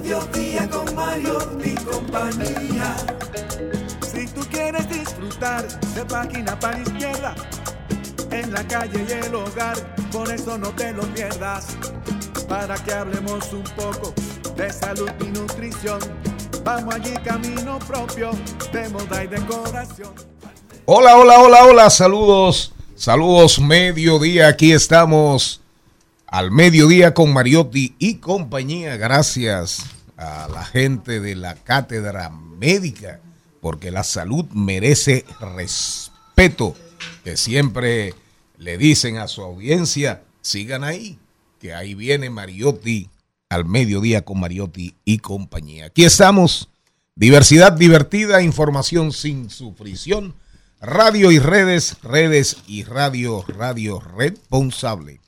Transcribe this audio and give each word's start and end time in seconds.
mediodía 0.00 0.68
con 0.70 0.94
Mario 0.94 1.38
y 1.64 1.74
compañía. 1.74 2.96
Si 4.00 4.26
tú 4.28 4.40
quieres 4.50 4.88
disfrutar 4.88 5.66
de 5.94 6.04
página 6.04 6.58
para 6.58 6.78
izquierda, 6.78 7.34
en 8.30 8.52
la 8.52 8.66
calle 8.66 9.04
y 9.08 9.12
el 9.12 9.34
hogar, 9.34 9.76
por 10.12 10.30
eso 10.30 10.56
no 10.56 10.68
te 10.70 10.92
lo 10.92 11.02
pierdas. 11.14 11.76
Para 12.48 12.76
que 12.76 12.92
hablemos 12.92 13.52
un 13.52 13.64
poco 13.76 14.14
de 14.56 14.72
salud 14.72 15.10
y 15.20 15.24
nutrición, 15.36 15.98
vamos 16.64 16.94
allí 16.94 17.14
camino 17.24 17.78
propio 17.80 18.30
de 18.72 18.88
moda 18.90 19.24
y 19.24 19.26
decoración. 19.26 20.14
Hola, 20.84 21.16
hola, 21.16 21.40
hola, 21.40 21.64
hola, 21.64 21.90
saludos, 21.90 22.72
saludos, 22.94 23.58
mediodía, 23.58 24.48
aquí 24.48 24.72
estamos 24.72 25.60
al 26.30 26.50
mediodía 26.50 27.14
con 27.14 27.32
Mariotti 27.32 27.94
y 27.98 28.16
compañía, 28.16 28.96
gracias 28.96 29.82
a 30.16 30.48
la 30.48 30.64
gente 30.64 31.20
de 31.20 31.34
la 31.34 31.54
cátedra 31.54 32.28
médica, 32.28 33.20
porque 33.62 33.90
la 33.90 34.04
salud 34.04 34.44
merece 34.52 35.24
respeto, 35.40 36.76
que 37.24 37.36
siempre 37.36 38.14
le 38.58 38.76
dicen 38.76 39.16
a 39.16 39.26
su 39.26 39.42
audiencia, 39.42 40.22
sigan 40.42 40.84
ahí, 40.84 41.18
que 41.60 41.72
ahí 41.72 41.94
viene 41.94 42.28
Mariotti 42.28 43.08
al 43.48 43.64
mediodía 43.64 44.22
con 44.24 44.38
Mariotti 44.38 44.96
y 45.06 45.18
compañía. 45.18 45.86
Aquí 45.86 46.04
estamos, 46.04 46.68
diversidad 47.14 47.72
divertida, 47.72 48.42
información 48.42 49.12
sin 49.12 49.48
sufrición, 49.48 50.34
radio 50.80 51.32
y 51.32 51.38
redes, 51.38 51.96
redes 52.02 52.58
y 52.66 52.84
radio, 52.84 53.44
radio 53.48 53.98
responsable. 53.98 55.20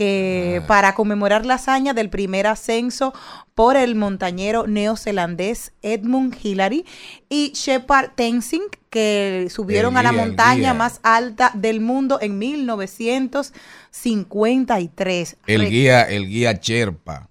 que 0.00 0.60
Ah. 0.62 0.66
para 0.66 0.94
conmemorar 0.94 1.44
la 1.44 1.56
hazaña 1.56 1.92
del 1.92 2.08
primer 2.08 2.46
ascenso 2.46 3.12
por 3.54 3.76
el 3.76 3.94
montañero 3.96 4.66
neozelandés 4.66 5.72
Edmund 5.82 6.34
Hillary 6.42 6.86
y 7.28 7.52
Shepard 7.54 8.12
Tenzing 8.14 8.62
que 8.88 9.48
subieron 9.50 9.98
a 9.98 10.02
la 10.02 10.12
montaña 10.12 10.72
más 10.72 11.00
alta 11.02 11.50
del 11.54 11.80
mundo 11.82 12.18
en 12.22 12.38
1953. 12.38 15.36
El 15.46 15.60
Re- 15.60 15.68
guía, 15.68 16.00
el 16.02 16.26
guía 16.28 16.52
Sherpa. 16.54 17.28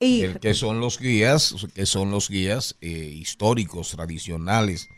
y 0.00 0.22
el 0.22 0.40
que 0.40 0.54
son 0.54 0.80
los 0.80 0.98
guías, 0.98 1.54
que 1.74 1.86
son 1.86 2.10
los 2.10 2.28
guías 2.28 2.74
eh, 2.80 2.88
históricos, 2.88 3.90
tradicionales, 3.90 4.88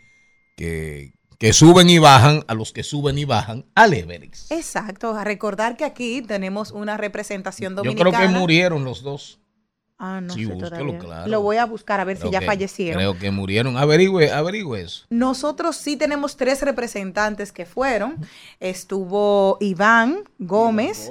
que, 0.57 1.13
que 1.43 1.53
suben 1.53 1.91
y 1.91 1.99
bajan, 1.99 2.45
a 2.47 2.55
los 2.55 2.71
que 2.71 2.85
suben 2.85 3.19
y 3.19 3.25
bajan 3.25 3.67
al 3.75 3.95
Everest. 3.95 4.53
Exacto, 4.53 5.17
a 5.17 5.25
recordar 5.25 5.77
que 5.77 5.85
aquí 5.85 6.23
tenemos 6.23 6.71
una 6.71 6.97
representación 6.97 7.73
Yo 7.73 7.83
dominicana. 7.83 8.17
creo 8.17 8.31
que 8.31 8.39
murieron 8.39 8.85
los 8.85 9.03
dos. 9.03 9.41
Ah, 9.99 10.21
no 10.21 10.35
Sí, 10.35 10.47
sé 10.47 10.53
claro. 10.99 11.29
Lo 11.29 11.43
voy 11.43 11.59
a 11.59 11.65
buscar 11.65 12.01
a 12.01 12.05
ver 12.05 12.17
si 12.17 12.29
ya 12.29 12.41
que- 12.41 12.47
fallecieron. 12.47 12.97
Creo 12.99 13.17
que 13.17 13.31
murieron. 13.31 13.77
Averigüe, 13.77 14.33
averigüe 14.33 14.81
eso. 14.83 15.05
Nosotros 15.11 15.77
sí 15.77 15.97
tenemos 15.97 16.37
tres 16.37 16.61
representantes 16.63 17.53
que 17.53 17.67
fueron. 17.67 18.17
Estuvo 18.59 19.59
Iván 19.61 20.25
Gómez, 20.39 21.09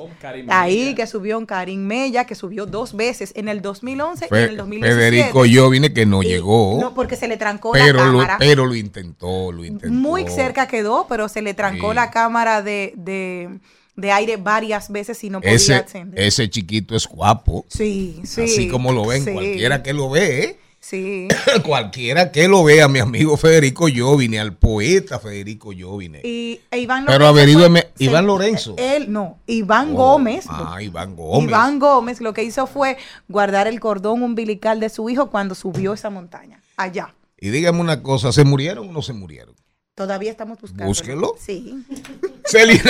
ahí 0.49 0.93
que 0.95 1.07
subió 1.07 1.37
un 1.37 1.45
Karim 1.45 1.79
Mella, 1.79 2.25
que 2.25 2.35
subió 2.35 2.65
dos 2.65 2.93
veces 2.93 3.31
en 3.37 3.47
el 3.47 3.61
2011 3.61 4.27
y 4.29 4.35
en 4.35 4.49
el 4.49 4.57
2017. 4.57 4.99
Federico 5.09 5.43
Jovine 5.49 5.93
que 5.93 6.05
no 6.05 6.21
Y- 6.21 6.27
llegó, 6.27 6.77
No, 6.81 6.93
porque 6.93 7.15
se 7.15 7.27
le 7.29 7.37
trancó 7.37 7.71
pero, 7.71 7.99
la 7.99 8.05
lo, 8.07 8.11
cámara. 8.19 8.37
pero 8.39 8.65
lo 8.65 8.75
intentó, 8.75 9.51
lo 9.53 9.63
intentó. 9.63 9.93
Muy 9.95 10.27
cerca 10.27 10.67
quedó, 10.67 11.05
pero 11.07 11.29
se 11.29 11.41
le 11.41 11.53
trancó 11.53 11.89
Sí. 11.91 11.95
la 11.95 12.11
cámara 12.11 12.61
de, 12.61 12.93
de, 12.97 13.59
de 13.95 14.11
aire 14.11 14.37
varias 14.37 14.89
veces 14.91 15.23
y 15.23 15.29
no 15.29 15.41
podía 15.41 15.55
Ese, 15.55 15.75
ascender. 15.75 16.19
ese 16.19 16.49
chiquito 16.49 16.95
es 16.95 17.07
guapo. 17.07 17.65
Sí, 17.69 18.21
sí. 18.23 18.41
Así 18.43 18.67
como 18.67 18.91
lo 18.93 19.05
ven, 19.05 19.23
sí, 19.25 19.31
cualquiera 19.33 19.83
que 19.83 19.93
lo 19.93 20.09
ve, 20.09 20.43
¿eh? 20.43 20.59
Sí. 20.79 21.27
cualquiera 21.63 22.31
que 22.31 22.47
lo 22.47 22.63
vea, 22.63 22.87
mi 22.87 22.97
amigo 22.99 23.37
Federico 23.37 23.85
Jovine, 23.95 24.39
al 24.39 24.55
poeta 24.55 25.19
Federico 25.19 25.71
Jovine. 25.79 26.21
Y 26.23 26.59
e 26.71 26.79
Iván 26.79 27.05
Pero 27.05 27.19
Lorenzo 27.19 27.37
averígüeme, 27.39 27.81
fue- 27.95 28.05
Iván 28.05 28.25
Lorenzo. 28.25 28.75
Él, 28.79 29.11
no, 29.11 29.37
Iván 29.45 29.91
Oh, 29.91 29.95
Gómez. 29.97 30.45
Ah, 30.49 30.81
Iván 30.81 31.15
Gómez. 31.15 31.49
Iván 31.49 31.77
Gómez 31.77 32.19
lo 32.21 32.33
que 32.33 32.43
hizo 32.43 32.65
fue 32.65 32.97
guardar 33.27 33.67
el 33.67 33.79
cordón 33.79 34.23
umbilical 34.23 34.79
de 34.79 34.89
su 34.89 35.07
hijo 35.09 35.29
cuando 35.29 35.53
subió 35.53 35.93
esa 35.93 36.09
montaña, 36.09 36.61
allá. 36.77 37.13
Y 37.39 37.49
dígame 37.49 37.79
una 37.79 38.01
cosa, 38.01 38.31
¿se 38.31 38.43
murieron 38.43 38.89
o 38.89 38.91
no 38.91 39.01
se 39.03 39.13
murieron? 39.13 39.55
Todavía 40.01 40.31
estamos 40.31 40.59
buscando. 40.59 40.87
Búsquelo. 40.87 41.35
Sí. 41.39 41.75
Celine 42.47 42.81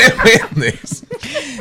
Méndez. 0.54 1.04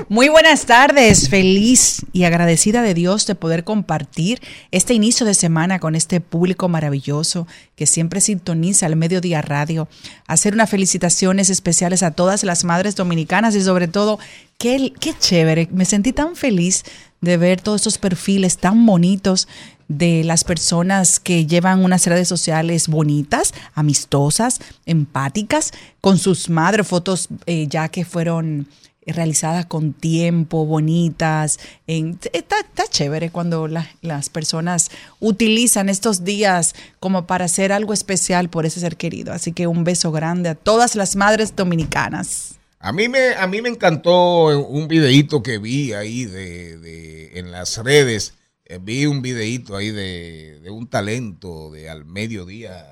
Muy 0.09 0.29
buenas 0.29 0.65
tardes, 0.65 1.29
feliz 1.29 2.07
y 2.13 2.23
agradecida 2.23 2.83
de 2.83 2.95
Dios 2.95 3.27
de 3.27 3.35
poder 3.35 3.65
compartir 3.65 4.41
este 4.71 4.95
inicio 4.95 5.27
de 5.27 5.35
semana 5.35 5.81
con 5.81 5.97
este 5.97 6.21
público 6.21 6.69
maravilloso 6.69 7.49
que 7.75 7.87
siempre 7.87 8.21
sintoniza 8.21 8.87
el 8.87 8.95
Mediodía 8.95 9.43
Radio. 9.43 9.89
Hacer 10.29 10.55
unas 10.55 10.71
felicitaciones 10.71 11.51
especiales 11.51 12.05
a 12.05 12.13
todas 12.13 12.45
las 12.45 12.63
madres 12.63 12.95
dominicanas 12.95 13.57
y 13.57 13.61
sobre 13.61 13.89
todo, 13.89 14.21
qué, 14.57 14.93
qué 15.01 15.15
chévere, 15.19 15.69
me 15.73 15.85
sentí 15.85 16.13
tan 16.13 16.37
feliz 16.37 16.85
de 17.21 17.37
ver 17.39 17.61
todos 17.61 17.81
estos 17.81 17.99
perfiles 17.99 18.57
tan 18.57 18.87
bonitos 18.87 19.49
de 19.91 20.23
las 20.23 20.45
personas 20.45 21.19
que 21.19 21.47
llevan 21.47 21.85
unas 21.85 22.07
redes 22.07 22.29
sociales 22.29 22.87
bonitas, 22.87 23.53
amistosas, 23.75 24.61
empáticas, 24.87 25.73
con 26.01 26.17
sus 26.17 26.49
madres, 26.49 26.87
fotos 26.87 27.29
eh, 27.47 27.67
ya 27.69 27.89
que 27.89 28.05
fueron 28.05 28.69
realizadas 29.05 29.67
con 29.67 29.93
tiempo, 29.93 30.65
bonitas. 30.65 31.59
En, 31.89 32.21
está, 32.33 32.57
chévere 32.89 33.31
cuando 33.31 33.67
la- 33.67 33.91
las 34.03 34.29
personas 34.29 34.91
utilizan 35.19 35.89
estos 35.89 36.23
días 36.23 36.75
como 37.01 37.27
para 37.27 37.47
hacer 37.47 37.73
algo 37.73 37.93
especial 37.93 38.49
por 38.49 38.67
ese 38.67 38.79
ser 38.79 38.97
querido. 38.97 39.33
Así 39.33 39.53
que 39.53 39.67
un 39.67 39.83
beso 39.83 40.13
grande 40.13 40.51
a 40.51 40.55
todas 40.55 40.95
las 40.95 41.17
madres 41.17 41.57
dominicanas. 41.57 42.55
A 42.79 42.93
mí 42.93 43.09
me, 43.09 43.35
a 43.35 43.47
mí 43.49 43.61
me 43.61 43.69
encantó 43.71 44.47
un 44.69 44.87
videíto 44.87 45.43
que 45.43 45.59
vi 45.59 45.93
ahí 45.95 46.27
de, 46.27 46.79
de- 46.79 47.39
en 47.41 47.51
las 47.51 47.77
redes. 47.79 48.35
Eh, 48.73 48.79
vi 48.81 49.05
un 49.07 49.21
videíto 49.21 49.77
ahí 49.77 49.91
de, 49.91 50.61
de 50.61 50.71
un 50.71 50.89
talento 50.89 51.73
de 51.73 51.91
al 51.91 52.05
mediodía 52.05 52.87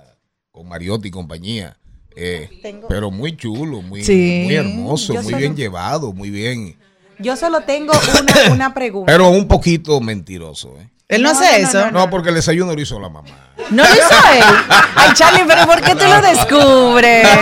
con 0.51 0.67
Mariotti 0.69 1.07
y 1.09 1.11
compañía. 1.13 1.77
Eh, 2.17 2.49
Tengo- 2.63 2.89
pero 2.89 3.13
muy 3.13 3.37
chulo, 3.37 3.81
muy, 3.81 4.03
Sí. 4.03 4.43
muy 4.45 4.57
hermoso, 4.57 5.15
Yo 5.15 5.23
muy 5.23 5.31
solo- 5.31 5.39
bien 5.39 5.55
llevado, 5.55 6.13
muy 6.13 6.31
bien. 6.31 6.77
Yo 7.21 7.37
solo 7.37 7.61
tengo 7.61 7.93
una, 7.93 8.53
una 8.55 8.75
pregunta. 8.75 9.13
Pero 9.13 9.29
un 9.29 9.47
poquito 9.47 10.01
mentiroso, 10.01 10.77
¿eh? 10.81 10.89
Él 11.07 11.23
no, 11.23 11.33
No, 11.33 11.39
hace 11.39 11.53
no, 11.53 11.63
no, 11.63 11.69
eso. 11.69 11.81
no, 11.87 11.91
No, 11.93 12.11
porque 12.11 12.31
el 12.31 12.35
desayuno 12.35 12.75
lo 12.75 12.81
hizo 12.81 12.99
la 12.99 13.09
mamá. 13.09 13.55
No 13.71 13.83
lo 13.85 13.89
hizo 13.89 14.33
él. 14.35 14.43
Ay, 14.97 15.11
Charlie, 15.15 15.45
pero 15.47 15.65
¿por 15.67 15.81
qué 15.81 15.95
tú 15.95 16.05
lo 16.05 16.21
descubres? 16.21 17.27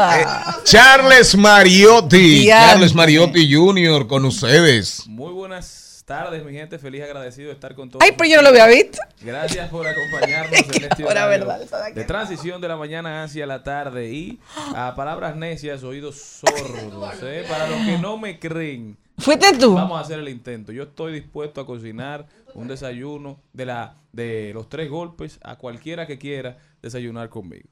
Eh, 0.00 0.24
Charles 0.64 1.36
Mariotti. 1.36 2.46
Charles 2.46 2.94
Mariotti 2.94 3.52
Jr. 3.52 4.06
con 4.06 4.24
ustedes. 4.24 5.04
Muy 5.08 5.32
buenas 5.32 5.87
tardes, 6.08 6.44
mi 6.44 6.52
gente. 6.52 6.78
Feliz 6.78 7.02
agradecido 7.02 7.48
de 7.48 7.54
estar 7.54 7.74
con 7.74 7.90
todos. 7.90 8.02
Ay, 8.02 8.12
pero 8.16 8.28
yo 8.28 8.36
no 8.36 8.42
lo 8.42 8.48
había 8.48 8.66
visto. 8.66 8.98
Gracias 9.20 9.68
por 9.68 9.86
acompañarnos 9.86 10.58
en 10.74 10.84
este 10.84 11.04
verdad, 11.04 11.60
de 11.60 11.92
de 11.92 12.04
transición 12.04 12.60
de 12.60 12.66
la 12.68 12.76
mañana 12.76 13.22
hacia 13.22 13.46
la 13.46 13.62
tarde 13.62 14.10
y 14.10 14.40
a 14.74 14.94
palabras 14.96 15.36
necias, 15.36 15.84
oídos 15.84 16.16
sordos. 16.16 17.22
¿eh? 17.22 17.44
Para 17.48 17.68
los 17.68 17.78
que 17.84 17.98
no 17.98 18.16
me 18.16 18.38
creen, 18.40 18.96
Fuiste 19.18 19.56
tú. 19.58 19.74
vamos 19.74 19.98
a 19.98 20.00
hacer 20.00 20.18
el 20.18 20.28
intento. 20.28 20.72
Yo 20.72 20.84
estoy 20.84 21.12
dispuesto 21.12 21.60
a 21.60 21.66
cocinar 21.66 22.26
un 22.54 22.66
desayuno 22.68 23.40
de 23.52 23.66
la 23.66 23.96
de 24.12 24.52
los 24.54 24.68
tres 24.68 24.88
golpes 24.88 25.38
a 25.42 25.56
cualquiera 25.56 26.06
que 26.06 26.18
quiera 26.18 26.56
desayunar 26.80 27.28
conmigo. 27.28 27.68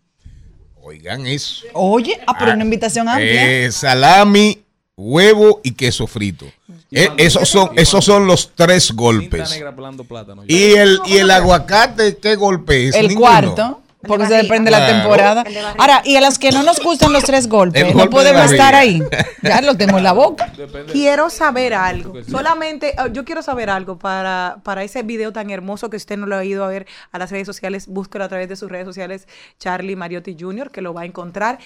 Oigan 0.75 1.27
eso. 1.27 1.65
Oye, 1.73 2.21
ah, 2.27 2.37
pero 2.39 2.53
una 2.53 2.63
invitación 2.63 3.09
amplia. 3.09 3.65
Eh, 3.65 3.73
salami, 3.73 4.66
huevo 4.97 5.61
y 5.63 5.73
queso 5.73 6.07
frito. 6.07 6.47
Eh, 6.91 7.11
esos, 7.19 7.49
son, 7.49 7.71
esos 7.77 8.05
son 8.05 8.27
los 8.27 8.53
tres 8.55 8.93
golpes. 8.93 9.51
negra 9.51 9.75
plando 9.75 10.05
plátano. 10.05 10.43
Y 10.47 10.73
el, 10.73 10.99
y 11.07 11.19
el 11.19 11.31
aguacate, 11.31 12.17
¿qué 12.17 12.37
golpe 12.37 12.89
es? 12.89 12.95
el 12.95 13.09
Ninguno. 13.09 13.21
cuarto. 13.21 13.83
Porque 14.07 14.25
de 14.25 14.29
se 14.29 14.43
depende 14.43 14.71
de 14.71 14.79
la 14.79 14.87
temporada. 14.87 15.43
De. 15.43 15.59
Ahora, 15.79 16.01
y 16.05 16.15
a 16.15 16.21
las 16.21 16.39
que 16.39 16.53
no 16.53 16.63
nos 16.63 16.79
gustan 16.81 17.13
los 17.13 17.25
tres 17.25 17.49
golpes, 17.49 17.93
no 17.93 18.09
podemos 18.09 18.53
estar 18.53 18.75
ahí. 18.75 19.03
Ya 19.43 19.61
lo 19.63 19.77
tengo 19.77 19.99
en 19.99 20.05
la 20.05 20.13
boca. 20.13 20.53
Depende. 20.57 20.93
Quiero 20.93 21.29
saber 21.29 21.75
algo. 21.75 22.15
Solamente, 22.23 22.95
ah, 22.99 23.09
yo 23.09 23.25
quiero 23.25 23.43
saber 23.43 23.69
algo 23.69 23.99
para, 23.99 24.59
para 24.63 24.85
ese 24.85 25.03
video 25.03 25.33
tan 25.33 25.51
hermoso 25.51 25.91
que 25.91 25.97
usted 25.97 26.17
no 26.17 26.27
lo 26.27 26.37
ha 26.37 26.45
ido 26.45 26.65
a 26.65 26.69
ver 26.69 26.87
a 27.11 27.19
las 27.19 27.33
redes 27.33 27.47
sociales. 27.47 27.89
Búsquelo 27.89 28.25
a 28.25 28.29
través 28.29 28.49
de 28.49 28.55
sus 28.55 28.71
redes 28.71 28.87
sociales, 28.87 29.27
Charlie 29.59 29.97
Mariotti 29.97 30.37
Jr., 30.39 30.71
que 30.71 30.83
lo 30.83 30.95
va 30.95 31.01
a 31.01 31.07
encontrar. 31.07 31.59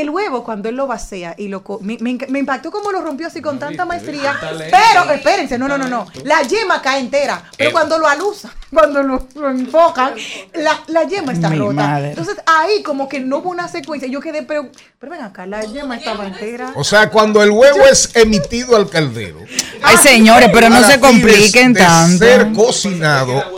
El 0.00 0.10
huevo, 0.10 0.44
cuando 0.44 0.68
él 0.68 0.76
lo 0.76 0.86
vacía 0.86 1.34
y 1.38 1.48
lo. 1.48 1.62
co- 1.64 1.78
Me, 1.80 1.96
me 2.00 2.10
enc- 2.10 2.28
me 2.28 2.38
impactó 2.38 2.70
como 2.70 2.92
lo 2.92 3.00
rompió 3.00 3.26
así 3.28 3.40
con 3.40 3.54
No, 3.56 3.60
tanta 3.60 3.84
maestría. 3.84 4.36
talento. 4.40 4.76
Pero, 4.92 5.10
espérense, 5.12 5.58
no, 5.58 5.68
no, 5.68 5.78
no, 5.78 5.88
no. 5.88 6.06
La 6.24 6.42
yema 6.42 6.82
cae 6.82 7.00
entera. 7.00 7.42
Pero 7.56 7.70
Eh. 7.70 7.72
cuando 7.72 7.98
lo 7.98 8.06
alusa, 8.06 8.52
cuando 8.72 9.02
lo, 9.02 9.26
lo 9.34 9.50
enfocan, 9.50 10.14
la, 10.54 10.80
la 10.88 11.04
yema 11.04 11.32
está 11.32 11.48
Mi 11.50 11.56
rota. 11.58 11.72
madre. 11.74 12.08
Entonces 12.10 12.36
ahí 12.46 12.82
como 12.82 13.08
que 13.08 13.20
no 13.20 13.38
hubo 13.38 13.50
una 13.50 13.68
secuencia. 13.68 14.08
Yo 14.08 14.20
quedé, 14.20 14.42
pero, 14.42 14.68
pero 14.98 15.12
ven 15.12 15.22
acá, 15.22 15.46
la 15.46 15.62
yema 15.64 15.96
estaba 15.96 16.26
entera. 16.26 16.72
O 16.74 16.84
sea, 16.84 17.08
cuando 17.10 17.42
el 17.42 17.50
huevo 17.50 17.84
es 17.90 18.10
emitido 18.14 18.76
al 18.76 18.90
caldero. 18.90 19.38
Ay, 19.82 19.96
señores, 19.96 20.50
pero 20.52 20.68
no 20.68 20.82
se 20.84 21.00
compliquen 21.00 21.72
tanto. 21.74 22.18
ser 22.24 22.52
cocinado. 22.52 23.55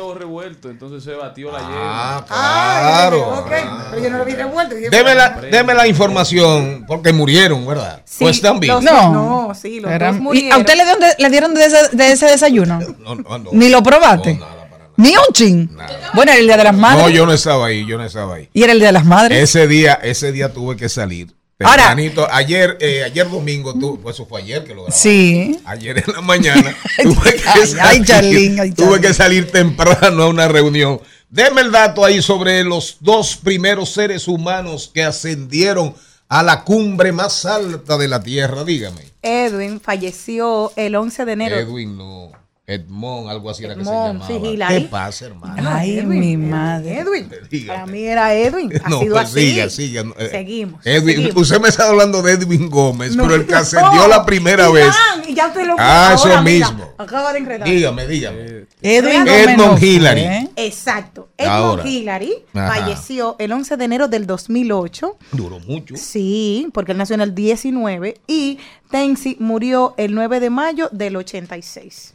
Revuelto, 0.48 0.70
entonces 0.70 1.04
se 1.04 1.12
batió 1.14 1.52
la 1.52 1.58
Ah, 1.58 1.62
yema. 1.68 2.26
Ah, 2.30 2.76
claro. 3.08 3.28
ok, 3.40 3.50
pero 3.90 4.02
yo 4.02 4.10
no 4.10 4.18
lo 4.18 4.24
vi 4.24 4.32
revuelto. 4.32 4.74
Dije, 4.74 4.90
Deme 4.90 5.14
la, 5.14 5.30
deme 5.50 5.74
la 5.74 5.86
información, 5.86 6.84
porque 6.86 7.12
murieron, 7.12 7.66
¿verdad? 7.66 8.02
Sí, 8.04 8.16
pues 8.24 8.36
están 8.36 8.58
vivos. 8.60 8.82
los- 8.82 8.92
No. 8.92 9.12
No, 9.48 9.54
sí, 9.54 9.80
los 9.80 9.90
Era- 9.90 10.08
dos 10.08 10.16
¿Y 10.16 10.20
murieron. 10.20 10.52
¿A 10.52 10.58
usted 10.58 10.74
le 10.76 10.84
dieron 10.84 11.00
de, 11.00 11.14
le 11.18 11.30
dieron 11.30 11.54
de 11.54 11.64
ese, 11.66 11.96
de 11.96 12.12
ese 12.12 12.26
desayuno? 12.26 12.80
No, 12.98 13.14
no, 13.14 13.38
no. 13.38 13.50
¿Ni 13.52 13.68
lo 13.68 13.82
probaste? 13.82 14.34
No, 14.34 14.40
nada, 14.40 14.54
nada. 14.70 14.88
¿Ni 14.96 15.10
un 15.16 15.32
chin? 15.32 15.70
Bueno, 16.14 16.32
era 16.32 16.40
el 16.40 16.46
día 16.46 16.56
de 16.56 16.64
las 16.64 16.76
madres. 16.76 17.02
No, 17.04 17.08
yo 17.10 17.26
no 17.26 17.32
estaba 17.32 17.66
ahí, 17.66 17.86
yo 17.86 17.96
no 17.98 18.04
estaba 18.04 18.34
ahí. 18.36 18.48
Y 18.52 18.62
era 18.62 18.72
el 18.72 18.78
día 18.78 18.88
de 18.88 18.92
las 18.92 19.04
madres. 19.04 19.38
Ese 19.42 19.66
día, 19.68 19.94
ese 20.02 20.32
día 20.32 20.52
tuve 20.52 20.76
que 20.76 20.88
salir. 20.88 21.34
Ahora- 21.60 21.86
Tempranito. 21.88 22.28
ayer, 22.32 22.76
eh, 22.80 23.02
ayer 23.04 23.28
domingo, 23.28 23.74
tu, 23.74 24.00
pues 24.00 24.14
eso 24.16 24.26
fue 24.26 24.42
ayer 24.42 24.62
que 24.62 24.68
lo 24.70 24.82
grabamos. 24.84 24.94
Sí. 25.00 25.58
Ayer 25.64 25.98
en 25.98 26.12
la 26.14 26.20
mañana 26.20 26.76
tuve 27.02 27.34
que 27.34 27.42
Ay, 27.48 27.66
salir, 27.66 27.80
ay, 27.82 28.02
Charlín, 28.04 28.60
ay, 28.60 28.70
tuve 28.72 29.00
que 29.00 29.12
salir 29.12 29.50
temprano 29.50 30.22
a 30.22 30.28
una 30.28 30.46
reunión. 30.46 31.00
Deme 31.30 31.60
el 31.62 31.72
dato 31.72 32.04
ahí 32.04 32.22
sobre 32.22 32.62
los 32.64 32.98
dos 33.00 33.36
primeros 33.36 33.90
seres 33.90 34.28
humanos 34.28 34.90
que 34.94 35.02
ascendieron 35.02 35.94
a 36.28 36.42
la 36.42 36.62
cumbre 36.64 37.10
más 37.12 37.44
alta 37.44 37.96
de 37.98 38.06
la 38.08 38.22
Tierra. 38.22 38.62
Dígame. 38.64 39.02
Edwin 39.22 39.80
falleció 39.80 40.72
el 40.76 40.94
11 40.94 41.24
de 41.24 41.32
enero. 41.32 41.56
Edwin, 41.56 41.98
no. 41.98 42.30
Edmond, 42.70 43.30
algo 43.30 43.48
así 43.48 43.64
era 43.64 43.74
que 43.74 43.82
se 43.82 43.88
Edmond, 43.90 44.20
llamaba. 44.20 44.26
sí, 44.26 44.46
Hilary. 44.46 44.74
¿Qué 44.82 44.88
pasa, 44.88 45.24
hermano? 45.24 45.70
Ay, 45.70 46.02
mi 46.04 46.36
madre. 46.36 46.98
Edwin. 46.98 47.30
Para 47.66 47.86
mí 47.86 48.02
era 48.04 48.34
Edwin. 48.34 48.70
Ha 48.84 48.88
No, 48.90 49.00
sido 49.00 49.14
pues 49.14 49.28
así. 49.30 49.40
siga, 49.52 49.70
siga. 49.70 50.04
Eh, 50.18 50.28
Seguimos. 50.30 50.80
Edwin, 50.86 51.16
seguimos. 51.16 51.42
usted 51.42 51.60
me 51.62 51.68
está 51.70 51.88
hablando 51.88 52.20
de 52.20 52.32
Edwin 52.32 52.68
Gómez, 52.68 53.16
No, 53.16 53.22
pero 53.22 53.36
el 53.36 53.46
que 53.46 53.52
no. 53.52 53.58
ascendió 53.58 54.06
la 54.06 54.26
primera 54.26 54.68
Y 54.68 54.72
vez. 54.74 54.94
ya, 55.24 55.30
y 55.30 55.34
ya 55.34 55.50
te 55.52 55.64
lo 55.64 55.76
Ah, 55.78 56.12
eso 56.14 56.28
ahora, 56.28 56.42
mismo. 56.42 56.92
acaba 56.98 57.32
de 57.32 57.38
enredar. 57.38 57.66
Dígame, 57.66 58.06
dígame. 58.06 58.66
Edwin 58.82 59.26
Edmond 59.26 59.82
Hillary. 59.82 60.20
¿eh? 60.20 60.48
Exacto. 60.56 61.30
Edmond 61.38 61.56
Ahora. 61.56 61.88
Hillary 61.88 62.34
Ajá. 62.52 62.68
falleció 62.74 63.36
el 63.38 63.50
11 63.52 63.78
de 63.78 63.84
enero 63.86 64.08
del 64.08 64.26
2008. 64.26 65.16
Duró 65.32 65.58
mucho. 65.60 65.94
Sí, 65.96 66.68
porque 66.74 66.92
él 66.92 66.98
nació 66.98 67.14
en 67.14 67.22
el 67.22 67.34
19 67.34 68.20
y 68.26 68.58
Tensi 68.90 69.36
murió 69.40 69.94
el 69.96 70.14
9 70.14 70.38
de 70.40 70.50
mayo 70.50 70.88
del 70.92 71.16
86. 71.16 72.14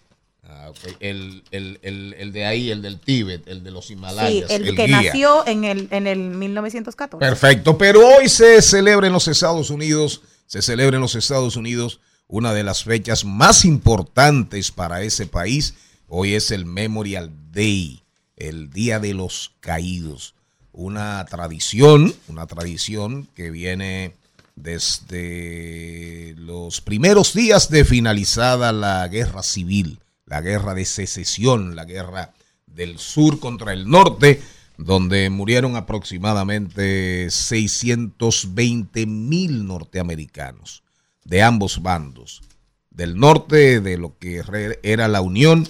Ah, 0.56 0.72
el, 1.00 1.44
el, 1.52 1.80
el, 1.82 2.16
el 2.18 2.32
de 2.32 2.46
ahí, 2.46 2.70
el 2.70 2.82
del 2.82 3.00
Tíbet, 3.00 3.48
el 3.48 3.64
de 3.64 3.72
los 3.72 3.88
Sí, 3.88 3.94
Himalayas. 3.94 4.50
el, 4.52 4.76
que 4.76 4.86
guía. 4.86 5.02
nació 5.02 5.48
en 5.48 5.64
el, 5.64 5.88
en 5.92 6.06
el 6.08 6.20
1914. 6.20 7.20
Perfecto, 7.26 7.78
pero 7.78 8.00
hoy 8.08 8.30
se 8.30 8.62
celebra 8.62 9.08
en 9.08 9.14
los 9.14 9.28
Estados 9.28 9.70
Unidos, 9.70 10.22
se 10.46 10.62
celebra 10.62 10.98
en 10.98 11.02
los 11.02 11.16
Estados 11.16 11.56
Unidos 11.56 12.00
una 12.28 12.54
de 12.54 12.64
las 12.64 12.84
fechas 12.84 13.26
más 13.26 13.66
importantes 13.66 14.72
para 14.72 15.02
ese 15.02 15.26
país. 15.28 15.74
Hoy 16.08 16.36
es 16.36 16.52
el 16.52 16.66
Memorial 16.66 17.32
Day, 17.52 18.04
el 18.38 18.70
Día 18.70 19.00
de 19.00 19.14
los 19.14 19.52
Caídos. 19.60 20.36
Una 20.72 21.24
tradición, 21.26 22.14
una 22.28 22.48
tradición 22.48 23.28
que 23.36 23.50
viene 23.52 24.16
desde 24.56 26.36
los 26.38 26.82
primeros 26.82 27.34
días 27.34 27.70
de 27.70 27.86
finalizada 27.86 28.72
la 28.72 29.08
guerra 29.08 29.44
civil, 29.44 30.00
la 30.26 30.42
guerra 30.42 30.74
de 30.74 30.86
secesión, 30.86 31.76
la 31.76 31.86
guerra 31.86 32.34
del 32.66 32.98
sur 32.98 33.40
contra 33.40 33.74
el 33.74 33.90
norte, 33.90 34.42
donde 34.78 35.30
murieron 35.30 35.76
aproximadamente 35.76 37.30
620 37.30 39.06
mil 39.06 39.66
norteamericanos 39.68 40.84
de 41.24 41.44
ambos 41.44 41.82
bandos. 41.82 42.42
Del 42.90 43.18
norte 43.18 43.80
de 43.82 43.98
lo 43.98 44.18
que 44.18 44.44
era 44.84 45.08
la 45.08 45.22
Unión, 45.22 45.68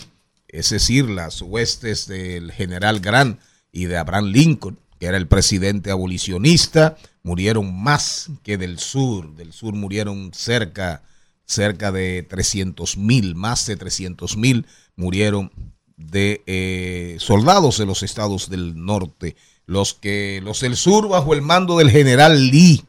es 0.48 0.70
decir, 0.70 1.10
las 1.10 1.42
huestes 1.42 2.08
del 2.08 2.52
general 2.52 3.00
Grant 3.00 3.40
y 3.72 3.86
de 3.86 3.98
Abraham 3.98 4.26
Lincoln, 4.26 4.80
que 5.00 5.08
era 5.08 5.18
el 5.18 5.28
presidente 5.28 5.92
abolicionista, 5.92 6.98
murieron 7.24 7.74
más 7.82 8.30
que 8.44 8.58
del 8.58 8.80
sur. 8.80 9.36
Del 9.36 9.54
sur 9.54 9.74
murieron 9.74 10.32
cerca, 10.34 11.04
cerca 11.46 11.92
de 11.92 12.24
300 12.24 12.98
mil, 12.98 13.36
más 13.36 13.66
de 13.66 13.76
300 13.76 14.38
mil 14.38 14.66
murieron 14.96 15.52
de 15.98 16.44
eh, 16.46 17.18
soldados 17.20 17.78
de 17.78 17.86
los 17.86 18.04
estados 18.04 18.50
del 18.50 18.84
norte. 18.84 19.36
Los 19.66 19.94
que 19.94 20.42
los 20.44 20.60
del 20.60 20.76
sur 20.76 21.08
bajo 21.08 21.34
el 21.34 21.42
mando 21.42 21.78
del 21.78 21.90
general 21.90 22.52
Lee 22.52 22.84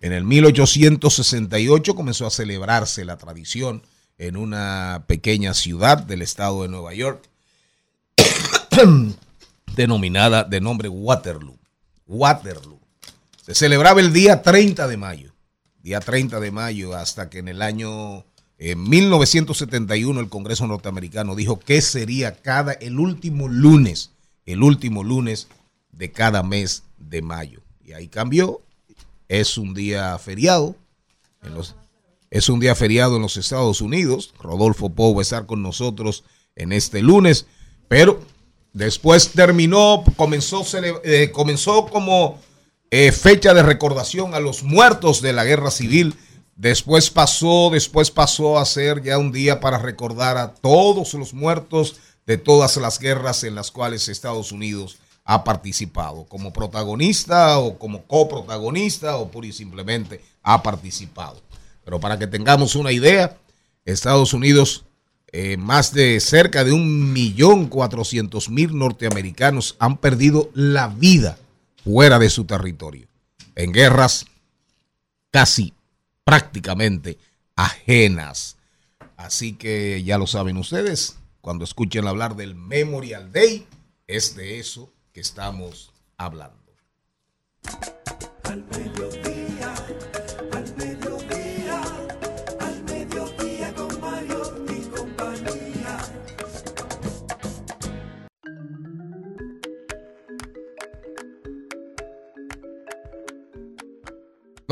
En 0.00 0.12
el 0.12 0.24
1868 0.24 1.94
comenzó 1.94 2.26
a 2.26 2.30
celebrarse 2.30 3.04
la 3.04 3.18
tradición 3.18 3.82
en 4.18 4.36
una 4.36 5.04
pequeña 5.06 5.54
ciudad 5.54 5.98
del 5.98 6.22
estado 6.22 6.62
de 6.62 6.68
Nueva 6.68 6.94
York, 6.94 7.28
denominada 9.76 10.44
de 10.44 10.60
nombre 10.60 10.88
Waterloo. 10.88 11.58
Waterloo. 12.06 12.80
Se 13.44 13.54
celebraba 13.54 14.00
el 14.00 14.12
día 14.12 14.42
30 14.42 14.86
de 14.86 14.96
mayo, 14.96 15.31
día 15.82 16.00
30 16.00 16.40
de 16.40 16.50
mayo, 16.50 16.94
hasta 16.94 17.28
que 17.28 17.38
en 17.38 17.48
el 17.48 17.62
año 17.62 18.24
en 18.58 18.88
1971 18.88 20.20
el 20.20 20.28
Congreso 20.28 20.66
norteamericano 20.66 21.34
dijo 21.34 21.58
que 21.58 21.82
sería 21.82 22.40
cada 22.40 22.72
el 22.72 23.00
último 23.00 23.48
lunes, 23.48 24.12
el 24.46 24.62
último 24.62 25.02
lunes 25.02 25.48
de 25.90 26.12
cada 26.12 26.42
mes 26.42 26.84
de 26.96 27.22
mayo. 27.22 27.60
Y 27.84 27.92
ahí 27.92 28.08
cambió. 28.08 28.62
Es 29.28 29.58
un 29.58 29.74
día 29.74 30.16
feriado. 30.18 30.76
Es 32.30 32.48
un 32.48 32.60
día 32.60 32.74
feriado 32.74 33.16
en 33.16 33.22
los 33.22 33.36
Estados 33.36 33.80
Unidos. 33.80 34.32
Rodolfo 34.40 34.90
Pou 34.90 35.14
va 35.14 35.20
a 35.20 35.22
estar 35.22 35.46
con 35.46 35.60
nosotros 35.62 36.24
en 36.54 36.72
este 36.72 37.02
lunes. 37.02 37.46
Pero 37.88 38.20
después 38.72 39.32
terminó, 39.32 40.04
comenzó, 40.16 40.64
eh, 41.02 41.30
comenzó 41.32 41.86
como 41.86 42.38
eh, 42.92 43.10
fecha 43.10 43.54
de 43.54 43.62
recordación 43.62 44.34
a 44.34 44.38
los 44.38 44.64
muertos 44.64 45.22
de 45.22 45.32
la 45.32 45.44
guerra 45.44 45.70
civil. 45.70 46.14
Después 46.56 47.08
pasó, 47.08 47.70
después 47.72 48.10
pasó 48.10 48.58
a 48.58 48.66
ser 48.66 49.02
ya 49.02 49.16
un 49.16 49.32
día 49.32 49.60
para 49.60 49.78
recordar 49.78 50.36
a 50.36 50.52
todos 50.52 51.14
los 51.14 51.32
muertos 51.32 51.96
de 52.26 52.36
todas 52.36 52.76
las 52.76 52.98
guerras 52.98 53.44
en 53.44 53.54
las 53.54 53.70
cuales 53.70 54.08
Estados 54.08 54.52
Unidos 54.52 54.98
ha 55.24 55.42
participado, 55.42 56.26
como 56.26 56.52
protagonista 56.52 57.58
o 57.60 57.78
como 57.78 58.02
coprotagonista 58.02 59.16
o 59.16 59.30
pura 59.30 59.46
y 59.46 59.52
simplemente 59.52 60.20
ha 60.42 60.62
participado. 60.62 61.40
Pero 61.86 61.98
para 61.98 62.18
que 62.18 62.26
tengamos 62.26 62.74
una 62.74 62.92
idea, 62.92 63.38
Estados 63.86 64.34
Unidos, 64.34 64.84
eh, 65.28 65.56
más 65.56 65.94
de 65.94 66.20
cerca 66.20 66.62
de 66.62 66.72
un 66.72 67.14
millón 67.14 67.68
cuatrocientos 67.68 68.50
mil 68.50 68.76
norteamericanos 68.76 69.76
han 69.78 69.96
perdido 69.96 70.50
la 70.52 70.88
vida 70.88 71.38
fuera 71.84 72.18
de 72.18 72.30
su 72.30 72.44
territorio, 72.44 73.08
en 73.54 73.72
guerras 73.72 74.26
casi 75.30 75.74
prácticamente 76.24 77.18
ajenas. 77.56 78.56
Así 79.16 79.54
que 79.54 80.02
ya 80.02 80.18
lo 80.18 80.26
saben 80.26 80.56
ustedes, 80.56 81.16
cuando 81.40 81.64
escuchen 81.64 82.06
hablar 82.06 82.36
del 82.36 82.54
Memorial 82.54 83.32
Day, 83.32 83.66
es 84.06 84.36
de 84.36 84.58
eso 84.58 84.92
que 85.12 85.20
estamos 85.20 85.92
hablando. 86.16 86.62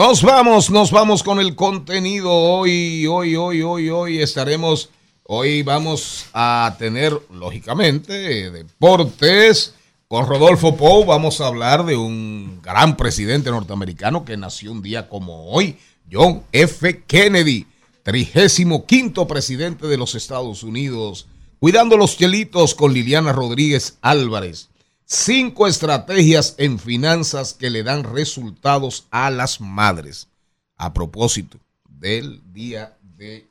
Nos 0.00 0.23
vamos, 0.23 0.71
nos 0.71 0.90
vamos 0.90 1.23
con 1.23 1.40
el 1.40 1.54
contenido. 1.54 2.33
Hoy, 2.33 3.07
hoy, 3.07 3.37
hoy, 3.37 3.61
hoy, 3.61 3.90
hoy 3.90 4.23
estaremos, 4.23 4.88
hoy 5.25 5.62
vamos 5.62 6.25
a 6.33 6.75
tener, 6.78 7.21
lógicamente, 7.30 8.50
deportes. 8.50 9.75
Con 10.09 10.26
Rodolfo 10.26 10.75
Pou 10.75 11.04
vamos 11.04 11.42
a 11.42 11.49
hablar 11.49 11.85
de 11.85 11.97
un 11.97 12.62
gran 12.62 12.97
presidente 12.97 13.50
norteamericano 13.50 14.25
que 14.25 14.38
nació 14.38 14.73
un 14.73 14.80
día 14.80 15.07
como 15.07 15.50
hoy, 15.50 15.76
John 16.11 16.45
F. 16.50 17.02
Kennedy, 17.07 17.66
35 18.02 19.26
presidente 19.28 19.87
de 19.87 19.99
los 19.99 20.14
Estados 20.14 20.62
Unidos. 20.62 21.26
Cuidando 21.59 21.99
los 21.99 22.16
chelitos 22.16 22.75
con 22.75 22.95
Liliana 22.95 23.35
Rodríguez 23.35 23.99
Álvarez. 24.00 24.71
Cinco 25.12 25.67
estrategias 25.67 26.55
en 26.57 26.79
finanzas 26.79 27.52
que 27.52 27.69
le 27.69 27.83
dan 27.83 28.05
resultados 28.05 29.09
a 29.11 29.29
las 29.31 29.61
madres. 29.61 30.29
A 30.76 30.93
propósito 30.93 31.59
del 31.88 32.40
Día 32.52 32.97
de 33.17 33.45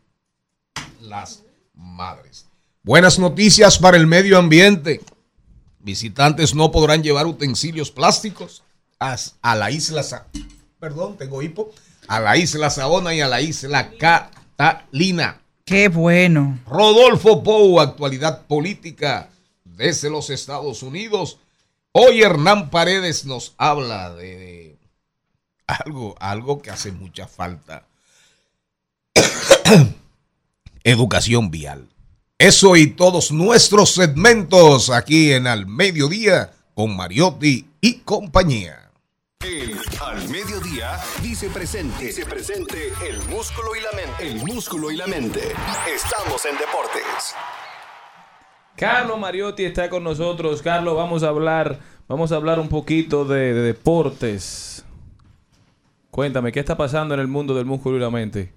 las 1.01 1.43
Madres. 1.75 2.45
Buenas 2.81 3.19
noticias 3.19 3.77
para 3.77 3.97
el 3.97 4.07
medio 4.07 4.37
ambiente. 4.37 5.01
Visitantes 5.79 6.55
no 6.55 6.71
podrán 6.71 7.03
llevar 7.03 7.25
utensilios 7.25 7.91
plásticos 7.91 8.63
a, 8.97 9.17
la 9.55 9.69
isla, 9.69 10.01
Sa- 10.01 10.27
perdón, 10.79 11.17
tengo 11.17 11.41
hipo, 11.41 11.71
a 12.07 12.21
la 12.21 12.37
isla 12.37 12.69
Saona 12.69 13.13
y 13.13 13.19
a 13.19 13.27
la 13.27 13.41
isla 13.41 13.91
Catalina. 13.97 15.41
Qué 15.65 15.89
bueno. 15.89 16.57
Rodolfo 16.65 17.43
Pou, 17.43 17.81
actualidad 17.81 18.47
política 18.47 19.29
desde 19.65 20.09
los 20.09 20.29
Estados 20.29 20.83
Unidos. 20.83 21.37
Hoy 21.91 22.21
Hernán 22.21 22.69
Paredes 22.69 23.25
nos 23.25 23.55
habla 23.57 24.13
de, 24.13 24.77
algo, 25.65 26.15
algo 26.19 26.61
que 26.61 26.69
hace 26.69 26.91
mucha 26.91 27.27
falta. 27.27 27.87
Educación 30.83 31.49
vial. 31.49 31.89
Eso 32.37 32.75
y 32.75 32.87
todos 32.87 33.31
nuestros 33.31 33.95
segmentos 33.95 34.91
aquí 34.91 35.33
en 35.33 35.47
Al 35.47 35.65
Mediodía 35.65 36.53
con 36.75 36.95
Mariotti 36.95 37.67
y 37.81 37.95
compañía. 37.99 38.91
El 39.39 39.79
Al 39.99 40.29
Mediodía 40.29 40.99
dice 41.23 41.49
presente. 41.49 42.05
Dice 42.05 42.25
presente 42.25 42.93
el 43.07 43.17
músculo 43.29 43.75
y 43.75 43.81
la 43.81 43.91
mente. 43.93 44.27
El 44.27 44.45
músculo 44.45 44.91
y 44.91 44.95
la 44.95 45.07
mente. 45.07 45.41
Estamos 45.91 46.45
en 46.45 46.55
deportes. 46.57 47.35
Carlos 48.79 49.19
Mariotti 49.19 49.65
está 49.65 49.89
con 49.89 50.05
nosotros. 50.05 50.61
Carlos, 50.61 50.95
vamos 50.95 51.21
a 51.23 51.27
hablar, 51.27 51.79
vamos 52.07 52.31
a 52.31 52.37
hablar 52.37 52.61
un 52.61 52.69
poquito 52.69 53.25
de, 53.25 53.53
de 53.53 53.61
deportes. 53.61 54.85
Cuéntame, 56.09 56.53
¿qué 56.53 56.61
está 56.61 56.77
pasando 56.77 57.13
en 57.13 57.19
el 57.19 57.27
mundo 57.27 57.53
del 57.53 57.65
músculo 57.65 57.97
y 57.97 57.99
la 57.99 58.09
mente? 58.09 58.53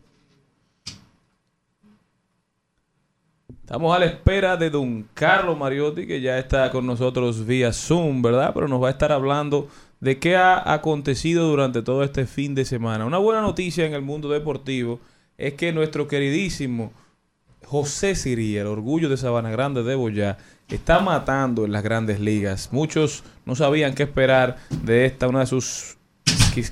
Estamos 3.63 3.97
a 3.97 3.99
la 3.99 4.05
espera 4.07 4.57
de 4.57 4.71
don 4.71 5.09
Carlos 5.13 5.59
Mariotti, 5.59 6.07
que 6.07 6.21
ya 6.21 6.39
está 6.39 6.71
con 6.71 6.87
nosotros 6.87 7.45
vía 7.45 7.73
Zoom, 7.73 8.23
¿verdad? 8.23 8.53
Pero 8.55 8.69
nos 8.69 8.81
va 8.81 8.87
a 8.87 8.93
estar 8.93 9.11
hablando 9.11 9.67
de 9.99 10.21
qué 10.21 10.37
ha 10.37 10.73
acontecido 10.73 11.49
durante 11.49 11.83
todo 11.83 12.05
este 12.05 12.27
fin 12.27 12.55
de 12.55 12.65
semana. 12.65 13.07
Una 13.07 13.19
buena 13.19 13.41
noticia 13.41 13.87
en 13.87 13.95
el 13.95 14.03
mundo 14.03 14.29
deportivo 14.29 15.01
es 15.37 15.55
que 15.55 15.73
nuestro 15.73 16.07
queridísimo 16.07 16.93
José 17.67 18.15
Sirí, 18.15 18.57
el 18.57 18.67
orgullo 18.67 19.09
de 19.09 19.17
Sabana 19.17 19.51
Grande 19.51 19.83
de 19.83 19.95
Boyá, 19.95 20.39
está 20.69 21.01
matando 21.01 21.65
en 21.65 21.73
las 21.73 21.83
grandes 21.83 22.21
ligas. 22.21 22.71
Muchos 22.73 23.25
no 23.45 23.55
sabían 23.55 23.95
qué 23.95 24.05
esperar 24.05 24.57
de 24.83 25.07
esta, 25.07 25.29
una 25.29 25.41
de 25.41 25.47
sus, 25.47 25.97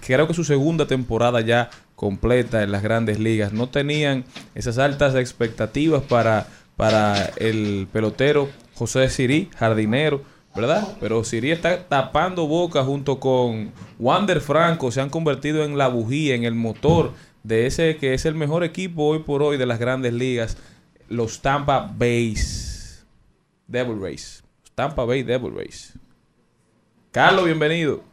creo 0.04 0.26
que 0.26 0.34
su 0.34 0.44
segunda 0.44 0.86
temporada 0.86 1.40
ya 1.40 1.70
completa 1.96 2.62
en 2.62 2.72
las 2.72 2.82
grandes 2.82 3.18
ligas. 3.18 3.52
No 3.52 3.68
tenían 3.68 4.24
esas 4.54 4.78
altas 4.78 5.14
expectativas 5.14 6.02
para, 6.02 6.46
para 6.76 7.26
el 7.36 7.88
pelotero 7.92 8.48
José 8.74 9.08
Sirí, 9.10 9.50
jardinero, 9.56 10.22
¿verdad? 10.56 10.96
Pero 11.00 11.22
Sirí 11.24 11.50
está 11.50 11.86
tapando 11.86 12.46
boca 12.46 12.82
junto 12.82 13.20
con 13.20 13.72
Wander 13.98 14.40
Franco, 14.40 14.90
se 14.90 15.00
han 15.00 15.10
convertido 15.10 15.64
en 15.64 15.76
la 15.76 15.88
bujía, 15.88 16.34
en 16.34 16.44
el 16.44 16.54
motor 16.54 17.12
de 17.42 17.66
ese 17.66 17.96
que 17.96 18.14
es 18.14 18.24
el 18.24 18.34
mejor 18.34 18.64
equipo 18.64 19.04
hoy 19.04 19.20
por 19.20 19.42
hoy 19.42 19.56
de 19.56 19.66
las 19.66 19.78
grandes 19.78 20.12
ligas, 20.12 20.56
los 21.10 21.42
Tampa 21.42 21.92
Bay 21.98 22.34
Devil 23.66 24.00
Rays. 24.00 24.44
Tampa 24.76 25.04
Bay 25.04 25.24
Devil 25.24 25.52
Rays. 25.52 25.98
Carlos, 27.10 27.44
bienvenido. 27.44 28.04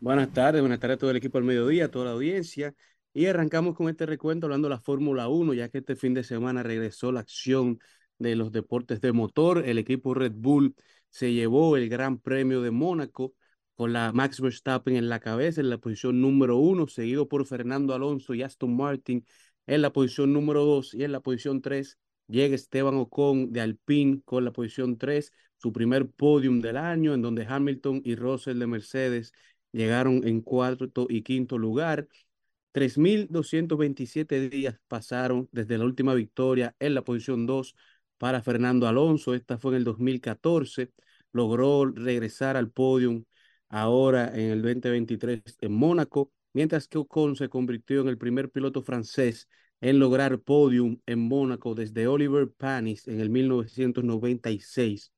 Buenas 0.00 0.30
tardes, 0.30 0.60
buenas 0.60 0.78
tardes 0.78 0.96
a 0.96 0.98
todo 0.98 1.10
el 1.10 1.16
equipo 1.16 1.38
del 1.38 1.46
mediodía, 1.46 1.86
a 1.86 1.90
toda 1.90 2.04
la 2.04 2.10
audiencia. 2.10 2.74
Y 3.14 3.24
arrancamos 3.24 3.74
con 3.74 3.88
este 3.88 4.04
recuento 4.04 4.46
hablando 4.46 4.68
de 4.68 4.74
la 4.74 4.80
Fórmula 4.80 5.28
1, 5.28 5.54
ya 5.54 5.70
que 5.70 5.78
este 5.78 5.96
fin 5.96 6.12
de 6.12 6.24
semana 6.24 6.62
regresó 6.62 7.10
la 7.10 7.20
acción 7.20 7.78
de 8.18 8.36
los 8.36 8.52
deportes 8.52 9.00
de 9.00 9.12
motor. 9.12 9.66
El 9.66 9.78
equipo 9.78 10.12
Red 10.12 10.32
Bull 10.34 10.74
se 11.08 11.32
llevó 11.32 11.78
el 11.78 11.88
Gran 11.88 12.18
Premio 12.18 12.60
de 12.60 12.70
Mónaco 12.70 13.32
con 13.76 13.94
la 13.94 14.12
Max 14.12 14.42
Verstappen 14.42 14.96
en 14.96 15.08
la 15.08 15.20
cabeza 15.20 15.62
en 15.62 15.70
la 15.70 15.78
posición 15.78 16.20
número 16.20 16.58
uno, 16.58 16.86
seguido 16.86 17.28
por 17.28 17.46
Fernando 17.46 17.94
Alonso 17.94 18.34
y 18.34 18.42
Aston 18.42 18.76
Martin 18.76 19.24
en 19.66 19.82
la 19.82 19.92
posición 19.92 20.32
número 20.32 20.64
dos 20.64 20.94
y 20.94 21.04
en 21.04 21.12
la 21.12 21.20
posición 21.20 21.62
tres 21.62 21.98
llega 22.26 22.54
Esteban 22.54 22.96
Ocon 22.96 23.52
de 23.52 23.60
Alpine 23.60 24.22
con 24.24 24.44
la 24.44 24.52
posición 24.52 24.98
tres, 24.98 25.32
su 25.56 25.72
primer 25.72 26.10
podium 26.10 26.60
del 26.60 26.76
año, 26.76 27.14
en 27.14 27.22
donde 27.22 27.46
Hamilton 27.46 28.02
y 28.04 28.16
Russell 28.16 28.58
de 28.58 28.66
Mercedes 28.66 29.32
llegaron 29.72 30.26
en 30.26 30.40
cuarto 30.40 31.06
y 31.08 31.22
quinto 31.22 31.58
lugar. 31.58 32.08
3.227 32.72 34.48
días 34.50 34.80
pasaron 34.88 35.48
desde 35.52 35.78
la 35.78 35.84
última 35.84 36.14
victoria 36.14 36.74
en 36.80 36.94
la 36.94 37.02
posición 37.04 37.46
2 37.46 37.74
para 38.18 38.42
Fernando 38.42 38.88
Alonso. 38.88 39.34
Esta 39.34 39.58
fue 39.58 39.72
en 39.72 39.78
el 39.78 39.84
2014. 39.84 40.92
Logró 41.32 41.86
regresar 41.86 42.56
al 42.56 42.70
podium 42.70 43.24
ahora 43.68 44.28
en 44.34 44.50
el 44.50 44.62
2023 44.62 45.42
en 45.60 45.72
Mónaco. 45.72 46.32
Mientras 46.54 46.88
que 46.88 46.98
Ocon 46.98 47.36
se 47.36 47.50
convirtió 47.50 48.00
en 48.00 48.08
el 48.08 48.16
primer 48.16 48.50
piloto 48.50 48.82
francés 48.82 49.48
en 49.82 49.98
lograr 49.98 50.40
podium 50.40 50.98
en 51.04 51.18
Mónaco 51.20 51.74
desde 51.74 52.06
Oliver 52.06 52.50
Panis 52.50 53.06
en 53.08 53.20
el 53.20 53.28
1996. 53.28 55.12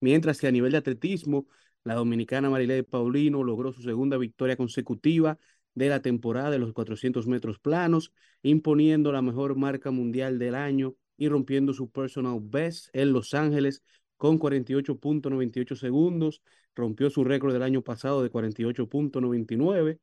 Mientras 0.00 0.38
que 0.38 0.48
a 0.48 0.52
nivel 0.52 0.72
de 0.72 0.78
atletismo, 0.78 1.46
la 1.84 1.94
dominicana 1.94 2.50
Marilé 2.50 2.84
Paulino 2.84 3.42
logró 3.42 3.72
su 3.72 3.82
segunda 3.82 4.18
victoria 4.18 4.56
consecutiva 4.56 5.38
de 5.74 5.88
la 5.88 6.02
temporada 6.02 6.50
de 6.50 6.58
los 6.58 6.72
400 6.72 7.26
metros 7.26 7.58
planos, 7.58 8.12
imponiendo 8.42 9.12
la 9.12 9.22
mejor 9.22 9.56
marca 9.56 9.90
mundial 9.90 10.38
del 10.38 10.54
año 10.54 10.94
y 11.16 11.28
rompiendo 11.28 11.72
su 11.72 11.90
personal 11.90 12.40
best 12.42 12.88
en 12.92 13.12
Los 13.12 13.34
Ángeles 13.34 13.82
con 14.16 14.38
48.98 14.38 15.76
segundos, 15.76 16.42
rompió 16.74 17.08
su 17.08 17.24
récord 17.24 17.52
del 17.52 17.62
año 17.62 17.82
pasado 17.82 18.22
de 18.22 18.30
48.99. 18.30 19.98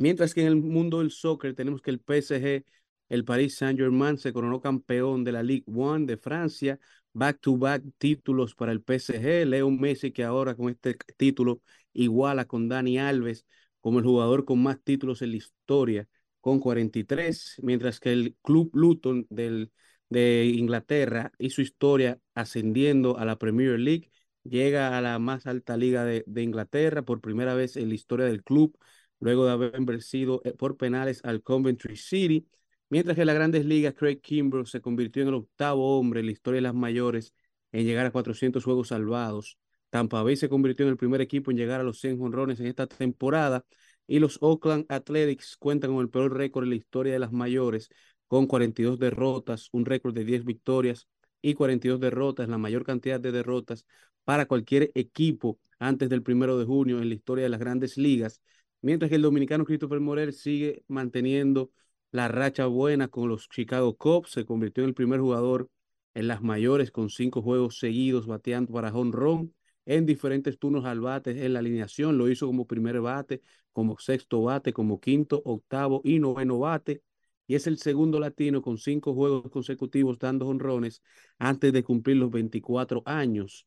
Mientras 0.00 0.32
que 0.32 0.40
en 0.40 0.46
el 0.46 0.56
mundo 0.56 1.00
del 1.00 1.10
soccer 1.10 1.54
tenemos 1.54 1.82
que 1.82 1.90
el 1.90 2.00
PSG, 2.00 2.64
el 3.10 3.24
Paris 3.26 3.56
Saint-Germain, 3.56 4.16
se 4.16 4.32
coronó 4.32 4.60
campeón 4.60 5.24
de 5.24 5.32
la 5.32 5.42
Ligue 5.42 5.64
1 5.66 6.06
de 6.06 6.16
Francia, 6.16 6.78
back-to-back 7.12 7.82
títulos 7.98 8.54
para 8.54 8.72
el 8.72 8.80
PSG. 8.82 9.44
Leo 9.46 9.70
Messi, 9.70 10.10
que 10.10 10.24
ahora 10.24 10.54
con 10.54 10.70
este 10.70 10.96
título 11.18 11.60
iguala 11.92 12.46
con 12.46 12.68
Dani 12.68 12.98
Alves 12.98 13.44
como 13.82 13.98
el 13.98 14.04
jugador 14.06 14.46
con 14.46 14.62
más 14.62 14.80
títulos 14.82 15.20
en 15.22 15.32
la 15.32 15.36
historia, 15.36 16.08
con 16.40 16.60
43, 16.60 17.56
mientras 17.62 18.00
que 18.00 18.12
el 18.12 18.36
Club 18.42 18.70
Luton 18.74 19.26
del, 19.30 19.70
de 20.08 20.46
Inglaterra 20.46 21.30
hizo 21.38 21.60
historia 21.62 22.18
ascendiendo 22.34 23.18
a 23.18 23.26
la 23.26 23.36
Premier 23.38 23.78
League, 23.78 24.10
llega 24.44 24.96
a 24.96 25.00
la 25.02 25.18
más 25.18 25.46
alta 25.46 25.76
liga 25.76 26.04
de, 26.06 26.24
de 26.26 26.42
Inglaterra 26.42 27.02
por 27.02 27.20
primera 27.20 27.54
vez 27.54 27.76
en 27.76 27.88
la 27.88 27.94
historia 27.94 28.24
del 28.26 28.42
club, 28.42 28.76
luego 29.20 29.46
de 29.46 29.52
haber 29.52 29.80
vencido 29.82 30.42
eh, 30.44 30.52
por 30.52 30.76
penales 30.76 31.20
al 31.24 31.42
Coventry 31.42 31.96
City, 31.96 32.46
mientras 32.88 33.14
que 33.14 33.22
en 33.22 33.26
las 33.28 33.36
grandes 33.36 33.64
ligas 33.64 33.94
Craig 33.94 34.20
Kimbrell 34.20 34.66
se 34.66 34.80
convirtió 34.80 35.22
en 35.22 35.28
el 35.28 35.34
octavo 35.34 35.98
hombre 35.98 36.20
en 36.20 36.26
la 36.26 36.32
historia 36.32 36.58
de 36.58 36.62
las 36.62 36.74
mayores 36.74 37.34
en 37.72 37.84
llegar 37.84 38.06
a 38.06 38.10
400 38.10 38.64
juegos 38.64 38.88
salvados. 38.88 39.58
Tampa 39.90 40.22
Bay 40.22 40.36
se 40.36 40.48
convirtió 40.48 40.86
en 40.86 40.90
el 40.90 40.96
primer 40.96 41.20
equipo 41.20 41.50
en 41.50 41.56
llegar 41.56 41.80
a 41.80 41.84
los 41.84 42.00
100 42.00 42.18
jonrones 42.18 42.60
en 42.60 42.66
esta 42.66 42.86
temporada 42.86 43.64
y 44.06 44.18
los 44.18 44.38
Oakland 44.40 44.86
Athletics 44.88 45.56
cuentan 45.56 45.92
con 45.92 46.00
el 46.00 46.10
peor 46.10 46.36
récord 46.36 46.64
en 46.64 46.70
la 46.70 46.76
historia 46.76 47.12
de 47.12 47.18
las 47.18 47.32
mayores 47.32 47.90
con 48.26 48.46
42 48.46 48.98
derrotas, 48.98 49.68
un 49.72 49.84
récord 49.84 50.14
de 50.14 50.24
10 50.24 50.44
victorias 50.44 51.08
y 51.42 51.54
42 51.54 52.00
derrotas, 52.00 52.48
la 52.48 52.58
mayor 52.58 52.84
cantidad 52.84 53.20
de 53.20 53.32
derrotas 53.32 53.86
para 54.24 54.46
cualquier 54.46 54.92
equipo 54.94 55.58
antes 55.78 56.08
del 56.08 56.22
primero 56.22 56.58
de 56.58 56.64
junio 56.64 57.00
en 57.00 57.08
la 57.08 57.14
historia 57.14 57.44
de 57.44 57.50
las 57.50 57.60
grandes 57.60 57.96
ligas, 57.96 58.40
mientras 58.82 59.08
que 59.08 59.16
el 59.16 59.22
dominicano 59.22 59.64
Christopher 59.64 60.00
Morel 60.00 60.32
sigue 60.32 60.84
manteniendo 60.88 61.70
la 62.12 62.28
racha 62.28 62.66
buena 62.66 63.08
con 63.08 63.28
los 63.28 63.48
Chicago 63.48 63.96
Cubs, 63.96 64.30
se 64.30 64.44
convirtió 64.44 64.82
en 64.84 64.88
el 64.88 64.94
primer 64.94 65.20
jugador 65.20 65.68
en 66.14 66.28
las 66.28 66.42
mayores 66.42 66.90
con 66.90 67.08
cinco 67.10 67.42
juegos 67.42 67.78
seguidos 67.78 68.26
bateando 68.26 68.72
para 68.72 68.90
run 68.90 69.54
en 69.86 70.06
diferentes 70.06 70.58
turnos 70.58 70.84
al 70.84 71.00
bate 71.00 71.44
en 71.44 71.52
la 71.52 71.60
alineación, 71.60 72.18
lo 72.18 72.28
hizo 72.28 72.46
como 72.46 72.66
primer 72.66 73.00
bate, 73.00 73.40
como 73.72 73.98
sexto 73.98 74.42
bate, 74.42 74.72
como 74.72 75.00
quinto, 75.00 75.42
octavo 75.44 76.00
y 76.04 76.18
noveno 76.18 76.58
bate, 76.58 77.02
y 77.46 77.54
es 77.56 77.66
el 77.66 77.78
segundo 77.78 78.20
latino 78.20 78.62
con 78.62 78.78
cinco 78.78 79.14
juegos 79.14 79.50
consecutivos 79.50 80.18
dando 80.18 80.46
honrones 80.46 81.02
antes 81.38 81.72
de 81.72 81.82
cumplir 81.82 82.16
los 82.16 82.30
24 82.30 83.02
años. 83.04 83.66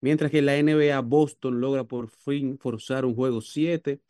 Mientras 0.00 0.30
que 0.30 0.42
la 0.42 0.56
NBA 0.58 1.00
Boston 1.00 1.60
logra 1.60 1.84
por 1.84 2.10
fin 2.10 2.58
forzar 2.58 3.06
un 3.06 3.14
juego 3.14 3.40
7, 3.40 4.00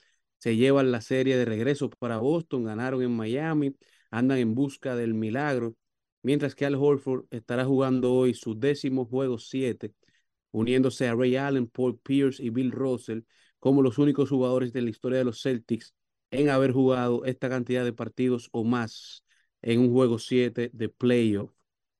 se 0.44 0.56
llevan 0.56 0.92
la 0.92 1.00
serie 1.00 1.38
de 1.38 1.46
regreso 1.46 1.88
para 1.88 2.18
Boston, 2.18 2.64
ganaron 2.64 3.00
en 3.00 3.16
Miami, 3.16 3.74
andan 4.10 4.36
en 4.36 4.54
busca 4.54 4.94
del 4.94 5.14
milagro, 5.14 5.74
mientras 6.22 6.54
que 6.54 6.66
Al 6.66 6.74
Horford 6.74 7.24
estará 7.30 7.64
jugando 7.64 8.12
hoy 8.12 8.34
su 8.34 8.54
décimo 8.54 9.06
juego 9.06 9.38
7, 9.38 9.94
uniéndose 10.50 11.08
a 11.08 11.14
Ray 11.14 11.36
Allen, 11.36 11.66
Paul 11.66 11.98
Pierce 11.98 12.42
y 12.42 12.50
Bill 12.50 12.72
Russell 12.72 13.20
como 13.58 13.80
los 13.80 13.96
únicos 13.96 14.28
jugadores 14.28 14.74
de 14.74 14.82
la 14.82 14.90
historia 14.90 15.16
de 15.16 15.24
los 15.24 15.40
Celtics 15.40 15.94
en 16.30 16.50
haber 16.50 16.72
jugado 16.72 17.24
esta 17.24 17.48
cantidad 17.48 17.82
de 17.82 17.94
partidos 17.94 18.50
o 18.52 18.64
más 18.64 19.24
en 19.62 19.80
un 19.80 19.92
juego 19.92 20.18
7 20.18 20.68
de 20.74 20.88
playoff. 20.90 21.52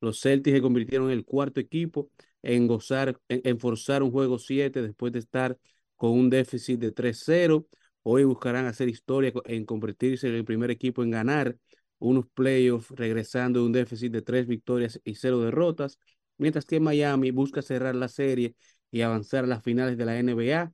Los 0.03 0.21
Celtics 0.21 0.57
se 0.57 0.61
convirtieron 0.61 1.07
en 1.07 1.15
el 1.15 1.25
cuarto 1.25 1.61
equipo 1.61 2.11
en 2.43 2.67
gozar, 2.67 3.19
en, 3.31 3.59
forzar 3.59 4.03
un 4.03 4.11
juego 4.11 4.39
7 4.39 4.83
después 4.83 5.15
de 5.15 5.21
estar 5.21 5.59
con 5.97 6.11
un 6.11 6.29
déficit 6.29 6.79
de 6.79 6.93
3-0. 6.93 7.67
Hoy 8.07 8.25
buscarán 8.25 8.67
hacer 8.67 8.91
historia 8.91 9.33
en 9.47 9.65
convertirse 9.65 10.29
en 10.29 10.35
el 10.35 10.45
primer 10.45 10.71
equipo 10.71 11.03
en 11.03 11.11
ganar 11.11 11.57
unos 11.99 12.27
playoffs, 12.35 12.91
regresando 12.91 13.61
de 13.61 13.67
un 13.67 13.73
déficit 13.73 14.13
de 14.13 14.21
3 14.21 14.47
victorias 14.47 15.01
y 15.05 15.15
0 15.15 15.41
derrotas, 15.41 15.99
mientras 16.37 16.67
que 16.67 16.81
Miami 16.81 17.31
busca 17.31 17.63
cerrar 17.63 17.95
la 17.95 18.09
serie 18.09 18.57
y 18.91 19.01
avanzar 19.01 19.45
a 19.45 19.47
las 19.47 19.63
finales 19.63 19.97
de 19.97 20.05
la 20.05 20.19
NBA. 20.19 20.71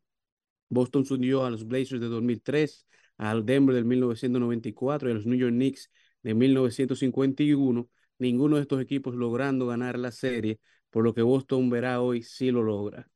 Boston 0.71 1.05
se 1.05 1.15
unió 1.15 1.45
a 1.45 1.51
los 1.51 1.65
Blazers 1.65 2.01
de 2.01 2.09
2003 2.09 2.85
al 3.19 3.47
Denver 3.47 3.77
del 3.77 3.85
1994 3.85 5.09
y 5.09 5.13
a 5.13 5.15
los 5.15 5.27
New 5.27 5.39
York 5.39 5.53
Knicks 5.53 5.89
de 6.25 6.35
1951, 6.35 7.89
ninguno 8.19 8.57
de 8.57 8.63
estos 8.63 8.81
equipos 8.81 9.15
logrando 9.15 9.69
ganar 9.69 9.97
la 10.01 10.11
serie, 10.11 10.59
por 10.91 11.05
lo 11.05 11.15
que 11.15 11.23
Boston 11.23 11.71
verá 11.71 12.01
hoy 12.01 12.25
si 12.25 12.51
lo 12.51 12.65
logra. 12.65 13.09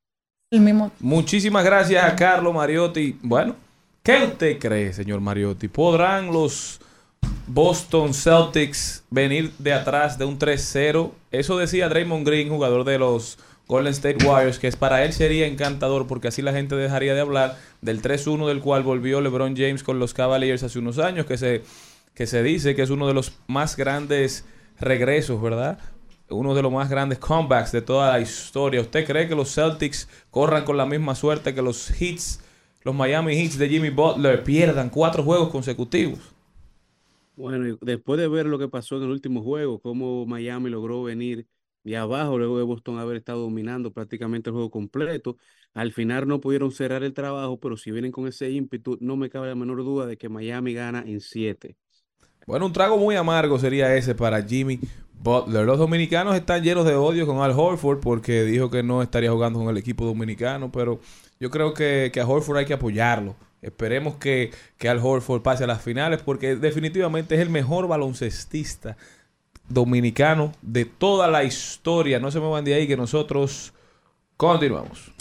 El 0.50 0.60
mismo. 0.60 0.92
Muchísimas 1.00 1.64
gracias 1.64 2.04
a 2.04 2.14
Carlos 2.14 2.54
Mariotti. 2.54 3.18
Bueno, 3.22 3.56
¿qué 4.04 4.22
usted 4.22 4.58
cree, 4.58 4.92
señor 4.92 5.20
Mariotti? 5.20 5.66
¿Podrán 5.66 6.30
los 6.30 6.78
Boston 7.46 8.12
Celtics 8.12 9.02
venir 9.10 9.52
de 9.58 9.72
atrás 9.72 10.18
de 10.18 10.26
un 10.26 10.38
3-0? 10.38 11.10
Eso 11.32 11.58
decía 11.58 11.88
Draymond 11.88 12.26
Green, 12.26 12.50
jugador 12.50 12.84
de 12.84 12.98
los 12.98 13.38
Golden 13.66 13.94
State 13.94 14.24
Warriors, 14.26 14.58
que 14.58 14.70
para 14.72 15.04
él 15.04 15.14
sería 15.14 15.46
encantador 15.46 16.06
porque 16.06 16.28
así 16.28 16.42
la 16.42 16.52
gente 16.52 16.76
dejaría 16.76 17.14
de 17.14 17.22
hablar 17.22 17.58
del 17.80 18.02
3-1 18.02 18.46
del 18.46 18.60
cual 18.60 18.82
volvió 18.82 19.22
LeBron 19.22 19.56
James 19.56 19.82
con 19.82 19.98
los 19.98 20.12
Cavaliers 20.12 20.62
hace 20.62 20.78
unos 20.78 20.98
años, 20.98 21.24
que 21.24 21.38
se, 21.38 21.62
que 22.14 22.26
se 22.26 22.42
dice 22.42 22.74
que 22.74 22.82
es 22.82 22.90
uno 22.90 23.08
de 23.08 23.14
los 23.14 23.32
más 23.46 23.74
grandes 23.74 24.44
regresos, 24.78 25.40
¿verdad? 25.40 25.78
Uno 26.28 26.54
de 26.54 26.60
los 26.60 26.72
más 26.72 26.90
grandes 26.90 27.18
comebacks 27.18 27.72
de 27.72 27.80
toda 27.80 28.12
la 28.12 28.20
historia. 28.20 28.82
¿Usted 28.82 29.06
cree 29.06 29.28
que 29.28 29.34
los 29.34 29.54
Celtics 29.54 30.08
corran 30.30 30.64
con 30.64 30.76
la 30.76 30.84
misma 30.84 31.14
suerte 31.14 31.54
que 31.54 31.62
los 31.62 31.90
Heats, 31.90 32.40
los 32.84 32.94
Miami 32.94 33.34
Heats 33.34 33.58
de 33.58 33.68
Jimmy 33.68 33.90
Butler, 33.90 34.44
pierdan 34.44 34.90
cuatro 34.90 35.22
juegos 35.22 35.48
consecutivos? 35.48 36.20
Bueno, 37.36 37.76
después 37.80 38.20
de 38.20 38.28
ver 38.28 38.46
lo 38.46 38.58
que 38.58 38.68
pasó 38.68 38.96
en 38.98 39.04
el 39.04 39.10
último 39.10 39.42
juego, 39.42 39.80
cómo 39.80 40.24
Miami 40.26 40.70
logró 40.70 41.02
venir 41.02 41.48
de 41.82 41.96
abajo, 41.96 42.38
luego 42.38 42.58
de 42.58 42.64
Boston 42.64 42.98
haber 42.98 43.16
estado 43.16 43.40
dominando 43.40 43.92
prácticamente 43.92 44.50
el 44.50 44.54
juego 44.54 44.70
completo. 44.70 45.36
Al 45.72 45.92
final 45.92 46.28
no 46.28 46.40
pudieron 46.40 46.70
cerrar 46.70 47.02
el 47.02 47.12
trabajo, 47.12 47.58
pero 47.58 47.76
si 47.76 47.90
vienen 47.90 48.12
con 48.12 48.28
ese 48.28 48.50
ímpetu, 48.50 48.96
no 49.00 49.16
me 49.16 49.30
cabe 49.30 49.48
la 49.48 49.54
menor 49.54 49.78
duda 49.78 50.06
de 50.06 50.16
que 50.16 50.28
Miami 50.28 50.74
gana 50.74 51.02
en 51.04 51.20
siete. 51.20 51.76
Bueno, 52.46 52.66
un 52.66 52.72
trago 52.72 52.98
muy 52.98 53.16
amargo 53.16 53.58
sería 53.58 53.94
ese 53.96 54.14
para 54.14 54.42
Jimmy 54.42 54.78
Butler. 55.22 55.64
Los 55.64 55.78
dominicanos 55.78 56.34
están 56.34 56.62
llenos 56.62 56.84
de 56.84 56.94
odio 56.94 57.26
con 57.26 57.40
Al 57.40 57.52
Horford 57.52 58.00
porque 58.00 58.44
dijo 58.44 58.70
que 58.70 58.82
no 58.82 59.02
estaría 59.02 59.30
jugando 59.30 59.58
con 59.58 59.68
el 59.68 59.76
equipo 59.76 60.04
dominicano, 60.04 60.70
pero 60.70 61.00
yo 61.40 61.50
creo 61.50 61.74
que, 61.74 62.10
que 62.12 62.20
a 62.20 62.26
Horford 62.26 62.58
hay 62.58 62.66
que 62.66 62.74
apoyarlo. 62.74 63.34
Esperemos 63.62 64.16
que, 64.16 64.50
que 64.76 64.88
Al 64.88 64.98
Horford 65.02 65.42
pase 65.42 65.64
a 65.64 65.66
las 65.66 65.80
finales 65.80 66.20
porque 66.22 66.56
definitivamente 66.56 67.34
es 67.34 67.40
el 67.40 67.48
mejor 67.48 67.88
baloncestista 67.88 68.96
dominicano 69.68 70.52
de 70.60 70.84
toda 70.84 71.28
la 71.28 71.44
historia. 71.44 72.20
No 72.20 72.30
se 72.30 72.40
muevan 72.40 72.64
de 72.64 72.74
ahí 72.74 72.86
que 72.86 72.96
nosotros 72.96 73.72
continuamos. 74.36 75.12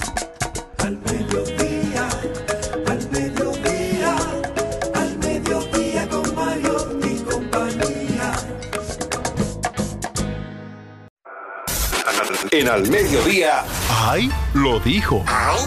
En 12.54 12.68
Al 12.68 12.88
Mediodía. 12.88 13.63
¡Ay! 13.89 14.30
Lo 14.54 14.80
dijo. 14.80 15.26
¡Ay! 15.28 15.58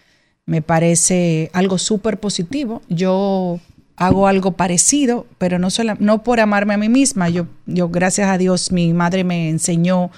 Me 0.47 0.63
parece 0.63 1.51
algo 1.53 1.77
súper 1.79 2.21
positivo. 2.21 2.81
Yo 2.89 3.59
hago 3.99 4.27
algo 4.27 4.53
parecido, 4.53 5.27
pero 5.39 5.59
no, 5.59 5.71
sola- 5.71 5.97
no 6.01 6.23
por 6.23 6.41
amarme 6.41 6.75
a 6.75 6.79
mí 6.79 6.89
misma. 6.89 7.29
Yo, 7.29 7.47
yo, 7.67 7.89
gracias 7.89 8.29
a 8.29 8.39
Dios, 8.39 8.73
mi 8.73 8.93
madre 8.93 9.25
me 9.25 9.49
enseñó 9.51 10.11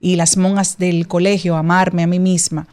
y 0.00 0.16
las 0.16 0.36
monjas 0.36 0.78
del 0.78 1.08
colegio 1.08 1.56
a 1.56 1.60
amarme 1.60 2.02
a 2.02 2.06
mí 2.06 2.18
misma 2.18 2.66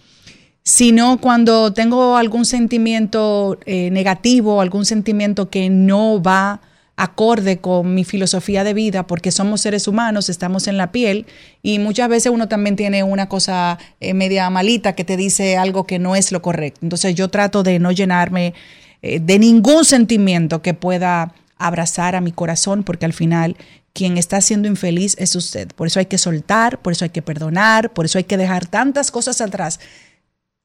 sino 0.61 1.19
cuando 1.19 1.73
tengo 1.73 2.15
algún 2.15 2.45
sentimiento 2.45 3.57
eh, 3.65 3.89
negativo, 3.91 4.61
algún 4.61 4.85
sentimiento 4.85 5.49
que 5.49 5.69
no 5.69 6.21
va 6.21 6.61
acorde 6.95 7.59
con 7.59 7.95
mi 7.95 8.03
filosofía 8.03 8.63
de 8.63 8.73
vida, 8.73 9.07
porque 9.07 9.31
somos 9.31 9.61
seres 9.61 9.87
humanos, 9.87 10.29
estamos 10.29 10.67
en 10.67 10.77
la 10.77 10.91
piel 10.91 11.25
y 11.63 11.79
muchas 11.79 12.09
veces 12.09 12.31
uno 12.31 12.49
también 12.49 12.75
tiene 12.75 13.03
una 13.03 13.29
cosa 13.29 13.79
eh, 14.01 14.13
media 14.13 14.49
malita 14.49 14.93
que 14.93 15.05
te 15.05 15.15
dice 15.17 15.55
algo 15.57 15.85
que 15.85 15.97
no 15.97 16.15
es 16.15 16.31
lo 16.31 16.41
correcto. 16.41 16.81
Entonces 16.83 17.15
yo 17.15 17.29
trato 17.29 17.63
de 17.63 17.79
no 17.79 17.91
llenarme 17.91 18.53
eh, 19.01 19.19
de 19.19 19.39
ningún 19.39 19.85
sentimiento 19.85 20.61
que 20.61 20.73
pueda 20.73 21.33
abrazar 21.57 22.15
a 22.15 22.21
mi 22.21 22.31
corazón, 22.31 22.83
porque 22.83 23.05
al 23.05 23.13
final 23.13 23.57
quien 23.93 24.17
está 24.17 24.39
siendo 24.39 24.67
infeliz 24.67 25.15
es 25.19 25.35
usted. 25.35 25.69
Por 25.73 25.87
eso 25.87 25.99
hay 25.99 26.05
que 26.05 26.17
soltar, 26.17 26.79
por 26.79 26.93
eso 26.93 27.05
hay 27.05 27.09
que 27.09 27.21
perdonar, 27.21 27.91
por 27.91 28.05
eso 28.05 28.17
hay 28.17 28.23
que 28.23 28.37
dejar 28.37 28.65
tantas 28.67 29.11
cosas 29.11 29.41
atrás. 29.41 29.79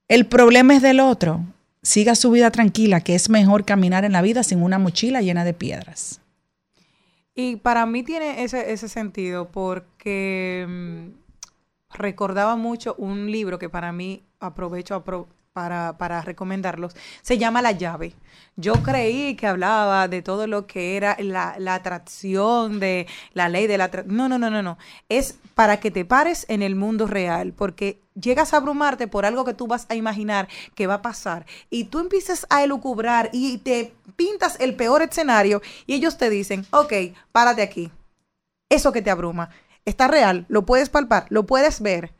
El 0.08 0.26
problema 0.26 0.76
es 0.76 0.82
del 0.82 1.00
otro. 1.00 1.40
Siga 1.82 2.14
su 2.14 2.30
vida 2.30 2.50
tranquila, 2.50 3.00
que 3.00 3.14
es 3.14 3.28
mejor 3.28 3.64
caminar 3.64 4.04
en 4.04 4.12
la 4.12 4.22
vida 4.22 4.42
sin 4.42 4.62
una 4.62 4.78
mochila 4.78 5.20
llena 5.20 5.44
de 5.44 5.52
piedras. 5.54 6.20
Y 7.34 7.56
para 7.56 7.84
mí 7.86 8.02
tiene 8.04 8.44
ese, 8.44 8.72
ese 8.72 8.88
sentido 8.88 9.48
porque 9.50 10.66
mm, 10.68 11.96
recordaba 11.96 12.56
mucho 12.56 12.94
un 12.96 13.30
libro 13.30 13.58
que 13.58 13.68
para 13.68 13.90
mí 13.92 14.22
aprovecho 14.38 15.02
apro- 15.04 15.26
para, 15.54 15.96
para 15.96 16.20
recomendarlos. 16.20 16.94
Se 17.22 17.38
llama 17.38 17.62
La 17.62 17.72
llave. 17.72 18.12
Yo 18.56 18.74
creí 18.82 19.36
que 19.36 19.46
hablaba 19.46 20.08
de 20.08 20.20
todo 20.20 20.46
lo 20.46 20.66
que 20.66 20.96
era 20.96 21.16
la, 21.20 21.54
la 21.58 21.76
atracción, 21.76 22.80
de 22.80 23.06
la 23.32 23.48
ley 23.48 23.66
de 23.66 23.78
la 23.78 23.84
atracción. 23.84 24.16
No, 24.16 24.28
no, 24.28 24.38
no, 24.38 24.50
no, 24.50 24.62
no. 24.62 24.76
Es 25.08 25.38
para 25.54 25.78
que 25.78 25.90
te 25.90 26.04
pares 26.04 26.44
en 26.48 26.62
el 26.62 26.74
mundo 26.74 27.06
real, 27.06 27.52
porque 27.52 28.02
llegas 28.20 28.52
a 28.52 28.58
abrumarte 28.58 29.06
por 29.06 29.24
algo 29.24 29.44
que 29.44 29.54
tú 29.54 29.66
vas 29.66 29.86
a 29.88 29.94
imaginar 29.94 30.48
que 30.74 30.86
va 30.86 30.94
a 30.94 31.02
pasar 31.02 31.46
y 31.70 31.84
tú 31.84 32.00
empiezas 32.00 32.46
a 32.50 32.62
elucubrar 32.62 33.30
y 33.32 33.58
te 33.58 33.94
pintas 34.16 34.58
el 34.60 34.76
peor 34.76 35.02
escenario 35.02 35.62
y 35.86 35.94
ellos 35.94 36.18
te 36.18 36.30
dicen, 36.30 36.66
ok, 36.70 36.92
párate 37.32 37.62
aquí. 37.62 37.90
Eso 38.68 38.92
que 38.92 39.02
te 39.02 39.10
abruma 39.10 39.50
está 39.84 40.08
real, 40.08 40.46
lo 40.48 40.64
puedes 40.64 40.90
palpar, 40.90 41.26
lo 41.28 41.46
puedes 41.46 41.80
ver. 41.80 42.12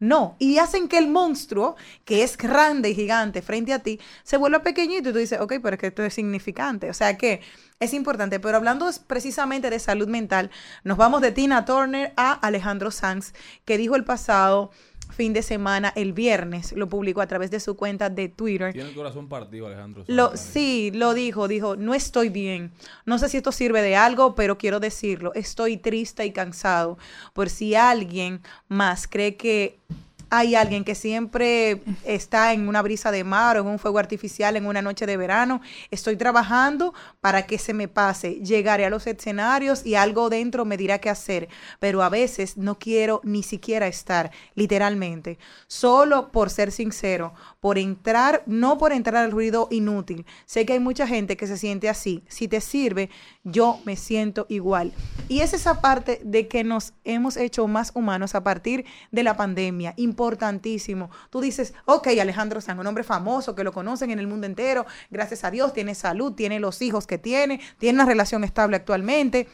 No, 0.00 0.36
y 0.38 0.58
hacen 0.58 0.86
que 0.86 0.96
el 0.96 1.08
monstruo, 1.08 1.74
que 2.04 2.22
es 2.22 2.36
grande 2.36 2.90
y 2.90 2.94
gigante 2.94 3.42
frente 3.42 3.72
a 3.72 3.80
ti, 3.80 4.00
se 4.22 4.36
vuelva 4.36 4.62
pequeñito 4.62 5.08
y 5.08 5.12
tú 5.12 5.18
dices, 5.18 5.40
ok, 5.40 5.54
pero 5.60 5.74
es 5.74 5.80
que 5.80 5.88
esto 5.88 6.04
es 6.04 6.14
significante. 6.14 6.88
O 6.88 6.94
sea 6.94 7.18
que 7.18 7.40
es 7.80 7.92
importante. 7.94 8.38
Pero 8.38 8.56
hablando 8.56 8.88
precisamente 9.06 9.70
de 9.70 9.78
salud 9.78 10.08
mental, 10.08 10.50
nos 10.84 10.98
vamos 10.98 11.20
de 11.20 11.32
Tina 11.32 11.64
Turner 11.64 12.12
a 12.16 12.32
Alejandro 12.32 12.90
Sanz, 12.92 13.32
que 13.64 13.76
dijo 13.76 13.96
el 13.96 14.04
pasado 14.04 14.70
fin 15.18 15.32
de 15.32 15.42
semana, 15.42 15.92
el 15.96 16.12
viernes, 16.12 16.70
lo 16.76 16.88
publicó 16.88 17.20
a 17.20 17.26
través 17.26 17.50
de 17.50 17.58
su 17.58 17.76
cuenta 17.76 18.08
de 18.08 18.28
Twitter. 18.28 18.72
Tiene 18.72 18.90
el 18.90 18.94
corazón 18.94 19.28
partido, 19.28 19.66
Alejandro. 19.66 20.04
Lo, 20.06 20.36
sí, 20.36 20.92
lo 20.94 21.12
dijo, 21.12 21.48
dijo, 21.48 21.74
no 21.74 21.92
estoy 21.92 22.28
bien. 22.28 22.70
No 23.04 23.18
sé 23.18 23.28
si 23.28 23.38
esto 23.38 23.50
sirve 23.50 23.82
de 23.82 23.96
algo, 23.96 24.36
pero 24.36 24.58
quiero 24.58 24.78
decirlo. 24.78 25.34
Estoy 25.34 25.76
triste 25.76 26.24
y 26.24 26.30
cansado. 26.30 26.98
Por 27.32 27.50
si 27.50 27.74
alguien 27.74 28.42
más 28.68 29.08
cree 29.08 29.36
que 29.36 29.80
hay 30.30 30.54
alguien 30.54 30.84
que 30.84 30.94
siempre 30.94 31.82
está 32.04 32.52
en 32.52 32.68
una 32.68 32.82
brisa 32.82 33.10
de 33.10 33.24
mar 33.24 33.56
o 33.56 33.60
en 33.60 33.66
un 33.66 33.78
fuego 33.78 33.98
artificial 33.98 34.56
en 34.56 34.66
una 34.66 34.82
noche 34.82 35.06
de 35.06 35.16
verano, 35.16 35.60
estoy 35.90 36.16
trabajando 36.16 36.94
para 37.20 37.46
que 37.46 37.58
se 37.58 37.74
me 37.74 37.88
pase. 37.88 38.40
Llegaré 38.42 38.84
a 38.84 38.90
los 38.90 39.06
escenarios 39.06 39.84
y 39.86 39.94
algo 39.94 40.28
dentro 40.30 40.64
me 40.64 40.76
dirá 40.76 40.98
qué 40.98 41.10
hacer, 41.10 41.48
pero 41.80 42.02
a 42.02 42.08
veces 42.08 42.56
no 42.56 42.78
quiero 42.78 43.20
ni 43.24 43.42
siquiera 43.42 43.86
estar, 43.86 44.30
literalmente, 44.54 45.38
solo 45.66 46.30
por 46.30 46.50
ser 46.50 46.72
sincero, 46.72 47.34
por 47.60 47.78
entrar, 47.78 48.42
no 48.46 48.78
por 48.78 48.92
entrar 48.92 49.24
al 49.24 49.32
ruido 49.32 49.68
inútil. 49.70 50.26
Sé 50.46 50.64
que 50.64 50.74
hay 50.74 50.80
mucha 50.80 51.06
gente 51.06 51.36
que 51.36 51.46
se 51.46 51.56
siente 51.56 51.88
así. 51.88 52.22
Si 52.28 52.46
te 52.46 52.60
sirve, 52.60 53.10
yo 53.42 53.80
me 53.84 53.96
siento 53.96 54.46
igual. 54.48 54.92
Y 55.28 55.40
es 55.40 55.52
esa 55.52 55.80
parte 55.80 56.20
de 56.24 56.46
que 56.46 56.62
nos 56.62 56.92
hemos 57.04 57.36
hecho 57.36 57.66
más 57.66 57.90
humanos 57.94 58.34
a 58.34 58.44
partir 58.44 58.84
de 59.10 59.22
la 59.22 59.36
pandemia. 59.36 59.94
Importantísimo. 59.96 61.10
Tú 61.30 61.40
dices, 61.40 61.74
ok, 61.84 62.08
Alejandro 62.20 62.60
Sanz, 62.60 62.78
un 62.78 62.86
hombre 62.86 63.04
famoso 63.04 63.54
que 63.54 63.64
lo 63.64 63.72
conocen 63.72 64.10
en 64.10 64.18
el 64.18 64.28
mundo 64.28 64.46
entero, 64.46 64.86
gracias 65.10 65.44
a 65.44 65.50
Dios, 65.50 65.72
tiene 65.72 65.94
salud, 65.94 66.34
tiene 66.34 66.60
los 66.60 66.80
hijos 66.80 67.06
que 67.06 67.18
tiene, 67.18 67.60
tiene 67.78 67.96
una 67.96 68.06
relación 68.06 68.44
estable 68.44 68.76
actualmente. 68.76 69.48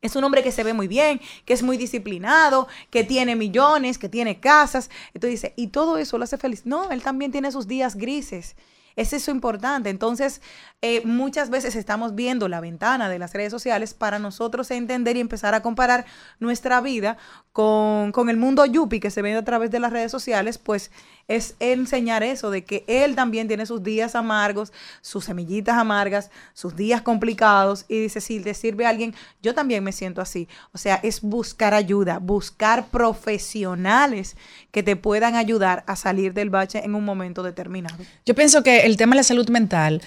Es 0.00 0.14
un 0.14 0.22
hombre 0.22 0.44
que 0.44 0.52
se 0.52 0.62
ve 0.62 0.74
muy 0.74 0.86
bien, 0.86 1.20
que 1.44 1.54
es 1.54 1.64
muy 1.64 1.76
disciplinado, 1.76 2.68
que 2.90 3.02
tiene 3.02 3.34
millones, 3.34 3.98
que 3.98 4.08
tiene 4.08 4.38
casas. 4.38 4.90
Entonces 5.12 5.42
dice, 5.42 5.54
¿y 5.56 5.68
todo 5.68 5.98
eso 5.98 6.18
lo 6.18 6.24
hace 6.24 6.38
feliz? 6.38 6.66
No, 6.66 6.90
él 6.90 7.02
también 7.02 7.32
tiene 7.32 7.50
sus 7.50 7.66
días 7.66 7.96
grises. 7.96 8.54
Es 8.94 9.12
eso 9.12 9.32
importante. 9.32 9.90
Entonces, 9.90 10.40
eh, 10.82 11.02
muchas 11.04 11.50
veces 11.50 11.74
estamos 11.74 12.14
viendo 12.14 12.48
la 12.48 12.60
ventana 12.60 13.08
de 13.08 13.18
las 13.18 13.32
redes 13.32 13.52
sociales 13.52 13.94
para 13.94 14.18
nosotros 14.20 14.70
entender 14.70 15.16
y 15.16 15.20
empezar 15.20 15.54
a 15.54 15.62
comparar 15.62 16.04
nuestra 16.38 16.80
vida 16.80 17.16
con, 17.58 18.12
con 18.12 18.30
el 18.30 18.36
mundo 18.36 18.64
yuppie 18.66 19.00
que 19.00 19.10
se 19.10 19.20
ve 19.20 19.34
a 19.34 19.44
través 19.44 19.72
de 19.72 19.80
las 19.80 19.92
redes 19.92 20.12
sociales, 20.12 20.58
pues 20.58 20.92
es 21.26 21.56
enseñar 21.58 22.22
eso, 22.22 22.52
de 22.52 22.62
que 22.62 22.84
él 22.86 23.16
también 23.16 23.48
tiene 23.48 23.66
sus 23.66 23.82
días 23.82 24.14
amargos, 24.14 24.72
sus 25.00 25.24
semillitas 25.24 25.76
amargas, 25.76 26.30
sus 26.54 26.76
días 26.76 27.02
complicados, 27.02 27.84
y 27.88 27.98
dice, 27.98 28.20
si 28.20 28.38
le 28.38 28.54
sirve 28.54 28.86
a 28.86 28.90
alguien, 28.90 29.12
yo 29.42 29.54
también 29.54 29.82
me 29.82 29.90
siento 29.90 30.20
así. 30.20 30.46
O 30.72 30.78
sea, 30.78 31.00
es 31.02 31.20
buscar 31.20 31.74
ayuda, 31.74 32.20
buscar 32.20 32.86
profesionales 32.90 34.36
que 34.70 34.84
te 34.84 34.94
puedan 34.94 35.34
ayudar 35.34 35.82
a 35.88 35.96
salir 35.96 36.34
del 36.34 36.50
bache 36.50 36.84
en 36.84 36.94
un 36.94 37.04
momento 37.04 37.42
determinado. 37.42 37.96
Yo 38.24 38.36
pienso 38.36 38.62
que 38.62 38.82
el 38.82 38.96
tema 38.96 39.14
de 39.14 39.16
la 39.16 39.24
salud 39.24 39.48
mental 39.48 40.00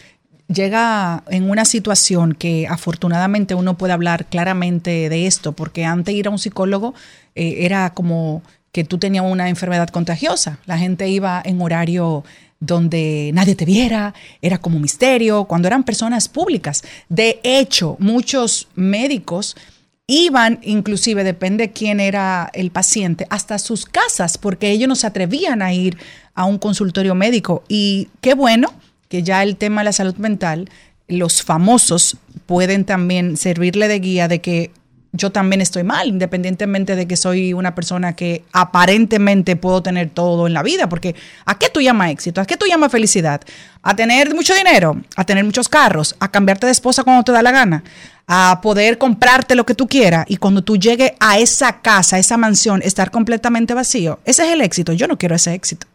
llega 0.53 1.23
en 1.29 1.49
una 1.49 1.65
situación 1.65 2.33
que 2.33 2.67
afortunadamente 2.67 3.55
uno 3.55 3.77
puede 3.77 3.93
hablar 3.93 4.25
claramente 4.25 5.09
de 5.09 5.27
esto, 5.27 5.53
porque 5.53 5.85
antes 5.85 6.13
ir 6.13 6.27
a 6.27 6.31
un 6.31 6.39
psicólogo 6.39 6.93
eh, 7.35 7.57
era 7.59 7.91
como 7.93 8.41
que 8.71 8.83
tú 8.83 8.97
tenías 8.97 9.25
una 9.25 9.49
enfermedad 9.49 9.89
contagiosa. 9.89 10.59
La 10.65 10.77
gente 10.77 11.09
iba 11.09 11.41
en 11.43 11.61
horario 11.61 12.23
donde 12.59 13.31
nadie 13.33 13.55
te 13.55 13.65
viera, 13.65 14.13
era 14.41 14.59
como 14.59 14.79
misterio, 14.79 15.45
cuando 15.45 15.67
eran 15.67 15.83
personas 15.83 16.29
públicas. 16.29 16.83
De 17.09 17.39
hecho, 17.43 17.97
muchos 17.99 18.67
médicos 18.75 19.57
iban, 20.05 20.59
inclusive, 20.61 21.23
depende 21.23 21.71
quién 21.71 21.99
era 21.99 22.49
el 22.53 22.69
paciente, 22.69 23.25
hasta 23.29 23.57
sus 23.57 23.85
casas, 23.85 24.37
porque 24.37 24.69
ellos 24.69 24.87
no 24.87 24.95
se 24.95 25.07
atrevían 25.07 25.61
a 25.61 25.73
ir 25.73 25.97
a 26.35 26.45
un 26.45 26.59
consultorio 26.59 27.15
médico. 27.15 27.63
Y 27.67 28.09
qué 28.21 28.35
bueno 28.35 28.73
que 29.11 29.23
ya 29.23 29.43
el 29.43 29.57
tema 29.57 29.81
de 29.81 29.85
la 29.85 29.91
salud 29.91 30.15
mental, 30.15 30.69
los 31.09 31.43
famosos 31.43 32.15
pueden 32.45 32.85
también 32.85 33.35
servirle 33.35 33.89
de 33.89 33.99
guía 33.99 34.29
de 34.29 34.39
que 34.39 34.71
yo 35.11 35.33
también 35.33 35.59
estoy 35.59 35.83
mal, 35.83 36.07
independientemente 36.07 36.95
de 36.95 37.05
que 37.05 37.17
soy 37.17 37.51
una 37.51 37.75
persona 37.75 38.15
que 38.15 38.45
aparentemente 38.53 39.57
puedo 39.57 39.83
tener 39.83 40.09
todo 40.11 40.47
en 40.47 40.53
la 40.53 40.63
vida, 40.63 40.87
porque 40.87 41.13
¿a 41.45 41.59
qué 41.59 41.67
tú 41.67 41.81
llamas 41.81 42.11
éxito? 42.11 42.39
¿A 42.39 42.45
qué 42.45 42.55
tú 42.55 42.65
llamas 42.67 42.89
felicidad? 42.89 43.41
¿A 43.81 43.97
tener 43.97 44.33
mucho 44.33 44.55
dinero? 44.55 45.01
¿A 45.17 45.25
tener 45.25 45.43
muchos 45.43 45.67
carros? 45.67 46.15
¿A 46.21 46.31
cambiarte 46.31 46.65
de 46.65 46.71
esposa 46.71 47.03
cuando 47.03 47.23
te 47.23 47.33
da 47.33 47.41
la 47.41 47.51
gana? 47.51 47.83
¿A 48.27 48.61
poder 48.63 48.97
comprarte 48.97 49.55
lo 49.55 49.65
que 49.65 49.75
tú 49.75 49.89
quieras? 49.89 50.23
Y 50.29 50.37
cuando 50.37 50.61
tú 50.61 50.77
llegues 50.77 51.11
a 51.19 51.37
esa 51.37 51.81
casa, 51.81 52.15
a 52.15 52.19
esa 52.19 52.37
mansión, 52.37 52.81
estar 52.81 53.11
completamente 53.11 53.73
vacío. 53.73 54.21
Ese 54.23 54.45
es 54.45 54.53
el 54.53 54.61
éxito. 54.61 54.93
Yo 54.93 55.09
no 55.09 55.17
quiero 55.17 55.35
ese 55.35 55.53
éxito. 55.53 55.87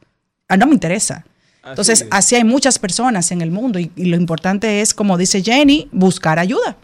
Ah, 0.48 0.58
no 0.58 0.66
me 0.66 0.74
interesa. 0.74 1.24
Entonces, 1.70 2.02
es. 2.02 2.08
así 2.10 2.34
hay 2.36 2.44
muchas 2.44 2.78
personas 2.78 3.30
en 3.32 3.42
el 3.42 3.50
mundo 3.50 3.78
y, 3.78 3.90
y 3.96 4.06
lo 4.06 4.16
importante 4.16 4.80
es, 4.80 4.94
como 4.94 5.16
dice 5.18 5.42
Jenny, 5.42 5.88
buscar 5.92 6.38
ayuda. 6.38 6.76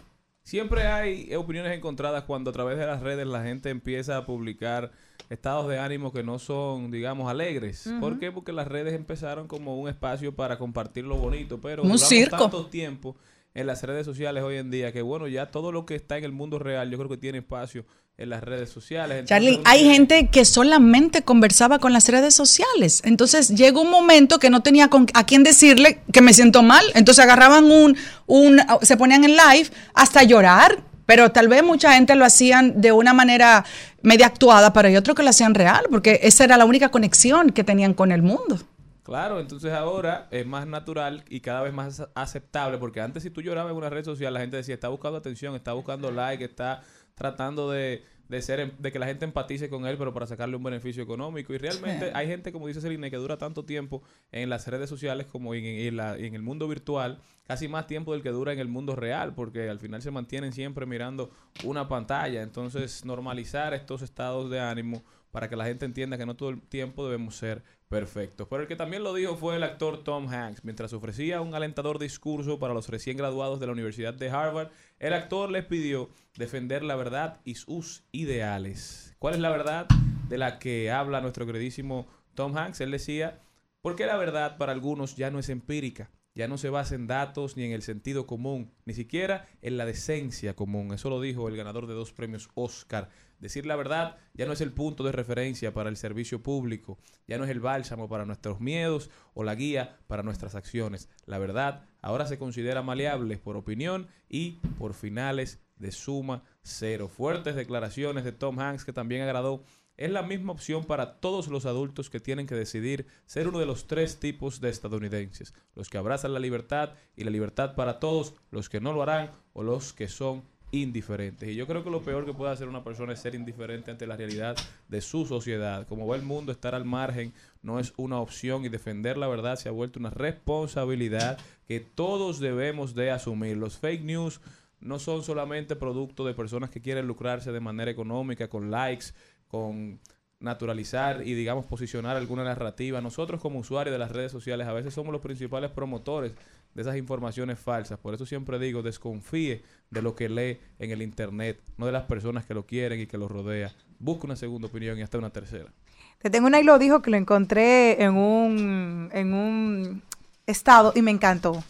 Siempre 0.43 0.87
hay 0.87 1.33
opiniones 1.35 1.75
encontradas 1.75 2.23
cuando 2.25 2.49
a 2.49 2.53
través 2.53 2.77
de 2.77 2.85
las 2.85 3.01
redes 3.01 3.25
la 3.25 3.43
gente 3.43 3.69
empieza 3.69 4.17
a 4.17 4.25
publicar 4.25 4.91
estados 5.29 5.69
de 5.69 5.79
ánimo 5.79 6.11
que 6.11 6.21
no 6.21 6.37
son, 6.37 6.91
digamos, 6.91 7.29
alegres. 7.29 7.89
¿Por 8.01 8.19
qué? 8.19 8.31
Porque 8.31 8.51
las 8.51 8.67
redes 8.67 8.93
empezaron 8.93 9.47
como 9.47 9.79
un 9.79 9.87
espacio 9.87 10.35
para 10.35 10.57
compartir 10.57 11.05
lo 11.05 11.15
bonito, 11.15 11.61
pero 11.61 11.83
Un 11.83 11.97
circo. 11.97 12.37
tanto 12.37 12.65
tiempo 12.67 13.15
en 13.53 13.67
las 13.67 13.83
redes 13.83 14.05
sociales 14.05 14.43
hoy 14.43 14.57
en 14.57 14.69
día, 14.69 14.91
que 14.91 15.01
bueno, 15.01 15.27
ya 15.27 15.49
todo 15.49 15.71
lo 15.71 15.85
que 15.85 15.95
está 15.95 16.17
en 16.17 16.25
el 16.25 16.31
mundo 16.33 16.59
real, 16.59 16.89
yo 16.89 16.97
creo 16.97 17.09
que 17.09 17.17
tiene 17.17 17.37
espacio 17.37 17.85
en 18.17 18.29
las 18.29 18.43
redes 18.43 18.69
sociales. 18.69 19.19
Entonces, 19.19 19.29
Charlie, 19.29 19.61
hay 19.65 19.91
gente 19.91 20.27
que 20.27 20.45
solamente 20.45 21.23
conversaba 21.23 21.79
con 21.79 21.93
las 21.93 22.07
redes 22.09 22.35
sociales. 22.35 23.01
Entonces 23.05 23.49
llegó 23.49 23.81
un 23.81 23.89
momento 23.89 24.39
que 24.39 24.49
no 24.49 24.61
tenía 24.61 24.87
con, 24.87 25.07
a 25.13 25.25
quién 25.25 25.43
decirle 25.43 26.01
que 26.11 26.21
me 26.21 26.33
siento 26.33 26.61
mal. 26.61 26.85
Entonces 26.93 27.23
agarraban 27.23 27.65
un, 27.65 27.97
un, 28.27 28.61
se 28.81 28.97
ponían 28.97 29.23
en 29.23 29.31
live 29.31 29.69
hasta 29.93 30.23
llorar. 30.23 30.83
Pero 31.05 31.31
tal 31.31 31.49
vez 31.49 31.63
mucha 31.63 31.93
gente 31.93 32.15
lo 32.15 32.23
hacían 32.23 32.79
de 32.79 32.93
una 32.93 33.13
manera 33.13 33.65
media 34.03 34.27
actuada, 34.27 34.71
pero 34.71 34.87
hay 34.87 34.95
otros 34.95 35.17
que 35.17 35.23
lo 35.23 35.31
hacían 35.31 35.53
real, 35.53 35.83
porque 35.91 36.21
esa 36.23 36.45
era 36.45 36.55
la 36.55 36.63
única 36.63 36.91
conexión 36.91 37.49
que 37.49 37.65
tenían 37.65 37.93
con 37.93 38.13
el 38.13 38.21
mundo. 38.21 38.57
Claro, 39.03 39.41
entonces 39.41 39.73
ahora 39.73 40.29
es 40.31 40.45
más 40.45 40.65
natural 40.65 41.25
y 41.27 41.41
cada 41.41 41.61
vez 41.61 41.73
más 41.73 42.07
aceptable, 42.15 42.77
porque 42.77 43.01
antes 43.01 43.21
si 43.23 43.29
tú 43.29 43.41
llorabas 43.41 43.71
en 43.71 43.77
una 43.77 43.89
red 43.89 44.05
social, 44.05 44.33
la 44.33 44.39
gente 44.39 44.55
decía, 44.55 44.75
está 44.75 44.87
buscando 44.87 45.17
atención, 45.17 45.55
está 45.55 45.73
buscando 45.73 46.09
like, 46.09 46.45
está 46.45 46.83
tratando 47.15 47.69
de, 47.71 48.03
de 48.29 48.41
ser 48.41 48.59
em- 48.59 48.71
de 48.79 48.91
que 48.91 48.99
la 48.99 49.05
gente 49.05 49.25
empatice 49.25 49.69
con 49.69 49.85
él, 49.85 49.97
pero 49.97 50.13
para 50.13 50.25
sacarle 50.25 50.55
un 50.55 50.63
beneficio 50.63 51.03
económico. 51.03 51.53
Y 51.53 51.57
realmente 51.57 52.11
hay 52.15 52.27
gente, 52.27 52.51
como 52.51 52.67
dice 52.67 52.81
Celine, 52.81 53.09
que 53.11 53.17
dura 53.17 53.37
tanto 53.37 53.65
tiempo 53.65 54.01
en 54.31 54.49
las 54.49 54.67
redes 54.67 54.89
sociales 54.89 55.27
como 55.27 55.53
en, 55.53 55.65
en 55.65 55.97
la- 55.97 56.17
en 56.17 56.33
el 56.35 56.41
mundo 56.41 56.67
virtual, 56.67 57.19
casi 57.47 57.67
más 57.67 57.87
tiempo 57.87 58.13
del 58.13 58.23
que 58.23 58.29
dura 58.29 58.53
en 58.53 58.59
el 58.59 58.67
mundo 58.67 58.95
real, 58.95 59.33
porque 59.35 59.69
al 59.69 59.79
final 59.79 60.01
se 60.01 60.11
mantienen 60.11 60.53
siempre 60.53 60.85
mirando 60.85 61.29
una 61.63 61.87
pantalla. 61.87 62.41
Entonces, 62.41 63.05
normalizar 63.05 63.73
estos 63.73 64.01
estados 64.01 64.49
de 64.49 64.59
ánimo 64.59 65.03
para 65.33 65.49
que 65.49 65.55
la 65.55 65.65
gente 65.65 65.85
entienda 65.85 66.15
que 66.15 66.27
no 66.27 66.35
todo 66.35 66.49
el 66.49 66.61
tiempo 66.61 67.03
debemos 67.03 67.35
ser 67.35 67.63
perfectos. 67.89 68.47
Pero 68.47 68.61
el 68.61 68.67
que 68.67 68.75
también 68.75 69.03
lo 69.03 69.15
dijo 69.15 69.35
fue 69.35 69.55
el 69.55 69.63
actor 69.63 70.03
Tom 70.03 70.27
Hanks. 70.29 70.63
Mientras 70.63 70.93
ofrecía 70.93 71.41
un 71.41 71.55
alentador 71.55 71.97
discurso 71.97 72.59
para 72.59 72.75
los 72.75 72.87
recién 72.87 73.17
graduados 73.17 73.59
de 73.59 73.65
la 73.65 73.71
Universidad 73.71 74.13
de 74.13 74.29
Harvard, 74.29 74.69
el 74.99 75.11
actor 75.11 75.49
les 75.49 75.65
pidió 75.65 76.11
defender 76.37 76.83
la 76.83 76.95
verdad 76.95 77.41
y 77.45 77.55
sus 77.55 78.03
ideales. 78.11 79.15
¿Cuál 79.17 79.33
es 79.33 79.39
la 79.39 79.49
verdad 79.49 79.87
de 80.29 80.37
la 80.37 80.59
que 80.59 80.91
habla 80.91 81.19
nuestro 81.19 81.47
queridísimo 81.47 82.05
Tom 82.35 82.55
Hanks? 82.55 82.81
Él 82.81 82.91
decía, 82.91 83.39
porque 83.81 84.05
la 84.05 84.17
verdad 84.17 84.57
para 84.57 84.71
algunos 84.71 85.15
ya 85.15 85.31
no 85.31 85.39
es 85.39 85.49
empírica, 85.49 86.11
ya 86.35 86.47
no 86.47 86.57
se 86.57 86.69
basa 86.69 86.95
en 86.95 87.07
datos 87.07 87.57
ni 87.57 87.63
en 87.63 87.71
el 87.71 87.81
sentido 87.81 88.25
común, 88.25 88.71
ni 88.85 88.93
siquiera 88.93 89.47
en 89.61 89.77
la 89.77 89.85
decencia 89.85 90.55
común. 90.55 90.93
Eso 90.93 91.09
lo 91.09 91.21
dijo 91.21 91.47
el 91.47 91.57
ganador 91.57 91.87
de 91.87 91.93
dos 91.93 92.11
premios 92.11 92.49
Oscar. 92.55 93.09
Decir 93.39 93.65
la 93.65 93.75
verdad 93.75 94.17
ya 94.33 94.45
no 94.45 94.53
es 94.53 94.61
el 94.61 94.71
punto 94.71 95.03
de 95.03 95.11
referencia 95.11 95.73
para 95.73 95.89
el 95.89 95.97
servicio 95.97 96.41
público, 96.41 96.97
ya 97.27 97.37
no 97.37 97.43
es 97.43 97.49
el 97.49 97.59
bálsamo 97.59 98.07
para 98.07 98.25
nuestros 98.25 98.61
miedos 98.61 99.09
o 99.33 99.43
la 99.43 99.55
guía 99.55 99.97
para 100.07 100.23
nuestras 100.23 100.55
acciones. 100.55 101.09
La 101.25 101.39
verdad 101.39 101.85
ahora 102.01 102.25
se 102.25 102.37
considera 102.37 102.81
maleable 102.83 103.37
por 103.37 103.57
opinión 103.57 104.07
y 104.29 104.61
por 104.77 104.93
finales 104.93 105.59
de 105.75 105.91
suma 105.91 106.43
cero. 106.61 107.09
Fuertes 107.09 107.55
declaraciones 107.55 108.23
de 108.23 108.31
Tom 108.31 108.59
Hanks 108.59 108.85
que 108.85 108.93
también 108.93 109.21
agradó 109.23 109.65
es 109.97 110.11
la 110.11 110.23
misma 110.23 110.53
opción 110.53 110.85
para 110.85 111.19
todos 111.19 111.47
los 111.47 111.65
adultos 111.65 112.09
que 112.09 112.19
tienen 112.19 112.47
que 112.47 112.55
decidir 112.55 113.05
ser 113.25 113.47
uno 113.47 113.59
de 113.59 113.65
los 113.65 113.87
tres 113.87 114.19
tipos 114.19 114.59
de 114.59 114.69
estadounidenses, 114.69 115.53
los 115.75 115.89
que 115.89 115.97
abrazan 115.97 116.33
la 116.33 116.39
libertad 116.39 116.91
y 117.15 117.23
la 117.23 117.31
libertad 117.31 117.75
para 117.75 117.99
todos, 117.99 118.33
los 118.51 118.69
que 118.69 118.81
no 118.81 118.93
lo 118.93 119.03
harán 119.03 119.31
o 119.53 119.63
los 119.63 119.93
que 119.93 120.07
son 120.07 120.43
indiferentes. 120.73 121.49
Y 121.49 121.55
yo 121.55 121.67
creo 121.67 121.83
que 121.83 121.91
lo 121.91 122.01
peor 122.01 122.25
que 122.25 122.33
puede 122.33 122.51
hacer 122.51 122.67
una 122.67 122.83
persona 122.83 123.13
es 123.13 123.19
ser 123.19 123.35
indiferente 123.35 123.91
ante 123.91 124.07
la 124.07 124.17
realidad 124.17 124.57
de 124.87 125.01
su 125.01 125.25
sociedad. 125.25 125.87
Como 125.87 126.07
va 126.07 126.15
el 126.15 126.23
mundo, 126.23 126.51
estar 126.51 126.73
al 126.73 126.83
margen 126.83 127.31
no 127.61 127.79
es 127.79 127.93
una 127.95 128.19
opción 128.19 128.65
y 128.65 128.69
defender 128.69 129.17
la 129.17 129.27
verdad 129.27 129.55
se 129.55 129.69
ha 129.69 129.71
vuelto 129.71 129.99
una 129.99 130.09
responsabilidad 130.09 131.37
que 131.67 131.79
todos 131.79 132.39
debemos 132.39 132.95
de 132.95 133.11
asumir. 133.11 133.55
Los 133.55 133.77
fake 133.77 134.03
news 134.03 134.41
no 134.83 134.99
son 134.99 135.23
solamente 135.23 135.75
producto 135.75 136.25
de 136.25 136.33
personas 136.33 136.69
que 136.69 136.81
quieren 136.81 137.07
lucrarse 137.07 137.51
de 137.51 137.59
manera 137.59 137.91
económica, 137.91 138.49
con 138.49 138.69
likes, 138.69 139.07
con 139.53 139.99
naturalizar 140.39 141.21
y 141.27 141.35
digamos 141.35 141.67
posicionar 141.67 142.17
alguna 142.17 142.43
narrativa. 142.43 143.01
Nosotros 143.01 143.39
como 143.39 143.59
usuarios 143.59 143.93
de 143.93 143.99
las 143.99 144.11
redes 144.11 144.31
sociales 144.31 144.67
a 144.67 144.73
veces 144.73 144.95
somos 144.95 145.13
los 145.13 145.21
principales 145.21 145.69
promotores 145.69 146.33
de 146.73 146.81
esas 146.81 146.97
informaciones 146.97 147.59
falsas. 147.59 147.99
Por 147.99 148.15
eso 148.15 148.25
siempre 148.25 148.57
digo, 148.57 148.81
desconfíe 148.81 149.61
de 149.91 150.01
lo 150.01 150.15
que 150.15 150.27
lee 150.27 150.57
en 150.79 150.89
el 150.89 151.03
internet, 151.03 151.61
no 151.77 151.85
de 151.85 151.91
las 151.91 152.05
personas 152.05 152.45
que 152.45 152.55
lo 152.55 152.65
quieren 152.65 152.99
y 152.99 153.05
que 153.05 153.19
lo 153.19 153.27
rodea. 153.27 153.71
Busque 153.99 154.25
una 154.25 154.35
segunda 154.35 154.69
opinión 154.69 154.97
y 154.97 155.03
hasta 155.03 155.19
una 155.19 155.29
tercera. 155.29 155.71
Te 156.17 156.31
tengo 156.31 156.47
una 156.47 156.59
y 156.59 156.63
lo 156.63 156.79
dijo 156.79 157.03
que 157.03 157.11
lo 157.11 157.17
encontré 157.17 158.01
en 158.03 158.15
un, 158.15 159.11
en 159.13 159.35
un 159.35 160.01
estado 160.47 160.93
y 160.95 161.03
me 161.03 161.11
encantó. 161.11 161.63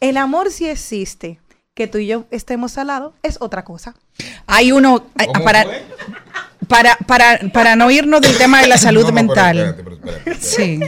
El 0.00 0.16
amor 0.16 0.50
sí 0.50 0.66
existe. 0.66 1.40
Que 1.74 1.86
tú 1.86 1.98
y 1.98 2.06
yo 2.08 2.24
estemos 2.32 2.76
al 2.78 2.88
lado 2.88 3.14
es 3.22 3.36
otra 3.40 3.64
cosa. 3.64 3.94
Hay 4.46 4.72
uno 4.72 5.06
ay, 5.14 5.26
¿Cómo 5.26 5.44
para, 5.44 5.62
fue? 5.62 5.84
Para, 6.68 6.96
para, 7.06 7.38
para 7.52 7.76
no 7.76 7.90
irnos 7.90 8.20
del 8.20 8.36
tema 8.38 8.60
de 8.60 8.68
la 8.68 8.78
salud 8.78 9.02
No, 9.02 9.08
no, 9.10 9.14
pero 9.14 9.26
mental. 9.26 9.58
espérate, 9.58 9.82
pero 9.82 9.96
espérate, 9.96 10.30
espérate. 10.30 10.44
Sí. 10.46 10.80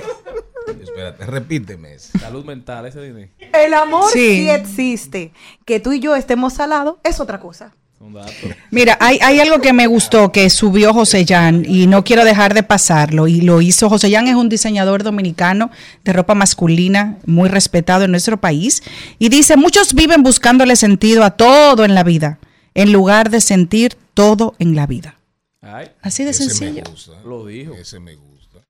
Espérate, 0.83 1.27
repíteme. 1.27 1.95
eso. 1.95 2.19
Salud 2.19 2.45
mental, 2.45 2.87
ese 2.87 3.01
dinero. 3.03 3.29
El 3.53 3.75
amor 3.75 4.11
Sí. 4.13 4.19
sí. 4.43 4.49
existe. 4.51 5.33
Que 5.65 5.81
tú 5.81 5.93
y 5.93 6.01
yo 6.01 6.15
estemos 6.15 6.61
al 6.61 6.71
lado 6.71 7.01
es 7.03 7.19
otra 7.21 7.41
cosa. 7.41 7.73
Un 7.99 8.15
dato. 8.15 8.31
Mira, 8.71 8.97
hay, 9.01 9.19
hay 9.23 9.41
algo 9.41 9.61
que 9.61 9.73
me 9.75 9.87
gustó 9.87 10.33
que 10.33 10.49
subió 10.49 10.95
José 10.95 11.27
Jan 11.29 11.65
y 11.69 11.87
no 11.87 12.03
quiero 12.03 12.25
dejar 12.25 12.55
de 12.55 12.63
pasarlo. 12.63 13.27
Y 13.29 13.41
lo 13.43 13.61
hizo. 13.61 13.91
José 13.91 14.11
Jan 14.11 14.27
es 14.27 14.37
un 14.37 14.49
diseñador 14.49 15.03
dominicano 15.03 15.71
de 16.05 16.13
ropa 16.15 16.35
masculina 16.35 17.19
muy 17.27 17.49
respetado 17.51 18.05
en 18.05 18.11
nuestro 18.13 18.41
país. 18.41 18.83
Y 19.19 19.29
dice, 19.29 19.57
muchos 19.57 19.93
viven 19.95 20.23
buscándole 20.23 20.77
sentido 20.77 21.25
a 21.25 21.33
todo 21.33 21.85
en 21.85 21.95
la 21.95 22.03
vida, 22.05 22.39
en 22.75 22.93
lugar 22.93 23.29
de 23.29 23.41
sentir 23.43 23.97
todo 24.15 24.55
en 24.59 24.77
la 24.77 24.87
vida. 24.87 25.17
Ay, 25.63 25.95
Así 26.01 26.25
de 26.25 26.31
Ese 26.31 26.45
sencillo. 26.45 26.83
me 26.85 26.91
gusta. 26.91 27.21
Lo 27.23 27.47
dijo. 27.47 27.75
Ese 27.75 28.01
me 28.01 28.15
gusta. 28.15 28.61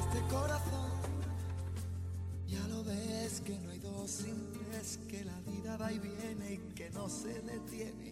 Este 0.00 0.20
corazón, 0.28 0.90
ya 2.46 2.66
lo 2.68 2.84
ves 2.84 3.40
que 3.44 3.58
no 3.58 3.70
hay 3.70 3.78
dos 3.78 4.10
sin 4.10 4.50
tres, 4.52 4.98
que 5.08 5.24
la 5.24 5.38
vida 5.40 5.76
va 5.76 5.92
y 5.92 5.98
viene 5.98 6.54
y 6.54 6.74
que 6.74 6.90
no 6.90 7.08
se 7.08 7.40
detiene, 7.42 8.11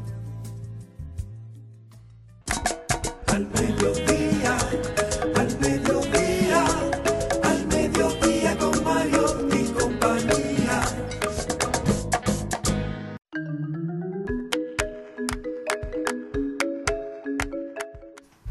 Al 3.31 3.47
mediodía, 3.47 4.57
al 5.35 5.59
mediodía, 5.59 6.65
al 7.43 7.67
mediodía 7.67 8.57
con 8.57 8.71
compañía. 9.73 10.81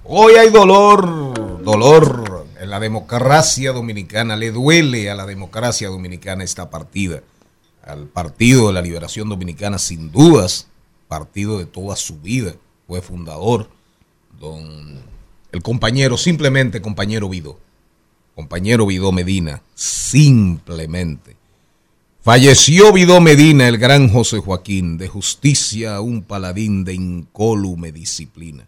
Hoy 0.05 0.33
hay 0.35 0.49
dolor, 0.49 1.62
dolor 1.62 2.47
en 2.59 2.71
la 2.71 2.81
democracia 2.81 3.73
dominicana. 3.73 4.35
Le 4.35 4.51
duele 4.51 5.11
a 5.11 5.14
la 5.14 5.27
democracia 5.27 5.88
dominicana 5.88 6.43
esta 6.43 6.71
partida. 6.71 7.21
Al 7.83 8.07
Partido 8.07 8.69
de 8.69 8.73
la 8.73 8.81
Liberación 8.81 9.29
Dominicana, 9.29 9.79
sin 9.79 10.11
dudas, 10.11 10.69
partido 11.07 11.59
de 11.59 11.66
toda 11.66 11.97
su 11.97 12.19
vida. 12.21 12.55
Fue 12.87 13.03
fundador, 13.03 13.69
don 14.40 14.98
el 15.53 15.62
compañero, 15.62 16.16
simplemente 16.16 16.81
compañero 16.81 17.29
Vidó. 17.29 17.61
Compañero 18.35 18.87
Vidó 18.87 19.12
Medina, 19.12 19.62
simplemente. 19.74 21.37
Falleció 22.22 22.92
Vidó 22.92 23.20
Medina, 23.20 23.68
el 23.68 23.76
gran 23.76 24.09
José 24.09 24.38
Joaquín, 24.38 24.96
de 24.96 25.09
justicia, 25.09 26.00
un 26.00 26.22
paladín 26.22 26.85
de 26.85 26.94
incólume 26.94 27.92
disciplina. 27.92 28.66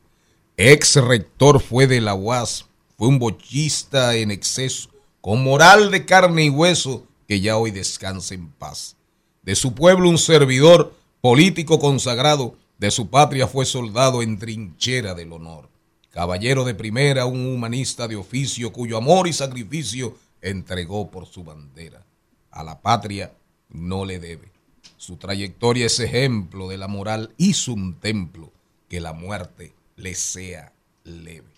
Ex 0.57 0.97
rector 0.97 1.61
fue 1.61 1.87
de 1.87 2.01
la 2.01 2.15
UAS, 2.15 2.67
fue 2.99 3.09
un 3.09 3.19
bochista 3.19 4.15
en 4.17 4.31
exceso, 4.31 4.91
con 5.21 5.43
moral 5.43 5.91
de 5.91 6.05
carne 6.05 6.45
y 6.45 6.51
hueso, 6.51 7.07
que 7.27 7.41
ya 7.41 7.57
hoy 7.57 7.71
descansa 7.71 8.35
en 8.35 8.49
paz. 8.49 8.97
De 9.43 9.55
su 9.55 9.75
pueblo 9.75 10.09
un 10.09 10.19
servidor, 10.19 10.95
político 11.21 11.79
consagrado, 11.79 12.57
De 12.83 12.91
su 12.91 13.09
patria 13.11 13.47
fue 13.47 13.65
soldado 13.65 14.23
en 14.23 14.41
trinchera 14.41 15.15
del 15.15 15.33
honor. 15.33 15.69
Caballero 16.11 16.65
de 16.65 16.75
primera, 16.75 17.27
un 17.27 17.47
humanista 17.47 18.09
de 18.09 18.17
oficio 18.17 18.73
cuyo 18.73 18.97
amor 18.97 19.29
y 19.29 19.33
sacrificio 19.33 20.17
entregó 20.41 21.09
por 21.09 21.27
su 21.27 21.45
bandera. 21.45 22.05
A 22.51 22.65
la 22.65 22.81
patria 22.81 23.35
no 23.69 24.05
le 24.05 24.19
debe. 24.19 24.51
Su 24.97 25.17
trayectoria 25.17 25.87
es 25.87 26.01
ejemplo 26.01 26.67
de 26.67 26.77
la 26.77 26.89
moral. 26.89 27.33
Hizo 27.37 27.73
un 27.73 28.01
templo 28.01 28.51
que 28.89 28.99
la 29.01 29.13
muerte 29.13 29.73
le 29.95 30.17
sea 30.17 30.73
leve. 31.05 31.53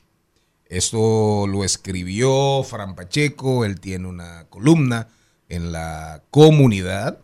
Esto 0.67 1.47
lo 1.47 1.65
escribió 1.65 2.63
Fran 2.65 2.95
Pacheco, 2.95 3.65
él 3.65 3.81
tiene 3.81 4.09
una 4.09 4.45
columna 4.51 5.09
en 5.49 5.73
la 5.73 6.23
comunidad, 6.31 7.19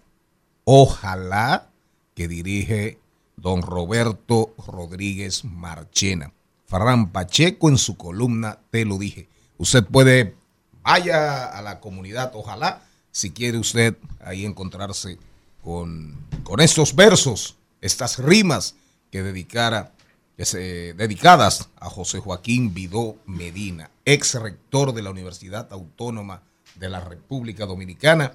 ojalá, 0.64 1.68
que 2.14 2.28
dirige 2.28 2.99
don 3.40 3.62
Roberto 3.62 4.54
Rodríguez 4.66 5.44
Marchena. 5.44 6.32
Fran 6.66 7.10
Pacheco 7.10 7.68
en 7.68 7.78
su 7.78 7.96
columna, 7.96 8.58
te 8.70 8.84
lo 8.84 8.98
dije. 8.98 9.28
Usted 9.58 9.84
puede, 9.84 10.34
vaya 10.82 11.46
a 11.46 11.62
la 11.62 11.80
comunidad, 11.80 12.32
ojalá, 12.34 12.82
si 13.10 13.30
quiere 13.32 13.58
usted 13.58 13.96
ahí 14.24 14.44
encontrarse 14.44 15.18
con, 15.62 16.16
con 16.44 16.60
estos 16.60 16.94
versos, 16.94 17.56
estas 17.80 18.18
rimas 18.18 18.76
que 19.10 19.22
dedicara 19.22 19.92
que 20.36 20.44
se- 20.44 20.94
dedicadas 20.94 21.68
a 21.80 21.90
José 21.90 22.18
Joaquín 22.20 22.72
Vidó 22.72 23.16
Medina, 23.26 23.90
ex 24.04 24.34
rector 24.34 24.94
de 24.94 25.02
la 25.02 25.10
Universidad 25.10 25.70
Autónoma 25.72 26.42
de 26.76 26.88
la 26.88 27.00
República 27.00 27.66
Dominicana 27.66 28.32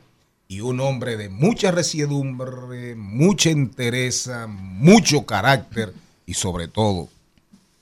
y 0.48 0.62
un 0.62 0.80
hombre 0.80 1.18
de 1.18 1.30
mucha 1.30 1.72
resiedumbre, 1.72 2.96
mucha 2.96 3.50
entereza, 3.50 4.48
mucho 4.48 5.26
carácter 5.26 5.94
y 6.26 6.34
sobre 6.36 6.68
todo 6.68 7.10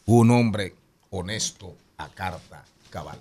un 0.05 0.31
hombre 0.31 0.73
honesto 1.09 1.75
a 1.97 2.07
carta 2.09 2.63
cabal. 2.89 3.17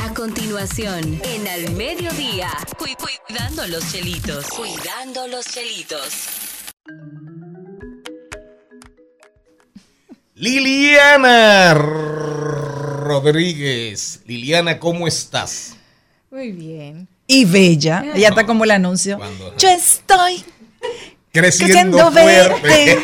A 0.00 0.12
continuación, 0.14 1.20
en 1.24 1.46
Al 1.48 1.70
Mediodía, 1.74 2.50
cu- 2.78 2.86
cuidando 2.98 3.66
los 3.68 3.90
chelitos. 3.92 4.46
Cuidando 4.48 5.28
los 5.28 5.46
chelitos. 5.46 6.26
Liliana 10.34 11.74
Rodríguez. 13.04 14.22
Liliana, 14.26 14.78
¿cómo 14.80 15.06
estás? 15.06 15.76
Muy 16.30 16.50
bien. 16.52 17.06
Y 17.32 17.44
bella. 17.46 18.04
Ella 18.14 18.28
está 18.28 18.44
como 18.44 18.64
el 18.64 18.70
anuncio. 18.72 19.16
Cuando- 19.16 19.56
Yo 19.56 19.68
estoy 19.70 20.44
Creciendo 21.32 22.10
verde. 22.10 23.02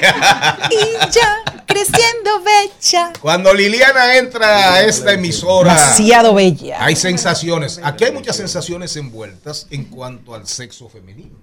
y 0.71 1.11
ya 1.11 1.63
creciendo 1.65 2.43
bella. 2.45 3.13
Cuando 3.23 3.55
Liliana 3.55 4.17
entra 4.19 4.75
a 4.75 4.83
esta 4.83 5.15
emisora, 5.15 5.73
Demasiado 5.73 6.35
bella. 6.35 6.77
hay 6.85 6.95
sensaciones. 6.95 7.81
Aquí 7.83 8.05
hay 8.05 8.13
muchas 8.13 8.37
sensaciones 8.37 8.97
envueltas 8.97 9.67
en 9.71 9.85
cuanto 9.85 10.35
al 10.35 10.47
sexo 10.47 10.91
femenino. 10.91 11.37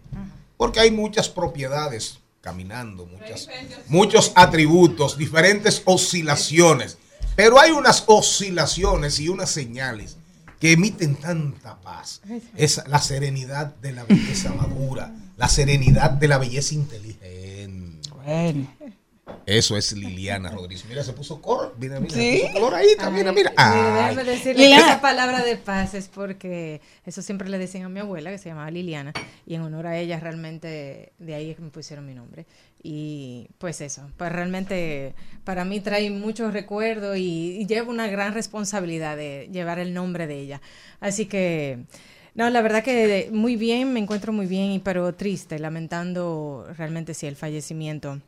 Porque 0.57 0.79
hay 0.79 0.91
muchas 0.91 1.27
propiedades 1.27 2.19
caminando, 2.41 3.07
muchas, 3.07 3.49
muchos 3.87 4.31
atributos, 4.35 5.17
diferentes 5.17 5.81
oscilaciones. 5.85 6.99
Pero 7.35 7.59
hay 7.59 7.71
unas 7.71 8.03
oscilaciones 8.05 9.19
y 9.19 9.29
unas 9.29 9.49
señales 9.49 10.17
que 10.59 10.71
emiten 10.73 11.15
tanta 11.15 11.77
paz. 11.81 12.21
Es 12.55 12.81
la 12.87 12.99
serenidad 12.99 13.75
de 13.75 13.91
la 13.93 14.03
belleza 14.05 14.53
madura, 14.53 15.11
la 15.37 15.47
serenidad 15.49 16.11
de 16.11 16.27
la 16.27 16.37
belleza 16.37 16.73
inteligente. 16.75 18.09
Bueno. 18.23 18.67
Eso 19.47 19.75
es 19.77 19.91
Liliana 19.93 20.49
Rodríguez. 20.51 20.85
Mira, 20.87 21.03
se 21.03 21.13
puso 21.13 21.41
color. 21.41 21.75
Mira, 21.79 21.99
mira, 21.99 22.13
Sí. 22.13 22.37
se 22.37 22.41
puso 22.47 22.53
color 22.53 22.75
ahí. 22.75 22.87
Mira, 23.11 23.31
mira. 23.31 23.53
Ay. 23.57 24.13
déjeme 24.13 24.23
decirle 24.31 24.63
Liliana. 24.63 24.83
que 24.85 24.91
esa 24.91 25.01
palabra 25.01 25.43
de 25.43 25.55
paz 25.57 25.93
es 25.93 26.07
porque 26.07 26.81
eso 27.05 27.21
siempre 27.21 27.49
le 27.49 27.57
decían 27.57 27.83
a 27.85 27.89
mi 27.89 27.99
abuela, 27.99 28.31
que 28.31 28.37
se 28.37 28.49
llamaba 28.49 28.69
Liliana, 28.71 29.13
y 29.45 29.55
en 29.55 29.61
honor 29.61 29.87
a 29.87 29.97
ella 29.97 30.19
realmente 30.19 31.13
de 31.19 31.35
ahí 31.35 31.51
es 31.51 31.55
que 31.57 31.61
me 31.63 31.69
pusieron 31.69 32.05
mi 32.05 32.13
nombre. 32.15 32.45
Y 32.83 33.47
pues 33.57 33.81
eso, 33.81 34.09
pues 34.17 34.31
realmente 34.31 35.15
para 35.43 35.65
mí 35.65 35.79
trae 35.79 36.09
muchos 36.11 36.53
recuerdos 36.53 37.17
y, 37.17 37.57
y 37.59 37.65
llevo 37.65 37.89
una 37.89 38.07
gran 38.07 38.33
responsabilidad 38.33 39.17
de 39.17 39.49
llevar 39.51 39.79
el 39.79 39.93
nombre 39.93 40.27
de 40.27 40.39
ella. 40.39 40.61
Así 40.99 41.25
que, 41.25 41.85
no, 42.35 42.49
la 42.49 42.61
verdad 42.61 42.83
que 42.83 43.29
muy 43.31 43.55
bien, 43.55 43.91
me 43.91 43.99
encuentro 43.99 44.31
muy 44.33 44.45
bien, 44.45 44.79
pero 44.81 45.15
triste, 45.15 45.57
lamentando 45.57 46.67
realmente 46.77 47.13
sí 47.15 47.25
el 47.25 47.35
fallecimiento 47.35 48.21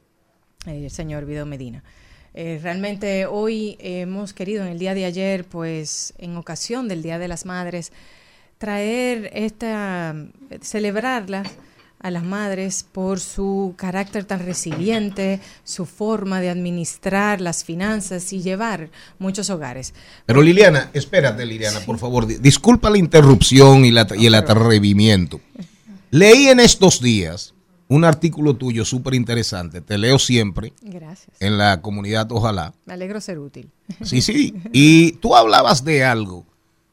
el 0.66 0.90
señor 0.90 1.26
Vido 1.26 1.46
Medina. 1.46 1.84
Eh, 2.34 2.60
realmente 2.62 3.26
hoy 3.26 3.78
hemos 3.80 4.34
querido, 4.34 4.64
en 4.64 4.72
el 4.72 4.80
día 4.80 4.94
de 4.94 5.06
ayer, 5.06 5.46
pues 5.46 6.14
en 6.18 6.36
ocasión 6.38 6.88
del 6.88 7.02
Día 7.02 7.18
de 7.20 7.28
las 7.28 7.46
Madres, 7.46 7.92
traer 8.58 9.30
esta, 9.34 10.16
celebrarlas 10.62 11.48
a 12.00 12.12
las 12.12 12.24
madres 12.24 12.86
por 12.92 13.20
su 13.20 13.74
carácter 13.76 14.24
tan 14.26 14.46
resiliente, 14.46 15.40
su 15.64 15.86
forma 15.86 16.40
de 16.42 16.50
administrar 16.50 17.42
las 17.42 17.64
finanzas 17.64 18.32
y 18.34 18.42
llevar 18.42 18.90
muchos 19.20 19.50
hogares. 19.50 19.94
Pero 20.26 20.42
Liliana, 20.42 20.92
espérate 20.94 21.46
Liliana, 21.46 21.80
por 21.82 21.98
favor. 21.98 22.28
di- 22.28 22.38
Disculpa 22.38 22.90
la 22.90 22.98
interrupción 23.00 23.84
y, 23.86 23.92
la- 23.92 24.08
y 24.18 24.28
el 24.28 24.36
atrevimiento. 24.36 25.42
Leí 26.12 26.48
en 26.48 26.60
estos 26.60 27.02
días 27.02 27.54
un 27.90 28.04
artículo 28.06 28.54
tuyo 28.56 28.86
súper 28.86 29.14
interesante. 29.16 29.82
Te 29.82 29.98
leo 29.98 30.20
siempre 30.20 30.74
Gracias. 30.82 31.36
en 31.40 31.58
la 31.58 31.82
comunidad 31.82 32.32
Ojalá. 32.32 32.74
Me 32.86 32.94
alegro 32.94 33.20
ser 33.22 33.40
útil. 33.40 33.70
Sí, 34.04 34.22
sí. 34.22 34.54
Y 34.72 35.14
tú 35.14 35.36
hablabas 35.36 35.84
de 35.84 36.04
algo. 36.04 36.46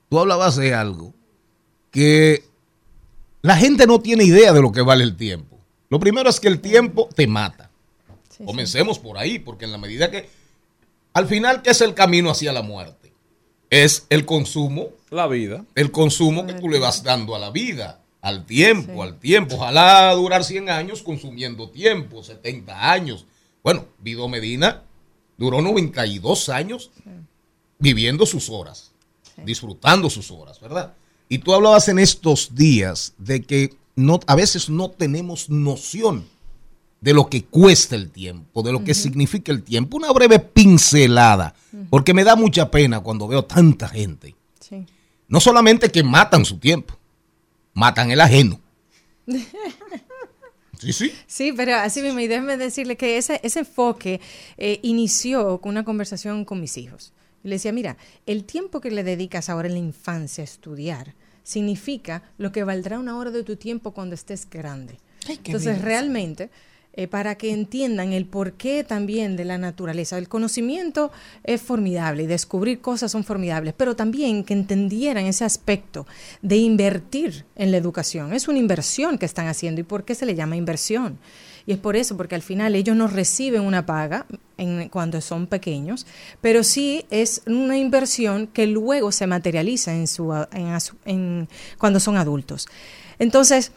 Tú 0.08 0.18
hablabas 0.20 0.56
de 0.56 0.72
algo 0.74 1.12
que 1.90 2.44
la 3.44 3.56
gente 3.58 3.86
no 3.86 4.00
tiene 4.00 4.24
idea 4.24 4.54
de 4.54 4.62
lo 4.62 4.72
que 4.72 4.80
vale 4.80 5.04
el 5.04 5.16
tiempo. 5.18 5.58
Lo 5.90 6.00
primero 6.00 6.30
es 6.30 6.40
que 6.40 6.48
el 6.48 6.60
tiempo 6.60 7.10
te 7.14 7.26
mata. 7.26 7.70
Sí, 8.30 8.38
sí. 8.38 8.44
Comencemos 8.46 8.98
por 8.98 9.18
ahí, 9.18 9.38
porque 9.38 9.66
en 9.66 9.72
la 9.72 9.76
medida 9.76 10.10
que 10.10 10.30
al 11.12 11.26
final, 11.26 11.60
¿qué 11.60 11.68
es 11.70 11.82
el 11.82 11.92
camino 11.92 12.30
hacia 12.30 12.54
la 12.54 12.62
muerte? 12.62 13.12
Es 13.68 14.06
el 14.08 14.24
consumo, 14.24 14.88
La 15.10 15.26
vida. 15.26 15.62
el 15.74 15.90
consumo 15.90 16.46
que 16.46 16.54
tú 16.54 16.70
le 16.70 16.78
vas 16.78 17.02
dando 17.02 17.36
a 17.36 17.38
la 17.38 17.50
vida, 17.50 18.00
al 18.22 18.46
tiempo, 18.46 19.02
al 19.02 19.18
tiempo. 19.18 19.56
Ojalá 19.56 20.14
durar 20.14 20.42
100 20.42 20.70
años 20.70 21.02
consumiendo 21.02 21.68
tiempo, 21.68 22.22
70 22.24 22.90
años. 22.92 23.26
Bueno, 23.62 23.84
Vido 23.98 24.26
Medina 24.26 24.84
duró 25.36 25.60
92 25.60 26.48
años 26.48 26.92
viviendo 27.78 28.24
sus 28.24 28.48
horas, 28.48 28.92
disfrutando 29.36 30.08
sus 30.08 30.30
horas, 30.30 30.58
¿verdad? 30.60 30.94
Y 31.28 31.38
tú 31.38 31.54
hablabas 31.54 31.88
en 31.88 31.98
estos 31.98 32.54
días 32.54 33.14
de 33.18 33.42
que 33.42 33.74
no, 33.96 34.20
a 34.26 34.34
veces 34.34 34.68
no 34.68 34.90
tenemos 34.90 35.48
noción 35.48 36.26
de 37.00 37.12
lo 37.12 37.28
que 37.28 37.44
cuesta 37.44 37.96
el 37.96 38.10
tiempo, 38.10 38.62
de 38.62 38.72
lo 38.72 38.82
que 38.82 38.94
significa 38.94 39.52
el 39.52 39.62
tiempo. 39.62 39.96
Una 39.96 40.10
breve 40.12 40.38
pincelada, 40.38 41.54
porque 41.90 42.14
me 42.14 42.24
da 42.24 42.34
mucha 42.34 42.70
pena 42.70 43.00
cuando 43.00 43.28
veo 43.28 43.44
tanta 43.44 43.88
gente. 43.88 44.34
Sí. 44.58 44.86
No 45.28 45.40
solamente 45.40 45.90
que 45.90 46.02
matan 46.02 46.44
su 46.44 46.58
tiempo, 46.58 46.98
matan 47.74 48.10
el 48.10 48.20
ajeno. 48.20 48.60
Sí, 50.80 50.92
sí. 50.92 51.12
Sí, 51.26 51.52
pero 51.56 51.76
así 51.76 52.02
mismo, 52.02 52.20
y 52.20 52.26
déjeme 52.26 52.58
decirle 52.58 52.96
que 52.96 53.16
ese, 53.16 53.40
ese 53.42 53.60
enfoque 53.60 54.20
eh, 54.58 54.80
inició 54.82 55.58
con 55.58 55.70
una 55.70 55.84
conversación 55.84 56.44
con 56.44 56.60
mis 56.60 56.76
hijos. 56.76 57.14
Le 57.44 57.56
decía, 57.56 57.72
mira, 57.72 57.96
el 58.26 58.44
tiempo 58.44 58.80
que 58.80 58.90
le 58.90 59.04
dedicas 59.04 59.48
ahora 59.48 59.68
en 59.68 59.74
la 59.74 59.80
infancia 59.80 60.42
a 60.42 60.44
estudiar 60.44 61.14
significa 61.44 62.22
lo 62.38 62.50
que 62.50 62.64
valdrá 62.64 62.98
una 62.98 63.16
hora 63.16 63.30
de 63.30 63.44
tu 63.44 63.56
tiempo 63.56 63.92
cuando 63.92 64.14
estés 64.14 64.48
grande. 64.48 64.98
Ay, 65.28 65.38
Entonces, 65.44 65.80
realmente, 65.80 66.50
eh, 66.94 67.08
para 67.08 67.34
que 67.34 67.50
entiendan 67.50 68.12
el 68.12 68.24
porqué 68.24 68.84
también 68.84 69.36
de 69.36 69.44
la 69.44 69.58
naturaleza, 69.58 70.16
el 70.16 70.28
conocimiento 70.28 71.10
es 71.42 71.60
formidable 71.60 72.22
y 72.22 72.26
descubrir 72.26 72.80
cosas 72.80 73.12
son 73.12 73.24
formidables, 73.24 73.74
pero 73.76 73.96
también 73.96 74.44
que 74.44 74.54
entendieran 74.54 75.26
ese 75.26 75.44
aspecto 75.44 76.06
de 76.40 76.56
invertir 76.56 77.44
en 77.56 77.72
la 77.72 77.76
educación. 77.76 78.32
Es 78.32 78.48
una 78.48 78.58
inversión 78.58 79.18
que 79.18 79.26
están 79.26 79.48
haciendo. 79.48 79.80
¿Y 79.80 79.84
por 79.84 80.04
qué 80.04 80.14
se 80.14 80.24
le 80.24 80.34
llama 80.34 80.56
inversión? 80.56 81.18
Y 81.66 81.72
es 81.72 81.78
por 81.78 81.96
eso, 81.96 82.16
porque 82.16 82.34
al 82.34 82.42
final 82.42 82.74
ellos 82.74 82.96
no 82.96 83.08
reciben 83.08 83.62
una 83.62 83.86
paga 83.86 84.26
en, 84.58 84.88
cuando 84.88 85.20
son 85.20 85.46
pequeños, 85.46 86.06
pero 86.40 86.62
sí 86.62 87.06
es 87.10 87.42
una 87.46 87.78
inversión 87.78 88.46
que 88.46 88.66
luego 88.66 89.12
se 89.12 89.26
materializa 89.26 89.94
en 89.94 90.06
su, 90.06 90.32
en 91.04 91.48
cuando 91.78 92.00
son 92.00 92.16
adultos. 92.16 92.68
Entonces, 93.18 93.72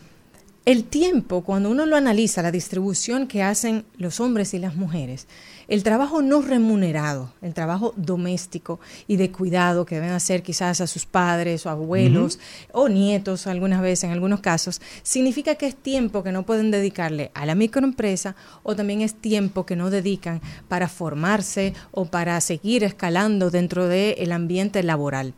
El 0.68 0.84
tiempo, 0.84 1.46
cuando 1.46 1.70
uno 1.70 1.86
lo 1.86 1.96
analiza, 1.96 2.42
la 2.42 2.52
distribución 2.52 3.28
que 3.28 3.42
hacen 3.42 3.86
los 3.98 4.20
hombres 4.20 4.54
y 4.54 4.60
las 4.60 4.76
mujeres, 4.76 5.26
el 5.70 5.82
trabajo 5.82 6.22
no 6.22 6.42
remunerado, 6.42 7.32
el 7.42 7.54
trabajo 7.54 7.94
doméstico 7.96 8.82
y 9.08 9.16
de 9.16 9.32
cuidado 9.32 9.86
que 9.86 9.96
deben 9.96 10.10
hacer 10.10 10.44
quizás 10.44 10.82
a 10.82 10.88
sus 10.88 11.06
padres 11.06 11.66
o 11.66 11.70
abuelos 11.70 12.38
o 12.74 12.90
nietos 12.90 13.48
algunas 13.48 13.82
veces, 13.82 14.04
en 14.04 14.12
algunos 14.12 14.42
casos, 14.42 14.82
significa 15.04 15.56
que 15.56 15.68
es 15.68 15.76
tiempo 15.78 16.22
que 16.22 16.34
no 16.34 16.46
pueden 16.46 16.70
dedicarle 16.70 17.32
a 17.34 17.46
la 17.46 17.56
microempresa 17.56 18.36
o 18.64 18.76
también 18.76 19.00
es 19.00 19.16
tiempo 19.16 19.66
que 19.66 19.78
no 19.78 19.90
dedican 19.90 20.42
para 20.68 20.90
formarse 20.90 21.76
o 21.92 22.08
para 22.08 22.42
seguir 22.42 22.84
escalando 22.84 23.52
dentro 23.52 23.88
del 23.88 24.34
ambiente 24.34 24.84
laboral. 24.84 25.34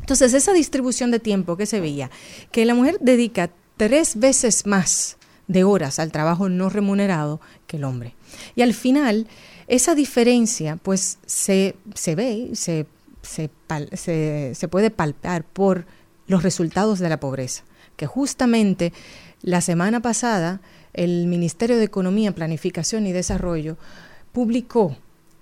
Entonces, 0.00 0.34
esa 0.34 0.52
distribución 0.52 1.10
de 1.10 1.20
tiempo 1.20 1.56
que 1.56 1.64
se 1.64 1.80
veía, 1.80 2.10
que 2.50 2.66
la 2.66 2.74
mujer 2.74 2.98
dedica 3.00 3.50
tres 3.76 4.16
veces 4.16 4.66
más 4.66 5.16
de 5.48 5.64
horas 5.64 5.98
al 5.98 6.12
trabajo 6.12 6.48
no 6.48 6.68
remunerado 6.68 7.40
que 7.66 7.76
el 7.76 7.84
hombre. 7.84 8.14
Y 8.54 8.62
al 8.62 8.74
final, 8.74 9.26
esa 9.66 9.94
diferencia 9.94 10.76
pues 10.76 11.18
se, 11.26 11.76
se 11.94 12.14
ve, 12.14 12.50
se, 12.54 12.86
se, 13.22 13.50
se, 13.94 14.54
se 14.54 14.68
puede 14.68 14.90
palpar 14.90 15.44
por 15.44 15.86
los 16.26 16.42
resultados 16.42 16.98
de 16.98 17.08
la 17.08 17.20
pobreza, 17.20 17.64
que 17.96 18.06
justamente 18.06 18.92
la 19.42 19.60
semana 19.60 20.00
pasada 20.00 20.60
el 20.94 21.26
Ministerio 21.26 21.76
de 21.78 21.84
Economía, 21.84 22.34
Planificación 22.34 23.06
y 23.06 23.12
Desarrollo 23.12 23.76
publicó 24.32 24.96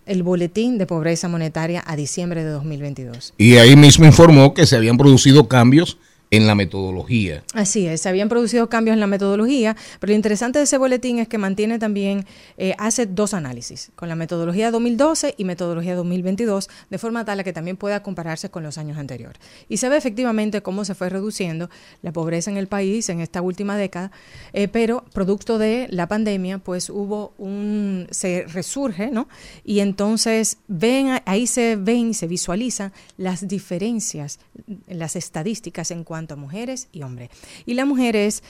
el 0.07 0.22
boletín 0.22 0.78
de 0.78 0.87
pobreza 0.87 1.28
monetaria 1.28 1.83
a 1.87 1.97
diciembre 1.97 2.43
de 2.43 2.51
2022. 2.51 3.35
Y 3.37 3.57
ahí 3.57 3.76
mismo 3.76 4.07
informó 4.07 4.55
que 4.55 4.66
se 4.66 4.76
habían 4.76 4.97
producido 4.97 5.49
cambios 5.49 5.99
en 6.31 6.47
la 6.47 6.55
metodología. 6.55 7.43
Así 7.55 7.87
es, 7.87 8.03
se 8.03 8.09
habían 8.09 8.28
producido 8.28 8.68
cambios 8.68 8.95
en 8.95 9.01
la 9.01 9.09
metodología, 9.09 9.76
pero 9.99 10.12
lo 10.12 10.16
interesante 10.16 10.61
de 10.61 10.64
ese 10.64 10.78
boletín 10.78 11.18
es 11.18 11.26
que 11.26 11.39
mantiene 11.39 11.81
también, 11.81 12.24
eh, 12.57 12.74
hace 12.78 13.07
dos 13.07 13.35
análisis, 13.35 13.91
con 13.97 14.09
la 14.09 14.14
metodología 14.14 14.70
2012 14.70 15.35
y 15.37 15.45
metodología 15.45 15.97
2022, 15.97 16.70
de 16.89 16.99
forma 16.99 17.24
tal 17.24 17.41
a 17.41 17.45
que 17.45 17.53
también 17.53 17.76
pueda 17.76 18.03
compararse 18.03 18.49
con 18.49 18.62
los 18.62 18.78
años 18.78 18.97
anteriores. 18.97 19.41
Y 19.68 19.78
se 19.78 19.89
ve 19.89 19.97
efectivamente 19.97 20.62
cómo 20.62 20.85
se 20.85 20.95
fue 20.95 21.09
reduciendo 21.09 21.68
la 22.03 22.12
pobreza 22.12 22.51
en 22.51 22.57
el 22.57 22.68
país 22.68 23.09
en 23.09 23.20
esta 23.20 23.43
última 23.43 23.76
década, 23.76 24.12
eh, 24.53 24.68
pero 24.68 25.05
producto 25.12 25.59
de 25.59 25.89
la 25.91 26.07
pandemia, 26.07 26.59
pues 26.59 26.91
hubo 26.91 27.35
un, 27.39 28.07
se 28.11 28.45
resurge, 28.47 29.11
¿no? 29.11 29.28
Y 29.64 29.81
entonces 29.81 30.59
ven, 30.68 31.20
ahí 31.24 31.49
se 31.49 31.74
ven 31.74 32.11
y 32.11 32.14
se 32.14 32.28
visualizan 32.28 32.93
las 33.16 33.49
diferencias, 33.49 34.39
las 34.87 35.16
estadísticas 35.16 35.91
en 35.91 36.05
cuanto 36.05 36.20
a 36.29 36.37
mujeres 36.37 36.89
y 36.93 37.03
hombres. 37.03 37.31
Y 37.66 37.75
la 37.75 37.85
mujer 37.85 38.16
es 38.16 38.43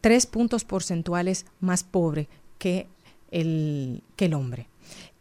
tres 0.00 0.26
puntos 0.26 0.64
porcentuales 0.64 1.46
más 1.60 1.84
pobre 1.84 2.28
que 2.58 2.86
el, 3.30 4.02
que 4.16 4.26
el 4.26 4.34
hombre. 4.34 4.68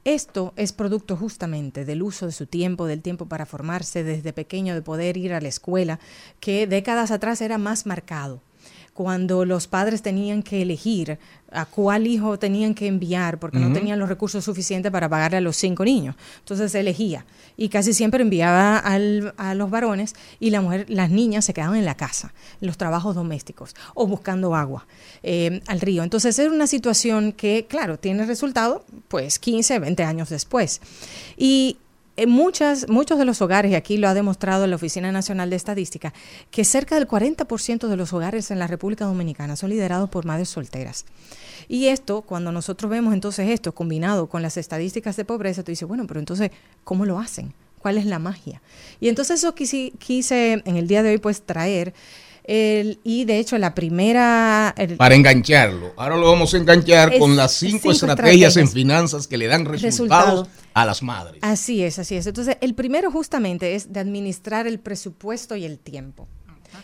Esto 0.03 0.53
es 0.55 0.71
producto 0.71 1.17
justamente 1.17 1.83
del 1.83 2.03
uso 2.03 2.27
de 2.27 2.31
su 2.31 2.45
tiempo, 2.45 2.85
del 2.85 3.01
tiempo 3.01 3.25
para 3.25 3.47
formarse 3.47 4.03
desde 4.03 4.33
pequeño, 4.33 4.75
de 4.75 4.83
poder 4.83 5.17
ir 5.17 5.33
a 5.33 5.41
la 5.41 5.47
escuela, 5.47 5.99
que 6.39 6.67
décadas 6.67 7.09
atrás 7.09 7.41
era 7.41 7.57
más 7.57 7.87
marcado 7.87 8.41
cuando 8.95 9.43
los 9.43 9.67
padres 9.67 10.01
tenían 10.01 10.41
que 10.41 10.61
elegir 10.61 11.19
a 11.55 11.65
cuál 11.65 12.07
hijo 12.07 12.37
tenían 12.39 12.73
que 12.75 12.87
enviar 12.87 13.39
porque 13.39 13.57
no 13.59 13.71
tenían 13.73 13.97
los 13.99 14.09
recursos 14.09 14.43
suficientes 14.43 14.91
para 14.91 15.07
pagarle 15.09 15.37
a 15.37 15.41
los 15.41 15.55
cinco 15.55 15.85
niños. 15.85 16.15
Entonces 16.39 16.71
se 16.71 16.79
elegía 16.81 17.25
y 17.57 17.69
casi 17.69 17.93
siempre 17.93 18.21
enviaba 18.21 18.77
al- 18.77 19.33
a 19.37 19.55
los 19.55 19.69
varones 19.69 20.13
y 20.39 20.49
la 20.49 20.61
mujer, 20.61 20.85
las 20.89 21.09
niñas 21.09 21.45
se 21.45 21.53
quedaban 21.53 21.77
en 21.77 21.85
la 21.85 21.95
casa, 21.95 22.33
en 22.61 22.67
los 22.67 22.77
trabajos 22.77 23.15
domésticos 23.15 23.75
o 23.93 24.05
buscando 24.07 24.55
agua 24.55 24.85
eh, 25.23 25.61
al 25.67 25.81
río. 25.81 26.03
Entonces 26.03 26.37
era 26.37 26.51
una 26.51 26.67
situación 26.67 27.31
que, 27.31 27.65
claro, 27.67 27.97
tiene 27.97 28.25
resultado 28.25 28.83
pues 29.07 29.39
15, 29.39 29.79
20 29.79 30.03
años 30.03 30.29
después. 30.29 30.81
Y 31.37 31.77
en 32.17 32.29
muchas, 32.29 32.87
muchos 32.87 33.17
de 33.19 33.25
los 33.25 33.41
hogares, 33.41 33.71
y 33.71 33.75
aquí 33.75 33.97
lo 33.97 34.07
ha 34.07 34.13
demostrado 34.13 34.65
la 34.67 34.75
Oficina 34.75 35.11
Nacional 35.11 35.49
de 35.49 35.55
Estadística, 35.55 36.13
que 36.49 36.63
cerca 36.63 36.95
del 36.95 37.07
40% 37.07 37.87
de 37.87 37.97
los 37.97 38.13
hogares 38.13 38.51
en 38.51 38.59
la 38.59 38.67
República 38.67 39.05
Dominicana 39.05 39.55
son 39.55 39.69
liderados 39.69 40.09
por 40.09 40.25
madres 40.25 40.49
solteras. 40.49 41.05
Y 41.67 41.87
esto, 41.87 42.21
cuando 42.21 42.51
nosotros 42.51 42.89
vemos 42.89 43.13
entonces 43.13 43.49
esto 43.49 43.73
combinado 43.73 44.27
con 44.27 44.41
las 44.41 44.57
estadísticas 44.57 45.15
de 45.17 45.25
pobreza, 45.25 45.63
tú 45.63 45.71
dices, 45.71 45.87
bueno, 45.87 46.05
pero 46.07 46.19
entonces, 46.19 46.51
¿cómo 46.83 47.05
lo 47.05 47.19
hacen? 47.19 47.53
¿Cuál 47.79 47.97
es 47.97 48.05
la 48.05 48.19
magia? 48.19 48.61
Y 48.99 49.09
entonces 49.09 49.39
eso 49.39 49.53
quise, 49.53 49.91
quise 49.99 50.63
en 50.65 50.77
el 50.77 50.87
día 50.87 51.03
de 51.03 51.11
hoy 51.11 51.17
pues 51.17 51.43
traer, 51.43 51.93
el, 52.47 52.99
y 53.03 53.25
de 53.25 53.39
hecho 53.39 53.57
la 53.57 53.73
primera... 53.73 54.73
el- 54.77 54.97
Para 54.97 55.15
engancharlo. 55.15 55.93
Ahora 55.97 56.15
lo 56.17 56.27
vamos 56.31 56.53
a 56.53 56.57
enganchar 56.57 57.13
Es- 57.13 57.19
con 57.19 57.35
las 57.35 57.53
cinco, 57.53 57.79
cinco 57.79 57.91
estrategias, 57.91 58.55
en 58.57 58.67
finanzas 58.69 59.27
que 59.27 59.37
le 59.37 59.47
dan 59.47 59.65
resultados 59.65 60.41
Resultado. 60.41 60.47
a 60.73 60.85
las 60.85 61.01
madres. 61.03 61.39
Así 61.41 61.83
es, 61.83 61.97
así 61.99 62.15
es. 62.15 62.27
Entonces, 62.27 62.57
el 62.61 62.73
primero 62.75 63.11
justamente 63.11 63.75
es 63.75 63.91
de 63.91 63.99
administrar 63.99 64.67
el 64.67 64.79
presupuesto 64.79 65.55
y 65.55 65.65
el 65.65 65.79
tiempo. 65.79 66.27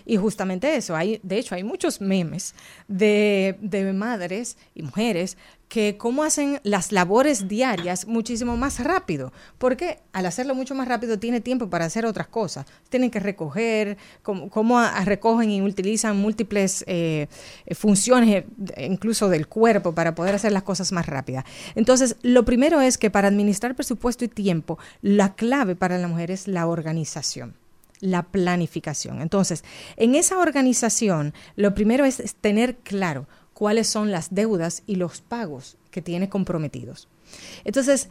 Y 0.05 0.15
justamente 0.17 0.75
eso, 0.75 0.95
hay, 0.95 1.19
de 1.21 1.37
hecho, 1.37 1.53
hay 1.53 1.63
muchos 1.63 1.99
memes 2.01 2.55
de, 2.87 3.57
de 3.61 3.91
madres 3.93 4.57
y 4.73 4.83
mujeres 4.83 5.37
que 5.71 5.95
cómo 5.97 6.25
hacen 6.25 6.59
las 6.63 6.91
labores 6.91 7.47
diarias 7.47 8.05
muchísimo 8.05 8.57
más 8.57 8.83
rápido, 8.83 9.31
porque 9.57 9.99
al 10.11 10.25
hacerlo 10.25 10.53
mucho 10.53 10.75
más 10.75 10.85
rápido 10.85 11.17
tiene 11.17 11.39
tiempo 11.39 11.69
para 11.69 11.85
hacer 11.85 12.05
otras 12.05 12.27
cosas. 12.27 12.65
Tienen 12.89 13.09
que 13.09 13.21
recoger, 13.21 13.97
cómo, 14.21 14.81
recogen 15.05 15.49
y 15.49 15.61
utilizan 15.61 16.17
múltiples 16.17 16.83
eh, 16.87 17.27
funciones, 17.73 18.43
eh, 18.75 18.85
incluso 18.85 19.29
del 19.29 19.47
cuerpo, 19.47 19.95
para 19.95 20.13
poder 20.13 20.35
hacer 20.35 20.51
las 20.51 20.63
cosas 20.63 20.91
más 20.91 21.05
rápidas. 21.05 21.45
Entonces, 21.75 22.17
lo 22.21 22.43
primero 22.43 22.81
es 22.81 22.97
que 22.97 23.09
para 23.09 23.29
administrar 23.29 23.73
presupuesto 23.73 24.25
y 24.25 24.27
tiempo, 24.27 24.77
la 25.01 25.35
clave 25.35 25.77
para 25.77 25.97
la 25.97 26.09
mujer 26.09 26.31
es 26.31 26.49
la 26.49 26.67
organización 26.67 27.55
la 28.01 28.23
planificación. 28.23 29.21
Entonces, 29.21 29.63
en 29.95 30.15
esa 30.15 30.39
organización, 30.39 31.35
lo 31.55 31.75
primero 31.75 32.03
es 32.03 32.35
tener 32.41 32.77
claro 32.77 33.27
cuáles 33.61 33.85
son 33.85 34.09
las 34.09 34.33
deudas 34.33 34.81
y 34.87 34.95
los 34.95 35.21
pagos 35.21 35.77
que 35.91 36.01
tiene 36.01 36.29
comprometidos. 36.29 37.07
Entonces, 37.63 38.09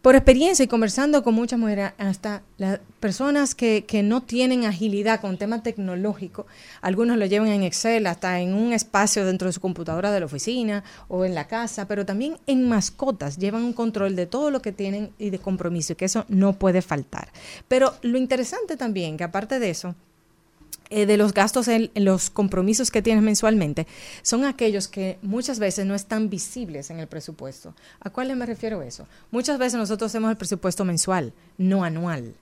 por 0.00 0.16
experiencia 0.16 0.64
y 0.64 0.68
conversando 0.68 1.22
con 1.22 1.34
muchas 1.34 1.58
mujeres, 1.58 1.92
hasta 1.98 2.42
las 2.56 2.80
personas 2.98 3.54
que, 3.54 3.84
que 3.84 4.02
no 4.02 4.22
tienen 4.22 4.64
agilidad 4.64 5.20
con 5.20 5.36
tema 5.36 5.62
tecnológico, 5.62 6.46
algunos 6.80 7.18
lo 7.18 7.26
llevan 7.26 7.48
en 7.48 7.62
Excel, 7.62 8.06
hasta 8.06 8.40
en 8.40 8.54
un 8.54 8.72
espacio 8.72 9.26
dentro 9.26 9.48
de 9.48 9.52
su 9.52 9.60
computadora 9.60 10.12
de 10.12 10.20
la 10.20 10.24
oficina 10.24 10.82
o 11.08 11.26
en 11.26 11.34
la 11.34 11.46
casa, 11.46 11.86
pero 11.86 12.06
también 12.06 12.38
en 12.46 12.66
mascotas 12.66 13.36
llevan 13.36 13.64
un 13.64 13.74
control 13.74 14.16
de 14.16 14.24
todo 14.24 14.50
lo 14.50 14.62
que 14.62 14.72
tienen 14.72 15.10
y 15.18 15.28
de 15.28 15.40
compromiso, 15.40 15.92
y 15.92 15.96
que 15.96 16.06
eso 16.06 16.24
no 16.28 16.54
puede 16.54 16.80
faltar. 16.80 17.28
Pero 17.68 17.92
lo 18.00 18.16
interesante 18.16 18.78
también, 18.78 19.18
que 19.18 19.24
aparte 19.24 19.58
de 19.58 19.68
eso, 19.68 19.94
eh, 20.90 21.06
de 21.06 21.16
los 21.16 21.32
gastos, 21.32 21.68
en, 21.68 21.90
los 21.94 22.30
compromisos 22.30 22.90
que 22.90 23.00
tienes 23.00 23.22
mensualmente, 23.22 23.86
son 24.22 24.44
aquellos 24.44 24.88
que 24.88 25.18
muchas 25.22 25.58
veces 25.58 25.86
no 25.86 25.94
están 25.94 26.28
visibles 26.28 26.90
en 26.90 26.98
el 26.98 27.06
presupuesto. 27.06 27.74
¿A 28.00 28.10
cuáles 28.10 28.36
me 28.36 28.44
refiero 28.44 28.82
eso? 28.82 29.06
Muchas 29.30 29.58
veces 29.58 29.78
nosotros 29.78 30.10
hacemos 30.10 30.30
el 30.30 30.36
presupuesto 30.36 30.84
mensual, 30.84 31.32
no 31.58 31.84
anual. 31.84 32.34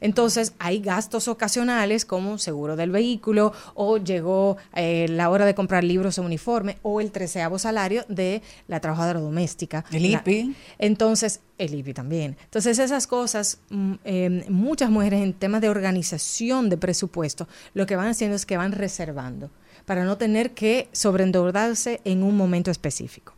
Entonces 0.00 0.54
hay 0.58 0.80
gastos 0.80 1.28
ocasionales 1.28 2.04
como 2.04 2.38
seguro 2.38 2.76
del 2.76 2.90
vehículo 2.90 3.52
o 3.74 3.98
llegó 3.98 4.56
eh, 4.74 5.06
la 5.08 5.30
hora 5.30 5.44
de 5.46 5.54
comprar 5.54 5.84
libros 5.84 6.18
o 6.18 6.22
uniforme 6.22 6.78
o 6.82 7.00
el 7.00 7.10
treceavo 7.10 7.58
salario 7.58 8.04
de 8.08 8.42
la 8.68 8.80
trabajadora 8.80 9.20
doméstica. 9.20 9.84
El 9.92 10.06
IPI. 10.06 10.54
entonces, 10.78 11.40
el 11.58 11.74
IPI 11.74 11.94
también. 11.94 12.36
Entonces, 12.44 12.78
esas 12.78 13.06
cosas, 13.06 13.58
mm, 13.70 13.92
eh, 14.04 14.46
muchas 14.48 14.90
mujeres 14.90 15.22
en 15.22 15.32
temas 15.32 15.60
de 15.60 15.68
organización 15.68 16.68
de 16.68 16.76
presupuesto, 16.76 17.48
lo 17.74 17.86
que 17.86 17.96
van 17.96 18.08
haciendo 18.08 18.36
es 18.36 18.46
que 18.46 18.56
van 18.56 18.72
reservando 18.72 19.50
para 19.84 20.04
no 20.04 20.18
tener 20.18 20.50
que 20.52 20.88
sobreendeudarse 20.92 22.00
en 22.04 22.22
un 22.22 22.36
momento 22.36 22.70
específico. 22.70 23.34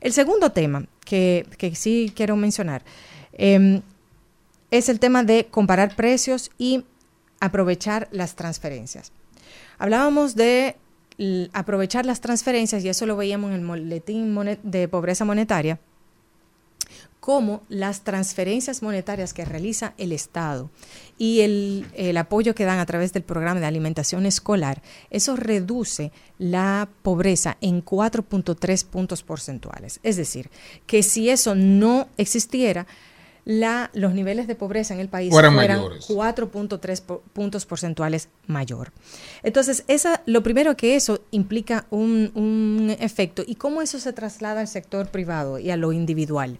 El 0.00 0.12
segundo 0.12 0.50
tema 0.50 0.84
que, 1.04 1.46
que 1.58 1.74
sí 1.76 2.12
quiero 2.14 2.34
mencionar 2.34 2.82
em, 3.34 3.82
es 4.72 4.88
el 4.88 4.98
tema 4.98 5.22
de 5.22 5.46
comparar 5.48 5.94
precios 5.94 6.50
y 6.58 6.84
aprovechar 7.38 8.08
las 8.10 8.34
transferencias. 8.34 9.12
Hablábamos 9.78 10.34
de 10.34 10.76
aprovechar 11.52 12.06
las 12.06 12.20
transferencias 12.20 12.82
y 12.82 12.88
eso 12.88 13.06
lo 13.06 13.16
veíamos 13.16 13.50
en 13.50 13.60
el 13.60 13.66
boletín 13.66 14.34
de 14.64 14.88
pobreza 14.88 15.24
monetaria 15.24 15.78
cómo 17.20 17.62
las 17.68 18.02
transferencias 18.02 18.82
monetarias 18.82 19.32
que 19.32 19.44
realiza 19.44 19.94
el 19.96 20.10
Estado 20.10 20.70
y 21.18 21.42
el, 21.42 21.86
el 21.94 22.16
apoyo 22.16 22.52
que 22.52 22.64
dan 22.64 22.80
a 22.80 22.86
través 22.86 23.12
del 23.12 23.22
programa 23.22 23.60
de 23.60 23.66
alimentación 23.66 24.26
escolar, 24.26 24.82
eso 25.08 25.36
reduce 25.36 26.10
la 26.38 26.88
pobreza 27.02 27.58
en 27.60 27.84
4.3 27.84 28.84
puntos 28.86 29.22
porcentuales. 29.22 30.00
Es 30.02 30.16
decir, 30.16 30.50
que 30.88 31.04
si 31.04 31.30
eso 31.30 31.54
no 31.54 32.08
existiera, 32.16 32.88
la, 33.44 33.90
los 33.92 34.14
niveles 34.14 34.46
de 34.46 34.54
pobreza 34.54 34.94
en 34.94 35.00
el 35.00 35.08
país 35.08 35.30
Fueran 35.32 35.54
fueran 35.54 35.78
mayores. 35.78 36.08
4.3 36.08 37.02
po- 37.02 37.22
puntos 37.32 37.66
porcentuales 37.66 38.28
mayor. 38.46 38.92
Entonces, 39.42 39.82
esa, 39.88 40.22
lo 40.26 40.44
primero 40.44 40.76
que 40.76 40.94
eso 40.94 41.20
implica 41.32 41.86
un, 41.90 42.30
un 42.34 42.94
efecto 43.00 43.42
y 43.44 43.56
cómo 43.56 43.82
eso 43.82 43.98
se 43.98 44.12
traslada 44.12 44.60
al 44.60 44.68
sector 44.68 45.08
privado 45.08 45.58
y 45.58 45.70
a 45.70 45.76
lo 45.76 45.92
individual. 45.92 46.58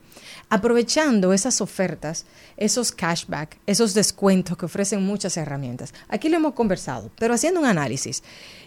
Aprovechando 0.48 1.32
esas 1.32 1.60
ofertas, 1.60 2.26
esos 2.56 2.92
cashback, 2.92 3.58
esos 3.66 3.94
descuentos 3.94 4.56
que 4.58 4.66
ofrecen 4.66 5.02
muchas 5.02 5.36
herramientas. 5.36 5.94
Aquí 6.08 6.28
lo 6.28 6.36
hemos 6.36 6.54
conversado, 6.54 7.10
pero 7.18 7.34
haciendo 7.34 7.60
un 7.60 7.66
análisis. 7.66 8.22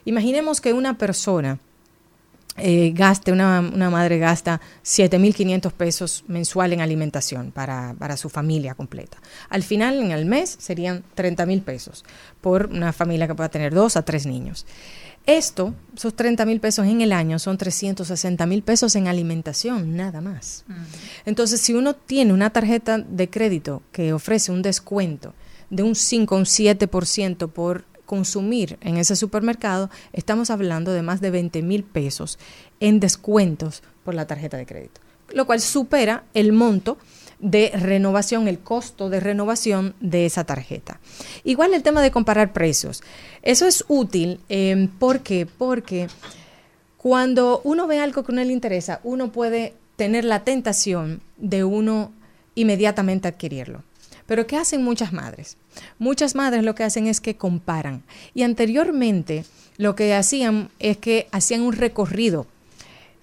Imaginemos 0.05 0.61
que 0.61 0.71
una 0.73 0.97
persona 0.97 1.59
eh, 2.57 2.91
gaste, 2.93 3.31
una, 3.31 3.59
una 3.59 3.89
madre 3.89 4.17
gasta 4.17 4.61
7.500 4.83 5.71
pesos 5.71 6.23
mensual 6.27 6.73
en 6.73 6.81
alimentación 6.81 7.51
para, 7.51 7.95
para 7.99 8.15
su 8.17 8.29
familia 8.29 8.75
completa. 8.75 9.17
Al 9.49 9.63
final, 9.63 9.99
en 9.99 10.11
el 10.11 10.25
mes, 10.25 10.55
serían 10.59 11.03
30.000 11.17 11.63
pesos 11.63 12.05
por 12.41 12.67
una 12.67 12.93
familia 12.93 13.27
que 13.27 13.35
pueda 13.35 13.49
tener 13.49 13.73
dos 13.73 13.97
a 13.97 14.03
tres 14.03 14.25
niños. 14.25 14.65
Esto, 15.25 15.73
esos 15.95 16.15
30 16.15 16.45
mil 16.45 16.59
pesos 16.59 16.85
en 16.85 17.01
el 17.01 17.11
año, 17.11 17.39
son 17.39 17.57
360 17.57 18.45
mil 18.45 18.61
pesos 18.61 18.95
en 18.95 19.07
alimentación, 19.07 19.95
nada 19.95 20.21
más. 20.21 20.65
Entonces, 21.25 21.59
si 21.61 21.73
uno 21.73 21.95
tiene 21.95 22.31
una 22.31 22.51
tarjeta 22.51 22.99
de 22.99 23.29
crédito 23.29 23.81
que 23.91 24.13
ofrece 24.13 24.51
un 24.51 24.61
descuento 24.61 25.33
de 25.71 25.81
un 25.81 25.95
5 25.95 26.35
o 26.35 26.37
un 26.37 26.45
7% 26.45 27.49
por 27.49 27.85
consumir 28.05 28.77
en 28.81 28.97
ese 28.97 29.15
supermercado, 29.15 29.89
estamos 30.13 30.49
hablando 30.49 30.91
de 30.91 31.01
más 31.01 31.21
de 31.21 31.31
20 31.31 31.61
mil 31.61 31.83
pesos 31.83 32.39
en 32.79 32.99
descuentos 32.99 33.83
por 34.03 34.13
la 34.13 34.27
tarjeta 34.27 34.57
de 34.57 34.65
crédito, 34.65 35.01
lo 35.33 35.45
cual 35.45 35.61
supera 35.61 36.23
el 36.33 36.53
monto 36.53 36.97
de 37.39 37.71
renovación, 37.75 38.47
el 38.47 38.59
costo 38.59 39.09
de 39.09 39.19
renovación 39.19 39.93
de 39.99 40.25
esa 40.25 40.45
tarjeta. 40.45 40.99
Igual 41.43 41.73
el 41.73 41.83
tema 41.83 42.01
de 42.01 42.11
comparar 42.11 42.53
precios. 42.53 43.03
Eso 43.41 43.67
es 43.67 43.83
útil 43.87 44.39
eh, 44.49 44.87
porque 44.99 45.47
cuando 46.97 47.61
uno 47.63 47.87
ve 47.87 47.99
algo 47.99 48.23
que 48.23 48.33
no 48.33 48.43
le 48.43 48.53
interesa, 48.53 48.99
uno 49.03 49.31
puede 49.31 49.75
tener 49.95 50.25
la 50.25 50.43
tentación 50.43 51.21
de 51.37 51.63
uno 51.63 52.11
inmediatamente 52.55 53.27
adquirirlo. 53.27 53.83
Pero 54.25 54.47
¿qué 54.47 54.57
hacen 54.57 54.83
muchas 54.83 55.13
madres? 55.13 55.57
Muchas 55.99 56.35
madres 56.35 56.63
lo 56.63 56.75
que 56.75 56.83
hacen 56.83 57.07
es 57.07 57.21
que 57.21 57.37
comparan. 57.37 58.03
Y 58.33 58.43
anteriormente 58.43 59.45
lo 59.77 59.95
que 59.95 60.13
hacían 60.13 60.69
es 60.79 60.97
que 60.97 61.27
hacían 61.31 61.61
un 61.61 61.73
recorrido 61.73 62.47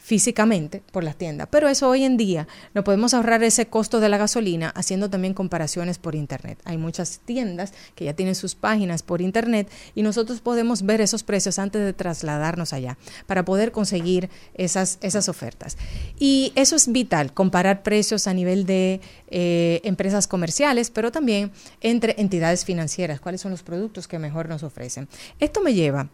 físicamente 0.03 0.83
por 0.91 1.05
las 1.05 1.17
tiendas. 1.17 1.47
Pero 1.49 1.69
eso 1.69 1.89
hoy 1.89 2.03
en 2.03 2.17
día 2.17 2.49
no 2.75 2.83
podemos 2.83 3.15
ahorrar 3.15 3.45
ese 3.45 3.67
costo 3.67 4.01
de 4.01 4.09
la 4.09 4.19
gasolina 4.19 4.71
haciendo 4.71 5.09
también 5.09 5.33
comparaciones 5.33 5.99
por 5.99 6.17
internet. 6.17 6.59
Hay 6.65 6.77
muchas 6.77 7.21
tiendas 7.25 7.73
que 7.95 8.07
ya 8.07 8.15
tienen 8.15 8.35
sus 8.35 8.57
páginas 8.57 9.05
por 9.05 9.21
internet 9.21 9.71
y 9.95 10.03
nosotros 10.03 10.41
podemos 10.41 10.83
ver 10.83 11.01
esos 11.01 11.23
precios 11.23 11.61
antes 11.61 11.85
de 11.85 11.93
trasladarnos 11.93 12.73
allá 12.73 12.99
para 13.27 13.45
poder 13.45 13.71
conseguir 13.71 14.29
esas, 14.55 14.99
esas 15.03 15.29
ofertas. 15.29 15.79
Y 16.19 16.53
eso 16.57 16.75
es 16.75 16.91
vital, 16.91 17.33
comparar 17.33 17.85
precios 17.85 18.27
a 18.27 18.35
nivel 18.35 18.67
de 18.67 19.01
eh, 19.29 19.81
empresas 19.85 20.27
comerciales, 20.27 20.91
pero 20.91 21.13
también 21.13 21.53
entre 21.81 22.17
entidades 22.21 22.65
financieras, 22.65 23.21
cuáles 23.21 23.41
son 23.41 23.53
los 23.53 23.63
productos 23.63 24.09
que 24.09 24.19
mejor 24.19 24.49
nos 24.49 24.65
ofrecen. 24.65 25.09
Esto 25.39 25.61
me 25.63 25.75
lleva 25.75 26.11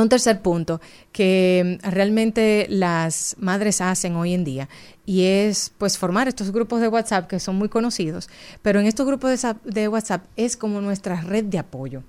un 0.00 0.08
tercer 0.08 0.40
punto 0.40 0.80
que 1.12 1.78
mm, 1.82 1.88
realmente 1.90 2.66
las 2.70 3.36
madres 3.38 3.80
hacen 3.80 4.16
hoy 4.16 4.32
en 4.34 4.44
día 4.44 4.68
y 5.04 5.24
es 5.24 5.72
pues 5.78 5.98
formar 5.98 6.28
estos 6.28 6.50
grupos 6.52 6.80
de 6.80 6.88
WhatsApp 6.88 7.28
que 7.28 7.40
son 7.40 7.56
muy 7.56 7.68
conocidos, 7.68 8.28
pero 8.62 8.80
en 8.80 8.86
estos 8.86 9.06
grupos 9.06 9.30
de, 9.30 9.36
sa- 9.36 9.56
de 9.64 9.88
WhatsApp 9.88 10.24
es 10.36 10.56
como 10.56 10.80
nuestra 10.80 11.20
red 11.20 11.44
de 11.44 11.58
apoyo. 11.58 12.02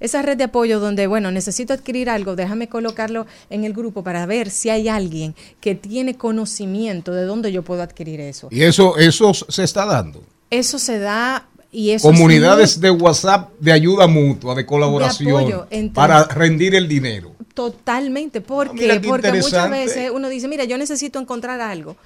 Esa 0.00 0.22
red 0.22 0.38
de 0.38 0.44
apoyo 0.44 0.80
donde, 0.80 1.06
bueno, 1.06 1.30
necesito 1.30 1.74
adquirir 1.74 2.08
algo, 2.08 2.34
déjame 2.34 2.68
colocarlo 2.70 3.26
en 3.50 3.64
el 3.64 3.74
grupo 3.74 4.02
para 4.02 4.24
ver 4.24 4.48
si 4.48 4.70
hay 4.70 4.88
alguien 4.88 5.34
que 5.60 5.74
tiene 5.74 6.16
conocimiento 6.16 7.12
de 7.12 7.24
dónde 7.26 7.52
yo 7.52 7.62
puedo 7.62 7.82
adquirir 7.82 8.18
eso. 8.20 8.48
Y 8.50 8.62
eso, 8.62 8.96
eso 8.96 9.34
se 9.34 9.62
está 9.62 9.84
dando. 9.84 10.24
Eso 10.48 10.78
se 10.78 10.98
da 10.98 11.46
y 11.72 11.90
eso 11.90 12.10
es 12.10 12.14
Comunidades 12.16 12.76
muy- 12.78 12.82
de 12.82 12.90
WhatsApp 12.90 13.50
de 13.60 13.72
ayuda 13.72 14.06
mutua, 14.06 14.54
de 14.54 14.66
colaboración, 14.66 15.36
apoyo 15.36 15.66
para 15.94 16.24
rendir 16.24 16.74
el 16.74 16.88
dinero. 16.88 17.32
Totalmente, 17.54 18.40
¿por 18.40 18.68
Ah, 18.68 18.70
qué? 18.74 18.82
mira 18.82 19.00
qué 19.00 19.08
Porque 19.08 19.32
muchas 19.32 19.70
veces 19.70 20.10
uno 20.14 20.28
dice, 20.28 20.48
mira, 20.48 20.64
yo 20.64 20.78
necesito 20.78 21.18
encontrar 21.18 21.60
algo 21.60 21.96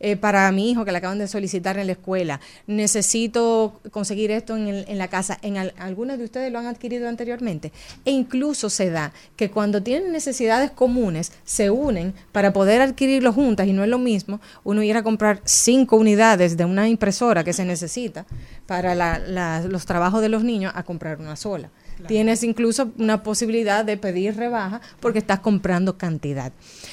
eh, 0.00 0.16
para 0.16 0.50
mi 0.52 0.70
hijo 0.70 0.84
que 0.84 0.92
le 0.92 0.98
acaban 0.98 1.18
de 1.18 1.28
solicitar 1.28 1.78
en 1.78 1.86
la 1.86 1.92
escuela, 1.92 2.40
necesito 2.66 3.80
conseguir 3.90 4.30
esto 4.30 4.56
en, 4.56 4.68
el- 4.68 4.84
en 4.88 4.98
la 4.98 5.08
casa, 5.08 5.38
en 5.42 5.56
al- 5.56 5.74
algunos 5.78 6.18
de 6.18 6.24
ustedes 6.24 6.52
lo 6.52 6.58
han 6.58 6.66
adquirido 6.66 7.08
anteriormente, 7.08 7.72
e 8.04 8.10
incluso 8.10 8.68
se 8.70 8.90
da 8.90 9.12
que 9.36 9.50
cuando 9.50 9.82
tienen 9.82 10.12
necesidades 10.12 10.70
comunes, 10.70 11.32
se 11.44 11.70
unen 11.70 12.12
para 12.32 12.52
poder 12.52 12.80
adquirirlo 12.82 13.32
juntas 13.32 13.66
y 13.66 13.72
no 13.72 13.82
es 13.82 13.88
lo 13.88 13.98
mismo 13.98 14.40
uno 14.64 14.82
ir 14.82 14.96
a 14.96 15.02
comprar 15.02 15.40
cinco 15.44 15.96
unidades 15.96 16.56
de 16.56 16.64
una 16.64 16.88
impresora 16.88 17.42
que 17.44 17.52
se 17.52 17.64
necesita 17.64 18.26
para 18.66 18.94
la- 18.94 19.18
la- 19.18 19.60
los 19.62 19.86
trabajos 19.86 20.20
de 20.20 20.28
los 20.28 20.44
niños 20.44 20.72
a 20.74 20.82
comprar 20.82 21.18
una 21.20 21.36
sola. 21.36 21.70
Tienes 22.06 22.42
incluso 22.42 22.92
una 22.98 23.22
posibilidad 23.22 23.84
de 23.84 23.96
pedir 23.96 24.36
rebaja 24.36 24.80
porque 25.00 25.18
estás 25.18 25.40
comprando 25.40 25.96
cantidad. 25.96 26.52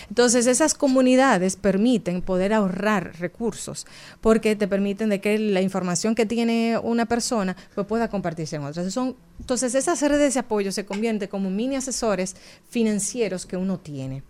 Entonces, 0.10 0.48
esas 0.48 0.74
comunidades 0.74 1.56
permiten 1.56 2.22
poder 2.22 2.54
ahorrar 2.54 3.20
recursos 3.20 3.86
porque 4.22 4.56
te 4.56 4.68
permiten 4.68 5.10
de 5.10 5.22
que 5.22 5.38
la 5.38 5.62
información 5.62 6.16
que 6.16 6.26
tiene 6.26 6.78
una 6.82 7.06
persona 7.06 7.56
pues, 7.76 7.88
pueda 7.88 8.10
compartirse 8.10 8.56
en 8.56 8.64
otras. 8.64 8.96
Entonces, 9.40 9.76
esas 9.76 10.02
redes 10.02 10.34
de 10.34 10.40
apoyo 10.40 10.72
se 10.72 10.86
convierten 10.86 11.28
como 11.30 11.50
mini 11.50 11.76
asesores 11.76 12.36
financieros 12.70 13.46
que 13.46 13.58
uno 13.58 13.80
tiene. 13.80 14.24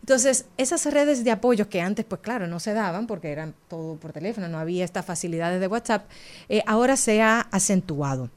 Entonces, 0.00 0.46
esas 0.56 0.86
redes 0.86 1.24
de 1.24 1.30
apoyo 1.30 1.68
que 1.68 1.80
antes, 1.80 2.04
pues 2.04 2.20
claro, 2.22 2.46
no 2.46 2.58
se 2.58 2.72
daban 2.72 3.06
porque 3.06 3.30
eran 3.30 3.54
todo 3.68 3.96
por 3.96 4.12
teléfono, 4.12 4.48
no 4.48 4.58
había 4.58 4.84
estas 4.84 5.04
facilidades 5.04 5.60
de 5.60 5.66
WhatsApp, 5.66 6.08
eh, 6.48 6.62
ahora 6.66 6.96
se 6.96 7.20
ha 7.20 7.40
acentuado. 7.40 8.30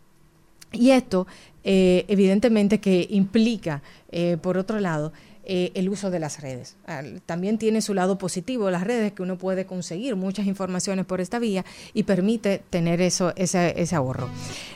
Y 0.74 0.92
esto, 0.92 1.28
eh, 1.64 2.06
evidentemente, 2.08 2.80
que 2.80 3.08
implica, 3.10 3.82
eh, 4.12 4.38
por 4.42 4.58
otro 4.58 4.80
lado, 4.80 5.14
eh, 5.46 5.72
el 5.76 5.90
uso 5.90 6.10
de 6.10 6.20
las 6.20 6.42
redes. 6.42 6.78
También 7.26 7.58
tiene 7.58 7.82
su 7.82 7.94
lado 7.94 8.18
positivo 8.18 8.72
las 8.72 8.86
redes, 8.86 9.12
que 9.12 9.24
uno 9.24 9.38
puede 9.38 9.66
conseguir 9.66 10.16
muchas 10.16 10.48
informaciones 10.48 11.06
por 11.06 11.20
esta 11.20 11.38
vía 11.38 11.66
y 11.94 12.04
permite 12.04 12.64
tener 12.70 13.02
eso, 13.02 13.34
ese, 13.36 13.74
ese 13.76 13.94
ahorro. 13.94 14.30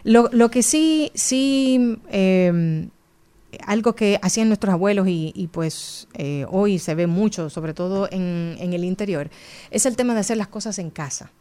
Lo, 0.04 0.30
lo 0.34 0.52
que 0.52 0.64
sí, 0.64 1.10
sí 1.16 1.98
eh, 2.12 2.90
algo 3.66 3.96
que 3.96 4.20
hacían 4.22 4.50
nuestros 4.50 4.74
abuelos 4.74 5.08
y, 5.08 5.32
y, 5.36 5.48
pues 5.48 6.08
eh, 6.16 6.46
hoy 6.50 6.80
se 6.80 6.96
ve 6.96 7.08
mucho, 7.08 7.50
sobre 7.50 7.74
todo 7.74 8.10
en, 8.12 8.58
en 8.60 8.74
el 8.74 8.84
interior, 8.84 9.30
es 9.72 9.86
el 9.86 9.96
tema 9.96 10.14
de 10.14 10.20
hacer 10.20 10.36
las 10.36 10.48
cosas 10.48 10.80
en 10.80 10.90
casa. 10.90 11.32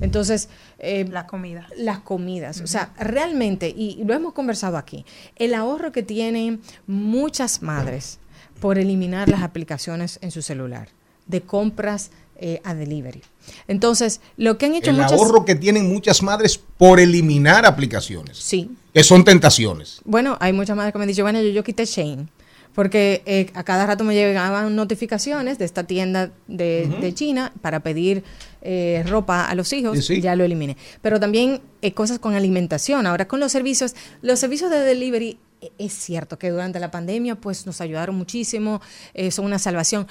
Entonces, 0.00 0.48
eh, 0.78 1.06
La 1.10 1.26
comida. 1.26 1.66
las 1.76 2.00
comidas. 2.00 2.60
O 2.60 2.66
sea, 2.66 2.92
realmente, 2.98 3.68
y 3.68 4.02
lo 4.04 4.14
hemos 4.14 4.32
conversado 4.32 4.76
aquí, 4.76 5.04
el 5.36 5.54
ahorro 5.54 5.92
que 5.92 6.02
tienen 6.02 6.60
muchas 6.86 7.62
madres 7.62 8.18
por 8.60 8.78
eliminar 8.78 9.28
las 9.28 9.42
aplicaciones 9.42 10.18
en 10.22 10.30
su 10.30 10.42
celular 10.42 10.88
de 11.26 11.40
compras 11.42 12.10
eh, 12.38 12.60
a 12.64 12.74
delivery. 12.74 13.22
Entonces, 13.66 14.20
lo 14.36 14.58
que 14.58 14.66
han 14.66 14.74
hecho 14.74 14.90
El 14.90 14.96
muchas... 14.96 15.12
ahorro 15.12 15.44
que 15.46 15.54
tienen 15.54 15.88
muchas 15.88 16.22
madres 16.22 16.58
por 16.76 17.00
eliminar 17.00 17.64
aplicaciones, 17.64 18.36
Sí. 18.38 18.70
que 18.92 19.02
son 19.02 19.24
tentaciones. 19.24 20.00
Bueno, 20.04 20.36
hay 20.40 20.52
muchas 20.52 20.76
madres 20.76 20.92
que 20.92 20.98
me 20.98 21.04
han 21.04 21.08
dicho, 21.08 21.22
bueno, 21.22 21.40
yo, 21.40 21.48
yo 21.48 21.64
quité 21.64 21.86
Shane. 21.86 22.28
Porque 22.76 23.22
eh, 23.26 23.50
a 23.54 23.64
cada 23.64 23.86
rato 23.86 24.04
me 24.04 24.14
llegaban 24.14 24.76
notificaciones 24.76 25.58
de 25.58 25.64
esta 25.64 25.84
tienda 25.84 26.30
de, 26.46 26.86
de 27.00 27.14
China 27.14 27.52
para 27.62 27.80
pedir 27.80 28.22
eh, 28.62 29.02
ropa 29.08 29.46
a 29.46 29.54
los 29.54 29.72
hijos. 29.72 29.96
Sí, 29.98 30.16
sí. 30.16 30.20
Ya 30.20 30.36
lo 30.36 30.44
eliminé. 30.44 30.76
Pero 31.00 31.18
también 31.18 31.62
eh, 31.82 31.92
cosas 31.92 32.18
con 32.18 32.34
alimentación. 32.34 33.06
Ahora 33.06 33.26
con 33.26 33.40
los 33.40 33.50
servicios, 33.50 33.94
los 34.22 34.38
servicios 34.38 34.70
de 34.70 34.80
delivery, 34.80 35.38
eh, 35.60 35.72
es 35.78 35.94
cierto 35.94 36.38
que 36.38 36.50
durante 36.50 36.78
la 36.78 36.90
pandemia 36.90 37.36
pues 37.36 37.64
nos 37.66 37.80
ayudaron 37.80 38.14
muchísimo, 38.14 38.80
eh, 39.14 39.30
son 39.30 39.46
una 39.46 39.58
salvación. 39.58 40.06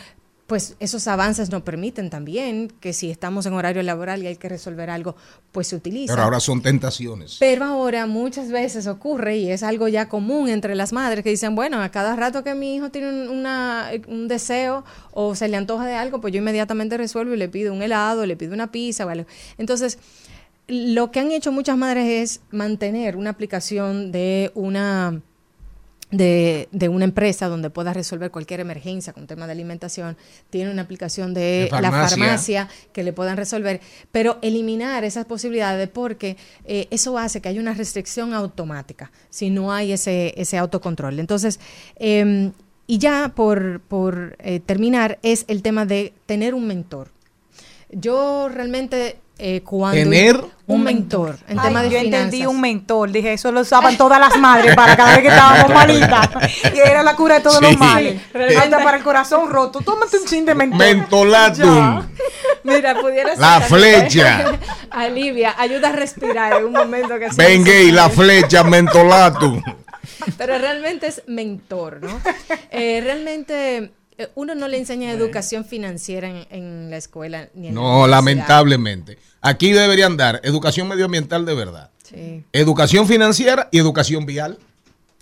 Pues 0.48 0.76
esos 0.80 1.08
avances 1.08 1.50
nos 1.50 1.64
permiten 1.64 2.12
también 2.12 2.72
que 2.80 2.94
si 2.94 3.10
estamos 3.10 3.48
en 3.48 3.54
horario 3.54 3.82
laboral 3.82 4.22
y 4.22 4.28
hay 4.28 4.36
que 4.36 4.48
resolver 4.48 4.92
algo, 4.92 5.16
pues 5.52 5.66
se 5.68 5.76
utiliza. 5.76 6.14
Pero 6.14 6.24
ahora 6.24 6.40
son 6.40 6.62
tentaciones. 6.62 7.38
Pero 7.40 7.66
ahora 7.66 8.06
muchas 8.06 8.52
veces 8.52 8.86
ocurre 8.86 9.38
y 9.38 9.50
es 9.50 9.64
algo 9.64 9.88
ya 9.88 10.08
común 10.08 10.48
entre 10.50 10.76
las 10.76 10.94
madres 10.94 11.24
que 11.24 11.32
dicen, 11.32 11.56
bueno, 11.56 11.82
a 11.82 11.90
cada 11.90 12.16
rato 12.16 12.44
que 12.44 12.54
mi 12.54 12.76
hijo 12.76 12.90
tiene 12.92 13.10
un, 13.10 13.30
una- 13.40 13.90
un 14.08 14.28
deseo 14.28 14.86
o 15.14 15.34
se 15.34 15.48
le 15.48 15.58
antoja 15.58 15.88
de 15.88 15.96
algo, 15.96 16.22
pues 16.22 16.32
yo 16.32 16.38
inmediatamente 16.42 16.96
resuelvo 16.96 17.34
y 17.34 17.38
le 17.38 17.50
pido 17.50 17.74
un 17.74 17.82
helado, 17.82 18.24
le 18.28 18.36
pido 18.36 18.54
una 18.54 18.72
pizza 18.72 19.10
algo. 19.10 19.26
Entonces, 19.58 19.98
lo 20.68 21.10
que 21.10 21.22
han 21.22 21.32
hecho 21.32 21.52
muchas 21.52 21.76
madres 21.78 22.06
es 22.08 22.42
mantener 22.52 23.18
una 23.18 23.32
aplicación 23.32 24.12
de 24.12 24.52
una 24.54 25.22
de, 26.12 26.70
de 26.72 26.90
una 26.90 27.06
empresa 27.06 27.48
donde 27.48 27.70
pueda 27.70 27.94
resolver 27.94 28.32
cualquier 28.32 28.60
emergencia 28.60 29.14
con 29.14 29.28
tema 29.28 29.46
de 29.48 29.54
alimentación, 29.54 30.18
tiene 30.50 30.72
una 30.72 30.84
aplicación 30.84 31.34
de, 31.34 31.70
De 31.72 31.82
la 31.82 31.92
farmacia. 31.92 32.18
farmacia 32.18 32.70
que 32.94 33.04
le 33.04 33.14
puedan 33.14 33.38
resolver, 33.38 33.82
pero 34.12 34.38
eliminar 34.42 35.04
esas 35.04 35.26
posibilidades 35.26 35.90
porque 35.90 36.38
eh, 36.66 36.88
eso 36.92 37.18
hace 37.18 37.42
que 37.42 37.50
haya 37.50 37.60
una 37.60 37.74
restricción 37.74 38.34
automática 38.34 39.12
si 39.30 39.50
no 39.50 39.72
hay 39.72 39.92
ese, 39.92 40.34
ese 40.38 40.58
autocontrol. 40.58 41.20
Entonces, 41.20 41.60
eh, 41.98 42.52
y 42.88 42.98
ya 43.00 43.34
por, 43.36 43.82
por 43.82 44.36
eh, 44.40 44.60
terminar, 44.60 45.18
es 45.24 45.46
el 45.48 45.62
tema 45.62 45.86
de 45.86 46.14
tener 46.26 46.54
un 46.54 46.68
mentor. 46.68 47.10
Yo 47.90 48.48
realmente 48.50 49.18
eh, 49.38 49.62
cuando... 49.64 49.98
Tener 49.98 50.42
un 50.68 50.84
mentor 50.84 51.38
en 51.48 51.60
Ay, 51.60 51.68
tema 51.68 51.84
de 51.84 51.90
yo 51.92 52.00
finanzas. 52.00 52.24
entendí 52.24 52.46
un 52.48 52.60
mentor, 52.60 53.12
dije, 53.12 53.34
eso 53.34 53.52
lo 53.52 53.62
usaban 53.62 53.98
todas 53.98 54.20
las 54.20 54.36
madres 54.38 54.76
para 54.76 54.98
cada 54.98 55.12
vez 55.12 55.20
que 55.22 55.28
estábamos 55.28 55.72
malitas. 55.72 56.30
Y 56.74 56.80
era 56.80 57.04
la 57.04 57.16
cura 57.16 57.36
de 57.36 57.42
todos 57.42 57.58
Sí. 57.60 57.66
los 57.66 57.78
males. 57.78 58.22
Hasta 58.58 58.84
para 58.84 58.98
el 58.98 59.04
corazón 59.04 59.50
roto. 59.50 59.82
Tómate 59.82 60.18
un 60.18 60.26
chin 60.26 60.44
de 60.46 60.56
mentor. 60.56 60.80
Mentolatum. 60.80 62.08
Mira, 62.64 63.00
pudiera 63.00 63.30
ser 63.32 63.40
La 63.40 63.62
flecha. 63.62 64.58
Alivia, 64.90 65.54
ayuda 65.58 65.90
a 65.90 65.92
respirar 65.92 66.54
en 66.54 66.66
un 66.66 66.72
momento 66.72 67.20
que 67.20 67.28
Venga 67.36 67.74
y 67.76 67.92
la 67.92 68.10
flecha 68.10 68.64
mentolatum. 68.64 69.62
Pero 70.38 70.58
realmente 70.58 71.08
es 71.08 71.22
mentor, 71.28 72.00
¿no? 72.02 72.20
Eh, 72.72 73.02
realmente 73.04 73.92
uno 74.36 74.56
no 74.56 74.68
le 74.68 74.78
enseña 74.78 75.12
educación 75.12 75.66
financiera 75.66 76.30
en, 76.30 76.48
en 76.50 76.90
la 76.90 76.98
escuela 76.98 77.50
ni 77.54 77.68
en 77.68 77.74
No, 77.74 78.08
lamentablemente. 78.08 79.18
Aquí 79.42 79.72
deberían 79.72 80.18
dar 80.18 80.42
educación 80.44 80.88
medioambiental 80.88 81.46
de 81.46 81.54
verdad, 81.54 81.92
Sí, 82.04 82.44
educación 82.52 83.08
financiera 83.08 83.68
y 83.72 83.80
educación 83.80 84.26
vial. 84.26 84.60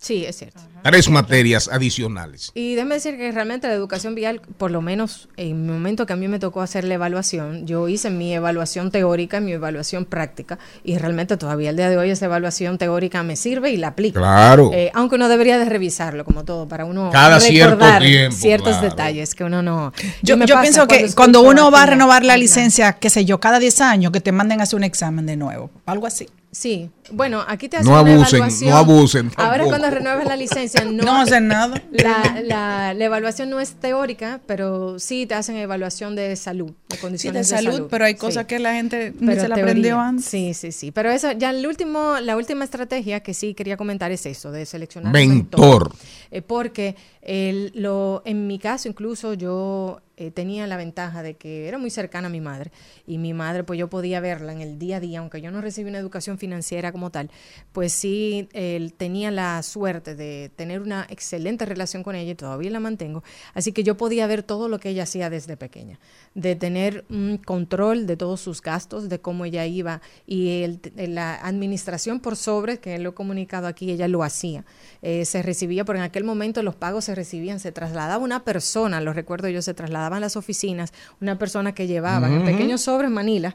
Sí, 0.04 0.26
es 0.26 0.38
cierto. 0.38 0.60
Tres 0.84 1.10
materias 1.10 1.70
adicionales. 1.72 2.52
Y 2.54 2.76
déjeme 2.76 2.96
decir 2.96 3.16
que 3.18 3.32
realmente 3.32 3.68
la 3.68 3.74
educación 3.74 4.16
vial, 4.16 4.42
por 4.58 4.70
lo 4.70 4.82
menos 4.82 5.30
en 5.38 5.48
el 5.48 5.56
momento 5.56 6.06
que 6.06 6.12
a 6.12 6.16
mí 6.18 6.28
me 6.28 6.40
tocó 6.40 6.62
hacer 6.62 6.84
la 6.84 6.96
evaluación, 6.96 7.66
yo 7.66 7.88
hice 7.88 8.10
mi 8.10 8.34
evaluación 8.34 8.92
teórica, 8.92 9.40
mi 9.40 9.54
evaluación 9.54 10.04
práctica, 10.04 10.60
y 10.84 10.98
realmente 10.98 11.38
todavía 11.38 11.70
el 11.70 11.78
día 11.78 11.90
de 11.90 11.98
hoy 11.98 12.10
esa 12.10 12.26
evaluación 12.26 12.78
teórica 12.78 13.24
me 13.24 13.38
sirve 13.38 13.72
y 13.72 13.78
la 13.78 13.90
aplico. 13.90 14.20
Claro. 14.20 14.72
Eh, 14.74 14.92
aunque 14.94 15.16
uno 15.16 15.30
debería 15.30 15.58
de 15.58 15.66
revisarlo, 15.66 16.26
como 16.26 16.44
todo, 16.44 16.68
para 16.68 16.84
uno 16.84 17.10
Cada 17.12 17.40
cierto 17.40 17.76
recordar 17.76 18.02
tiempo, 18.02 18.36
ciertos 18.36 18.78
claro. 18.78 18.90
detalles 18.90 19.36
que 19.36 19.46
uno 19.46 19.62
no... 19.62 19.94
Yo, 20.22 20.38
pienso 20.38 20.86
que 20.86 20.96
escucho 20.96 21.16
cuando 21.16 21.42
uno 21.42 21.72
va 21.72 21.84
a 21.84 21.86
renovar 21.86 22.26
la 22.26 22.36
licencia, 22.36 22.94
qué 22.94 23.10
sé 23.10 23.24
yo, 23.24 23.40
cada 23.40 23.60
10 23.60 23.80
años, 23.82 24.12
que 24.12 24.20
te 24.20 24.34
manden 24.34 24.60
a 24.60 24.64
hacer 24.64 24.76
un 24.76 24.84
examen 24.84 25.26
de 25.26 25.38
nuevo, 25.38 25.72
algo 25.86 26.08
así. 26.08 26.28
Sí, 26.52 26.92
bueno, 27.14 27.44
aquí 27.48 27.70
te 27.70 27.78
hacen 27.78 27.92
No 27.92 28.02
una 28.02 28.12
abusen, 28.14 28.38
evaluación. 28.38 28.70
no 28.72 28.78
abusen 28.78 29.32
Ahora 29.38 29.50
tampoco. 29.58 29.70
cuando 29.70 29.90
renueves 29.90 30.28
la 30.28 30.36
licencia, 30.36 30.84
no, 30.86 31.04
No 31.04 31.22
hacen 31.22 31.48
nada. 31.48 31.82
La, 31.92 32.42
la, 32.44 32.94
la 32.94 33.06
evaluación 33.06 33.50
no 33.50 33.60
es 33.60 33.74
teórica, 33.76 34.42
pero 34.46 35.00
sí 35.00 35.26
te 35.26 35.36
hacen 35.36 35.56
evaluación 35.58 36.16
de 36.16 36.36
salud, 36.36 36.72
de 36.90 36.96
Sí, 36.96 37.02
condiciones 37.02 37.50
de 37.50 37.56
salud, 37.58 37.88
pero 37.90 38.06
hay 38.06 38.16
cosas 38.16 38.44
Sí. 38.44 38.48
que 38.48 38.60
la 38.60 38.74
gente 38.74 39.14
Pero 39.20 39.32
se 39.42 39.48
la 39.48 39.56
teoría. 39.56 39.64
aprendió 39.64 40.00
antes. 40.00 40.26
Sí, 40.26 40.54
sí, 40.54 40.72
sí. 40.72 40.92
Pero 40.92 41.10
eso, 41.12 41.32
ya 41.32 41.52
el 41.52 41.66
último, 41.68 42.16
la 42.22 42.36
última 42.38 42.64
estrategia 42.64 43.22
que 43.22 43.34
sí 43.34 43.54
quería 43.54 43.78
comentar 43.78 44.12
es 44.12 44.26
eso, 44.26 44.52
de 44.52 44.66
seleccionar 44.66 45.14
Mentor. 45.14 45.92
Eh, 46.32 46.42
porque 46.42 46.96
el- 47.22 47.72
lo, 47.76 48.22
en 48.26 48.48
mi 48.48 48.60
caso 48.60 48.88
incluso 48.90 49.34
yo 49.34 50.02
eh, 50.18 50.30
tenía 50.32 50.68
la 50.68 50.78
ventaja 50.78 51.24
de 51.24 51.36
que 51.36 51.68
era 51.68 51.78
muy 51.80 51.90
cercana 51.90 52.28
a 52.28 52.30
mi 52.30 52.40
madre 52.42 52.72
y 53.08 53.18
mi 53.18 53.34
madre 53.34 53.64
pues 53.64 53.80
yo 53.80 53.90
podía 53.90 54.20
verla 54.20 54.52
en 54.52 54.62
el 54.62 54.78
día 54.78 54.98
a 54.98 55.00
día, 55.00 55.20
aunque 55.20 55.42
yo 55.42 55.50
no 55.52 55.60
recibí 55.62 55.90
una 55.90 55.98
educación 56.00 56.38
financiera 56.38 56.92
como 56.92 57.03
tal, 57.10 57.30
pues 57.72 57.94
sí 57.94 58.48
él 58.54 58.94
tenía 58.94 59.32
la 59.32 59.62
suerte 59.64 60.16
de 60.16 60.52
tener 60.56 60.82
una 60.82 61.06
excelente 61.10 61.66
relación 61.66 62.04
con 62.04 62.16
ella 62.16 62.32
y 62.32 62.36
todavía 62.36 62.70
la 62.72 62.80
mantengo, 62.80 63.24
así 63.54 63.72
que 63.72 63.84
yo 63.84 63.98
podía 63.98 64.28
ver 64.28 64.44
todo 64.44 64.68
lo 64.70 64.80
que 64.80 64.90
ella 64.90 65.04
hacía 65.04 65.30
desde 65.30 65.58
pequeña, 65.58 66.00
de 66.36 66.56
tener 66.56 67.06
un 67.10 67.38
control 67.38 68.06
de 68.08 68.18
todos 68.18 68.42
sus 68.42 68.62
gastos, 68.62 69.10
de 69.10 69.20
cómo 69.20 69.46
ella 69.46 69.66
iba 69.66 70.02
y 70.28 70.64
el- 70.64 70.80
la 70.96 71.36
administración 71.36 72.20
por 72.20 72.36
sobre, 72.36 72.80
que 72.80 72.98
lo 73.00 73.10
he 73.10 73.14
comunicado 73.14 73.68
aquí, 73.68 73.92
ella 73.92 74.08
lo 74.08 74.24
hacía, 74.24 74.66
Eh, 75.06 75.26
se 75.26 75.42
recibía, 75.42 75.84
porque 75.84 75.98
en 76.00 76.06
aquel 76.06 76.24
momento 76.24 76.64
los 76.64 76.76
pagos 76.76 77.04
se 77.06 77.14
recibían, 77.16 77.60
se 77.60 77.74
trasladaba 77.74 78.24
una 78.24 78.46
persona, 78.46 79.02
lo 79.02 79.12
recuerdo 79.12 79.50
yo, 79.50 79.62
se 79.62 79.74
trasladaban 79.74 80.22
las 80.22 80.38
oficinas, 80.38 80.94
una 81.20 81.38
persona 81.38 81.74
que 81.76 81.88
llevaba 81.88 82.28
en 82.28 82.38
Ujú. 82.38 82.46
pequeños 82.46 82.82
sobres 82.82 83.12
Manila 83.12 83.54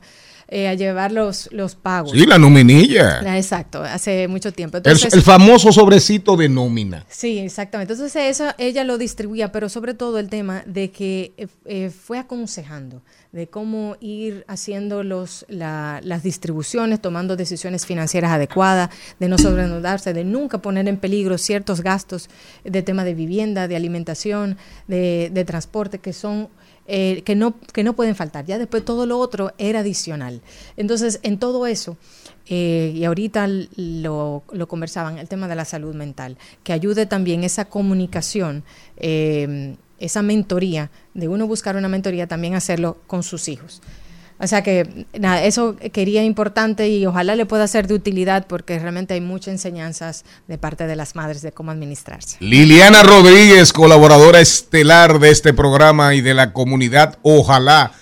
eh, 0.49 0.67
a 0.69 0.75
llevar 0.75 1.13
los, 1.13 1.49
los 1.53 1.75
pagos. 1.75 2.13
Sí, 2.13 2.25
la 2.27 2.39
nominilla. 2.39 3.21
Ah, 3.27 3.37
Exacto, 3.37 3.83
hace 3.83 4.27
mucho 4.29 4.53
tiempo. 4.53 4.79
El, 4.79 4.83
Entonces, 4.85 5.13
el 5.13 5.23
famoso 5.23 5.73
sobrecito 5.73 6.37
de 6.37 6.49
nómina. 6.49 7.05
Sí, 7.09 7.39
exactamente. 7.39 7.93
Entonces 7.93 8.23
eso 8.25 8.47
ella 8.59 8.85
lo 8.85 8.99
distribuía, 8.99 9.53
pero 9.53 9.69
sobre 9.69 9.95
todo 9.95 10.19
el 10.19 10.29
tema 10.29 10.63
de 10.67 10.91
que 10.91 11.33
eh, 11.37 11.47
eh, 11.67 11.91
fue 11.91 12.19
aconsejando 12.19 13.03
de 13.31 13.47
cómo 13.47 13.97
ir 14.01 14.45
haciendo 14.49 15.03
los, 15.03 15.45
la- 15.49 16.01
las 16.03 16.23
distribuciones, 16.23 17.01
tomando 17.03 17.37
decisiones 17.37 17.85
financieras 17.85 18.31
adecuadas, 18.33 18.89
de 19.21 19.29
no 19.29 19.37
sobreendeudarse, 19.37 20.15
de 20.15 20.25
nunca 20.25 20.63
poner 20.63 20.89
en 20.89 20.97
peligro 20.97 21.37
ciertos 21.37 21.83
gastos 21.83 22.31
de 22.65 22.83
tema 22.83 23.05
de 23.05 23.13
vivienda, 23.13 23.69
de 23.69 23.77
alimentación, 23.77 24.57
de, 24.87 25.31
de 25.33 25.45
transporte, 25.45 25.99
que 25.99 26.15
son 26.15 26.49
eh, 26.91 27.22
que, 27.24 27.34
no, 27.34 27.55
que 27.74 27.84
no 27.84 27.95
pueden 27.95 28.16
faltar. 28.16 28.47
Ya 28.47 28.57
después 28.57 28.82
todo 28.82 29.05
lo 29.05 29.18
otro 29.18 29.53
era 29.59 29.80
adicional. 29.80 30.41
Entonces, 30.78 31.20
en 31.22 31.39
todo 31.39 31.66
eso, 31.66 31.99
eh, 32.47 32.93
y 32.95 33.05
ahorita 33.05 33.47
lo, 33.76 34.43
lo 34.51 34.68
conversaban, 34.68 35.18
el 35.18 35.28
tema 35.28 35.49
de 35.49 35.55
la 35.55 35.66
salud 35.66 35.95
mental, 35.95 36.39
que 36.64 36.72
ayude 36.72 37.05
también 37.05 37.45
esa 37.45 37.66
comunicación, 37.66 38.64
eh, 38.97 39.76
esa 39.99 40.22
mentoría, 40.22 40.91
de 41.12 41.28
uno 41.28 41.47
buscar 41.47 41.76
una 41.76 41.89
mentoría, 41.89 42.26
también 42.26 42.55
hacerlo 42.55 42.97
con 43.07 43.22
sus 43.22 43.49
hijos. 43.49 43.82
O 44.41 44.47
sea 44.47 44.62
que, 44.62 45.07
nada, 45.18 45.43
eso 45.45 45.76
quería 45.93 46.22
importante 46.22 46.89
y 46.89 47.05
ojalá 47.07 47.34
le 47.34 47.45
pueda 47.45 47.66
ser 47.66 47.89
de 47.89 47.95
utilidad 47.95 48.47
porque 48.47 48.78
realmente 48.78 49.14
hay 49.14 49.20
muchas 49.20 49.53
enseñanzas 49.53 50.24
de 50.47 50.59
parte 50.59 50.86
de 50.86 50.95
las 50.95 51.16
madres 51.16 51.43
de 51.43 51.51
cómo 51.51 51.72
administrarse. 51.72 52.36
Liliana 52.41 53.03
Rodríguez, 53.03 53.72
colaboradora 53.72 54.41
estelar 54.41 55.18
de 55.18 55.30
este 55.30 55.53
programa 55.53 56.14
y 56.14 56.20
de 56.20 56.34
la 56.34 56.53
comunidad 56.53 57.18
Ojalá. 57.22 57.93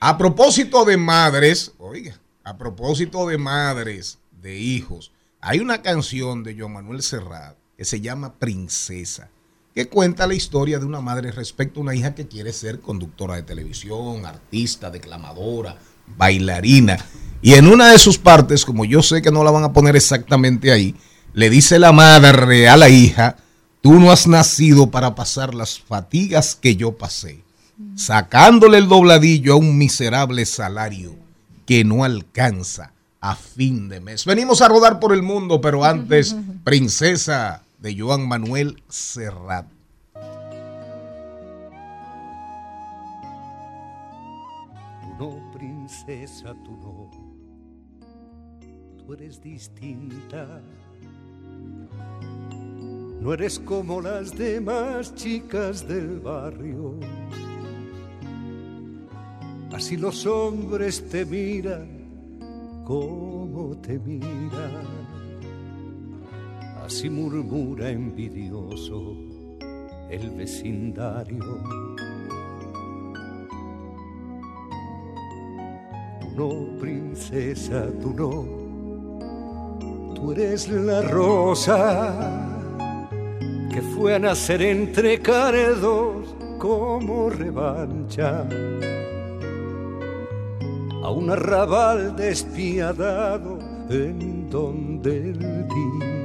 A 0.00 0.18
propósito 0.18 0.84
de 0.84 0.96
madres, 0.96 1.72
oiga, 1.78 2.20
a 2.44 2.56
propósito 2.56 3.26
de 3.26 3.38
madres, 3.38 4.18
de 4.30 4.58
hijos, 4.58 5.12
hay 5.40 5.60
una 5.60 5.82
canción 5.82 6.42
de 6.42 6.56
Joan 6.58 6.72
Manuel 6.72 7.02
Serrat 7.02 7.56
que 7.76 7.84
se 7.84 8.00
llama 8.00 8.34
Princesa, 8.38 9.30
que 9.78 9.88
cuenta 9.88 10.26
la 10.26 10.34
historia 10.34 10.80
de 10.80 10.86
una 10.86 11.00
madre 11.00 11.30
respecto 11.30 11.78
a 11.78 11.84
una 11.84 11.94
hija 11.94 12.12
que 12.12 12.26
quiere 12.26 12.52
ser 12.52 12.80
conductora 12.80 13.36
de 13.36 13.44
televisión, 13.44 14.26
artista, 14.26 14.90
declamadora, 14.90 15.76
bailarina. 16.16 16.98
Y 17.42 17.54
en 17.54 17.68
una 17.68 17.92
de 17.92 17.98
sus 18.00 18.18
partes, 18.18 18.64
como 18.64 18.84
yo 18.84 19.04
sé 19.04 19.22
que 19.22 19.30
no 19.30 19.44
la 19.44 19.52
van 19.52 19.62
a 19.62 19.72
poner 19.72 19.94
exactamente 19.94 20.72
ahí, 20.72 20.96
le 21.32 21.48
dice 21.48 21.78
la 21.78 21.92
madre 21.92 22.68
a 22.68 22.76
la 22.76 22.88
hija, 22.88 23.36
tú 23.80 24.00
no 24.00 24.10
has 24.10 24.26
nacido 24.26 24.90
para 24.90 25.14
pasar 25.14 25.54
las 25.54 25.78
fatigas 25.78 26.56
que 26.56 26.74
yo 26.74 26.98
pasé, 26.98 27.44
sacándole 27.94 28.78
el 28.78 28.88
dobladillo 28.88 29.52
a 29.52 29.58
un 29.58 29.78
miserable 29.78 30.44
salario 30.44 31.14
que 31.66 31.84
no 31.84 32.02
alcanza 32.02 32.94
a 33.20 33.36
fin 33.36 33.88
de 33.88 34.00
mes. 34.00 34.24
Venimos 34.24 34.60
a 34.60 34.66
rodar 34.66 34.98
por 34.98 35.12
el 35.12 35.22
mundo, 35.22 35.60
pero 35.60 35.84
antes, 35.84 36.34
Princesa 36.64 37.62
de 37.78 37.96
Joan 37.96 38.26
Manuel 38.28 38.82
Serrat. 38.88 39.66
Tú 45.00 45.08
no, 45.18 45.52
princesa, 45.52 46.54
tú 46.64 46.76
no. 46.76 47.10
Tú 48.98 49.14
eres 49.14 49.40
distinta. 49.40 50.60
No 53.20 53.32
eres 53.32 53.58
como 53.58 54.00
las 54.00 54.36
demás 54.36 55.14
chicas 55.14 55.86
del 55.86 56.20
barrio. 56.20 56.94
Así 59.72 59.96
los 59.96 60.26
hombres 60.26 61.08
te 61.08 61.24
miran 61.24 61.98
como 62.84 63.76
te 63.82 63.98
miran. 63.98 65.07
Así 66.88 67.10
murmura 67.10 67.90
envidioso 67.90 69.14
el 70.08 70.30
vecindario. 70.30 71.44
Tú 76.18 76.28
no, 76.34 76.78
princesa, 76.80 77.88
tú 78.00 78.14
no. 78.16 78.46
Tú 80.14 80.32
eres 80.32 80.70
la 80.70 81.02
rosa 81.02 82.48
que 83.70 83.82
fue 83.82 84.14
a 84.14 84.18
nacer 84.18 84.62
entre 84.62 85.20
cardos 85.20 86.34
como 86.56 87.28
revancha 87.28 88.46
a 91.02 91.10
un 91.10 91.28
arrabal 91.28 92.16
despiadado 92.16 93.58
en 93.90 94.48
donde 94.48 95.18
el 95.18 95.38
día 95.68 96.17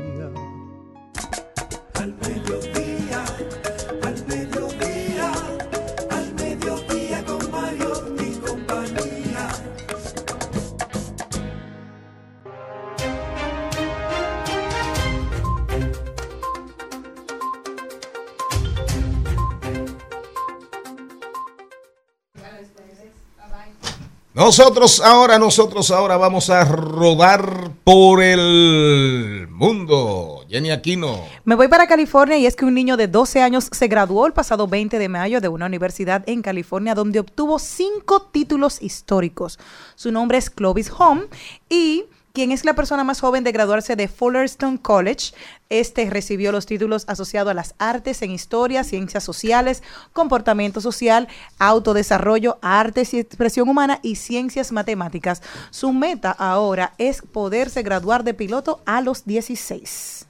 Nosotros 24.44 25.00
ahora, 25.00 25.40
nosotros 25.40 25.90
ahora 25.90 26.18
vamos 26.18 26.50
a 26.50 26.66
rodar 26.66 27.72
por 27.86 28.22
el 28.22 29.48
mundo. 29.50 30.44
Jenny 30.50 30.70
Aquino. 30.70 31.24
Me 31.46 31.56
voy 31.56 31.70
para 31.70 31.88
California 31.88 32.38
y 32.38 32.46
es 32.46 32.58
que 32.58 32.66
un 32.66 32.74
niño 32.74 32.98
de 32.98 33.08
12 33.08 33.42
años 33.42 33.70
se 33.72 33.88
graduó 33.88 34.28
el 34.28 34.34
pasado 34.34 34.68
20 34.68 35.00
de 35.00 35.08
mayo 35.08 35.40
de 35.40 35.48
una 35.48 35.68
universidad 35.68 36.28
en 36.28 36.42
California 36.42 36.94
donde 36.94 37.22
obtuvo 37.22 37.58
cinco 37.58 38.24
títulos 38.34 38.82
históricos. 38.82 39.60
Su 39.96 40.12
nombre 40.12 40.40
es 40.40 40.50
Clovis 40.50 40.92
Home 41.00 41.28
y 41.70 42.04
quien 42.36 42.52
es 42.52 42.66
la 42.66 42.74
persona 42.74 43.04
más 43.04 43.22
joven 43.22 43.44
de 43.44 43.52
graduarse 43.52 43.96
de 43.96 44.08
Fullerton 44.08 44.80
College. 44.80 45.36
Este 45.70 46.10
recibió 46.10 46.52
los 46.52 46.66
títulos 46.66 47.06
asociados 47.08 47.52
a 47.52 47.54
las 47.54 47.76
artes 47.78 48.24
en 48.24 48.32
historia, 48.32 48.84
ciencias 48.84 49.24
sociales, 49.24 49.84
comportamiento 50.14 50.82
social, 50.82 51.28
autodesarrollo, 51.60 52.58
artes 52.64 53.14
y 53.14 53.20
expresión 53.20 53.70
humana 53.70 54.00
y 54.02 54.16
ciencias 54.16 54.72
matemáticas. 54.72 55.44
Su 55.70 55.94
meta 55.94 56.32
ahora 56.32 56.96
es 56.98 57.22
poderse 57.22 57.84
graduar 57.84 58.24
de 58.24 58.34
piloto 58.34 58.82
a 58.88 59.02
los 59.02 59.26
16. 59.26 60.26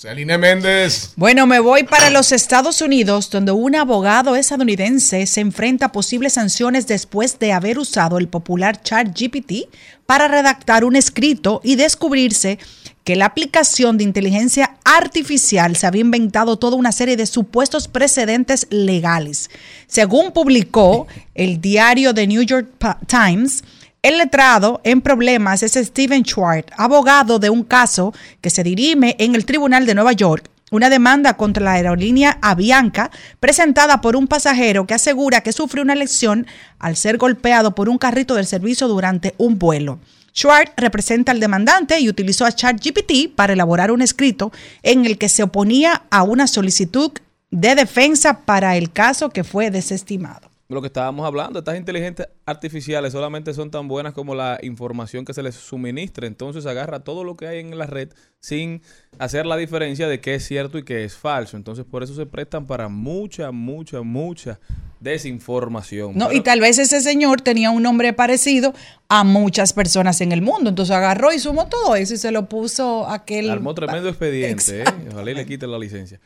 Celine 0.00 0.38
Méndez. 0.38 1.10
Bueno, 1.16 1.48
me 1.48 1.58
voy 1.58 1.82
para 1.82 2.10
los 2.10 2.30
Estados 2.30 2.82
Unidos, 2.82 3.30
donde 3.30 3.50
un 3.50 3.74
abogado 3.74 4.36
estadounidense 4.36 5.26
se 5.26 5.40
enfrenta 5.40 5.86
a 5.86 5.92
posibles 5.92 6.34
sanciones 6.34 6.86
después 6.86 7.40
de 7.40 7.52
haber 7.52 7.80
usado 7.80 8.18
el 8.18 8.28
popular 8.28 8.80
ChatGPT 8.80 9.68
para 10.06 10.28
redactar 10.28 10.84
un 10.84 10.94
escrito 10.94 11.60
y 11.64 11.74
descubrirse 11.74 12.60
que 13.02 13.16
la 13.16 13.24
aplicación 13.24 13.98
de 13.98 14.04
inteligencia 14.04 14.76
artificial 14.84 15.74
se 15.74 15.88
había 15.88 16.02
inventado 16.02 16.60
toda 16.60 16.76
una 16.76 16.92
serie 16.92 17.16
de 17.16 17.26
supuestos 17.26 17.88
precedentes 17.88 18.68
legales. 18.70 19.50
Según 19.88 20.30
publicó 20.30 21.08
el 21.34 21.60
diario 21.60 22.14
The 22.14 22.28
New 22.28 22.42
York 22.42 22.68
Times, 23.08 23.64
el 24.02 24.18
letrado 24.18 24.80
en 24.84 25.00
problemas 25.00 25.62
es 25.64 25.72
Steven 25.72 26.22
Schwartz, 26.22 26.72
abogado 26.76 27.40
de 27.40 27.50
un 27.50 27.64
caso 27.64 28.14
que 28.40 28.48
se 28.50 28.62
dirime 28.62 29.16
en 29.18 29.34
el 29.34 29.44
Tribunal 29.44 29.86
de 29.86 29.94
Nueva 29.94 30.12
York. 30.12 30.48
Una 30.70 30.88
demanda 30.88 31.36
contra 31.36 31.64
la 31.64 31.72
aerolínea 31.72 32.38
Avianca 32.40 33.10
presentada 33.40 34.00
por 34.00 34.14
un 34.14 34.28
pasajero 34.28 34.86
que 34.86 34.94
asegura 34.94 35.40
que 35.40 35.52
sufrió 35.52 35.82
una 35.82 35.96
lesión 35.96 36.46
al 36.78 36.94
ser 36.94 37.16
golpeado 37.16 37.74
por 37.74 37.88
un 37.88 37.98
carrito 37.98 38.34
del 38.34 38.46
servicio 38.46 38.86
durante 38.86 39.34
un 39.36 39.58
vuelo. 39.58 39.98
Schwartz 40.32 40.72
representa 40.76 41.32
al 41.32 41.40
demandante 41.40 41.98
y 41.98 42.08
utilizó 42.08 42.44
a 42.44 42.52
ChatGPT 42.52 43.34
para 43.34 43.54
elaborar 43.54 43.90
un 43.90 44.02
escrito 44.02 44.52
en 44.84 45.06
el 45.06 45.18
que 45.18 45.28
se 45.28 45.42
oponía 45.42 46.02
a 46.10 46.22
una 46.22 46.46
solicitud 46.46 47.10
de 47.50 47.74
defensa 47.74 48.40
para 48.44 48.76
el 48.76 48.92
caso 48.92 49.30
que 49.30 49.42
fue 49.42 49.70
desestimado 49.70 50.47
lo 50.70 50.82
que 50.82 50.88
estábamos 50.88 51.26
hablando, 51.26 51.60
estas 51.60 51.78
inteligencias 51.78 52.28
artificiales 52.44 53.12
solamente 53.12 53.54
son 53.54 53.70
tan 53.70 53.88
buenas 53.88 54.12
como 54.12 54.34
la 54.34 54.58
información 54.62 55.24
que 55.24 55.32
se 55.32 55.42
les 55.42 55.54
suministra. 55.54 56.26
Entonces 56.26 56.66
agarra 56.66 57.00
todo 57.00 57.24
lo 57.24 57.38
que 57.38 57.46
hay 57.46 57.60
en 57.60 57.78
la 57.78 57.86
red 57.86 58.10
sin 58.38 58.82
hacer 59.18 59.46
la 59.46 59.56
diferencia 59.56 60.08
de 60.08 60.20
qué 60.20 60.34
es 60.34 60.44
cierto 60.44 60.76
y 60.76 60.82
qué 60.82 61.04
es 61.04 61.16
falso. 61.16 61.56
Entonces 61.56 61.86
por 61.86 62.02
eso 62.02 62.14
se 62.14 62.26
prestan 62.26 62.66
para 62.66 62.88
mucha, 62.88 63.50
mucha, 63.50 64.02
mucha 64.02 64.60
desinformación. 65.00 66.12
No, 66.14 66.26
Pero- 66.28 66.38
y 66.38 66.42
tal 66.42 66.60
vez 66.60 66.78
ese 66.78 67.00
señor 67.00 67.40
tenía 67.40 67.70
un 67.70 67.82
nombre 67.82 68.12
parecido 68.12 68.74
a 69.08 69.24
muchas 69.24 69.72
personas 69.72 70.20
en 70.20 70.32
el 70.32 70.42
mundo. 70.42 70.68
Entonces 70.68 70.94
agarró 70.94 71.32
y 71.32 71.38
sumó 71.38 71.68
todo 71.68 71.96
eso 71.96 72.12
y 72.12 72.18
se 72.18 72.30
lo 72.30 72.46
puso 72.46 73.08
aquel. 73.08 73.48
Armó 73.48 73.74
tremendo 73.74 74.10
expediente, 74.10 74.82
¿eh? 74.82 74.84
Ojalá 75.12 75.30
y 75.30 75.34
le 75.34 75.46
quiten 75.46 75.70
la 75.70 75.78
licencia. 75.78 76.20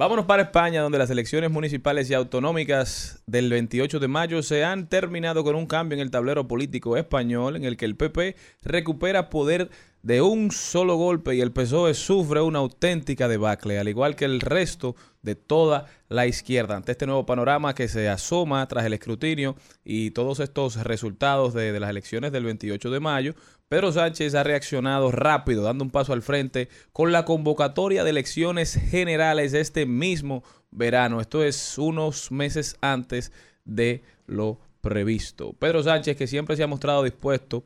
Vámonos 0.00 0.24
para 0.24 0.44
España, 0.44 0.80
donde 0.80 0.96
las 0.96 1.10
elecciones 1.10 1.50
municipales 1.50 2.08
y 2.08 2.14
autonómicas 2.14 3.22
del 3.26 3.50
28 3.50 4.00
de 4.00 4.08
mayo 4.08 4.42
se 4.42 4.64
han 4.64 4.88
terminado 4.88 5.44
con 5.44 5.54
un 5.56 5.66
cambio 5.66 5.94
en 5.94 6.00
el 6.00 6.10
tablero 6.10 6.48
político 6.48 6.96
español, 6.96 7.54
en 7.54 7.64
el 7.64 7.76
que 7.76 7.84
el 7.84 7.98
PP 7.98 8.34
recupera 8.62 9.28
poder 9.28 9.68
de 10.02 10.22
un 10.22 10.52
solo 10.52 10.96
golpe 10.96 11.34
y 11.34 11.42
el 11.42 11.52
PSOE 11.52 11.92
sufre 11.92 12.40
una 12.40 12.60
auténtica 12.60 13.28
debacle, 13.28 13.78
al 13.78 13.88
igual 13.88 14.16
que 14.16 14.24
el 14.24 14.40
resto 14.40 14.96
de 15.20 15.34
toda 15.34 15.84
la 16.08 16.26
izquierda. 16.26 16.76
Ante 16.76 16.92
este 16.92 17.04
nuevo 17.04 17.26
panorama 17.26 17.74
que 17.74 17.86
se 17.86 18.08
asoma 18.08 18.66
tras 18.68 18.86
el 18.86 18.94
escrutinio 18.94 19.54
y 19.84 20.12
todos 20.12 20.40
estos 20.40 20.76
resultados 20.82 21.52
de, 21.52 21.72
de 21.72 21.80
las 21.80 21.90
elecciones 21.90 22.32
del 22.32 22.44
28 22.44 22.90
de 22.90 23.00
mayo, 23.00 23.34
Pedro 23.70 23.92
Sánchez 23.92 24.34
ha 24.34 24.42
reaccionado 24.42 25.12
rápido, 25.12 25.62
dando 25.62 25.84
un 25.84 25.92
paso 25.92 26.12
al 26.12 26.22
frente 26.22 26.68
con 26.92 27.12
la 27.12 27.24
convocatoria 27.24 28.02
de 28.02 28.10
elecciones 28.10 28.74
generales 28.74 29.54
este 29.54 29.86
mismo 29.86 30.42
verano. 30.72 31.20
Esto 31.20 31.44
es 31.44 31.78
unos 31.78 32.32
meses 32.32 32.76
antes 32.80 33.30
de 33.64 34.02
lo 34.26 34.58
previsto. 34.80 35.52
Pedro 35.52 35.84
Sánchez, 35.84 36.16
que 36.16 36.26
siempre 36.26 36.56
se 36.56 36.64
ha 36.64 36.66
mostrado 36.66 37.04
dispuesto 37.04 37.62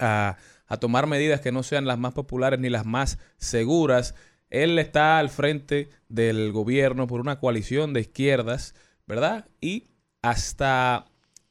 a, 0.00 0.38
tomar 0.80 1.06
medidas 1.06 1.42
que 1.42 1.52
no 1.52 1.62
sean 1.62 1.84
las 1.84 1.98
más 1.98 2.14
populares 2.14 2.58
ni 2.58 2.70
las 2.70 2.86
más 2.86 3.18
seguras, 3.36 4.14
él 4.48 4.78
está 4.78 5.18
al 5.18 5.28
frente 5.28 5.90
del 6.08 6.52
gobierno 6.52 7.06
por 7.06 7.20
una 7.20 7.38
coalición 7.38 7.92
de 7.92 8.00
izquierdas, 8.00 8.74
¿verdad? 9.06 9.46
Y 9.60 9.88
hasta 10.22 11.04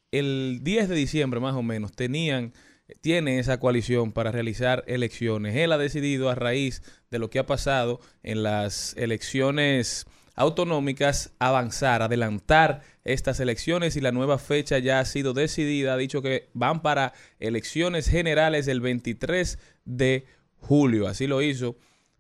el 0.10 0.62
10 0.64 0.90
de 0.90 0.96
diciembre 0.96 1.40
más 1.40 1.54
o 1.54 1.62
menos 1.62 1.92
tenían 1.92 2.54
tiene 3.02 3.40
esa 3.40 3.60
coalición 3.60 4.12
para 4.12 4.32
realizar 4.32 4.84
elecciones. 4.88 5.56
Él 5.56 5.72
ha 5.72 5.78
decidido 5.78 6.30
a 6.30 6.36
raíz 6.36 6.82
de 7.12 7.20
lo 7.20 7.30
que 7.30 7.40
ha 7.40 7.46
pasado 7.46 8.00
en 8.24 8.44
las 8.44 8.96
elecciones 8.98 10.06
autonómicas 10.36 11.34
avanzar, 11.40 12.02
adelantar 12.02 12.82
estas 13.04 13.40
elecciones 13.40 13.96
y 13.96 14.02
la 14.02 14.12
nueva 14.12 14.38
fecha 14.38 14.78
ya 14.78 15.00
ha 15.00 15.06
sido 15.06 15.34
decidida. 15.34 15.94
Ha 15.94 15.98
dicho 15.98 16.22
que 16.22 16.50
van 16.54 16.82
para 16.82 17.14
elecciones 17.40 18.08
generales 18.08 18.68
el 18.68 18.80
23 18.80 19.58
de 19.86 20.26
julio. 20.60 21.08
Así 21.08 21.28
lo 21.28 21.42
hizo. 21.42 21.76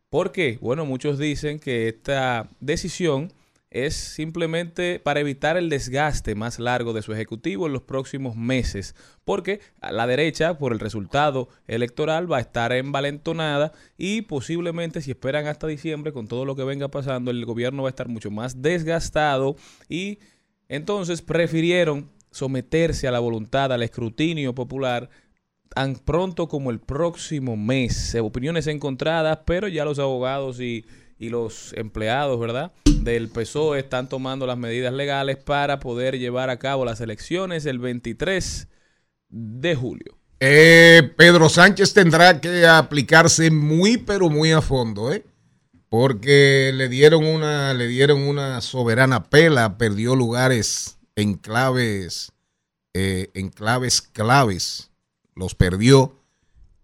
¿Por 0.09 0.31
qué? 0.31 0.57
Bueno, 0.61 0.85
muchos 0.85 1.19
dicen 1.19 1.59
que 1.59 1.89
esta 1.89 2.49
decisión 2.59 3.33
es 3.69 3.95
simplemente 3.95 4.99
para 4.99 5.19
evitar 5.19 5.57
el 5.57 5.69
desgaste 5.69 6.35
más 6.35 6.59
largo 6.59 6.93
de 6.93 7.01
su 7.01 7.13
ejecutivo 7.13 7.67
en 7.67 7.73
los 7.73 7.81
próximos 7.81 8.35
meses, 8.35 8.95
porque 9.25 9.59
a 9.81 9.91
la 9.91 10.07
derecha, 10.07 10.57
por 10.57 10.71
el 10.71 10.79
resultado 10.79 11.49
electoral, 11.67 12.31
va 12.31 12.37
a 12.37 12.41
estar 12.41 12.71
envalentonada 12.71 13.73
y 13.97 14.21
posiblemente 14.21 15.01
si 15.01 15.11
esperan 15.11 15.47
hasta 15.47 15.67
diciembre, 15.67 16.13
con 16.13 16.27
todo 16.27 16.45
lo 16.45 16.55
que 16.55 16.63
venga 16.63 16.87
pasando, 16.87 17.31
el 17.31 17.45
gobierno 17.45 17.83
va 17.83 17.89
a 17.89 17.91
estar 17.91 18.07
mucho 18.07 18.31
más 18.31 18.61
desgastado 18.61 19.55
y 19.89 20.19
entonces 20.69 21.21
prefirieron 21.21 22.09
someterse 22.31 23.07
a 23.07 23.11
la 23.11 23.19
voluntad, 23.19 23.71
al 23.73 23.83
escrutinio 23.83 24.53
popular 24.55 25.09
tan 25.73 25.95
pronto 25.95 26.47
como 26.47 26.71
el 26.71 26.79
próximo 26.79 27.57
mes. 27.57 28.15
Opiniones 28.15 28.67
encontradas, 28.67 29.39
pero 29.45 29.67
ya 29.67 29.85
los 29.85 29.99
abogados 29.99 30.61
y, 30.61 30.85
y 31.19 31.29
los 31.29 31.73
empleados, 31.73 32.39
¿verdad? 32.39 32.71
Del 33.07 33.29
PSOE 33.29 33.79
están 33.79 34.09
tomando 34.09 34.45
las 34.45 34.57
medidas 34.57 34.91
legales 34.91 35.37
para 35.37 35.79
poder 35.79 36.19
llevar 36.19 36.49
a 36.49 36.59
cabo 36.59 36.83
las 36.83 36.99
elecciones 36.99 37.65
el 37.65 37.79
23 37.79 38.67
de 39.29 39.75
julio. 39.75 40.17
Eh, 40.41 41.13
Pedro 41.15 41.47
Sánchez 41.47 41.93
tendrá 41.93 42.41
que 42.41 42.67
aplicarse 42.67 43.49
muy, 43.49 43.95
pero 43.95 44.29
muy 44.29 44.51
a 44.51 44.61
fondo, 44.61 45.13
¿eh? 45.13 45.25
Porque 45.87 46.73
le 46.75 46.89
dieron 46.89 47.25
una, 47.25 47.73
le 47.73 47.87
dieron 47.87 48.23
una 48.23 48.59
soberana 48.59 49.23
pela, 49.23 49.77
perdió 49.77 50.13
lugares 50.13 50.97
en 51.15 51.35
claves, 51.35 52.33
eh, 52.93 53.29
en 53.35 53.47
claves 53.47 54.01
claves, 54.01 54.91
los 55.33 55.55
perdió. 55.55 56.21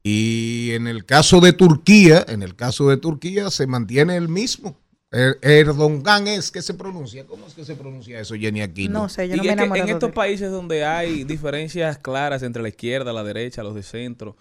Y 0.04 0.72
en 0.72 0.88
el 0.88 1.04
caso 1.04 1.42
de 1.42 1.52
Turquía, 1.52 2.24
en 2.30 2.44
el 2.44 2.56
caso 2.56 2.88
de 2.88 2.96
Turquía 2.96 3.50
se 3.50 3.68
mantiene 3.68 4.16
el 4.16 4.30
mismo. 4.30 4.80
Er- 5.14 5.38
Erdogan 5.42 6.28
es 6.28 6.50
que 6.52 6.62
se 6.62 6.74
pronuncia. 6.74 7.26
¿Cómo 7.26 7.46
es 7.48 7.54
que 7.54 7.64
se 7.64 7.76
pronuncia 7.76 8.20
eso, 8.20 8.36
Jenny 8.36 8.62
Aquino? 8.62 9.02
No 9.04 9.10
sé, 9.10 9.28
yo 9.28 9.36
Y 9.36 9.38
no 9.38 9.44
me 9.44 9.50
he 9.50 9.52
es 9.54 9.72
que 9.72 9.80
en 9.80 9.90
estos 9.90 10.10
de- 10.10 10.14
países 10.14 10.52
donde 10.52 10.84
hay 10.86 11.24
diferencias 11.26 11.98
claras 12.00 12.42
entre 12.44 12.62
la 12.64 12.70
izquierda, 12.70 13.14
la 13.14 13.24
derecha, 13.24 13.62
los 13.64 13.76
de 13.76 13.84
centro, 13.84 14.36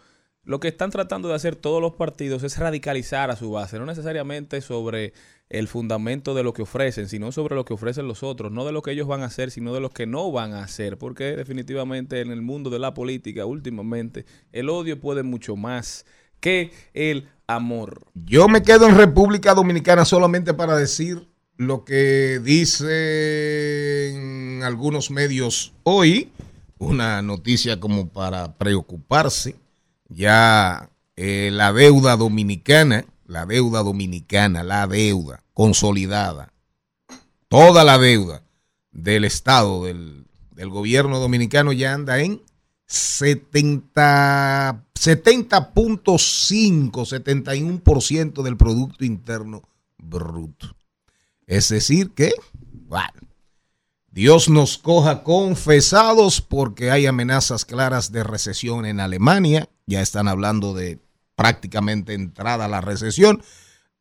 lo 0.44 0.58
que 0.60 0.68
están 0.68 0.90
tratando 0.90 1.28
de 1.28 1.34
hacer 1.34 1.54
todos 1.56 1.80
los 1.80 1.92
partidos 1.94 2.42
es 2.42 2.58
radicalizar 2.58 3.30
a 3.30 3.36
su 3.36 3.50
base, 3.52 3.78
no 3.78 3.86
necesariamente 3.86 4.60
sobre 4.60 5.12
el 5.50 5.68
fundamento 5.68 6.32
de 6.34 6.42
lo 6.42 6.54
que 6.54 6.62
ofrecen, 6.62 7.08
sino 7.08 7.30
sobre 7.30 7.54
lo 7.54 7.64
que 7.66 7.74
ofrecen 7.74 8.08
los 8.08 8.22
otros, 8.22 8.50
no 8.50 8.64
de 8.64 8.72
lo 8.72 8.80
que 8.82 8.90
ellos 8.92 9.06
van 9.06 9.20
a 9.22 9.26
hacer, 9.26 9.50
sino 9.50 9.74
de 9.74 9.80
lo 9.80 9.90
que 9.90 10.06
no 10.06 10.32
van 10.32 10.54
a 10.54 10.64
hacer, 10.64 10.96
porque 10.96 11.36
definitivamente 11.36 12.22
en 12.22 12.30
el 12.32 12.40
mundo 12.40 12.70
de 12.70 12.78
la 12.78 12.94
política 12.94 13.44
últimamente 13.44 14.24
el 14.50 14.70
odio 14.70 14.98
puede 14.98 15.22
mucho 15.22 15.54
más 15.54 16.06
que 16.42 16.72
el 16.92 17.30
amor. 17.46 18.02
Yo 18.14 18.48
me 18.48 18.62
quedo 18.62 18.86
en 18.86 18.96
República 18.96 19.54
Dominicana 19.54 20.04
solamente 20.04 20.52
para 20.52 20.76
decir 20.76 21.26
lo 21.56 21.86
que 21.86 22.40
dicen 22.42 22.90
algunos 24.62 25.10
medios 25.10 25.72
hoy, 25.84 26.30
una 26.78 27.22
noticia 27.22 27.80
como 27.80 28.08
para 28.08 28.54
preocuparse. 28.56 29.56
Ya 30.08 30.90
eh, 31.16 31.50
la 31.52 31.72
deuda 31.72 32.16
dominicana, 32.16 33.06
la 33.26 33.46
deuda 33.46 33.82
dominicana, 33.82 34.62
la 34.64 34.86
deuda 34.86 35.42
consolidada, 35.54 36.52
toda 37.48 37.84
la 37.84 37.96
deuda 37.98 38.42
del 38.90 39.24
Estado, 39.24 39.84
del, 39.84 40.26
del 40.50 40.68
gobierno 40.70 41.18
dominicano 41.20 41.72
ya 41.72 41.94
anda 41.94 42.18
en 42.18 42.42
70 42.86 44.84
70.5, 45.02 46.92
71% 46.92 48.42
del 48.42 48.56
Producto 48.56 49.04
Interno 49.04 49.68
Bruto. 49.98 50.76
Es 51.44 51.70
decir 51.70 52.12
que, 52.12 52.32
bueno, 52.62 53.28
Dios 54.12 54.48
nos 54.48 54.78
coja 54.78 55.24
confesados 55.24 56.40
porque 56.40 56.92
hay 56.92 57.06
amenazas 57.06 57.64
claras 57.64 58.12
de 58.12 58.22
recesión 58.22 58.86
en 58.86 59.00
Alemania. 59.00 59.68
Ya 59.86 60.02
están 60.02 60.28
hablando 60.28 60.72
de 60.72 61.00
prácticamente 61.34 62.14
entrada 62.14 62.66
a 62.66 62.68
la 62.68 62.80
recesión. 62.80 63.42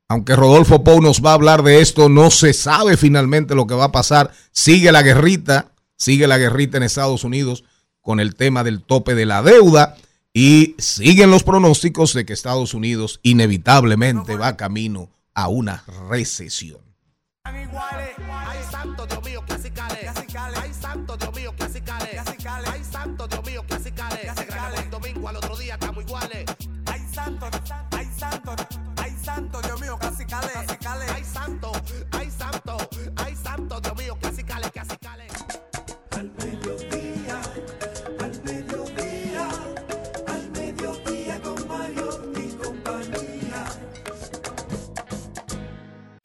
Aunque 0.07 0.35
Rodolfo 0.35 0.83
Pou 0.83 1.01
nos 1.01 1.25
va 1.25 1.31
a 1.31 1.35
hablar 1.35 1.63
de 1.63 1.81
esto, 1.81 2.09
no 2.09 2.29
se 2.29 2.53
sabe 2.53 2.95
finalmente 2.95 3.55
lo 3.55 3.65
que 3.65 3.73
va 3.73 3.85
a 3.85 3.91
pasar. 3.91 4.33
Sigue 4.51 4.91
la 4.91 5.01
guerrita, 5.01 5.71
sigue 5.95 6.27
la 6.27 6.37
guerrita 6.37 6.77
en 6.77 6.83
Estados 6.83 7.23
Unidos 7.23 7.63
con 8.01 8.19
el 8.19 8.35
tema 8.35 8.63
del 8.63 8.83
tope 8.83 9.15
de 9.15 9.25
la 9.25 9.41
deuda 9.41 9.97
y 10.33 10.75
siguen 10.77 11.29
los 11.31 11.43
pronósticos 11.43 12.13
de 12.13 12.25
que 12.25 12.33
Estados 12.33 12.73
Unidos 12.73 13.19
inevitablemente 13.23 14.35
va 14.35 14.57
camino 14.57 15.09
a 15.33 15.47
una 15.47 15.83
recesión. 16.09 16.79
Ay, 17.43 17.67
santo 18.69 19.05
Dios 19.07 19.23
mío, 19.23 19.40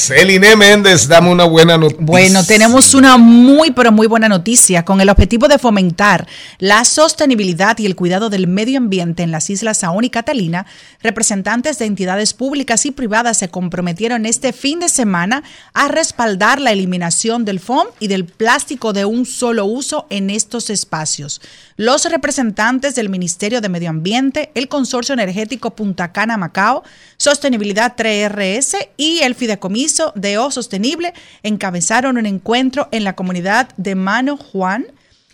Celine 0.00 0.56
Méndez, 0.56 1.08
dame 1.08 1.30
una 1.30 1.44
buena 1.44 1.76
noticia. 1.76 2.06
Bueno, 2.06 2.42
tenemos 2.42 2.94
una 2.94 3.18
muy, 3.18 3.70
pero 3.70 3.92
muy 3.92 4.06
buena 4.06 4.30
noticia. 4.30 4.82
Con 4.82 5.02
el 5.02 5.10
objetivo 5.10 5.46
de 5.46 5.58
fomentar 5.58 6.26
la 6.58 6.86
sostenibilidad 6.86 7.76
y 7.78 7.84
el 7.84 7.96
cuidado 7.96 8.30
del 8.30 8.46
medio 8.46 8.78
ambiente 8.78 9.22
en 9.22 9.30
las 9.30 9.50
Islas 9.50 9.78
Saón 9.78 10.04
y 10.04 10.08
Catalina, 10.08 10.64
representantes 11.02 11.78
de 11.78 11.84
entidades 11.84 12.32
públicas 12.32 12.86
y 12.86 12.92
privadas 12.92 13.36
se 13.36 13.50
comprometieron 13.50 14.24
este 14.24 14.54
fin 14.54 14.80
de 14.80 14.88
semana 14.88 15.42
a 15.74 15.88
respaldar 15.88 16.62
la 16.62 16.72
eliminación 16.72 17.44
del 17.44 17.60
foam 17.60 17.86
y 17.98 18.08
del 18.08 18.24
plástico 18.24 18.94
de 18.94 19.04
un 19.04 19.26
solo 19.26 19.66
uso 19.66 20.06
en 20.08 20.30
estos 20.30 20.70
espacios. 20.70 21.42
Los 21.76 22.06
representantes 22.06 22.94
del 22.94 23.10
Ministerio 23.10 23.60
de 23.60 23.68
Medio 23.68 23.90
Ambiente, 23.90 24.50
el 24.54 24.68
Consorcio 24.68 25.12
Energético 25.12 25.74
Punta 25.74 26.10
Cana 26.12 26.38
Macao, 26.38 26.84
Sostenibilidad 27.18 27.96
3RS 27.96 28.88
y 28.96 29.20
el 29.20 29.34
Fideicomiso 29.34 29.89
de 30.14 30.38
O 30.38 30.50
Sostenible 30.50 31.12
encabezaron 31.42 32.18
un 32.18 32.26
encuentro 32.26 32.88
en 32.92 33.04
la 33.04 33.14
comunidad 33.14 33.68
de 33.76 33.94
Mano 33.94 34.36
Juan, 34.36 34.86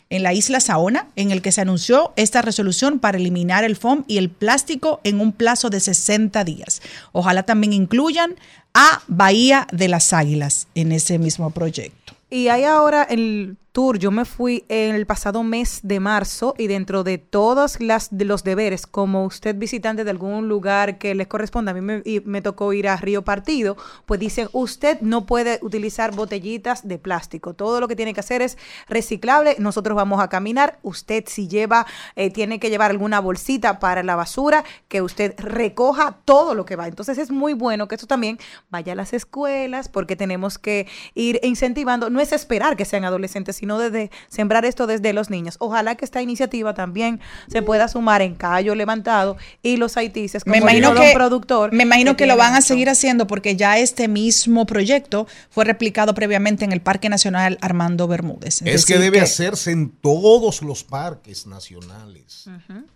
en 0.09 0.23
la 0.23 0.33
isla 0.33 0.61
Saona, 0.61 1.09
en 1.17 1.31
el 1.31 1.43
que 1.43 1.53
se 1.53 1.61
anunció 1.61 2.13
esta 2.17 2.43
resolución 2.43 2.99
para 2.99 3.19
eliminar 3.19 3.65
el 3.65 3.77
foam 3.77 4.05
y 4.07 4.19
el 4.19 4.31
plástico 4.31 5.01
en 5.05 5.21
un 5.21 5.33
plazo 5.33 5.69
de 5.69 5.81
60 5.81 6.45
días. 6.45 6.81
Ojalá 7.13 7.43
también 7.43 7.73
incluyan 7.73 8.37
a 8.75 9.03
Bahía 9.09 9.67
de 9.73 9.89
las 9.89 10.13
Águilas 10.13 10.69
en 10.75 10.93
ese 10.93 11.19
mismo 11.19 11.51
proyecto. 11.51 12.15
Y 12.31 12.49
hay 12.49 12.65
ahora 12.65 13.03
el 13.05 13.57
tour, 13.77 13.99
yo 13.99 14.11
me 14.11 14.24
fui 14.24 14.64
el 14.70 15.05
pasado 15.05 15.43
mes 15.43 15.81
de 15.83 16.01
marzo 16.01 16.55
y 16.57 16.66
dentro 16.66 17.05
de 17.05 17.18
todos 17.18 17.77
los 17.79 18.43
deberes, 18.43 18.87
como 18.87 19.27
usted 19.27 19.55
visitante 19.55 20.03
de 20.03 20.11
algún 20.11 20.49
lugar 20.49 20.97
que 20.97 21.14
les 21.14 21.27
corresponda, 21.27 21.72
a 21.72 21.74
mí 21.74 22.03
me 22.24 22.41
tocó 22.41 22.72
ir 22.72 22.89
a 22.89 22.97
Río 22.97 23.20
Partido, 23.20 23.77
pues 24.07 24.18
dicen, 24.18 24.49
usted 24.53 25.03
no 25.03 25.27
puede 25.27 25.59
utilizar 25.61 26.14
botellitas 26.14 26.89
de 26.89 26.97
plástico, 26.97 27.53
todo 27.53 27.79
lo 27.83 27.87
que 27.87 27.97
tiene 27.97 28.14
que 28.14 28.20
hacer 28.20 28.41
es 28.41 28.57
reciclable, 28.89 29.57
nosotros 29.59 29.95
vamos 29.95 30.22
a 30.22 30.31
caminar, 30.31 30.79
usted 30.81 31.24
si 31.27 31.47
lleva, 31.47 31.87
eh, 32.14 32.31
tiene 32.31 32.59
que 32.59 32.70
llevar 32.70 32.91
alguna 32.91 33.20
bolsita 33.20 33.79
para 33.79 34.03
la 34.03 34.16
basura, 34.16 34.64
que 34.89 35.03
usted 35.03 35.35
recoja 35.37 36.16
todo 36.24 36.55
lo 36.55 36.64
que 36.64 36.77
va. 36.77 36.89
Entonces 36.89 37.18
es 37.18 37.31
muy 37.31 37.53
bueno 37.53 37.89
que 37.89 37.97
esto 37.97 38.07
también 38.07 38.39
vaya 38.70 38.95
a 38.95 38.97
las 38.97 39.12
escuelas, 39.12 39.91
porque 39.91 40.16
tenemos 40.16 40.57
que 40.57 40.87
ir 41.12 41.41
incentivando, 41.43 42.09
no 42.09 42.20
es 42.20 42.33
esperar 42.33 42.79
que 42.79 42.87
sean 42.87 43.05
adolescentes, 43.05 43.57
sino 43.57 43.66
desde 43.77 44.11
sembrar 44.29 44.64
esto 44.64 44.87
desde 44.87 45.12
los 45.12 45.31
niños. 45.31 45.57
Ojalá 45.59 45.97
que 45.97 46.05
esta 46.05 46.23
iniciativa 46.23 46.75
también 46.75 47.21
se 47.51 47.61
pueda 47.62 47.89
sumar 47.89 48.23
en 48.23 48.35
Cayo 48.37 48.75
Levantado 48.77 49.37
y 49.62 49.77
los 49.77 49.97
haitises 49.97 50.45
como 50.45 50.53
Me 50.53 50.59
imagino 50.59 50.95
que, 50.95 51.11
productor. 51.12 51.73
me 51.73 51.83
imagino 51.83 52.17
que, 52.17 52.27
lo 52.27 52.37
van 52.37 52.55
a 52.55 52.61
seguir 52.61 52.89
haciendo 52.89 53.27
porque 53.27 53.57
ya 53.57 53.79
este 53.79 54.07
mismo 54.09 54.64
proyecto 54.67 55.27
fue 55.51 55.64
replicado 55.64 56.14
previamente 56.14 56.64
en 56.64 56.73
el 56.73 56.81
Parque 56.81 57.09
Nacional 57.09 57.59
Armando 57.61 58.07
Bermúdez. 58.07 58.62
Es 58.62 58.87
que 58.87 58.99
debe 58.99 59.21
hacerse 59.21 59.73
en 59.73 59.91
todos 59.91 60.62
los 60.62 60.85
parques 60.85 61.47
nacionales. 61.47 62.49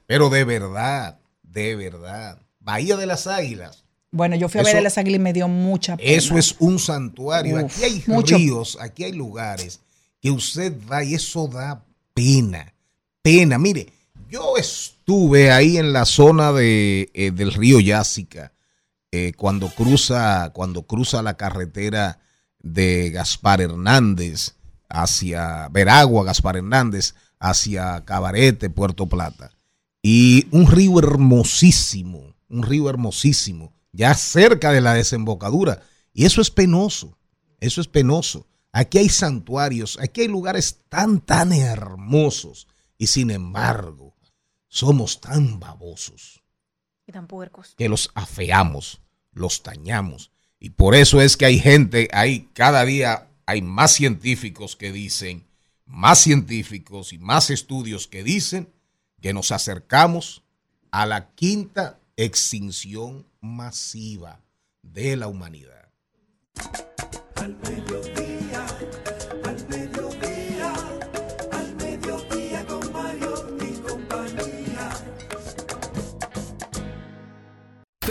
Pero 0.06 0.30
de 0.30 0.44
verdad, 0.44 1.18
de 1.42 1.74
verdad. 1.76 2.38
Bahía 2.60 2.96
de 2.96 3.06
las 3.06 3.26
Águilas. 3.26 3.84
Bueno, 4.12 4.34
yo 4.34 4.48
fui 4.48 4.60
a 4.60 4.64
ver 4.64 4.70
Eso- 4.72 4.78
a 4.78 4.82
las 4.82 4.98
águilas 4.98 5.20
y 5.20 5.22
me 5.22 5.32
dio 5.32 5.46
mucha 5.46 5.96
pena. 5.96 6.10
Eso 6.10 6.36
es 6.36 6.56
un 6.58 6.78
santuario. 6.80 7.64
Uf, 7.64 7.76
aquí 7.76 7.84
hay 7.84 8.02
mucho. 8.08 8.36
ríos, 8.36 8.76
aquí 8.80 9.04
hay 9.04 9.12
lugares 9.12 9.80
que 10.20 10.30
usted 10.30 10.74
va 10.90 11.02
y 11.04 11.14
eso 11.14 11.48
da 11.48 11.84
pena. 12.14 12.72
Pena. 13.22 13.58
Mire, 13.58 13.92
yo 14.28 14.56
estuve 14.56 15.50
ahí 15.50 15.76
en 15.76 15.92
la 15.92 16.04
zona 16.04 16.52
de, 16.52 17.10
eh, 17.14 17.30
del 17.30 17.52
río 17.52 17.80
Yásica 17.80 18.52
eh, 19.12 19.32
cuando 19.36 19.68
cruza 19.68 20.50
cuando 20.52 20.82
cruza 20.82 21.20
la 21.22 21.36
carretera 21.36 22.20
de 22.60 23.10
Gaspar 23.10 23.60
Hernández 23.60 24.54
hacia 24.88 25.68
Veragua, 25.68 26.24
Gaspar 26.24 26.56
Hernández 26.56 27.14
hacia 27.40 28.04
Cabarete, 28.04 28.70
Puerto 28.70 29.06
Plata. 29.06 29.50
Y 30.02 30.46
un 30.52 30.66
río 30.70 30.98
hermosísimo, 31.00 32.34
un 32.48 32.62
río 32.62 32.88
hermosísimo, 32.88 33.72
ya 33.92 34.14
cerca 34.14 34.70
de 34.72 34.80
la 34.80 34.94
desembocadura. 34.94 35.82
Y 36.12 36.24
eso 36.24 36.40
es 36.40 36.50
penoso, 36.50 37.18
eso 37.58 37.80
es 37.80 37.88
penoso. 37.88 38.46
Aquí 38.72 38.98
hay 38.98 39.08
santuarios, 39.08 39.98
aquí 40.00 40.22
hay 40.22 40.28
lugares 40.28 40.78
tan, 40.88 41.20
tan 41.20 41.52
hermosos. 41.52 42.68
Y 42.96 43.08
sin 43.08 43.30
embargo, 43.30 44.14
somos 44.68 45.20
tan 45.20 45.58
babosos 45.58 46.42
Y 47.06 47.12
tan 47.12 47.26
puercos. 47.26 47.74
que 47.76 47.88
los 47.88 48.10
afeamos, 48.14 49.00
los 49.32 49.62
dañamos. 49.62 50.30
Y 50.58 50.70
por 50.70 50.94
eso 50.94 51.20
es 51.20 51.36
que 51.36 51.46
hay 51.46 51.58
gente, 51.58 52.08
hay 52.12 52.48
cada 52.52 52.84
día 52.84 53.28
hay 53.46 53.62
más 53.62 53.92
científicos 53.92 54.76
que 54.76 54.92
dicen, 54.92 55.44
más 55.84 56.20
científicos 56.20 57.12
y 57.12 57.18
más 57.18 57.50
estudios 57.50 58.06
que 58.06 58.22
dicen 58.22 58.72
que 59.20 59.32
nos 59.32 59.50
acercamos 59.50 60.44
a 60.92 61.04
la 61.06 61.30
quinta 61.34 61.98
extinción 62.16 63.26
masiva 63.40 64.40
de 64.82 65.16
la 65.16 65.26
humanidad. 65.26 65.88
Al 67.36 67.54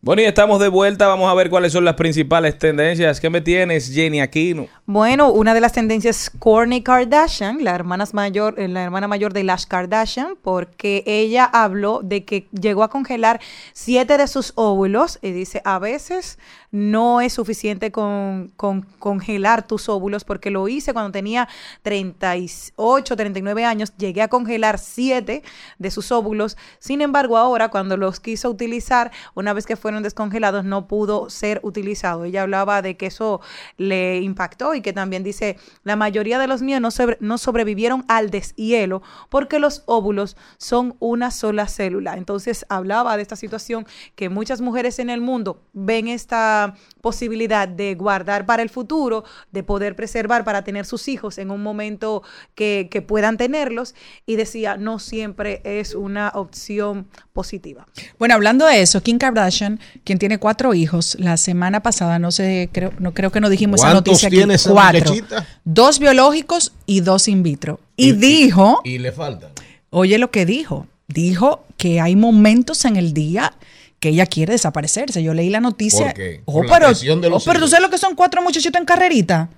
Bueno, 0.00 0.22
y 0.22 0.26
estamos 0.26 0.60
de 0.60 0.68
vuelta. 0.68 1.08
Vamos 1.08 1.28
a 1.28 1.34
ver 1.34 1.50
cuáles 1.50 1.72
son 1.72 1.84
las 1.84 1.96
principales 1.96 2.56
tendencias. 2.56 3.20
¿Qué 3.20 3.30
me 3.30 3.40
tienes, 3.40 3.92
Jenny 3.92 4.20
Aquino? 4.20 4.68
Bueno, 4.86 5.32
una 5.32 5.54
de 5.54 5.60
las 5.60 5.72
tendencias 5.72 6.30
Kourtney 6.38 6.82
Kardashian, 6.82 7.64
la 7.64 7.74
hermana 7.74 8.04
mayor, 8.12 8.54
eh, 8.60 8.68
la 8.68 8.84
hermana 8.84 9.08
mayor 9.08 9.32
de 9.32 9.42
Lash 9.42 9.64
Kardashian, 9.64 10.36
porque 10.40 11.02
ella 11.04 11.44
habló 11.44 12.00
de 12.04 12.24
que 12.24 12.46
llegó 12.52 12.84
a 12.84 12.90
congelar 12.90 13.40
siete 13.72 14.16
de 14.16 14.28
sus 14.28 14.52
óvulos 14.54 15.18
y 15.20 15.32
dice 15.32 15.62
a 15.64 15.80
veces 15.80 16.38
no 16.70 17.20
es 17.20 17.32
suficiente 17.32 17.90
con, 17.90 18.52
con 18.56 18.82
congelar 18.98 19.66
tus 19.66 19.88
óvulos 19.88 20.24
porque 20.24 20.50
lo 20.50 20.68
hice 20.68 20.92
cuando 20.92 21.12
tenía 21.12 21.48
38, 21.82 23.16
39 23.16 23.64
años, 23.64 23.92
llegué 23.96 24.22
a 24.22 24.28
congelar 24.28 24.78
siete 24.78 25.42
de 25.78 25.90
sus 25.90 26.12
óvulos. 26.12 26.56
Sin 26.78 27.00
embargo, 27.00 27.38
ahora 27.38 27.68
cuando 27.68 27.96
los 27.96 28.20
quiso 28.20 28.50
utilizar, 28.50 29.10
una 29.34 29.52
vez 29.54 29.66
que 29.66 29.76
fueron 29.76 29.97
descongelados, 30.02 30.64
no 30.64 30.86
pudo 30.86 31.30
ser 31.30 31.60
utilizado. 31.62 32.24
Ella 32.24 32.42
hablaba 32.42 32.82
de 32.82 32.96
que 32.96 33.06
eso 33.06 33.40
le 33.76 34.20
impactó 34.20 34.74
y 34.74 34.80
que 34.80 34.92
también 34.92 35.22
dice, 35.22 35.56
la 35.84 35.96
mayoría 35.96 36.38
de 36.38 36.46
los 36.46 36.62
míos 36.62 36.80
no, 36.80 36.90
no 37.20 37.38
sobrevivieron 37.38 38.04
al 38.08 38.30
deshielo 38.30 39.02
porque 39.28 39.58
los 39.58 39.82
óvulos 39.86 40.36
son 40.58 40.96
una 40.98 41.30
sola 41.30 41.68
célula. 41.68 42.16
Entonces 42.16 42.66
hablaba 42.68 43.16
de 43.16 43.22
esta 43.22 43.36
situación 43.36 43.86
que 44.14 44.28
muchas 44.28 44.60
mujeres 44.60 44.98
en 44.98 45.10
el 45.10 45.20
mundo 45.20 45.62
ven 45.72 46.08
esta 46.08 46.74
posibilidad 47.00 47.68
de 47.68 47.94
guardar 47.94 48.46
para 48.46 48.62
el 48.62 48.70
futuro, 48.70 49.24
de 49.52 49.62
poder 49.62 49.96
preservar 49.96 50.44
para 50.44 50.64
tener 50.64 50.84
sus 50.84 51.08
hijos 51.08 51.38
en 51.38 51.50
un 51.50 51.62
momento 51.62 52.22
que, 52.54 52.88
que 52.90 53.02
puedan 53.02 53.36
tenerlos 53.36 53.94
y 54.26 54.36
decía, 54.36 54.76
no 54.76 54.98
siempre 54.98 55.60
es 55.64 55.94
una 55.94 56.32
opción 56.34 57.08
positiva. 57.32 57.86
Bueno, 58.18 58.34
hablando 58.34 58.66
de 58.66 58.82
eso, 58.82 59.02
Kim 59.02 59.18
Kardashian, 59.18 59.77
quien 60.04 60.18
tiene 60.18 60.38
cuatro 60.38 60.74
hijos, 60.74 61.16
la 61.18 61.36
semana 61.36 61.82
pasada, 61.82 62.18
no 62.18 62.30
sé, 62.30 62.68
creo, 62.72 62.92
no 62.98 63.12
creo 63.14 63.30
que 63.30 63.40
no 63.40 63.48
dijimos 63.50 63.80
esa 63.80 63.92
¿Cuántos 63.92 64.12
noticia 64.12 64.28
aquí. 64.28 64.36
tiene 64.36 64.54
esa 64.54 64.70
cuatro. 64.70 65.00
muchachita? 65.00 65.46
Dos 65.64 65.98
biológicos 65.98 66.72
y 66.86 67.00
dos 67.00 67.28
in 67.28 67.42
vitro. 67.42 67.80
Y, 67.96 68.12
dijo, 68.12 68.80
Y 68.84 68.98
le 68.98 69.12
faltan. 69.12 69.50
oye 69.90 70.18
lo 70.18 70.30
que 70.30 70.46
dijo, 70.46 70.86
dijo 71.08 71.64
que 71.76 72.00
hay 72.00 72.16
momentos 72.16 72.84
en 72.84 72.96
el 72.96 73.12
día 73.12 73.52
que 74.00 74.10
ella 74.10 74.26
quiere 74.26 74.52
desaparecerse. 74.52 75.22
Yo 75.22 75.34
leí 75.34 75.50
la 75.50 75.60
noticia. 75.60 76.06
¿Por 76.06 76.14
qué? 76.14 76.40
Oh, 76.44 76.52
Por 76.52 76.68
pero, 76.68 76.92
de 77.20 77.30
los 77.30 77.42
oh, 77.42 77.50
pero 77.50 77.60
tú 77.60 77.68
sabes 77.68 77.82
lo 77.82 77.90
que 77.90 77.98
son 77.98 78.14
cuatro 78.14 78.42
muchachitos 78.42 78.78
en 78.78 78.86
carrerita. 78.86 79.48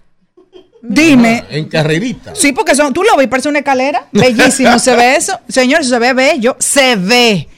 Dime. 0.82 1.44
En 1.50 1.68
carrerita. 1.68 2.34
Sí, 2.34 2.52
porque 2.52 2.74
son, 2.74 2.92
tú 2.92 3.02
lo 3.02 3.16
ves, 3.16 3.28
parece 3.28 3.48
una 3.48 3.58
escalera. 3.58 4.08
Bellísimo, 4.12 4.78
se 4.78 4.96
ve 4.96 5.16
eso. 5.16 5.38
Señor, 5.48 5.84
se 5.84 5.98
ve 5.98 6.14
bello, 6.14 6.56
se 6.58 6.96
ve. 6.96 7.48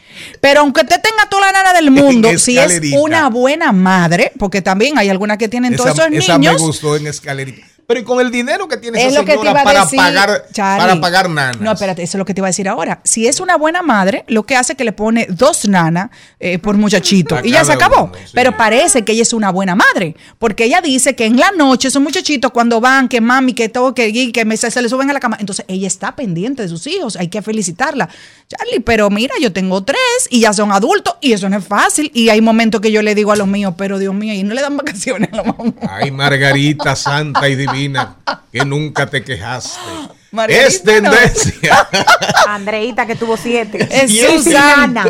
Pero 0.41 0.61
aunque 0.61 0.83
usted 0.83 1.01
tenga 1.01 1.29
toda 1.29 1.47
la 1.47 1.53
nana 1.53 1.73
del 1.73 1.91
mundo, 1.91 2.29
si 2.39 2.59
es 2.59 2.81
una 2.99 3.29
buena 3.29 3.73
madre, 3.73 4.33
porque 4.39 4.63
también 4.63 4.99
hay 4.99 5.09
algunas 5.09 5.39
que 5.39 5.49
tienen 5.49 5.77
todos 5.77 5.91
esos 5.91 6.07
esa 6.13 6.39
me 6.39 6.47
niños. 6.47 6.61
gustó 6.61 6.97
en 6.97 7.07
escalerita. 7.07 7.67
Pero 7.93 8.01
y 8.01 8.05
con 8.05 8.21
el 8.21 8.31
dinero 8.31 8.69
que 8.69 8.77
tiene 8.79 8.99
Es 9.01 9.09
esa 9.13 9.21
lo 9.21 9.25
que 9.27 9.33
te 9.33 9.39
señora 9.39 9.63
para 9.65 9.81
decir, 9.85 9.99
pagar 9.99 10.47
Charlie. 10.53 10.81
para 10.87 11.01
pagar 11.01 11.29
nanas. 11.31 11.61
No, 11.61 11.73
espérate, 11.73 12.03
eso 12.03 12.17
es 12.17 12.19
lo 12.19 12.25
que 12.25 12.33
te 12.35 12.41
iba 12.41 12.47
a 12.47 12.51
decir 12.51 12.69
ahora. 12.69 13.01
Si 13.05 13.27
es 13.27 13.41
una 13.41 13.57
buena 13.57 13.83
madre, 13.83 14.25
lo 14.29 14.45
que 14.45 14.57
hace 14.57 14.73
es 14.73 14.77
que 14.79 14.85
le 14.85 14.93
pone 14.93 15.27
dos 15.31 15.69
nanas 15.69 16.11
eh, 16.41 16.59
por 16.59 16.77
muchachito 16.77 17.39
y 17.45 17.51
ya 17.53 17.65
se 17.65 17.73
acabó. 17.73 18.05
uno, 18.05 18.13
sí. 18.15 18.31
Pero 18.35 18.57
parece 18.57 19.05
que 19.05 19.13
ella 19.13 19.23
es 19.23 19.33
una 19.33 19.51
buena 19.51 19.75
madre, 19.75 20.17
porque 20.39 20.65
ella 20.65 20.81
dice 20.81 21.15
que 21.15 21.27
en 21.27 21.37
la 21.39 21.51
noche 21.53 21.89
esos 21.89 22.03
muchachitos 22.03 22.51
cuando 22.51 22.81
van, 22.81 23.09
que 23.09 23.21
mami, 23.21 23.53
que 23.53 23.69
todo, 23.69 23.95
que, 23.95 24.33
que 24.33 24.45
me- 24.45 24.57
se, 24.57 24.71
se 24.71 24.81
le 24.83 24.89
suben 24.89 25.11
a 25.11 25.13
la 25.13 25.21
cama, 25.21 25.37
entonces 25.41 25.65
ella 25.69 25.87
está 25.87 26.17
pendiente 26.17 26.63
de 26.63 26.69
sus 26.69 26.87
hijos, 26.87 27.17
hay 27.17 27.29
que 27.29 27.43
felicitarla. 27.43 28.09
Charlie, 28.49 28.81
pero 28.81 29.09
mira, 29.11 29.35
yo 29.41 29.53
tengo 29.53 29.83
tres 29.83 29.99
y 30.31 30.41
ya 30.41 30.53
son 30.53 30.73
adultos 30.73 31.15
y 31.21 31.33
eso 31.33 31.49
no 31.49 31.57
es 31.59 31.65
fácil. 31.67 32.11
Y 32.15 32.29
hay 32.29 32.41
momentos 32.41 32.81
que 32.81 32.91
yo 32.93 33.01
le 33.03 33.15
digo 33.15 33.33
a 33.33 33.37
los 33.37 33.47
míos, 33.49 33.75
pero 33.79 33.99
Dios 33.99 34.15
mío, 34.15 34.33
y 34.35 34.43
no 34.43 34.55
le 34.55 34.61
dan 34.61 34.77
vacaciones 34.77 35.31
a 35.33 35.37
la 35.37 35.43
mamá. 35.45 35.73
Ay, 35.89 36.11
Margarita 36.11 36.95
santa 36.97 37.49
y 37.49 37.57
divina, 37.57 37.73
que 38.53 38.65
nunca 38.65 39.07
te 39.07 39.23
quejaste. 39.23 39.79
Margarita, 40.33 40.67
es 40.67 40.83
tendencia. 40.83 41.89
Andreita 42.49 43.07
que 43.07 43.17
tuvo 43.17 43.37
siete. 43.37 43.87
Es 43.91 44.11
Y 44.11 44.21
Susan. 44.21 44.95
nana. 44.95 45.05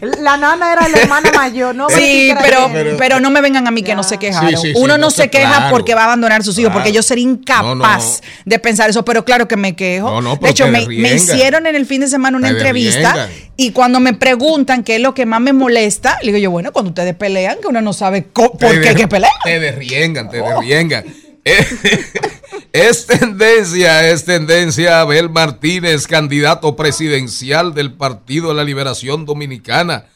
La 0.00 0.36
nana 0.36 0.72
era 0.72 0.88
la 0.88 0.98
hermana 0.98 1.30
mayor, 1.34 1.74
no 1.74 1.88
Sí, 1.88 2.32
pero, 2.42 2.70
pero 2.98 3.18
no 3.18 3.30
me 3.30 3.40
vengan 3.40 3.66
a 3.66 3.70
mí 3.70 3.82
que 3.82 3.94
no 3.94 4.02
se 4.02 4.18
quejaron. 4.18 4.50
Sí, 4.50 4.56
sí, 4.56 4.68
sí, 4.68 4.74
Uno 4.76 4.98
no, 4.98 5.06
no 5.06 5.10
se 5.10 5.28
queja 5.28 5.56
claro. 5.56 5.70
porque 5.70 5.94
va 5.94 6.02
a 6.02 6.04
abandonar 6.04 6.40
a 6.40 6.44
sus 6.44 6.58
hijos, 6.58 6.72
porque 6.72 6.92
yo 6.92 7.02
sería 7.02 7.24
incapaz 7.24 8.20
No, 8.22 8.28
de 8.44 8.58
pensar 8.58 8.90
eso, 8.90 9.04
pero 9.06 9.24
claro 9.24 9.48
que 9.48 9.56
me 9.56 9.74
quejo. 9.74 10.08
No, 10.08 10.20
no, 10.20 10.36
de 10.36 10.50
hecho, 10.50 10.68
me, 10.68 10.82
hicieron 10.82 11.66
en 11.66 11.74
el 11.76 11.86
fin 11.86 12.02
de 12.02 12.08
semana 12.08 12.36
una 12.36 12.48
Te 12.48 12.54
entrevista 12.54 13.12
derriengan. 13.14 13.50
y 13.56 13.70
cuando 13.72 14.00
me 14.00 14.12
preguntan 14.12 14.84
qué 14.84 14.96
es 14.96 15.00
lo 15.00 15.14
que 15.14 15.24
más 15.24 15.40
me 15.40 15.54
molesta, 15.54 16.18
le 16.20 16.26
digo 16.28 16.38
yo, 16.38 16.50
bueno, 16.50 16.72
cuando 16.72 16.90
ustedes 16.90 17.14
pelean, 17.14 17.56
que 17.60 17.68
uno 17.68 17.80
no 17.80 17.94
sabe 17.94 18.22
por 18.22 18.58
qué 18.58 18.94
que 18.94 19.08
pelear. 19.08 19.32
Te 19.44 19.58
derriengan, 19.60 20.30
te 20.30 20.42
derriengan. 20.42 21.04
Es 22.72 23.06
tendencia, 23.06 24.10
es 24.10 24.24
tendencia. 24.24 25.00
Abel 25.00 25.30
Martínez, 25.30 26.06
candidato 26.06 26.76
presidencial 26.76 27.72
del 27.72 27.94
Partido 27.94 28.48
de 28.48 28.54
la 28.54 28.64
Liberación 28.64 29.24
Dominicana, 29.24 30.06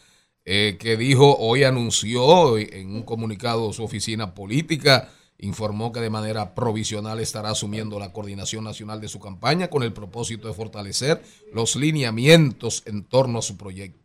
eh, 0.45 0.77
que 0.79 0.97
dijo, 0.97 1.37
hoy 1.39 1.65
anunció 1.65 2.59
en 2.59 2.95
un 2.95 3.03
comunicado 3.03 3.73
su 3.73 3.83
oficina 3.83 4.35
política, 4.35 5.09
informó 5.39 5.91
que 5.93 6.01
de 6.01 6.11
manera 6.11 6.55
provisional 6.55 7.19
estará 7.21 7.51
asumiendo 7.51 7.99
la 7.99 8.13
coordinación 8.13 8.65
nacional 8.65 9.01
de 9.01 9.09
su 9.09 9.21
campaña 9.21 9.69
con 9.69 9.83
el 9.83 9.95
propósito 9.95 10.49
de 10.49 10.55
fortalecer 10.55 11.23
los 11.55 11.77
lineamientos 11.77 12.83
en 12.85 13.05
torno 13.05 13.39
a 13.39 13.43
su 13.43 13.57
proyecto. 13.57 14.00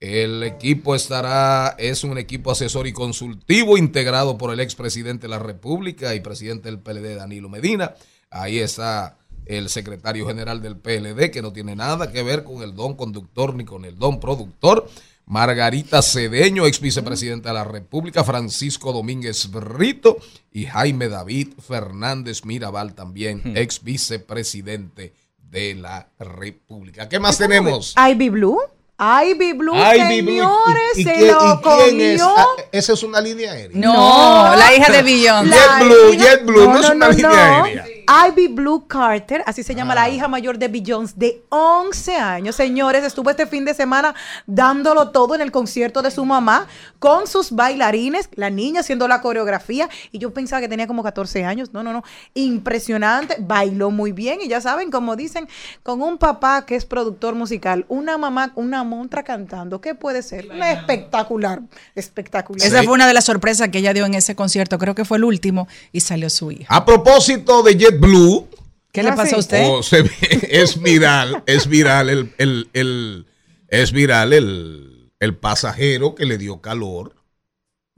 El 0.00 0.42
equipo 0.44 0.94
estará, 0.94 1.76
es 1.78 2.04
un 2.04 2.16
equipo 2.16 2.50
asesor 2.50 2.86
y 2.86 2.92
consultivo 2.94 3.76
integrado 3.76 4.38
por 4.38 4.50
el 4.50 4.60
expresidente 4.60 5.26
de 5.26 5.28
la 5.28 5.38
República 5.38 6.14
y 6.14 6.20
presidente 6.20 6.70
del 6.70 6.78
PLD, 6.78 7.16
Danilo 7.16 7.50
Medina. 7.50 7.94
Ahí 8.30 8.60
está 8.60 9.18
el 9.44 9.68
secretario 9.68 10.26
general 10.26 10.62
del 10.62 10.78
PLD, 10.78 11.30
que 11.30 11.42
no 11.42 11.52
tiene 11.52 11.76
nada 11.76 12.10
que 12.10 12.22
ver 12.22 12.44
con 12.44 12.62
el 12.62 12.74
don 12.74 12.94
conductor 12.94 13.54
ni 13.54 13.66
con 13.66 13.84
el 13.84 13.98
don 13.98 14.20
productor. 14.20 14.88
Margarita 15.26 16.00
Cedeño, 16.00 16.66
ex 16.66 16.80
vicepresidenta 16.80 17.50
de 17.50 17.56
la 17.56 17.64
República, 17.64 18.24
Francisco 18.24 18.94
Domínguez 18.94 19.50
Brito 19.50 20.16
y 20.50 20.64
Jaime 20.64 21.10
David 21.10 21.48
Fernández 21.58 22.46
Mirabal, 22.46 22.94
también 22.94 23.52
ex 23.54 23.84
vicepresidente 23.84 25.12
de 25.50 25.74
la 25.74 26.08
República. 26.18 27.06
¿Qué 27.06 27.20
más 27.20 27.36
tenemos? 27.36 27.94
Ivy 27.98 28.30
Blue. 28.30 28.58
Ivy 29.00 29.54
Blue, 29.54 29.74
Ivy 29.74 30.20
Blue. 30.22 30.30
señores, 30.34 30.82
¿Y- 30.96 31.00
y 31.00 31.04
se 31.04 31.12
qué- 31.14 31.32
lo 31.32 31.60
quién 31.62 32.00
es? 32.00 32.20
comió. 32.22 32.34
Ah, 32.36 32.46
Esa 32.70 32.92
es 32.92 33.02
una 33.02 33.20
línea 33.20 33.52
aérea. 33.52 33.70
No, 33.80 34.54
la 34.56 34.74
hija 34.74 34.92
de 34.92 35.02
Beyoncé. 35.02 35.56
JetBlue, 35.56 36.16
JetBlue, 36.18 36.64
no, 36.68 36.78
es 36.80 36.90
una 36.90 37.08
línea 37.08 37.62
aérea. 37.64 37.84
Ivy 38.28 38.48
Blue 38.48 38.88
Carter, 38.88 39.44
así 39.46 39.62
se 39.62 39.72
llama 39.72 39.94
la 39.94 40.08
hija 40.10 40.26
mayor 40.26 40.58
de 40.58 40.66
Beyoncé, 40.66 41.14
de 41.16 41.42
11 41.48 42.16
años. 42.16 42.56
Señores, 42.56 43.04
estuvo 43.04 43.30
este 43.30 43.46
fin 43.46 43.64
de 43.64 43.72
semana 43.72 44.16
dándolo 44.46 45.10
todo 45.10 45.36
en 45.36 45.40
el 45.40 45.52
concierto 45.52 46.02
de 46.02 46.10
su 46.10 46.24
mamá 46.24 46.66
con 46.98 47.28
sus 47.28 47.52
bailarines, 47.52 48.28
la 48.34 48.50
niña 48.50 48.80
haciendo 48.80 49.06
la 49.06 49.20
coreografía. 49.22 49.88
Y 50.10 50.18
yo 50.18 50.34
pensaba 50.34 50.60
que 50.60 50.68
tenía 50.68 50.88
como 50.88 51.04
14 51.04 51.44
años. 51.44 51.72
No, 51.72 51.84
no, 51.84 51.92
no. 51.92 52.02
Impresionante. 52.34 53.36
Bailó 53.38 53.90
muy 53.92 54.10
bien. 54.10 54.40
Y 54.42 54.48
ya 54.48 54.60
saben, 54.60 54.90
como 54.90 55.14
dicen, 55.14 55.48
con 55.84 56.02
un 56.02 56.18
papá 56.18 56.66
que 56.66 56.74
es 56.74 56.84
productor 56.84 57.36
musical, 57.36 57.84
una 57.88 58.18
mamá, 58.18 58.50
una 58.56 58.82
montra 58.90 59.22
cantando. 59.22 59.80
¿Qué 59.80 59.94
puede 59.94 60.22
ser? 60.22 60.48
Una 60.50 60.72
espectacular. 60.72 61.60
Espectacular. 61.94 62.66
Esa 62.66 62.82
fue 62.82 62.92
una 62.92 63.06
de 63.06 63.14
las 63.14 63.24
sorpresas 63.24 63.68
que 63.70 63.78
ella 63.78 63.94
dio 63.94 64.04
en 64.04 64.14
ese 64.14 64.34
concierto, 64.34 64.78
creo 64.78 64.94
que 64.94 65.04
fue 65.04 65.16
el 65.18 65.24
último, 65.24 65.66
y 65.92 66.00
salió 66.00 66.28
su 66.28 66.50
hija. 66.50 66.66
A 66.74 66.84
propósito 66.84 67.62
de 67.62 67.76
JetBlue, 67.78 68.48
¿Qué 68.92 69.02
le 69.02 69.12
pasó 69.12 69.36
a 69.36 69.38
usted? 69.38 69.64
oh, 69.66 69.82
se 69.82 70.02
ve- 70.02 70.10
es 70.50 70.80
viral, 70.82 71.42
es 71.46 71.66
viral 71.68 72.10
el, 72.10 72.34
el- 72.38 72.68
el- 72.74 73.26
es 73.68 73.92
viral 73.92 74.32
el, 74.32 75.10
el 75.20 75.36
pasajero 75.36 76.14
que 76.14 76.26
le 76.26 76.36
dio 76.38 76.60
calor, 76.60 77.14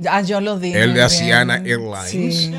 Ah, 0.07 0.21
yo 0.23 0.41
lo 0.41 0.59
dije. 0.59 0.79
el 0.81 0.89
de 0.89 0.95
bien. 0.95 1.05
Asiana 1.05 1.55
Airlines, 1.57 2.11
Sí. 2.37 2.55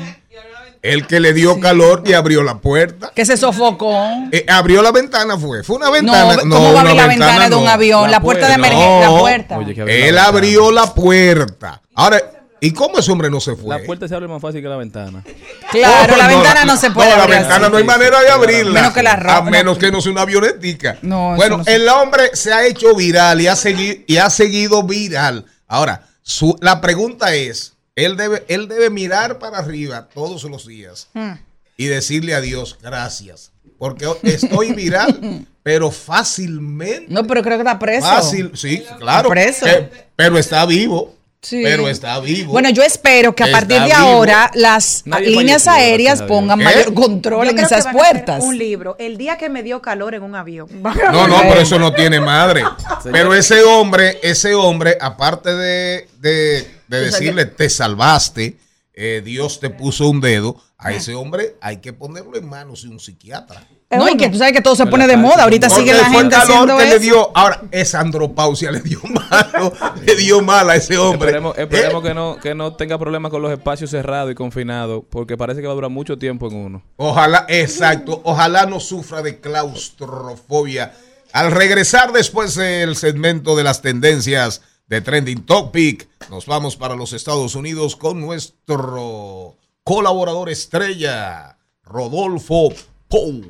El 0.84 1.06
que 1.06 1.18
le 1.18 1.32
dio 1.32 1.58
calor 1.60 2.02
y 2.06 2.12
abrió 2.12 2.42
la 2.42 2.58
puerta. 2.58 3.10
Que 3.14 3.24
se 3.24 3.36
sofocó. 3.36 3.92
Eh, 4.30 4.44
abrió 4.48 4.82
la 4.82 4.92
ventana, 4.92 5.36
fue. 5.38 5.62
Fue 5.64 5.76
una 5.76 5.90
ventana. 5.90 6.36
¿cómo 6.40 6.60
va 6.60 6.68
a 6.68 6.70
una 6.72 6.80
abrir 6.80 6.96
la 6.96 7.06
ventana 7.08 7.48
de 7.48 7.56
un 7.56 7.66
avión? 7.66 8.10
La 8.10 8.20
puerta 8.20 8.46
de 8.48 8.54
emergencia, 8.54 9.10
la 9.10 9.18
puerta. 9.18 9.58
Oye, 9.58 9.74
que 9.74 9.80
abrió 9.80 9.96
la 9.98 10.06
Él 10.08 10.18
abrió 10.18 10.70
la 10.70 10.94
puerta. 10.94 11.80
Ahora, 11.94 12.20
¿y 12.60 12.70
cómo 12.72 12.98
ese 12.98 13.10
hombre 13.12 13.30
no 13.30 13.40
se 13.40 13.56
fue? 13.56 13.78
La 13.78 13.84
puerta 13.84 14.06
se 14.08 14.14
abre 14.14 14.28
más 14.28 14.40
fácil 14.42 14.60
que 14.62 14.68
la 14.68 14.76
ventana. 14.76 15.22
Claro, 15.70 16.12
Oh, 16.14 16.16
la 16.16 16.28
no, 16.28 16.34
ventana 16.36 16.64
no 16.64 16.76
se 16.76 16.90
puede 16.90 17.10
No, 17.10 17.16
la 17.16 17.22
abrir 17.24 17.38
ventana 17.38 17.64
así. 17.66 17.72
no 17.72 17.78
hay 17.78 17.84
manera 17.84 18.20
de 18.20 18.28
abrirla. 18.30 18.80
Menos 18.80 18.92
que 18.94 19.02
la 19.02 19.12
A 19.12 19.42
menos 19.42 19.78
que 19.78 19.90
no 19.90 20.00
sea 20.00 20.12
una 20.12 20.22
avionetica. 20.22 20.98
No, 21.02 21.34
bueno, 21.36 21.58
no 21.58 21.64
se- 21.64 21.74
el 21.74 21.88
hombre 21.88 22.30
se 22.34 22.52
ha 22.52 22.64
hecho 22.66 22.94
viral 22.94 23.40
y 23.40 23.46
ha, 23.48 23.54
segui- 23.54 24.04
y 24.06 24.16
ha 24.18 24.28
seguido 24.30 24.82
viral. 24.82 25.46
Ahora, 25.66 26.02
su- 26.22 26.56
la 26.60 26.80
pregunta 26.80 27.34
es, 27.34 27.73
él 27.96 28.16
debe, 28.16 28.44
él 28.48 28.68
debe 28.68 28.90
mirar 28.90 29.38
para 29.38 29.58
arriba 29.58 30.08
todos 30.12 30.44
los 30.44 30.66
días 30.66 31.08
Hmm. 31.14 31.34
y 31.76 31.86
decirle 31.86 32.34
a 32.34 32.40
Dios 32.40 32.78
gracias. 32.82 33.50
Porque 33.78 34.06
estoy 34.22 34.72
viral, 34.72 35.46
pero 35.62 35.90
fácilmente. 35.90 37.06
No, 37.08 37.26
pero 37.26 37.42
creo 37.42 37.56
que 37.56 37.62
está 37.62 37.78
preso. 37.78 38.06
Fácil, 38.06 38.52
sí, 38.54 38.84
claro. 38.98 39.28
Preso. 39.28 39.66
que- 39.66 39.90
pero 40.16 40.38
está 40.38 40.64
vivo. 40.66 41.14
Sí. 41.42 41.60
pero 41.62 41.90
está 41.90 42.18
vivo. 42.20 42.52
Bueno, 42.52 42.70
yo 42.70 42.82
espero 42.82 43.34
que 43.34 43.42
a 43.42 43.46
Está 43.46 43.58
partir 43.58 43.78
de 43.78 43.84
vivo. 43.84 43.96
ahora 43.98 44.50
las 44.54 45.02
Nadie 45.04 45.28
líneas 45.28 45.68
aéreas 45.68 46.22
pongan 46.22 46.58
¿Eh? 46.58 46.64
mayor 46.64 46.94
control 46.94 47.44
Yo 47.44 47.50
en 47.50 47.56
creo 47.58 47.68
que 47.68 47.74
esas 47.74 47.84
a 47.86 47.92
puertas. 47.92 48.42
Un 48.42 48.56
libro, 48.56 48.96
el 48.98 49.18
día 49.18 49.36
que 49.36 49.50
me 49.50 49.62
dio 49.62 49.82
calor 49.82 50.14
en 50.14 50.22
un 50.22 50.34
avión. 50.36 50.68
No, 51.12 51.28
no, 51.28 51.40
pero 51.42 51.60
eso 51.60 51.78
no 51.78 51.92
tiene 51.92 52.18
madre. 52.18 52.64
Pero 53.12 53.34
ese 53.34 53.62
hombre, 53.62 54.18
ese 54.22 54.54
hombre, 54.54 54.96
aparte 54.98 55.54
de, 55.54 56.08
de, 56.18 56.66
de 56.94 57.04
decirle 57.06 57.44
te 57.46 57.68
salvaste, 57.70 58.58
eh, 58.94 59.22
Dios 59.24 59.60
te 59.60 59.70
puso 59.70 60.08
un 60.08 60.20
dedo, 60.20 60.56
a 60.78 60.92
ese 60.92 61.14
hombre 61.14 61.56
hay 61.60 61.78
que 61.78 61.92
ponerlo 61.92 62.36
en 62.36 62.48
manos 62.48 62.82
de 62.82 62.88
un 62.90 63.00
psiquiatra. 63.00 63.66
No, 63.90 64.08
y 64.08 64.16
que 64.16 64.28
tú 64.28 64.38
sabes 64.38 64.52
que 64.52 64.60
todo 64.60 64.74
se 64.74 64.86
pone 64.86 65.06
de 65.06 65.16
moda. 65.16 65.44
Ahorita 65.44 65.68
Porque 65.68 65.82
sigue 65.84 65.94
la 65.96 66.10
gente 66.10 66.34
haciendo 66.34 66.76
que 66.76 66.82
le 66.84 66.90
eso. 66.90 66.98
dio. 66.98 67.30
Ahora, 67.36 67.62
esa 67.70 68.00
andropausia 68.00 68.72
le 68.72 68.80
dio 68.80 69.00
malo, 69.30 69.72
le 70.04 70.16
dio 70.16 70.42
mal 70.42 70.68
a 70.68 70.74
ese 70.74 70.98
hombre. 70.98 71.28
Esperemos, 71.28 71.56
esperemos 71.56 72.04
Eh, 72.04 72.08
que, 72.08 72.14
no, 72.14 72.36
que 72.42 72.54
no 72.56 72.74
tenga 72.74 72.98
problemas 72.98 73.30
con 73.30 73.40
los 73.40 73.52
espacios 73.52 73.90
cerrados 73.90 74.32
y 74.32 74.34
confinados, 74.34 75.04
porque 75.10 75.36
parece 75.36 75.60
que 75.60 75.68
va 75.68 75.72
a 75.72 75.76
durar 75.76 75.90
mucho 75.90 76.18
tiempo 76.18 76.48
en 76.48 76.56
uno. 76.56 76.82
Ojalá, 76.96 77.46
exacto, 77.48 78.20
ojalá 78.24 78.66
no 78.66 78.80
sufra 78.80 79.22
de 79.22 79.38
claustrofobia. 79.40 80.92
Al 81.32 81.52
regresar 81.52 82.12
después 82.12 82.54
del 82.56 82.96
segmento 82.96 83.54
de 83.56 83.64
las 83.64 83.80
tendencias 83.80 84.62
de 84.94 85.00
Trending 85.00 85.44
Topic, 85.44 86.08
nos 86.30 86.46
vamos 86.46 86.76
para 86.76 86.94
los 86.94 87.12
Estados 87.12 87.56
Unidos 87.56 87.96
con 87.96 88.20
nuestro 88.20 89.56
colaborador 89.82 90.50
estrella, 90.50 91.58
Rodolfo 91.82 92.68
Pou. 93.08 93.42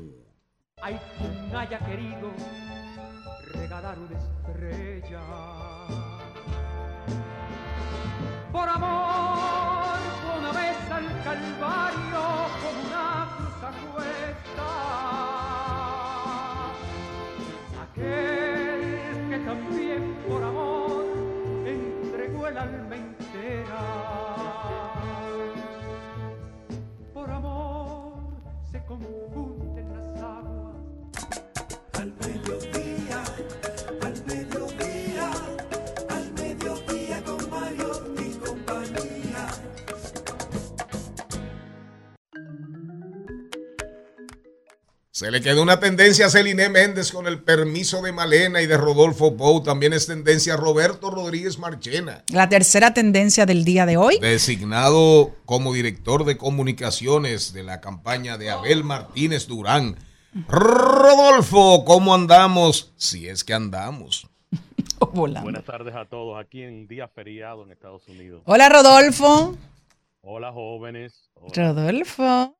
Haya 0.80 1.78
querido 1.80 2.23
Se 45.14 45.30
le 45.30 45.40
quedó 45.40 45.62
una 45.62 45.78
tendencia 45.78 46.26
a 46.26 46.28
Celine 46.28 46.68
Méndez 46.68 47.12
con 47.12 47.28
el 47.28 47.40
permiso 47.40 48.02
de 48.02 48.10
Malena 48.10 48.62
y 48.62 48.66
de 48.66 48.76
Rodolfo 48.76 49.36
Pou. 49.36 49.62
También 49.62 49.92
es 49.92 50.08
tendencia 50.08 50.54
a 50.54 50.56
Roberto 50.56 51.08
Rodríguez 51.08 51.56
Marchena. 51.56 52.24
La 52.32 52.48
tercera 52.48 52.94
tendencia 52.94 53.46
del 53.46 53.64
día 53.64 53.86
de 53.86 53.96
hoy. 53.96 54.18
designado 54.18 55.30
como 55.44 55.72
director 55.72 56.24
de 56.24 56.36
comunicaciones 56.36 57.52
de 57.52 57.62
la 57.62 57.80
campaña 57.80 58.38
de 58.38 58.50
Abel 58.50 58.82
Martínez 58.82 59.46
Durán. 59.46 59.94
Rodolfo, 60.48 61.84
¿cómo 61.84 62.12
andamos? 62.12 62.92
Si 62.96 63.28
es 63.28 63.44
que 63.44 63.54
andamos. 63.54 64.28
Volando. 65.12 65.42
Buenas 65.42 65.64
tardes 65.64 65.94
a 65.94 66.06
todos 66.06 66.44
aquí 66.44 66.62
en 66.62 66.88
día 66.88 67.06
feriado 67.06 67.62
en 67.62 67.70
Estados 67.70 68.08
Unidos. 68.08 68.42
Hola, 68.46 68.68
Rodolfo. 68.68 69.56
Hola 70.22 70.50
jóvenes. 70.50 71.30
Hola, 71.34 71.72
Rodolfo. 71.72 72.58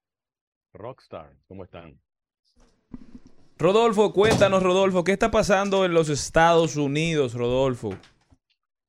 Rockstar, 0.72 1.32
¿cómo 1.48 1.64
están? 1.64 2.03
Rodolfo, 3.56 4.12
cuéntanos, 4.12 4.64
Rodolfo, 4.64 5.04
¿qué 5.04 5.12
está 5.12 5.30
pasando 5.30 5.84
en 5.84 5.94
los 5.94 6.08
Estados 6.08 6.74
Unidos, 6.76 7.34
Rodolfo? 7.34 7.90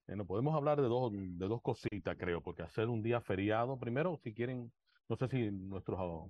Bueno, 0.08 0.26
podemos 0.26 0.56
hablar 0.56 0.82
de 0.82 0.88
dos, 0.88 1.12
de 1.14 1.48
dos 1.48 1.62
cositas, 1.62 2.18
creo, 2.18 2.42
porque 2.42 2.64
hacer 2.64 2.90
un 2.90 3.04
día 3.04 3.22
feriado, 3.22 3.78
primero, 3.78 4.20
si 4.24 4.34
quieren, 4.34 4.72
no 5.08 5.18
sé 5.18 5.28
si 5.28 5.52
nuestros 5.52 6.00
ah, 6.00 6.26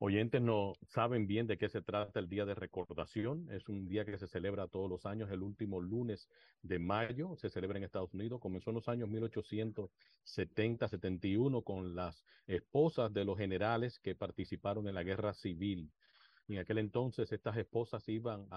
oyentes 0.00 0.42
no 0.42 0.72
saben 0.88 1.28
bien 1.28 1.46
de 1.46 1.56
qué 1.56 1.68
se 1.68 1.80
trata 1.80 2.18
el 2.18 2.28
Día 2.28 2.44
de 2.44 2.56
Recordación. 2.56 3.46
Es 3.52 3.68
un 3.68 3.86
día 3.86 4.04
que 4.04 4.18
se 4.18 4.26
celebra 4.26 4.66
todos 4.66 4.90
los 4.90 5.06
años, 5.06 5.30
el 5.30 5.42
último 5.42 5.80
lunes 5.80 6.28
de 6.62 6.80
mayo, 6.80 7.36
se 7.36 7.48
celebra 7.48 7.78
en 7.78 7.84
Estados 7.84 8.12
Unidos. 8.12 8.40
Comenzó 8.40 8.70
en 8.70 8.76
los 8.76 8.88
años 8.88 9.08
1870-71 9.08 11.62
con 11.62 11.94
las 11.94 12.24
esposas 12.48 13.14
de 13.14 13.24
los 13.24 13.38
generales 13.38 14.00
que 14.00 14.16
participaron 14.16 14.88
en 14.88 14.96
la 14.96 15.04
guerra 15.04 15.32
civil. 15.32 15.92
En 16.48 16.58
aquel 16.58 16.78
entonces 16.78 17.30
estas 17.30 17.56
esposas 17.56 18.08
iban 18.08 18.48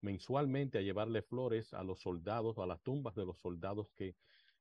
mensualmente 0.00 0.78
a 0.78 0.82
llevarle 0.82 1.22
flores 1.22 1.72
a 1.72 1.82
los 1.82 2.00
soldados, 2.00 2.58
a 2.58 2.66
las 2.66 2.82
tumbas 2.82 3.14
de 3.14 3.24
los 3.24 3.38
soldados 3.38 3.88
que, 3.94 4.16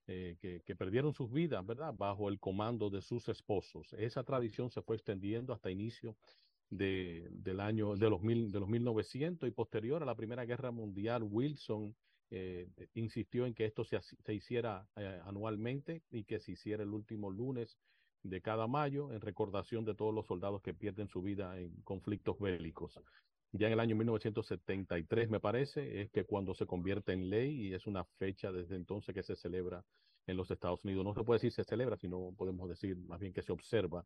eh, 0.08 0.38
que, 0.40 0.62
que 0.62 0.76
perdieron 0.76 1.14
sus 1.14 1.32
vidas, 1.32 1.66
¿verdad? 1.66 1.94
Bajo 1.98 2.30
el 2.30 2.40
comando 2.40 2.90
de 2.90 3.02
sus 3.02 3.28
esposos. 3.28 3.94
Esa 3.94 4.24
tradición 4.24 4.70
se 4.70 4.82
fue 4.82 4.96
extendiendo 4.96 5.52
hasta 5.52 5.72
inicio 5.72 6.16
de, 6.70 7.28
del 7.32 7.60
año, 7.60 7.96
de 7.96 8.10
los, 8.10 8.22
mil, 8.22 8.52
de 8.52 8.60
los 8.60 8.70
1900 8.70 9.48
y 9.48 9.52
posterior 9.52 10.02
a 10.02 10.06
la 10.06 10.16
Primera 10.16 10.46
Guerra 10.46 10.72
Mundial, 10.72 11.24
Wilson 11.24 11.96
eh, 12.30 12.68
insistió 12.96 13.46
en 13.46 13.54
que 13.54 13.66
esto 13.66 13.84
se, 13.84 14.00
se 14.02 14.34
hiciera 14.34 14.88
eh, 14.96 15.22
anualmente 15.26 16.02
y 16.10 16.24
que 16.24 16.40
se 16.40 16.54
hiciera 16.54 16.84
el 16.84 16.90
último 16.90 17.30
lunes 17.30 17.78
de 18.24 18.42
cada 18.42 18.68
mayo 18.68 19.12
en 19.12 19.22
recordación 19.22 19.86
de 19.86 19.96
todos 19.96 20.14
los 20.14 20.26
soldados 20.26 20.62
que 20.62 20.74
pierden 20.74 21.08
su 21.08 21.22
vida 21.22 21.60
en 21.60 21.72
conflictos 21.84 22.40
bélicos. 22.40 23.00
Ya 23.52 23.68
en 23.68 23.74
el 23.74 23.80
año 23.80 23.96
1973, 23.96 25.30
me 25.30 25.40
parece, 25.40 26.02
es 26.02 26.10
que 26.10 26.26
cuando 26.26 26.56
se 26.56 26.66
convierte 26.66 27.14
en 27.14 27.30
ley 27.30 27.68
y 27.68 27.74
es 27.74 27.86
una 27.86 28.04
fecha 28.18 28.52
desde 28.52 28.76
entonces 28.76 29.14
que 29.14 29.22
se 29.22 29.36
celebra 29.36 29.84
en 30.28 30.38
los 30.38 30.50
Estados 30.52 30.84
Unidos. 30.84 31.06
No 31.06 31.14
se 31.14 31.24
puede 31.24 31.38
decir 31.38 31.52
se 31.52 31.64
celebra, 31.64 31.98
sino 31.98 32.34
podemos 32.38 32.70
decir 32.70 32.98
más 32.98 33.20
bien 33.20 33.34
que 33.34 33.44
se 33.44 33.52
observa. 33.52 34.06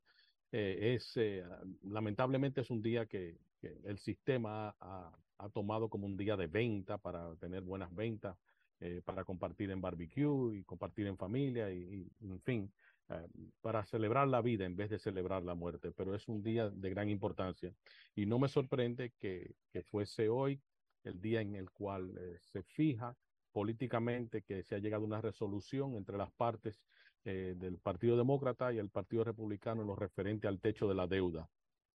Eh, 0.51 0.95
es, 0.95 1.11
eh, 1.17 1.43
lamentablemente 1.83 2.61
es 2.61 2.69
un 2.69 2.81
día 2.81 3.05
que, 3.05 3.37
el 3.61 3.97
sistema 3.97 4.75
ha, 4.79 5.11
tomado 5.51 5.89
como 5.89 6.05
un 6.05 6.15
día 6.15 6.37
de 6.37 6.47
venta 6.47 6.97
para 6.97 7.35
tener 7.35 7.61
buenas 7.61 7.93
ventas, 7.93 8.37
eh, 8.79 9.01
para 9.03 9.23
compartir 9.23 9.71
en 9.71 9.81
barbecue 9.81 10.57
y 10.57 10.63
compartir 10.63 11.07
en 11.07 11.17
familia 11.17 11.71
y, 11.73 12.07
en 12.21 12.39
fin, 12.41 12.71
eh, 13.09 13.25
para 13.61 13.85
celebrar 13.85 14.27
la 14.27 14.41
vida 14.41 14.65
en 14.65 14.75
vez 14.75 14.89
de 14.89 14.99
celebrar 14.99 15.41
la 15.43 15.55
muerte. 15.55 15.91
Pero 15.91 16.13
es 16.13 16.27
un 16.27 16.43
día 16.43 16.69
de 16.69 16.89
gran 16.89 17.09
importancia 17.09 17.73
y 18.15 18.25
no 18.25 18.37
me 18.37 18.49
sorprende 18.49 19.13
que, 19.17 19.55
que 19.71 19.81
fuese 19.83 20.27
hoy 20.27 20.61
el 21.05 21.21
día 21.21 21.39
en 21.39 21.55
el 21.55 21.71
cual 21.71 22.13
eh, 22.17 22.37
se 22.41 22.63
fija 22.63 23.15
políticamente 23.53 24.41
que 24.41 24.61
se 24.63 24.75
ha 24.75 24.79
llegado 24.79 25.03
a 25.03 25.07
una 25.07 25.21
resolución 25.21 25.95
entre 25.95 26.17
las 26.17 26.31
partes 26.33 26.83
eh, 27.23 27.55
del 27.57 27.77
Partido 27.77 28.17
Demócrata 28.17 28.73
y 28.73 28.77
el 28.77 28.89
Partido 28.89 29.23
Republicano 29.23 29.81
en 29.83 29.87
lo 29.87 29.95
referente 29.95 30.49
al 30.49 30.59
techo 30.59 30.85
de 30.89 30.95
la 30.95 31.07
deuda. 31.07 31.49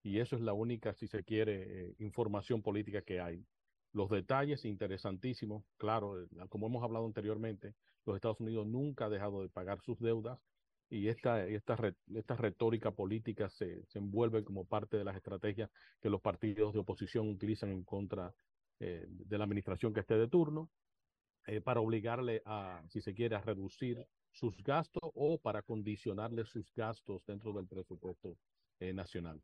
Y 0.03 0.19
eso 0.19 0.37
es 0.37 0.41
la 0.41 0.53
única, 0.53 0.93
si 0.93 1.07
se 1.07 1.25
quiere, 1.25 1.93
información 1.99 2.61
política 2.61 3.01
que 3.01 3.19
hay. 3.19 3.45
Los 3.91 4.09
detalles 4.09 4.63
interesantísimos, 4.63 5.65
claro, 5.77 6.25
como 6.47 6.67
hemos 6.67 6.83
hablado 6.83 7.05
anteriormente, 7.05 7.75
los 8.05 8.15
Estados 8.15 8.39
Unidos 8.39 8.65
nunca 8.65 9.05
ha 9.05 9.09
dejado 9.09 9.41
de 9.41 9.49
pagar 9.49 9.81
sus 9.81 9.99
deudas 9.99 10.39
y 10.91 11.07
esta, 11.07 11.47
esta, 11.47 11.77
esta 12.13 12.35
retórica 12.35 12.91
política 12.91 13.49
se, 13.49 13.85
se 13.85 13.97
envuelve 13.97 14.43
como 14.43 14.65
parte 14.65 14.97
de 14.97 15.05
las 15.05 15.15
estrategias 15.15 15.69
que 16.01 16.09
los 16.09 16.21
partidos 16.21 16.73
de 16.73 16.79
oposición 16.79 17.29
utilizan 17.29 17.71
en 17.71 17.83
contra 17.85 18.33
eh, 18.81 19.05
de 19.07 19.37
la 19.37 19.45
administración 19.45 19.93
que 19.93 20.01
esté 20.01 20.15
de 20.15 20.27
turno 20.27 20.69
eh, 21.47 21.61
para 21.61 21.79
obligarle 21.79 22.41
a, 22.45 22.83
si 22.89 23.01
se 23.01 23.13
quiere, 23.13 23.37
a 23.37 23.41
reducir 23.41 24.05
sus 24.31 24.61
gastos 24.63 25.01
o 25.15 25.37
para 25.37 25.61
condicionarle 25.61 26.43
sus 26.43 26.69
gastos 26.73 27.25
dentro 27.25 27.53
del 27.53 27.67
presupuesto 27.67 28.35
eh, 28.81 28.91
nacional. 28.91 29.41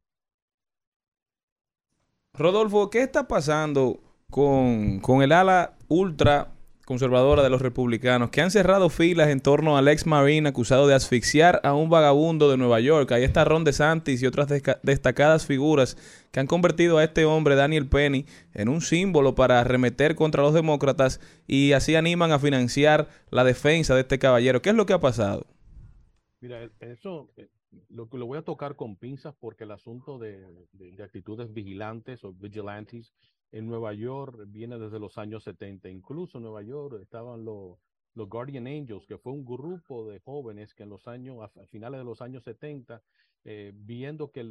Rodolfo, 2.33 2.89
¿qué 2.89 3.03
está 3.03 3.25
pasando 3.25 4.01
con, 4.29 4.99
con 4.99 5.21
el 5.21 5.31
ala 5.31 5.77
ultra 5.87 6.56
conservadora 6.87 7.43
de 7.43 7.49
los 7.49 7.61
republicanos 7.61 8.29
que 8.29 8.39
han 8.39 8.49
cerrado 8.49 8.89
filas 8.89 9.27
en 9.27 9.41
torno 9.41 9.77
al 9.77 9.89
ex 9.89 10.05
marine 10.05 10.47
acusado 10.47 10.87
de 10.87 10.93
asfixiar 10.95 11.59
a 11.65 11.73
un 11.73 11.89
vagabundo 11.89 12.49
de 12.49 12.55
Nueva 12.55 12.79
York? 12.79 13.11
Ahí 13.11 13.25
está 13.25 13.43
Ron 13.43 13.65
DeSantis 13.65 14.23
y 14.23 14.25
otras 14.25 14.47
destacadas 14.83 15.45
figuras 15.45 15.97
que 16.31 16.39
han 16.39 16.47
convertido 16.47 16.97
a 16.97 17.03
este 17.03 17.25
hombre, 17.25 17.55
Daniel 17.55 17.89
Penny, 17.89 18.25
en 18.53 18.69
un 18.69 18.79
símbolo 18.79 19.35
para 19.35 19.59
arremeter 19.59 20.15
contra 20.15 20.41
los 20.41 20.53
demócratas 20.53 21.19
y 21.45 21.73
así 21.73 21.95
animan 21.95 22.31
a 22.31 22.39
financiar 22.39 23.09
la 23.31 23.43
defensa 23.43 23.93
de 23.93 24.01
este 24.01 24.17
caballero. 24.17 24.61
¿Qué 24.61 24.69
es 24.69 24.75
lo 24.75 24.85
que 24.85 24.93
ha 24.93 24.99
pasado? 25.01 25.45
Mira, 26.39 26.63
e- 26.63 26.71
eso 26.79 27.29
eh, 27.35 27.49
lo, 27.89 28.05
voy 28.05 28.37
a 28.37 28.43
tocar 28.43 28.77
con 28.77 28.95
pinzas 28.95 29.35
porque 29.41 29.65
el 29.65 29.71
asunto 29.71 30.19
de- 30.19 30.39
de 30.71 31.03
actitudes 31.03 31.53
vigilantes 31.53 32.23
o 32.23 32.31
vigilantes 32.31 33.11
en 33.51 33.67
Nueva 33.67 33.93
York 33.93 34.45
viene 34.47 34.77
desde 34.77 34.99
los 34.99 35.17
años 35.17 35.43
70. 35.43 35.89
Incluso 35.89 36.37
en 36.37 36.43
Nueva 36.43 36.61
York 36.61 36.99
estaban 37.01 37.45
los, 37.45 37.77
los 38.13 38.29
Guardian 38.29 38.67
Angels, 38.67 39.05
que 39.05 39.17
fue 39.17 39.31
un 39.31 39.45
grupo 39.45 40.07
de 40.07 40.19
jóvenes 40.19 40.73
que 40.73 40.83
en 40.83 40.89
los 40.89 41.07
años, 41.07 41.37
a 41.43 41.65
finales 41.67 41.99
de 41.99 42.03
los 42.03 42.21
años 42.21 42.43
70, 42.43 43.01
eh, 43.45 43.71
viendo 43.75 44.31
que, 44.31 44.43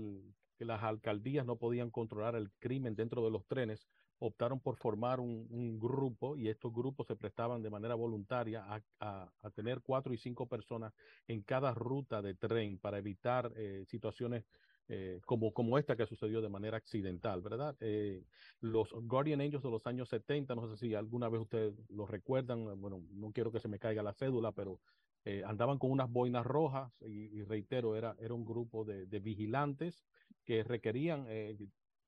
las 0.59 0.83
alcaldías 0.83 1.45
no 1.45 1.57
podían 1.57 1.91
controlar 1.91 2.35
el 2.35 2.51
crimen 2.53 2.95
dentro 2.95 3.23
de 3.23 3.31
los 3.31 3.45
trenes, 3.47 3.87
optaron 4.19 4.59
por 4.59 4.77
formar 4.77 5.21
un, 5.21 5.79
grupo 5.79 6.35
y 6.39 6.49
estos 6.49 6.73
grupos 6.73 7.07
se 7.09 7.15
prestaban 7.15 7.63
de 7.63 7.69
manera 7.69 7.95
voluntaria 7.95 8.65
a, 8.65 8.81
a, 9.01 9.31
a, 9.43 9.51
tener 9.51 9.83
cuatro 9.83 10.15
y 10.15 10.17
cinco 10.17 10.47
personas 10.47 10.95
en 11.29 11.43
cada 11.43 11.75
ruta 11.75 12.23
de 12.23 12.35
tren 12.35 12.79
para 12.79 12.97
evitar 12.97 13.53
eh, 13.55 13.85
situaciones 13.87 14.47
eh, 14.89 15.21
como, 15.25 15.53
como 15.53 15.79
esta 15.79 15.97
que 15.97 16.07
sucedió 16.07 16.41
de 16.41 16.49
manera 16.49 16.77
accidental, 16.77 17.41
¿verdad? 17.43 17.77
Eh, 17.81 18.25
los 18.61 18.93
Guardian 18.93 19.41
Angels 19.41 19.63
de 19.63 19.71
los 19.71 19.87
años 19.87 20.09
70, 20.09 20.55
no 20.55 20.69
sé 20.69 20.77
si 20.77 20.95
alguna 20.95 21.29
vez 21.29 21.41
ustedes 21.41 21.75
lo 21.89 22.07
recuerdan, 22.07 22.81
bueno, 22.81 23.03
no 23.11 23.33
quiero 23.33 23.51
que 23.51 23.61
se 23.61 23.69
me 23.69 23.79
caiga 23.79 24.03
la 24.03 24.15
cédula, 24.15 24.53
pero 24.53 24.81
eh, 25.29 25.43
andaban 25.45 25.79
con 25.79 25.91
unas 25.91 26.09
boinas 26.09 26.47
rojas 26.47 26.93
y, 27.03 27.43
reitero, 27.43 27.97
era, 27.97 28.15
era 28.21 28.33
un 28.33 28.45
grupo 28.45 28.85
de, 28.85 29.07
vigilantes 29.19 30.05
que 30.45 30.63
requerían 30.63 31.27
eh, 31.29 31.57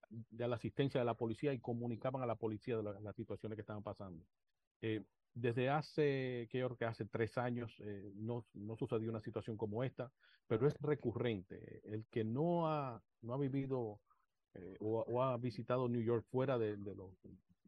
de 0.08 0.48
la 0.48 0.54
asistencia 0.54 1.00
de 1.00 1.04
la 1.04 1.14
policía 1.14 1.52
y 1.52 1.58
comunicaban 1.58 2.22
a 2.22 2.26
la 2.26 2.36
policía 2.36 2.76
de 2.76 2.84
la, 2.84 3.00
las 3.00 3.16
situaciones 3.16 3.56
que 3.56 3.62
estaban 3.62 3.82
pasando. 3.82 4.24
Eh, 4.82 5.02
desde 5.40 5.68
hace, 5.70 6.48
creo 6.50 6.76
que 6.76 6.84
hace 6.84 7.04
tres 7.04 7.38
años, 7.38 7.74
eh, 7.80 8.12
no, 8.14 8.44
no, 8.54 8.76
sucedió 8.76 9.10
una 9.10 9.20
situación 9.20 9.56
como 9.56 9.84
esta, 9.84 10.10
pero 10.46 10.66
es 10.66 10.74
recurrente. 10.80 11.80
El 11.84 12.06
que 12.06 12.24
no 12.24 12.68
ha, 12.68 13.02
no 13.22 13.34
ha 13.34 13.38
vivido 13.38 14.00
eh, 14.54 14.76
o, 14.80 15.22
ha 15.22 15.36
visitado 15.36 15.88
New 15.88 16.02
York 16.02 16.24
fuera 16.30 16.58
de, 16.58 16.76
de, 16.76 16.94
lo, 16.94 17.14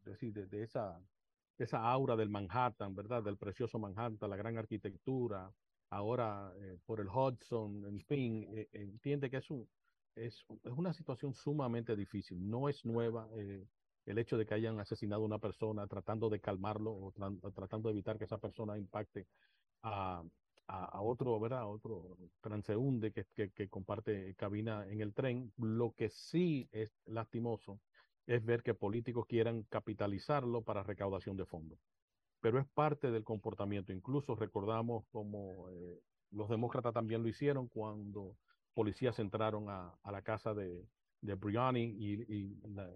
de, 0.05 0.31
de, 0.31 0.45
de 0.47 0.63
esa, 0.63 0.99
esa 1.57 1.79
aura 1.79 2.15
del 2.15 2.29
Manhattan, 2.29 2.95
¿verdad? 2.95 3.23
Del 3.23 3.37
precioso 3.37 3.79
Manhattan, 3.79 4.29
la 4.29 4.35
gran 4.35 4.57
arquitectura, 4.57 5.51
ahora 5.89 6.53
eh, 6.57 6.77
por 6.85 6.99
el 6.99 7.07
Hudson, 7.07 7.85
en 7.85 7.99
fin, 8.01 8.47
eh, 8.51 8.67
entiende 8.73 9.29
que 9.29 9.37
es, 9.37 9.49
un, 9.49 9.69
es, 10.15 10.45
es, 10.63 10.71
una 10.71 10.93
situación 10.93 11.33
sumamente 11.33 11.95
difícil, 11.95 12.49
no 12.49 12.67
es 12.69 12.83
nueva. 12.85 13.29
Eh, 13.37 13.65
el 14.05 14.17
hecho 14.17 14.37
de 14.37 14.45
que 14.45 14.53
hayan 14.53 14.79
asesinado 14.79 15.21
a 15.23 15.25
una 15.25 15.39
persona 15.39 15.87
tratando 15.87 16.29
de 16.29 16.39
calmarlo 16.39 16.91
o 16.91 17.11
tra 17.11 17.29
tratando 17.53 17.89
de 17.89 17.93
evitar 17.93 18.17
que 18.17 18.25
esa 18.25 18.37
persona 18.37 18.77
impacte 18.77 19.27
a, 19.83 20.23
a, 20.67 21.01
otro, 21.01 21.39
¿verdad? 21.39 21.59
A 21.59 21.67
otro 21.67 22.17
transeúnte 22.41 23.11
que, 23.11 23.25
que, 23.35 23.51
que, 23.51 23.69
comparte 23.69 24.35
cabina 24.35 24.85
en 24.87 25.01
el 25.01 25.13
tren. 25.13 25.51
Lo 25.57 25.93
que 25.93 26.09
sí 26.09 26.69
es 26.71 26.91
lastimoso 27.05 27.79
es 28.27 28.43
ver 28.45 28.63
que 28.63 28.73
políticos 28.73 29.25
quieran 29.27 29.63
capitalizarlo 29.63 30.61
para 30.61 30.83
recaudación 30.83 31.35
de 31.37 31.45
fondos. 31.45 31.79
Pero 32.39 32.59
es 32.59 32.67
parte 32.67 33.11
del 33.11 33.23
comportamiento. 33.23 33.91
Incluso 33.91 34.35
recordamos 34.35 35.05
como 35.11 35.69
eh, 35.69 35.99
los 36.31 36.49
demócratas 36.49 36.93
también 36.93 37.21
lo 37.21 37.29
hicieron 37.29 37.67
cuando 37.67 38.37
policías 38.73 39.19
entraron 39.19 39.69
a, 39.69 39.93
a 40.01 40.11
la 40.11 40.21
casa 40.21 40.53
de, 40.53 40.87
de 41.21 41.35
Briani 41.35 41.83
y, 41.83 42.33
y 42.33 42.55
la, 42.69 42.89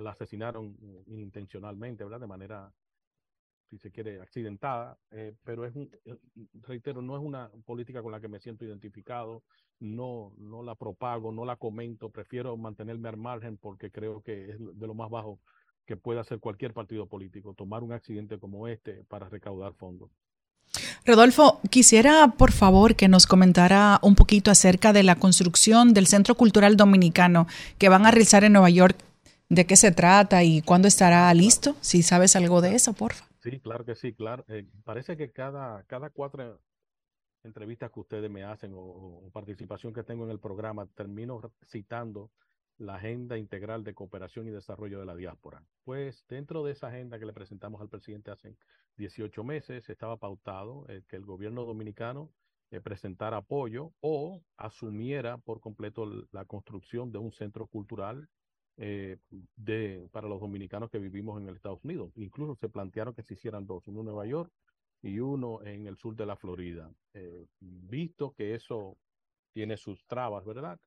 la 0.00 0.10
asesinaron 0.10 0.76
intencionalmente, 1.06 2.04
¿verdad? 2.04 2.20
De 2.20 2.26
manera, 2.26 2.72
si 3.68 3.78
se 3.78 3.90
quiere, 3.90 4.20
accidentada, 4.20 4.98
eh, 5.10 5.34
pero 5.44 5.64
es 5.64 5.74
un, 5.74 5.90
reitero, 6.62 7.00
no 7.02 7.16
es 7.16 7.22
una 7.22 7.50
política 7.64 8.02
con 8.02 8.12
la 8.12 8.20
que 8.20 8.28
me 8.28 8.38
siento 8.38 8.64
identificado, 8.64 9.42
no, 9.80 10.32
no 10.36 10.62
la 10.62 10.74
propago, 10.74 11.32
no 11.32 11.44
la 11.44 11.56
comento, 11.56 12.10
prefiero 12.10 12.56
mantenerme 12.56 13.08
al 13.08 13.16
margen 13.16 13.56
porque 13.56 13.90
creo 13.90 14.22
que 14.22 14.50
es 14.50 14.56
de 14.58 14.86
lo 14.86 14.94
más 14.94 15.10
bajo 15.10 15.40
que 15.86 15.96
puede 15.96 16.20
hacer 16.20 16.38
cualquier 16.38 16.72
partido 16.72 17.06
político, 17.06 17.54
tomar 17.54 17.82
un 17.82 17.92
accidente 17.92 18.38
como 18.38 18.68
este 18.68 19.04
para 19.08 19.28
recaudar 19.28 19.74
fondos. 19.74 20.10
Rodolfo, 21.04 21.60
quisiera 21.70 22.34
por 22.38 22.52
favor 22.52 22.94
que 22.94 23.08
nos 23.08 23.26
comentara 23.26 23.98
un 24.02 24.14
poquito 24.14 24.50
acerca 24.50 24.92
de 24.92 25.02
la 25.02 25.16
construcción 25.16 25.92
del 25.94 26.06
Centro 26.06 26.34
Cultural 26.34 26.76
Dominicano 26.76 27.46
que 27.78 27.88
van 27.88 28.06
a 28.06 28.10
realizar 28.10 28.44
en 28.44 28.52
Nueva 28.52 28.70
York 28.70 28.96
de 29.52 29.66
qué 29.66 29.76
se 29.76 29.92
trata 29.92 30.42
y 30.42 30.62
cuándo 30.62 30.88
estará 30.88 31.32
listo, 31.34 31.76
si 31.82 32.02
sabes 32.02 32.36
algo 32.36 32.62
de 32.62 32.74
eso, 32.74 32.94
porfa. 32.94 33.26
Sí, 33.42 33.60
claro 33.60 33.84
que 33.84 33.94
sí, 33.94 34.14
claro. 34.14 34.46
Eh, 34.48 34.66
parece 34.82 35.14
que 35.16 35.30
cada, 35.30 35.82
cada 35.84 36.08
cuatro 36.08 36.58
entrevistas 37.44 37.90
que 37.90 38.00
ustedes 38.00 38.30
me 38.30 38.44
hacen 38.44 38.72
o, 38.72 38.78
o, 38.78 39.30
participación 39.30 39.92
que 39.92 40.04
tengo 40.04 40.24
en 40.24 40.30
el 40.30 40.40
programa, 40.40 40.86
termino 40.94 41.52
citando 41.66 42.30
la 42.78 42.94
Agenda 42.94 43.36
Integral 43.36 43.84
de 43.84 43.92
Cooperación 43.92 44.48
y 44.48 44.50
Desarrollo 44.50 45.00
de 45.00 45.04
la 45.06 45.16
Diáspora. 45.16 45.62
Pues 45.84 46.24
dentro 46.28 46.64
de 46.64 46.72
esa 46.72 46.86
agenda 46.86 47.18
que 47.18 47.26
le 47.26 47.34
presentamos 47.34 47.82
al 47.82 47.90
presidente 47.90 48.30
hace 48.30 48.56
18 48.96 49.44
meses, 49.44 49.86
estaba 49.90 50.16
pautado 50.16 50.86
eh, 50.88 51.02
que 51.08 51.16
el 51.16 51.26
gobierno 51.26 51.64
dominicano 51.64 52.30
eh, 52.70 52.80
presentara 52.80 53.36
apoyo 53.36 53.92
o 54.00 54.42
asumiera 54.56 55.36
por 55.36 55.60
completo 55.60 56.06
la 56.32 56.46
construcción 56.46 57.12
de 57.12 57.18
un 57.18 57.32
centro 57.32 57.66
cultural 57.66 58.30
eh, 58.76 59.18
de, 59.56 60.08
para 60.12 60.28
los 60.28 60.40
dominicanos 60.40 60.90
que 60.90 60.98
vivimos 60.98 61.40
en 61.40 61.48
el 61.48 61.56
Estados 61.56 61.84
Unidos. 61.84 62.12
Incluso 62.16 62.54
se 62.56 62.68
plantearon 62.68 63.14
que 63.14 63.22
se 63.22 63.34
hicieran 63.34 63.66
dos, 63.66 63.86
uno 63.88 64.00
en 64.00 64.06
Nueva 64.06 64.26
York 64.26 64.52
y 65.02 65.18
uno 65.18 65.62
en 65.64 65.86
el 65.86 65.96
sur 65.96 66.16
de 66.16 66.26
la 66.26 66.36
Florida. 66.36 66.90
Eh, 67.14 67.46
visto 67.60 68.32
que 68.32 68.54
eso 68.54 68.96
tiene 69.52 69.76
sus 69.76 70.06
trabas, 70.06 70.44
¿verdad? 70.44 70.78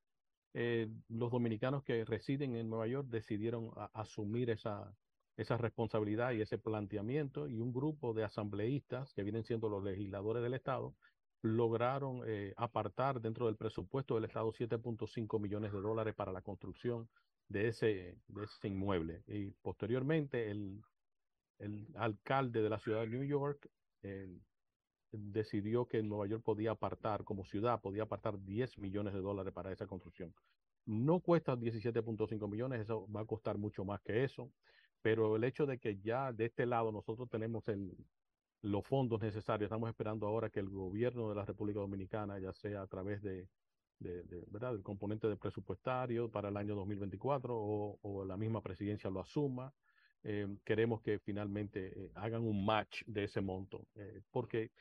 Eh, 0.54 0.88
los 1.08 1.30
dominicanos 1.30 1.84
que 1.84 2.04
residen 2.04 2.56
en 2.56 2.68
Nueva 2.68 2.86
York 2.86 3.08
decidieron 3.08 3.70
asumir 3.92 4.50
esa, 4.50 4.90
esa 5.36 5.56
responsabilidad 5.58 6.32
y 6.32 6.40
ese 6.40 6.58
planteamiento 6.58 7.46
y 7.46 7.60
un 7.60 7.72
grupo 7.72 8.14
de 8.14 8.24
asambleístas 8.24 9.12
que 9.12 9.22
vienen 9.22 9.44
siendo 9.44 9.68
los 9.68 9.84
legisladores 9.84 10.42
del 10.42 10.54
Estado 10.54 10.94
lograron 11.42 12.22
eh, 12.26 12.54
apartar 12.56 13.20
dentro 13.20 13.46
del 13.46 13.56
presupuesto 13.56 14.14
del 14.14 14.24
Estado 14.24 14.50
7.5 14.52 15.38
millones 15.38 15.72
de 15.72 15.80
dólares 15.80 16.14
para 16.14 16.32
la 16.32 16.40
construcción 16.40 17.08
de 17.48 17.68
ese, 17.68 18.18
de 18.28 18.44
ese 18.44 18.68
inmueble. 18.68 19.22
Y 19.26 19.50
posteriormente 19.62 20.50
el, 20.50 20.82
el 21.58 21.86
alcalde 21.96 22.62
de 22.62 22.70
la 22.70 22.78
ciudad 22.78 23.00
de 23.00 23.08
New 23.08 23.24
York 23.24 23.68
decidió 25.12 25.86
que 25.86 26.02
Nueva 26.02 26.26
York 26.26 26.42
podía 26.44 26.72
apartar, 26.72 27.24
como 27.24 27.44
ciudad, 27.44 27.80
podía 27.80 28.04
apartar 28.04 28.42
10 28.42 28.78
millones 28.78 29.14
de 29.14 29.20
dólares 29.20 29.52
para 29.52 29.72
esa 29.72 29.86
construcción. 29.86 30.34
No 30.84 31.20
cuesta 31.20 31.56
17.5 31.56 32.48
millones, 32.48 32.82
eso 32.82 33.10
va 33.10 33.22
a 33.22 33.26
costar 33.26 33.58
mucho 33.58 33.84
más 33.84 34.00
que 34.02 34.24
eso, 34.24 34.52
pero 35.02 35.36
el 35.36 35.44
hecho 35.44 35.66
de 35.66 35.78
que 35.78 35.98
ya 35.98 36.32
de 36.32 36.46
este 36.46 36.66
lado 36.66 36.92
nosotros 36.92 37.28
tenemos 37.28 37.68
el, 37.68 37.96
los 38.62 38.86
fondos 38.86 39.20
necesarios, 39.20 39.68
estamos 39.68 39.88
esperando 39.88 40.26
ahora 40.26 40.50
que 40.50 40.60
el 40.60 40.68
gobierno 40.68 41.28
de 41.28 41.34
la 41.34 41.44
República 41.44 41.80
Dominicana, 41.80 42.38
ya 42.38 42.52
sea 42.52 42.82
a 42.82 42.86
través 42.86 43.22
de 43.22 43.48
de, 43.98 44.22
de, 44.24 44.44
¿verdad? 44.50 44.72
del 44.72 44.82
componente 44.82 45.28
de 45.28 45.36
presupuestario 45.36 46.30
para 46.30 46.48
el 46.48 46.56
año 46.56 46.74
2024 46.74 47.56
o, 47.56 47.98
o 48.02 48.24
la 48.24 48.36
misma 48.36 48.60
presidencia 48.60 49.10
lo 49.10 49.20
asuma. 49.20 49.72
Eh, 50.24 50.48
queremos 50.64 51.00
que 51.02 51.18
finalmente 51.20 51.92
eh, 51.94 52.10
hagan 52.14 52.42
un 52.42 52.64
match 52.64 53.02
de 53.06 53.24
ese 53.24 53.40
monto, 53.40 53.86
eh, 53.94 54.22
porque 54.32 54.72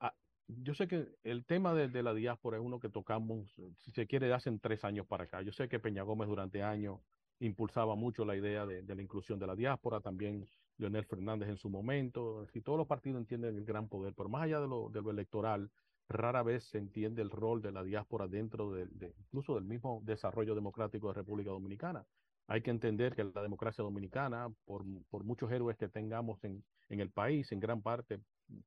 ah, 0.00 0.12
yo 0.48 0.74
sé 0.74 0.88
que 0.88 1.06
el 1.22 1.44
tema 1.44 1.72
de, 1.72 1.88
de, 1.88 2.02
la 2.02 2.12
diáspora 2.14 2.56
es 2.56 2.64
uno 2.64 2.80
que 2.80 2.88
tocamos, 2.88 3.48
si 3.76 3.92
se 3.92 4.08
quiere, 4.08 4.26
de 4.26 4.34
hace 4.34 4.50
tres 4.58 4.84
años 4.84 5.06
para 5.06 5.24
acá. 5.24 5.40
Yo 5.42 5.52
sé 5.52 5.68
que 5.68 5.78
Peña 5.78 6.02
Gómez 6.02 6.28
durante 6.28 6.64
años 6.64 6.98
impulsaba 7.38 7.94
mucho 7.94 8.24
la 8.24 8.34
idea 8.34 8.66
de, 8.66 8.82
de 8.82 8.94
la 8.96 9.02
inclusión 9.02 9.38
de 9.38 9.46
la 9.46 9.54
diáspora, 9.54 10.00
también 10.00 10.48
Leonel 10.78 11.04
Fernández 11.04 11.48
en 11.48 11.58
su 11.58 11.68
momento, 11.70 12.46
y 12.52 12.60
todos 12.60 12.78
los 12.78 12.88
partidos 12.88 13.20
entienden 13.20 13.56
el 13.56 13.64
gran 13.64 13.88
poder, 13.88 14.14
pero 14.16 14.28
más 14.28 14.42
allá 14.42 14.60
de 14.60 14.66
lo, 14.66 14.88
de 14.88 15.02
lo 15.02 15.10
electoral, 15.10 15.70
rara 16.08 16.42
vez 16.42 16.64
se 16.64 16.78
entiende 16.78 17.22
el 17.22 17.30
rol 17.30 17.60
de 17.60 17.72
la 17.72 17.84
diáspora 17.84 18.26
dentro 18.26 18.72
de, 18.72 18.88
incluso 19.18 19.54
del 19.54 19.64
mismo 19.64 20.00
desarrollo 20.04 20.54
democrático 20.54 21.08
de 21.08 21.14
República 21.14 21.50
Dominicana. 21.50 22.04
Hay 22.46 22.62
que 22.62 22.70
entender 22.70 23.14
que 23.14 23.24
la 23.24 23.42
democracia 23.42 23.84
dominicana, 23.84 24.48
por, 24.64 24.84
por 25.10 25.24
muchos 25.24 25.52
héroes 25.52 25.76
que 25.76 25.88
tengamos 25.88 26.42
en, 26.44 26.64
en, 26.88 27.00
el 27.00 27.10
país, 27.10 27.52
en 27.52 27.60
gran 27.60 27.82
parte 27.82 28.20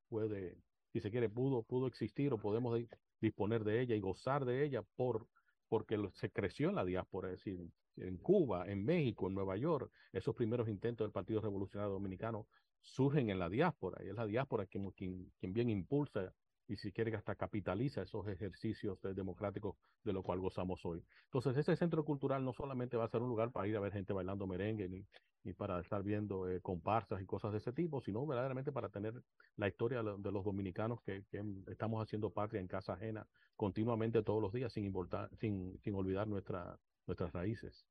puede, 0.07 0.55
si 0.93 0.99
se 0.99 1.09
quiere, 1.09 1.29
pudo, 1.29 1.63
pudo 1.63 1.87
existir 1.87 2.31
o 2.31 2.37
podemos 2.37 2.79
disponer 3.19 3.63
de 3.63 3.81
ella 3.81 3.95
y 3.95 3.99
gozar 3.99 4.45
de 4.45 4.63
ella 4.63 4.83
por, 4.95 5.27
porque 5.67 5.97
se 6.13 6.29
creció 6.29 6.69
en 6.69 6.75
la 6.75 6.85
diáspora, 6.85 7.31
es 7.31 7.37
decir, 7.37 7.59
en 7.97 8.17
Cuba, 8.17 8.69
en 8.69 8.85
México, 8.85 9.27
en 9.27 9.33
Nueva 9.33 9.57
York, 9.57 9.91
esos 10.13 10.35
primeros 10.35 10.69
intentos 10.69 11.05
del 11.05 11.11
Partido 11.11 11.41
Revolucionario 11.41 11.93
Dominicano 11.93 12.47
surgen 12.81 13.29
en 13.29 13.39
la 13.39 13.49
diáspora 13.49 14.03
y 14.03 14.09
es 14.09 14.15
la 14.15 14.25
diáspora 14.25 14.65
quien, 14.65 14.91
quien 14.91 15.53
bien 15.53 15.69
impulsa 15.69 16.33
y 16.71 16.77
si 16.77 16.93
quiere 16.93 17.13
hasta 17.13 17.35
capitaliza 17.35 18.01
esos 18.01 18.25
ejercicios 18.29 18.97
democráticos 19.13 19.75
de 20.05 20.13
lo 20.13 20.23
cual 20.23 20.39
gozamos 20.39 20.85
hoy. 20.85 21.03
Entonces, 21.25 21.57
ese 21.57 21.75
centro 21.75 22.05
cultural 22.05 22.45
no 22.45 22.53
solamente 22.53 22.95
va 22.95 23.03
a 23.03 23.09
ser 23.09 23.21
un 23.21 23.27
lugar 23.27 23.51
para 23.51 23.67
ir 23.67 23.75
a 23.75 23.81
ver 23.81 23.91
gente 23.91 24.13
bailando 24.13 24.47
merengue, 24.47 24.87
ni, 24.87 25.05
ni 25.43 25.51
para 25.51 25.81
estar 25.81 26.01
viendo 26.01 26.49
eh, 26.49 26.61
comparsas 26.61 27.21
y 27.21 27.25
cosas 27.25 27.51
de 27.51 27.57
ese 27.57 27.73
tipo, 27.73 27.99
sino 27.99 28.25
verdaderamente 28.25 28.71
para 28.71 28.87
tener 28.87 29.21
la 29.57 29.67
historia 29.67 30.01
de 30.01 30.31
los 30.31 30.45
dominicanos 30.45 31.01
que, 31.01 31.25
que 31.29 31.43
estamos 31.67 32.01
haciendo 32.01 32.29
patria 32.29 32.61
en 32.61 32.67
casa 32.67 32.93
ajena 32.93 33.27
continuamente 33.57 34.23
todos 34.23 34.41
los 34.41 34.53
días 34.53 34.71
sin, 34.71 34.85
importar, 34.85 35.29
sin, 35.41 35.77
sin 35.83 35.93
olvidar 35.93 36.29
nuestra, 36.29 36.79
nuestras 37.05 37.33
raíces. 37.33 37.85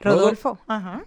Rodolfo, 0.00 0.58
ajá. 0.66 1.06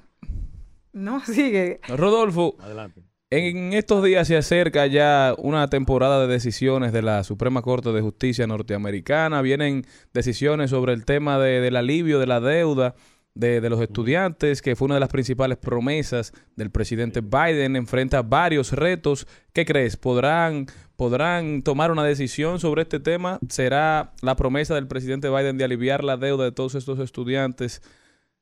No, 0.94 1.20
sigue. 1.26 1.82
Rodolfo. 1.86 2.56
Adelante. 2.60 3.04
En 3.32 3.74
estos 3.74 4.04
días 4.04 4.28
se 4.28 4.38
acerca 4.38 4.88
ya 4.88 5.36
una 5.38 5.68
temporada 5.68 6.20
de 6.22 6.28
decisiones 6.34 6.92
de 6.92 7.04
la 7.04 7.24
Suprema 7.24 7.62
Corte 7.62 7.92
de 7.92 8.02
Justicia 8.02 8.48
norteamericana. 8.48 9.44
Vienen 9.44 9.86
decisiones 10.14 10.72
sobre 10.72 10.94
el 10.94 11.06
tema 11.06 11.38
de- 11.38 11.62
del 11.62 11.76
alivio 11.76 12.18
de 12.20 12.26
la 12.26 12.40
deuda 12.40 12.96
de, 13.36 13.62
de 13.62 13.70
los 13.70 13.80
estudiantes, 13.82 14.64
que 14.64 14.76
fue 14.76 14.86
una 14.88 14.96
de 14.96 15.00
las 15.02 15.10
principales 15.10 15.60
promesas 15.60 16.34
del 16.56 16.72
presidente 16.72 17.22
Biden. 17.22 17.76
Enfrenta 17.76 18.24
varios 18.24 18.72
retos. 18.74 19.28
¿Qué 19.54 19.64
crees? 19.64 19.96
¿Podrán, 19.96 20.66
¿Podrán 20.96 21.62
tomar 21.62 21.92
una 21.92 22.04
decisión 22.04 22.60
sobre 22.60 22.82
este 22.82 23.00
tema? 23.00 23.38
¿Será 23.48 24.12
la 24.24 24.36
promesa 24.36 24.74
del 24.74 24.88
presidente 24.88 25.30
Biden 25.30 25.60
de 25.60 25.66
aliviar 25.66 26.04
la 26.04 26.18
deuda 26.18 26.46
de 26.46 26.52
todos 26.52 26.74
estos 26.74 26.98
estudiantes? 26.98 27.84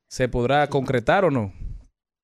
¿Se 0.07 0.29
podrá 0.29 0.67
concretar 0.67 1.25
o 1.25 1.29
no? 1.31 1.51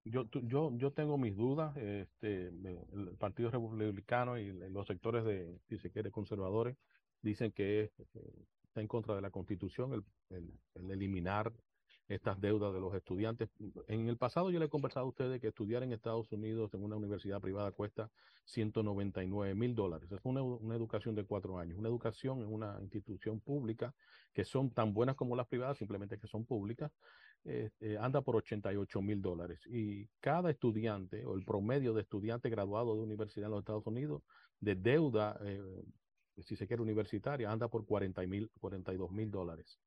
Yo, 0.06 0.26
yo, 0.44 0.72
yo 0.78 0.92
tengo 0.92 1.18
mis 1.18 1.36
dudas. 1.36 1.76
Este, 1.78 2.48
el 2.48 3.16
Partido 3.18 3.52
Republicano 3.52 4.38
y 4.38 4.52
los 4.70 4.88
sectores 4.88 5.24
de, 5.24 5.60
si 5.70 5.78
se 5.78 5.92
quiere, 5.92 6.12
conservadores, 6.12 6.78
dicen 7.22 7.52
que 7.52 7.84
es, 7.84 7.92
eh, 8.16 8.46
está 8.64 8.82
en 8.82 8.88
contra 8.88 9.16
de 9.16 9.22
la 9.22 9.32
Constitución 9.32 9.94
el- 10.30 10.52
el 10.76 10.92
eliminar 10.92 11.54
estas 12.14 12.40
deudas 12.40 12.74
de 12.74 12.80
los 12.80 12.94
estudiantes. 12.94 13.50
En 13.88 14.08
el 14.08 14.18
pasado 14.18 14.52
yo 14.52 14.60
le 14.60 14.66
he 14.66 14.70
conversado 14.70 15.06
a 15.06 15.10
ustedes 15.10 15.42
que 15.42 15.48
estudiar 15.48 15.84
en 15.84 15.94
Estados 15.94 16.32
Unidos 16.32 16.74
en 16.74 16.84
una 16.84 16.96
universidad 16.96 17.42
privada 17.42 17.72
cuesta 17.72 18.10
199 18.46 19.56
mil 19.56 19.76
dólares. 19.76 20.12
Es 20.12 20.20
una, 20.24 20.42
educación 20.76 21.16
de 21.16 21.26
cuatro 21.26 21.58
años. 21.58 21.78
Una 21.78 21.90
educación 21.90 22.42
en 22.42 22.54
una 22.54 22.78
institución 22.82 23.40
pública 23.40 23.94
que 24.34 24.44
son 24.44 24.72
tan 24.72 24.94
buenas 24.94 25.16
como 25.16 25.36
las 25.36 25.48
privadas, 25.48 25.78
simplemente 25.78 26.18
que 26.18 26.28
son 26.28 26.46
públicas, 26.46 26.92
eh, 27.46 27.72
eh, 27.80 27.98
anda 28.00 28.22
por 28.22 28.36
88 28.36 29.02
mil 29.02 29.22
dólares. 29.22 29.60
Y 29.68 30.08
cada 30.20 30.50
estudiante 30.50 31.26
o 31.26 31.36
el 31.36 31.44
promedio 31.44 31.94
de 31.94 32.02
estudiante 32.02 32.50
graduado 32.50 32.96
de 32.96 33.02
universidad 33.02 33.48
en 33.48 33.52
los 33.52 33.60
Estados 33.60 33.86
Unidos 33.88 34.24
de 34.60 34.76
deuda, 34.76 35.38
eh, 35.42 35.84
si 36.42 36.56
se 36.56 36.68
quiere 36.68 36.82
universitaria, 36.82 37.52
anda 37.52 37.68
por 37.68 37.86
40 37.86 38.26
mil, 38.28 38.50
42 38.60 39.12
mil 39.12 39.30
dólares. 39.30 39.80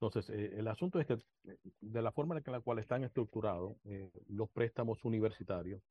Entonces, 0.00 0.30
eh, 0.30 0.54
el 0.58 0.68
asunto 0.68 1.00
es 1.00 1.06
que 1.06 1.14
eh, 1.44 1.58
de 1.80 2.02
la 2.02 2.12
forma 2.12 2.36
en 2.38 2.52
la 2.52 2.60
cual 2.60 2.78
están 2.78 3.04
estructurados 3.04 3.76
eh, 3.84 4.10
los 4.28 4.50
préstamos 4.50 5.04
universitarios, 5.04 5.82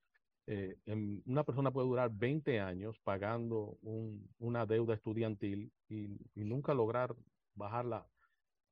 una 1.25 1.43
persona 1.43 1.71
puede 1.71 1.87
durar 1.87 2.09
20 2.13 2.59
años 2.61 2.99
pagando 3.03 3.77
un- 3.81 4.29
una 4.39 4.65
deuda 4.65 4.93
estudiantil 4.95 5.73
y, 5.89 6.07
nunca 6.35 6.73
lograr 6.73 7.15
bajarla 7.53 8.07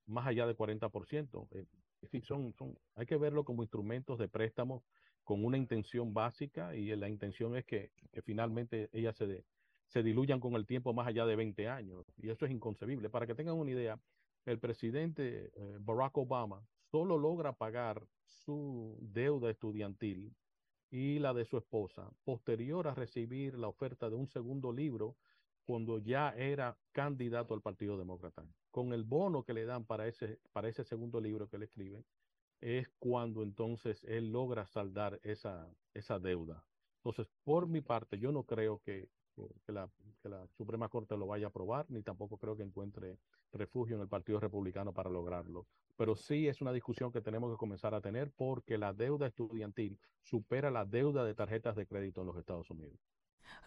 más 0.06 0.28
allá 0.28 0.48
de 0.48 0.56
40%. 0.56 1.48
Eh, 1.52 1.66
es 2.02 2.12
decir, 2.12 2.26
son, 2.26 2.54
son, 2.54 2.78
hay 2.96 3.06
que 3.06 3.18
verlo 3.18 3.44
como 3.46 3.64
instrumentos 3.64 4.20
de 4.20 4.30
préstamo 4.30 4.86
con 5.24 5.44
una 5.46 5.58
intención 5.58 6.14
básica 6.14 6.76
y 6.76 6.96
la 6.96 7.10
intención 7.10 7.56
es 7.58 7.66
que, 7.66 7.92
que 8.12 8.22
finalmente 8.22 8.90
ellas 8.94 9.18
se, 9.18 9.28
de- 9.28 9.46
se 9.88 10.04
diluyan 10.04 10.40
con 10.40 10.54
el 10.56 10.66
tiempo 10.68 10.94
más 10.94 11.08
allá 11.08 11.26
de 11.26 11.36
20 11.36 11.68
años. 11.70 12.06
Y 12.18 12.30
eso 12.30 12.46
es 12.46 12.52
inconcebible. 12.52 13.10
Para 13.10 13.28
que 13.28 13.36
tengan 13.36 13.56
una 13.56 13.72
idea, 13.72 14.00
el 14.46 14.60
presidente 14.60 15.52
eh, 15.56 15.78
Barack 15.80 16.18
Obama 16.18 16.66
solo 16.92 17.18
logra 17.18 17.54
pagar 17.54 18.08
su 18.24 18.98
deuda 19.02 19.50
estudiantil 19.50 20.36
y 20.90 21.20
la 21.20 21.34
de 21.34 21.46
su 21.46 21.58
esposa 21.58 22.10
posterior 22.24 22.88
a 22.88 22.94
recibir 22.94 23.58
la 23.58 23.68
oferta 23.68 24.10
de 24.10 24.16
un 24.16 24.28
segundo 24.28 24.72
libro 24.72 25.18
cuando 25.66 25.98
ya 25.98 26.30
era 26.38 26.78
candidato 26.92 27.54
al 27.54 27.62
Partido 27.62 27.98
Demócrata. 27.98 28.46
Con 28.70 28.94
el 28.94 29.04
bono 29.04 29.44
que 29.44 29.54
le 29.54 29.66
dan 29.66 29.86
para 29.86 30.08
ese, 30.08 30.40
para 30.54 30.70
ese 30.70 30.84
segundo 30.84 31.20
libro 31.20 31.50
que 31.50 31.58
él 31.58 31.64
escribe, 31.64 32.06
es 32.62 32.88
cuando 33.00 33.44
entonces 33.44 34.04
él 34.06 34.32
logra 34.32 34.68
saldar 34.68 35.20
esa, 35.24 35.68
esa 35.94 36.20
deuda. 36.20 36.66
Entonces, 36.98 37.28
por 37.44 37.68
mi 37.68 37.82
parte, 37.82 38.20
yo 38.20 38.32
no 38.32 38.44
creo 38.44 38.80
que, 38.80 39.10
que 39.66 39.72
la, 39.72 39.90
que 40.22 40.30
la 40.30 40.48
Suprema 40.58 40.90
Corte 40.90 41.18
lo 41.18 41.28
vaya 41.28 41.48
a 41.48 41.50
aprobar, 41.50 41.86
ni 41.90 42.02
tampoco 42.04 42.38
creo 42.38 42.56
que 42.56 42.64
encuentre 42.64 43.20
refugio 43.52 43.96
en 43.96 44.02
el 44.02 44.08
Partido 44.08 44.40
Republicano 44.40 44.94
para 44.94 45.10
lograrlo. 45.10 45.68
Pero 45.98 46.16
sí 46.16 46.48
es 46.48 46.62
una 46.62 46.74
discusión 46.74 47.12
que 47.12 47.22
tenemos 47.22 47.52
que 47.52 47.58
comenzar 47.58 47.94
a 47.94 48.02
tener 48.02 48.32
porque 48.32 48.78
la 48.78 48.94
deuda 48.94 49.28
estudiantil 49.28 50.00
supera 50.22 50.72
la 50.72 50.86
deuda 50.86 51.24
de 51.24 51.36
tarjetas 51.36 51.76
de 51.76 51.86
crédito 51.86 52.22
en 52.22 52.28
los 52.28 52.38
Estados 52.38 52.70
Unidos. 52.70 53.15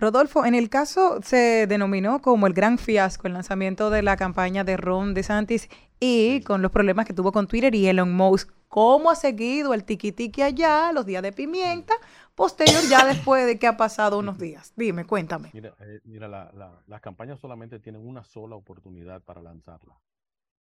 Rodolfo, 0.00 0.44
en 0.44 0.54
el 0.54 0.68
caso 0.70 1.20
se 1.22 1.66
denominó 1.66 2.20
como 2.20 2.46
el 2.46 2.52
gran 2.52 2.78
fiasco 2.78 3.26
el 3.26 3.32
lanzamiento 3.32 3.90
de 3.90 4.02
la 4.02 4.16
campaña 4.16 4.62
de 4.62 4.76
Ron 4.76 5.12
DeSantis 5.12 5.68
y 5.98 6.40
con 6.42 6.62
los 6.62 6.70
problemas 6.70 7.04
que 7.06 7.14
tuvo 7.14 7.32
con 7.32 7.48
Twitter 7.48 7.74
y 7.74 7.88
Elon 7.88 8.12
Musk. 8.14 8.52
¿Cómo 8.68 9.10
ha 9.10 9.16
seguido 9.16 9.74
el 9.74 9.84
tiquitiqui 9.84 10.42
allá, 10.42 10.92
los 10.92 11.04
días 11.06 11.22
de 11.22 11.32
pimienta, 11.32 11.94
posterior 12.34 12.82
ya 12.88 13.04
después 13.06 13.46
de 13.46 13.58
que 13.58 13.66
ha 13.66 13.76
pasado 13.76 14.18
unos 14.18 14.38
días? 14.38 14.72
Dime, 14.76 15.04
cuéntame. 15.04 15.50
Mira, 15.52 15.74
eh, 15.80 16.00
mira 16.04 16.28
la- 16.28 16.52
la- 16.54 16.78
las 16.86 17.00
campañas 17.00 17.40
solamente 17.40 17.80
tienen 17.80 18.06
una 18.06 18.22
sola 18.24 18.54
oportunidad 18.56 19.22
para 19.22 19.42
lanzarla. 19.42 19.94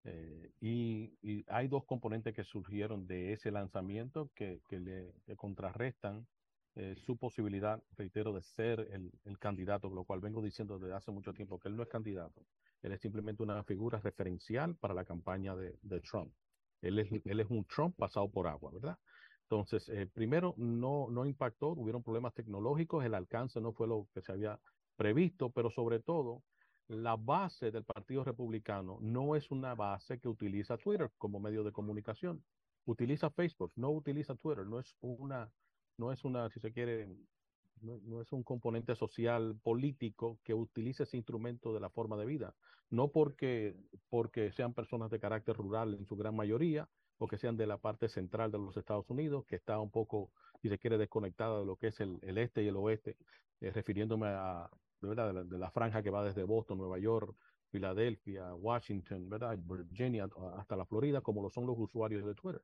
Eh, 0.03 0.51
y, 0.59 1.13
y 1.21 1.45
hay 1.47 1.69
dos 1.69 1.85
componentes 1.85 2.35
que 2.35 2.43
surgieron 2.43 3.07
de 3.07 3.31
ese 3.33 3.51
lanzamiento 3.51 4.29
que, 4.35 4.59
que 4.67 4.79
le 4.79 5.13
que 5.25 5.37
contrarrestan 5.37 6.27
eh, 6.75 6.95
su 7.05 7.17
posibilidad, 7.17 7.81
reitero, 7.97 8.33
de 8.33 8.41
ser 8.41 8.79
el, 8.91 9.11
el 9.25 9.39
candidato, 9.39 9.89
lo 9.89 10.03
cual 10.05 10.21
vengo 10.21 10.41
diciendo 10.41 10.79
desde 10.79 10.95
hace 10.95 11.11
mucho 11.11 11.33
tiempo 11.33 11.59
que 11.59 11.69
él 11.69 11.75
no 11.75 11.83
es 11.83 11.89
candidato. 11.89 12.45
Él 12.81 12.91
es 12.91 13.01
simplemente 13.01 13.43
una 13.43 13.63
figura 13.63 13.99
referencial 13.99 14.75
para 14.75 14.93
la 14.93 15.05
campaña 15.05 15.55
de, 15.55 15.77
de 15.81 15.99
Trump. 16.01 16.33
Él 16.81 16.99
es, 16.99 17.09
él 17.25 17.39
es 17.39 17.49
un 17.49 17.65
Trump 17.65 17.95
pasado 17.95 18.29
por 18.29 18.47
agua, 18.47 18.71
¿verdad? 18.71 18.97
Entonces, 19.43 19.87
eh, 19.89 20.07
primero, 20.07 20.55
no, 20.57 21.07
no 21.09 21.25
impactó, 21.25 21.69
hubieron 21.69 22.01
problemas 22.01 22.33
tecnológicos, 22.33 23.05
el 23.05 23.13
alcance 23.13 23.61
no 23.61 23.71
fue 23.71 23.87
lo 23.87 24.07
que 24.13 24.21
se 24.21 24.31
había 24.31 24.59
previsto, 24.95 25.49
pero 25.51 25.69
sobre 25.69 25.99
todo, 25.99 26.43
la 26.87 27.15
base 27.15 27.71
del 27.71 27.83
Partido 27.83 28.23
Republicano 28.23 28.97
no 29.01 29.35
es 29.35 29.51
una 29.51 29.75
base 29.75 30.19
que 30.19 30.27
utiliza 30.27 30.77
Twitter 30.77 31.11
como 31.17 31.39
medio 31.39 31.63
de 31.63 31.71
comunicación. 31.71 32.43
Utiliza 32.85 33.29
Facebook, 33.29 33.71
no 33.75 33.91
utiliza 33.91 34.35
Twitter, 34.35 34.65
no 34.65 34.79
es 34.79 34.95
una, 34.99 35.49
no 35.97 36.11
es 36.11 36.23
una, 36.25 36.49
si 36.49 36.59
se 36.59 36.71
quiere, 36.71 37.07
no, 37.81 37.99
no 38.03 38.21
es 38.21 38.31
un 38.31 38.43
componente 38.43 38.95
social 38.95 39.57
político 39.61 40.39
que 40.43 40.53
utilice 40.53 41.03
ese 41.03 41.17
instrumento 41.17 41.73
de 41.73 41.79
la 41.79 41.89
forma 41.89 42.17
de 42.17 42.25
vida. 42.25 42.55
No 42.89 43.09
porque, 43.09 43.75
porque 44.09 44.51
sean 44.51 44.73
personas 44.73 45.09
de 45.09 45.19
carácter 45.19 45.55
rural 45.55 45.95
en 45.95 46.05
su 46.05 46.15
gran 46.15 46.35
mayoría, 46.35 46.89
o 47.17 47.27
que 47.27 47.37
sean 47.37 47.57
de 47.57 47.67
la 47.67 47.77
parte 47.77 48.09
central 48.09 48.51
de 48.51 48.57
los 48.57 48.75
Estados 48.75 49.09
Unidos, 49.09 49.45
que 49.45 49.55
está 49.55 49.79
un 49.79 49.91
poco, 49.91 50.31
si 50.61 50.69
se 50.69 50.77
quiere, 50.77 50.97
desconectada 50.97 51.59
de 51.59 51.65
lo 51.65 51.77
que 51.77 51.87
es 51.87 51.99
el, 51.99 52.19
el 52.21 52.37
este 52.37 52.63
y 52.63 52.67
el 52.67 52.75
oeste, 52.75 53.17
eh, 53.61 53.71
refiriéndome 53.71 54.27
a 54.27 54.69
de, 55.03 55.09
¿verdad? 55.09 55.27
De, 55.27 55.33
la, 55.33 55.43
de 55.43 55.57
la 55.59 55.71
franja 55.71 56.01
que 56.01 56.09
va 56.09 56.23
desde 56.23 56.43
Boston, 56.43 56.77
Nueva 56.79 56.97
York, 56.97 57.35
Filadelfia, 57.69 58.53
Washington, 58.55 59.29
¿verdad? 59.29 59.57
Virginia, 59.57 60.27
hasta 60.57 60.75
la 60.75 60.85
Florida, 60.85 61.21
como 61.21 61.41
lo 61.43 61.49
son 61.49 61.65
los 61.67 61.77
usuarios 61.77 62.25
de 62.25 62.33
Twitter. 62.33 62.61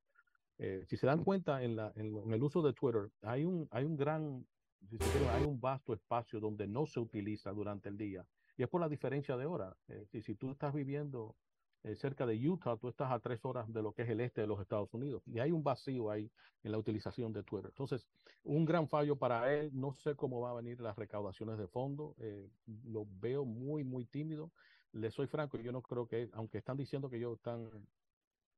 Eh, 0.60 0.84
si 0.88 0.98
se 0.98 1.08
dan 1.08 1.24
cuenta 1.24 1.64
en, 1.64 1.76
la, 1.76 1.92
el 1.96 2.44
uso 2.44 2.62
de 2.62 2.74
Twitter, 2.74 3.10
hay 3.22 3.46
un, 3.46 3.68
hay 3.72 3.86
un 3.86 3.96
gran, 3.96 4.46
si 4.90 4.98
se 4.98 5.10
quiere, 5.10 5.28
hay 5.30 5.44
un 5.44 5.60
vasto 5.60 5.94
espacio 5.94 6.40
donde 6.40 6.68
no 6.68 6.86
se 6.86 7.00
utiliza 7.00 7.52
durante 7.52 7.90
el 7.90 7.98
día. 7.98 8.26
Y 8.58 8.64
es 8.64 8.70
por 8.70 8.82
la 8.82 8.90
diferencia 8.90 9.38
de 9.38 9.46
hora. 9.46 9.76
Eh, 9.88 10.06
si, 10.12 10.22
si 10.22 10.36
tú 10.36 10.52
estás 10.52 10.74
viviendo 10.74 11.36
eh, 11.84 11.96
cerca 11.96 12.26
de 12.26 12.36
Utah, 12.50 12.76
tú 12.76 12.90
estás 12.90 13.10
a 13.10 13.20
tres 13.20 13.40
horas 13.46 13.72
de 13.72 13.82
lo 13.82 13.94
que 13.94 14.02
es 14.02 14.10
el 14.10 14.20
este 14.20 14.42
de 14.42 14.48
los 14.48 14.60
Estados 14.60 14.94
Unidos. 14.94 15.24
Y 15.26 15.40
hay 15.40 15.52
un 15.52 15.64
vacío 15.64 16.12
ahí 16.12 16.30
en 16.64 16.74
la 16.74 16.78
utilización 16.78 17.32
de 17.32 17.44
Twitter. 17.44 17.70
Entonces, 17.70 18.06
un 18.44 18.66
gran 18.66 18.90
fallo 18.90 19.16
para 19.16 19.54
él. 19.54 19.70
No 19.74 19.94
sé 19.94 20.16
cómo 20.16 20.42
va 20.42 20.52
a 20.52 20.56
venir 20.56 20.82
las 20.82 20.98
recaudaciones 20.98 21.58
de 21.58 21.68
fondo. 21.68 22.16
Eh, 22.20 22.50
lo 22.84 23.08
veo 23.22 23.46
muy, 23.46 23.86
muy 23.86 24.06
tímido. 24.06 24.52
Le 24.92 25.10
soy 25.10 25.28
franco, 25.28 25.58
yo 25.58 25.72
no 25.72 25.82
creo 25.82 26.06
que, 26.06 26.30
aunque 26.34 26.58
están 26.58 26.76
diciendo 26.76 27.10
que 27.10 27.18
ellos 27.18 27.38
están 27.38 27.70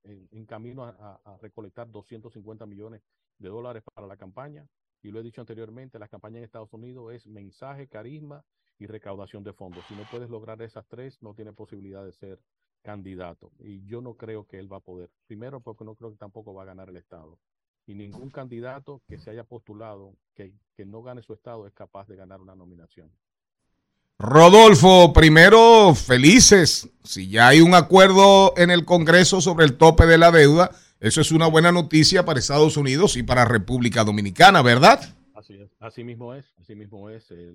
en, 0.03 0.45
camino 0.45 0.83
a, 0.83 1.21
a, 1.23 1.37
recolectar 1.37 1.89
250 1.89 2.65
millones 2.65 3.01
de 3.37 3.49
dólares 3.49 3.83
para 3.93 4.07
la 4.07 4.17
campaña, 4.17 4.67
y 5.01 5.11
lo 5.11 5.19
he 5.19 5.23
dicho 5.23 5.41
anteriormente, 5.41 5.99
la 5.99 6.07
campaña 6.07 6.37
en 6.37 6.43
Estados 6.43 6.73
Unidos 6.73 7.13
es 7.13 7.27
mensaje, 7.27 7.87
carisma 7.87 8.43
y 8.77 8.85
recaudación 8.87 9.43
de 9.43 9.53
fondos. 9.53 9.83
Si 9.87 9.95
no 9.95 10.03
puedes 10.09 10.29
lograr 10.29 10.61
esas 10.61 10.87
tres, 10.87 11.21
no 11.21 11.33
tiene 11.33 11.53
posibilidad 11.53 12.03
de 12.03 12.11
ser 12.13 12.39
candidato. 12.81 13.51
Y 13.59 13.85
yo 13.85 14.01
no 14.01 14.15
creo 14.15 14.45
que 14.45 14.59
él 14.59 14.71
va 14.71 14.77
a 14.77 14.81
poder. 14.81 15.09
Primero, 15.27 15.61
porque 15.61 15.85
no 15.85 15.95
creo 15.95 16.11
que 16.11 16.17
tampoco 16.17 16.53
va 16.53 16.63
a 16.63 16.65
ganar 16.65 16.89
el 16.89 16.97
Estado. 16.97 17.39
Y 17.85 17.95
ningún 17.95 18.29
candidato 18.29 19.01
que 19.07 19.17
se 19.17 19.31
haya 19.31 19.43
postulado 19.43 20.15
que, 20.35 20.53
que 20.75 20.85
no 20.85 21.01
gane 21.01 21.21
su 21.23 21.33
Estado 21.33 21.65
es 21.65 21.73
capaz 21.73 22.07
de 22.07 22.15
ganar 22.15 22.41
una 22.41 22.55
nominación. 22.55 23.11
Rodolfo, 24.21 25.13
primero, 25.13 25.95
felices. 25.95 26.87
Si 27.03 27.27
ya 27.27 27.47
hay 27.47 27.59
un 27.61 27.73
acuerdo 27.73 28.53
en 28.55 28.69
el 28.69 28.85
Congreso 28.85 29.41
sobre 29.41 29.65
el 29.65 29.77
tope 29.77 30.05
de 30.05 30.19
la 30.19 30.29
deuda, 30.29 30.69
eso 30.99 31.21
es 31.21 31.31
una 31.31 31.47
buena 31.47 31.71
noticia 31.71 32.23
para 32.23 32.37
Estados 32.37 32.77
Unidos 32.77 33.17
y 33.17 33.23
para 33.23 33.45
República 33.45 34.03
Dominicana, 34.03 34.61
¿verdad? 34.61 35.01
Así 35.33 35.55
es, 35.55 35.71
así 35.79 36.03
mismo 36.03 36.35
es, 36.35 36.45
así 36.59 36.75
mismo 36.75 37.09
es. 37.09 37.31
eh, 37.31 37.51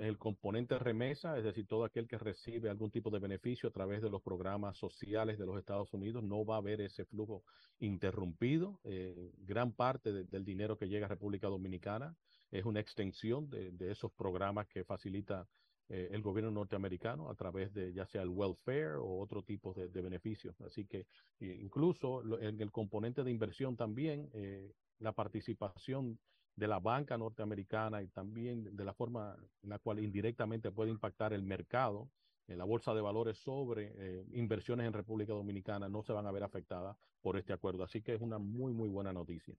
el, 0.00 0.18
componente 0.18 0.76
remesa, 0.80 1.38
es 1.38 1.44
decir, 1.44 1.68
todo 1.68 1.84
aquel 1.84 2.08
que 2.08 2.18
recibe 2.18 2.68
algún 2.68 2.90
tipo 2.90 3.08
de 3.10 3.20
beneficio 3.20 3.68
a 3.68 3.72
través 3.72 4.02
de 4.02 4.10
los 4.10 4.20
programas 4.22 4.76
sociales 4.76 5.38
de 5.38 5.46
los 5.46 5.56
Estados 5.56 5.92
Unidos, 5.94 6.24
no 6.24 6.44
va 6.44 6.56
a 6.56 6.58
haber 6.58 6.80
ese 6.80 7.04
flujo 7.04 7.44
interrumpido. 7.78 8.80
eh, 8.82 9.30
gran 9.46 9.70
parte 9.70 10.12
de- 10.12 10.24
del 10.24 10.44
dinero 10.44 10.76
que 10.76 10.88
llega 10.88 11.06
a 11.06 11.08
República 11.08 11.46
Dominicana 11.46 12.16
es 12.50 12.64
una 12.64 12.80
extensión 12.80 13.48
de, 13.48 13.70
de 13.70 13.92
esos 13.92 14.10
programas 14.10 14.66
que 14.66 14.82
facilita 14.82 15.46
eh, 15.88 16.08
el 16.12 16.22
gobierno 16.22 16.50
norteamericano 16.50 17.30
a 17.30 17.34
través 17.34 17.72
de 17.74 17.92
ya 17.92 18.06
sea 18.06 18.22
el 18.22 18.28
welfare 18.30 18.94
o 18.96 19.18
otro 19.20 19.42
tipo 19.42 19.72
de, 19.74 19.88
de 19.88 20.02
beneficios. 20.02 20.60
Así 20.62 20.86
que 20.86 21.06
eh, 21.40 21.58
incluso 21.62 22.22
lo- 22.22 22.40
en 22.40 22.60
el 22.60 22.70
componente 22.72 23.22
de 23.24 23.30
inversión 23.30 23.76
también, 23.76 24.30
eh, 24.34 24.72
la 24.98 25.12
participación 25.12 26.18
de 26.56 26.68
la 26.68 26.78
banca 26.80 27.16
norteamericana 27.18 28.02
y 28.02 28.08
también 28.08 28.76
de 28.76 28.84
la 28.84 28.92
forma 28.94 29.36
en 29.62 29.70
la 29.70 29.78
cual 29.78 29.98
indirectamente 30.00 30.70
puede 30.70 30.90
impactar 30.90 31.32
el 31.32 31.42
mercado, 31.42 32.08
en 32.48 32.58
la 32.58 32.64
bolsa 32.64 32.92
de 32.92 33.00
valores 33.00 33.38
sobre 33.38 33.92
eh, 33.96 34.26
inversiones 34.32 34.86
en 34.86 34.92
República 34.92 35.32
Dominicana 35.32 35.88
no 35.88 36.02
se 36.02 36.12
van 36.12 36.26
a 36.26 36.32
ver 36.32 36.42
afectadas 36.42 36.96
por 37.22 37.36
este 37.38 37.52
acuerdo. 37.52 37.84
Así 37.84 38.02
que 38.02 38.14
es 38.14 38.20
una 38.20 38.38
muy, 38.38 38.72
muy 38.72 38.88
buena 38.88 39.12
noticia. 39.12 39.54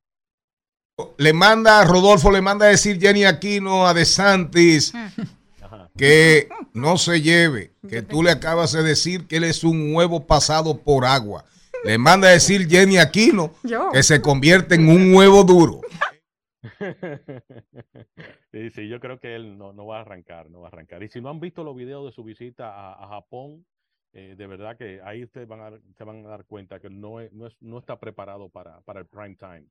Le 1.18 1.34
manda, 1.34 1.84
Rodolfo 1.86 2.32
le 2.32 2.42
manda 2.42 2.66
a 2.68 2.70
decir 2.70 3.00
Jenny 3.00 3.24
Aquino 3.26 3.88
a 3.88 3.94
De 3.94 4.06
Que 5.98 6.50
no 6.74 6.98
se 6.98 7.22
lleve, 7.22 7.72
que 7.90 8.02
tú 8.02 8.24
le 8.24 8.32
acabas 8.32 8.72
de 8.74 8.84
decir 8.84 9.28
que 9.28 9.38
él 9.38 9.44
es 9.46 9.64
un 9.64 9.94
huevo 9.96 10.26
pasado 10.26 10.78
por 10.80 11.06
agua. 11.06 11.46
Le 11.84 11.98
manda 11.98 12.28
a 12.30 12.32
decir 12.32 12.68
Jenny 12.70 12.98
Aquino 12.98 13.54
Yo. 13.64 13.90
que 13.92 14.04
se 14.04 14.22
convierte 14.22 14.76
en 14.76 14.88
un 14.90 15.14
huevo 15.14 15.44
duro. 15.44 15.82
Sí, 18.52 18.70
sí, 18.70 18.88
yo 18.88 19.00
creo 19.00 19.20
que 19.20 19.36
él 19.36 19.58
no, 19.58 19.74
no 19.74 19.86
va 19.88 19.98
a 19.98 20.02
arrancar, 20.02 20.50
no 20.52 20.62
va 20.62 20.68
a 20.68 20.72
arrancar. 20.72 21.02
Y 21.04 21.10
si 21.10 21.20
no 21.22 21.30
han 21.30 21.40
visto 21.40 21.64
los 21.64 21.76
videos 21.76 22.06
de 22.06 22.12
su 22.12 22.24
visita 22.24 22.70
a, 22.70 23.04
a 23.04 23.08
Japón, 23.08 23.66
eh, 24.14 24.36
de 24.38 24.48
verdad 24.48 24.78
que 24.78 25.02
ahí 25.04 25.24
ustedes 25.24 25.48
van 25.48 25.60
a, 25.62 25.72
dar- 25.72 25.82
se 25.98 26.04
van 26.04 26.24
a 26.26 26.30
dar 26.30 26.46
cuenta 26.46 26.80
que 26.80 26.90
no, 26.90 27.20
es- 27.20 27.34
no, 27.34 27.48
es- 27.48 27.58
no 27.62 27.80
está 27.80 28.00
preparado 28.00 28.50
para, 28.50 28.80
para 28.82 29.00
el 29.00 29.08
prime 29.08 29.36
time. 29.36 29.66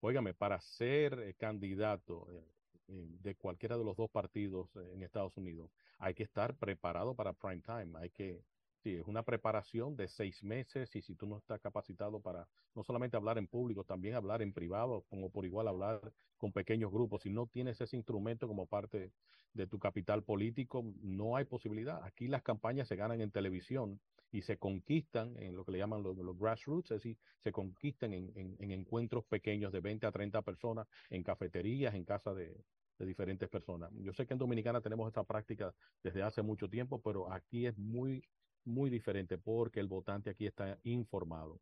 Óigame, 0.00 0.34
para 0.34 0.60
ser 0.60 1.18
eh, 1.20 1.34
candidato 1.38 2.28
eh, 2.30 2.44
de 2.88 3.34
cualquiera 3.36 3.76
de 3.76 3.84
los 3.84 3.96
dos 3.96 4.10
partidos 4.10 4.74
eh, 4.76 4.92
en 4.94 5.02
Estados 5.02 5.36
Unidos, 5.36 5.70
hay 5.98 6.14
que 6.14 6.22
estar 6.22 6.56
preparado 6.56 7.14
para 7.14 7.32
prime 7.32 7.62
time. 7.62 7.98
Hay 7.98 8.10
que, 8.10 8.44
sí, 8.78 8.94
es 8.96 9.06
una 9.06 9.22
preparación 9.24 9.96
de 9.96 10.08
seis 10.08 10.42
meses 10.42 10.94
y 10.96 11.02
si 11.02 11.14
tú 11.16 11.26
no 11.26 11.38
estás 11.38 11.60
capacitado 11.60 12.20
para 12.20 12.48
no 12.74 12.84
solamente 12.84 13.16
hablar 13.16 13.38
en 13.38 13.48
público, 13.48 13.84
también 13.84 14.14
hablar 14.14 14.42
en 14.42 14.52
privado, 14.52 15.02
como 15.08 15.30
por 15.30 15.44
igual 15.44 15.68
hablar 15.68 16.12
con 16.36 16.52
pequeños 16.52 16.90
grupos. 16.92 17.22
Si 17.22 17.30
no 17.30 17.46
tienes 17.46 17.80
ese 17.80 17.96
instrumento 17.96 18.46
como 18.48 18.66
parte 18.66 19.12
de 19.52 19.66
tu 19.66 19.78
capital 19.78 20.22
político, 20.24 20.84
no 21.00 21.36
hay 21.36 21.44
posibilidad. 21.44 22.02
Aquí 22.04 22.28
las 22.28 22.42
campañas 22.42 22.88
se 22.88 22.96
ganan 22.96 23.20
en 23.20 23.30
televisión 23.30 24.00
y 24.30 24.42
se 24.42 24.58
conquistan 24.58 25.36
en 25.38 25.56
lo 25.56 25.64
que 25.64 25.72
le 25.72 25.78
llaman 25.78 26.02
los, 26.02 26.16
los 26.18 26.38
grassroots, 26.38 26.90
es 26.90 26.96
decir, 27.02 27.18
se 27.38 27.52
conquistan 27.52 28.12
en, 28.12 28.32
en- 28.36 28.56
en 28.58 28.70
encuentros 28.72 29.24
pequeños 29.26 29.72
de 29.72 29.80
20 29.80 30.06
a 30.06 30.12
30 30.12 30.42
personas, 30.42 30.86
en 31.10 31.22
cafeterías, 31.22 31.94
en 31.94 32.04
casa 32.04 32.34
de, 32.34 32.64
de 32.98 33.06
diferentes 33.06 33.48
personas. 33.48 33.90
Yo 34.00 34.12
sé 34.12 34.26
que 34.26 34.34
en 34.34 34.38
Dominicana 34.38 34.80
tenemos 34.80 35.08
esta 35.08 35.24
práctica 35.24 35.72
desde 36.02 36.22
hace 36.22 36.42
mucho 36.42 36.68
tiempo, 36.68 37.00
pero 37.00 37.32
aquí 37.32 37.66
es 37.66 37.76
muy, 37.78 38.22
muy 38.64 38.90
diferente 38.90 39.38
porque 39.38 39.80
el 39.80 39.88
votante 39.88 40.30
aquí 40.30 40.46
está 40.46 40.78
informado. 40.84 41.60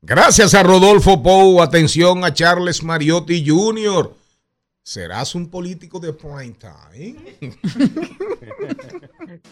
Gracias 0.00 0.54
a 0.54 0.62
Rodolfo 0.62 1.22
Pou, 1.22 1.60
atención 1.60 2.24
a 2.24 2.32
Charles 2.32 2.84
Mariotti 2.84 3.44
Jr. 3.44 4.14
¿Serás 4.82 5.34
un 5.34 5.50
político 5.50 5.98
de 5.98 6.12
prime 6.12 6.56
time? 6.58 7.16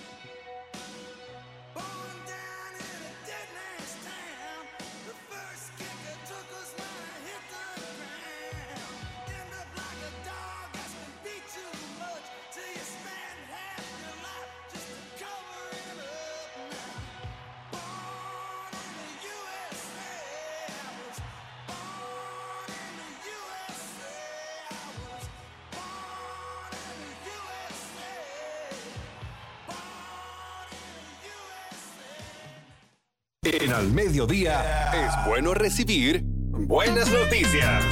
En 33.61 33.73
al 33.73 33.89
mediodía 33.93 34.91
es 34.93 35.27
bueno 35.28 35.55
recibir 35.55 36.23
buenas 36.24 37.11
noticias. 37.11 37.85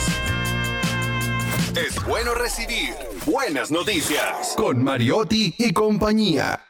Es 1.76 2.04
bueno 2.04 2.34
recibir 2.34 2.94
buenas 3.26 3.70
noticias 3.70 4.54
con 4.56 4.82
Mariotti 4.84 5.54
y 5.58 5.72
compañía. 5.72 6.60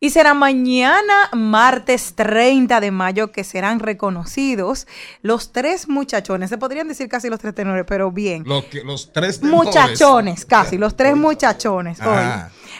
Y 0.00 0.10
será 0.10 0.32
mañana, 0.34 1.28
martes 1.32 2.14
30 2.14 2.80
de 2.80 2.90
mayo, 2.92 3.32
que 3.32 3.42
serán 3.42 3.80
reconocidos 3.80 4.86
los 5.22 5.52
tres 5.52 5.88
muchachones. 5.88 6.50
Se 6.50 6.58
podrían 6.58 6.86
decir 6.88 7.08
casi 7.08 7.28
los 7.28 7.40
tres 7.40 7.54
tenores, 7.54 7.84
pero 7.86 8.12
bien. 8.12 8.44
Los, 8.46 8.64
que- 8.66 8.84
los 8.84 9.12
tres 9.12 9.40
tenores. 9.40 9.64
Muchachones, 9.66 10.44
casi, 10.44 10.78
los 10.78 10.96
tres 10.96 11.16
muchachones. 11.16 12.00
Hoy. 12.00 12.24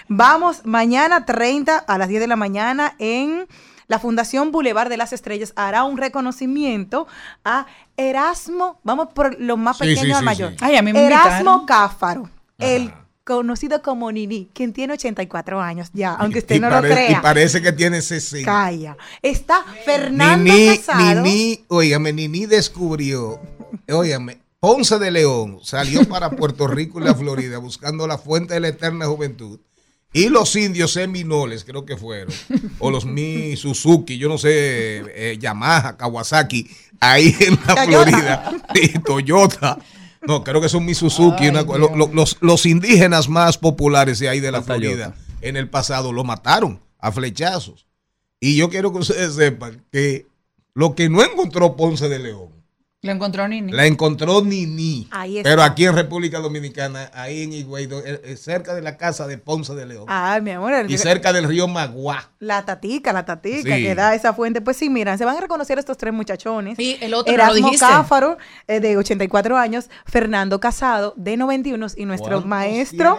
Vamos 0.08 0.64
mañana 0.64 1.26
30 1.26 1.78
a 1.78 1.98
las 1.98 2.08
10 2.08 2.20
de 2.20 2.26
la 2.28 2.36
mañana 2.36 2.94
en 3.00 3.48
la 3.88 3.98
Fundación 3.98 4.52
Boulevard 4.52 4.88
de 4.88 4.96
las 4.98 5.12
Estrellas 5.12 5.52
hará 5.56 5.84
un 5.84 5.96
reconocimiento 5.96 7.06
a 7.44 7.66
Erasmo, 7.96 8.80
vamos 8.84 9.08
por 9.14 9.38
lo 9.40 9.56
más 9.56 9.78
Sí, 9.78 9.84
pequeño 9.84 10.02
sí, 10.04 10.12
al 10.12 10.18
sí, 10.20 10.24
mayor. 10.24 10.50
sí. 10.52 10.56
Ay, 10.60 10.76
a 10.76 10.82
mí 10.82 10.92
me 10.92 11.04
Erasmo. 11.06 11.66
Cáfaro, 11.66 12.30
el 12.58 12.92
conocido 13.24 13.82
como 13.82 14.10
Nini, 14.12 14.48
quien 14.54 14.72
tiene 14.72 14.94
84 14.94 15.60
años 15.60 15.90
ya, 15.92 16.14
aunque 16.14 16.38
usted 16.38 16.56
Y, 16.56 16.60
no 16.60 16.70
lo 16.70 16.76
pare- 16.76 16.88
y 16.88 17.06
crea. 17.08 17.22
parece 17.22 17.60
que 17.60 17.72
tiene 17.72 18.00
60. 18.00 18.50
Calla. 18.50 18.96
Está 19.20 19.64
Fernando 19.84 20.44
Nini, 20.52 20.76
Casado. 20.78 21.22
Nini, 21.22 21.64
óigame, 21.68 22.12
Nini 22.12 22.46
descubrió, 22.46 23.40
óigame, 23.90 24.38
Ponce 24.60 24.98
de 24.98 25.10
León 25.10 25.58
salió 25.62 26.04
para 26.08 26.30
Puerto 26.30 26.66
Rico 26.66 27.00
y 27.00 27.04
la 27.04 27.14
Florida 27.14 27.58
buscando 27.58 28.06
la 28.06 28.18
fuente 28.18 28.54
de 28.54 28.60
la 28.60 28.68
eterna 28.68 29.06
juventud. 29.06 29.60
Y 30.12 30.30
los 30.30 30.56
indios 30.56 30.92
seminoles, 30.92 31.64
creo 31.64 31.84
que 31.84 31.96
fueron, 31.96 32.32
o 32.78 32.90
los 32.90 33.04
Mi 33.06 33.56
Suzuki, 33.56 34.16
yo 34.18 34.28
no 34.28 34.38
sé, 34.38 35.02
eh, 35.14 35.38
Yamaha, 35.38 35.96
Kawasaki, 35.96 36.66
ahí 37.00 37.36
en 37.40 37.58
la 37.66 37.74
Toyota. 37.84 37.84
Florida, 37.84 38.52
y 38.74 38.98
Toyota. 39.00 39.78
No, 40.26 40.42
creo 40.42 40.60
que 40.60 40.68
son 40.68 40.84
Mi 40.84 40.94
Suzuki, 40.94 41.48
una 41.48 41.64
co- 41.66 41.78
lo- 41.78 41.94
lo- 41.94 42.10
los, 42.12 42.38
los 42.40 42.66
indígenas 42.66 43.28
más 43.28 43.58
populares 43.58 44.18
de 44.18 44.28
ahí 44.28 44.40
de 44.40 44.50
la 44.50 44.62
Florida, 44.62 45.14
en 45.42 45.56
el 45.56 45.68
pasado 45.68 46.12
lo 46.12 46.24
mataron 46.24 46.80
a 46.98 47.12
flechazos. 47.12 47.86
Y 48.40 48.56
yo 48.56 48.68
quiero 48.70 48.92
que 48.92 48.98
ustedes 48.98 49.34
sepan 49.34 49.84
que 49.92 50.26
lo 50.74 50.94
que 50.94 51.08
no 51.08 51.22
encontró 51.22 51.76
Ponce 51.76 52.08
de 52.08 52.18
León, 52.18 52.48
Lo 53.00 53.12
encontró 53.12 53.46
Nini. 53.46 53.70
la 53.70 53.86
encontró 53.86 54.42
Nini. 54.42 55.06
Ahí 55.12 55.38
está. 55.38 55.48
Pero 55.48 55.62
aquí 55.62 55.84
en 55.86 55.94
República 55.94 56.40
Dominicana, 56.40 57.08
ahí 57.14 57.44
en 57.44 57.52
Higüey, 57.52 57.84
eh, 57.84 58.20
eh, 58.24 58.36
cerca 58.36 58.74
de 58.74 58.82
la 58.82 58.96
casa 58.96 59.28
de 59.28 59.38
Ponce 59.38 59.72
de 59.76 59.86
León. 59.86 60.06
Ay, 60.08 60.40
mi 60.42 60.50
amor. 60.50 60.72
el- 60.72 60.90
y 60.90 60.98
cerca 60.98 61.32
del 61.32 61.44
río 61.44 61.68
Maguá. 61.68 62.32
La 62.40 62.64
tatica, 62.64 63.12
la 63.12 63.24
tatica 63.24 63.76
Sí. 63.76 63.82
que 63.84 63.94
da 63.94 64.16
esa 64.16 64.32
fuente. 64.34 64.60
Pues 64.60 64.76
sí, 64.78 64.90
miran, 64.90 65.16
se 65.16 65.24
van 65.24 65.36
a 65.36 65.40
reconocer 65.40 65.78
estos 65.78 65.96
tres 65.96 66.12
muchachones. 66.12 66.76
Sí, 66.76 66.96
el 67.00 67.14
otro 67.14 67.30
no 67.32 67.36
lo 67.38 67.42
Erasmo 67.44 67.66
dijiste. 67.66 67.86
Cáfaro, 67.86 68.36
eh, 68.66 68.80
de 68.80 68.96
84 68.96 69.56
años, 69.56 69.88
Fernando 70.04 70.58
Casado, 70.58 71.14
de 71.16 71.36
91, 71.36 71.86
y 71.96 72.04
nuestro 72.04 72.40
maestro, 72.40 73.16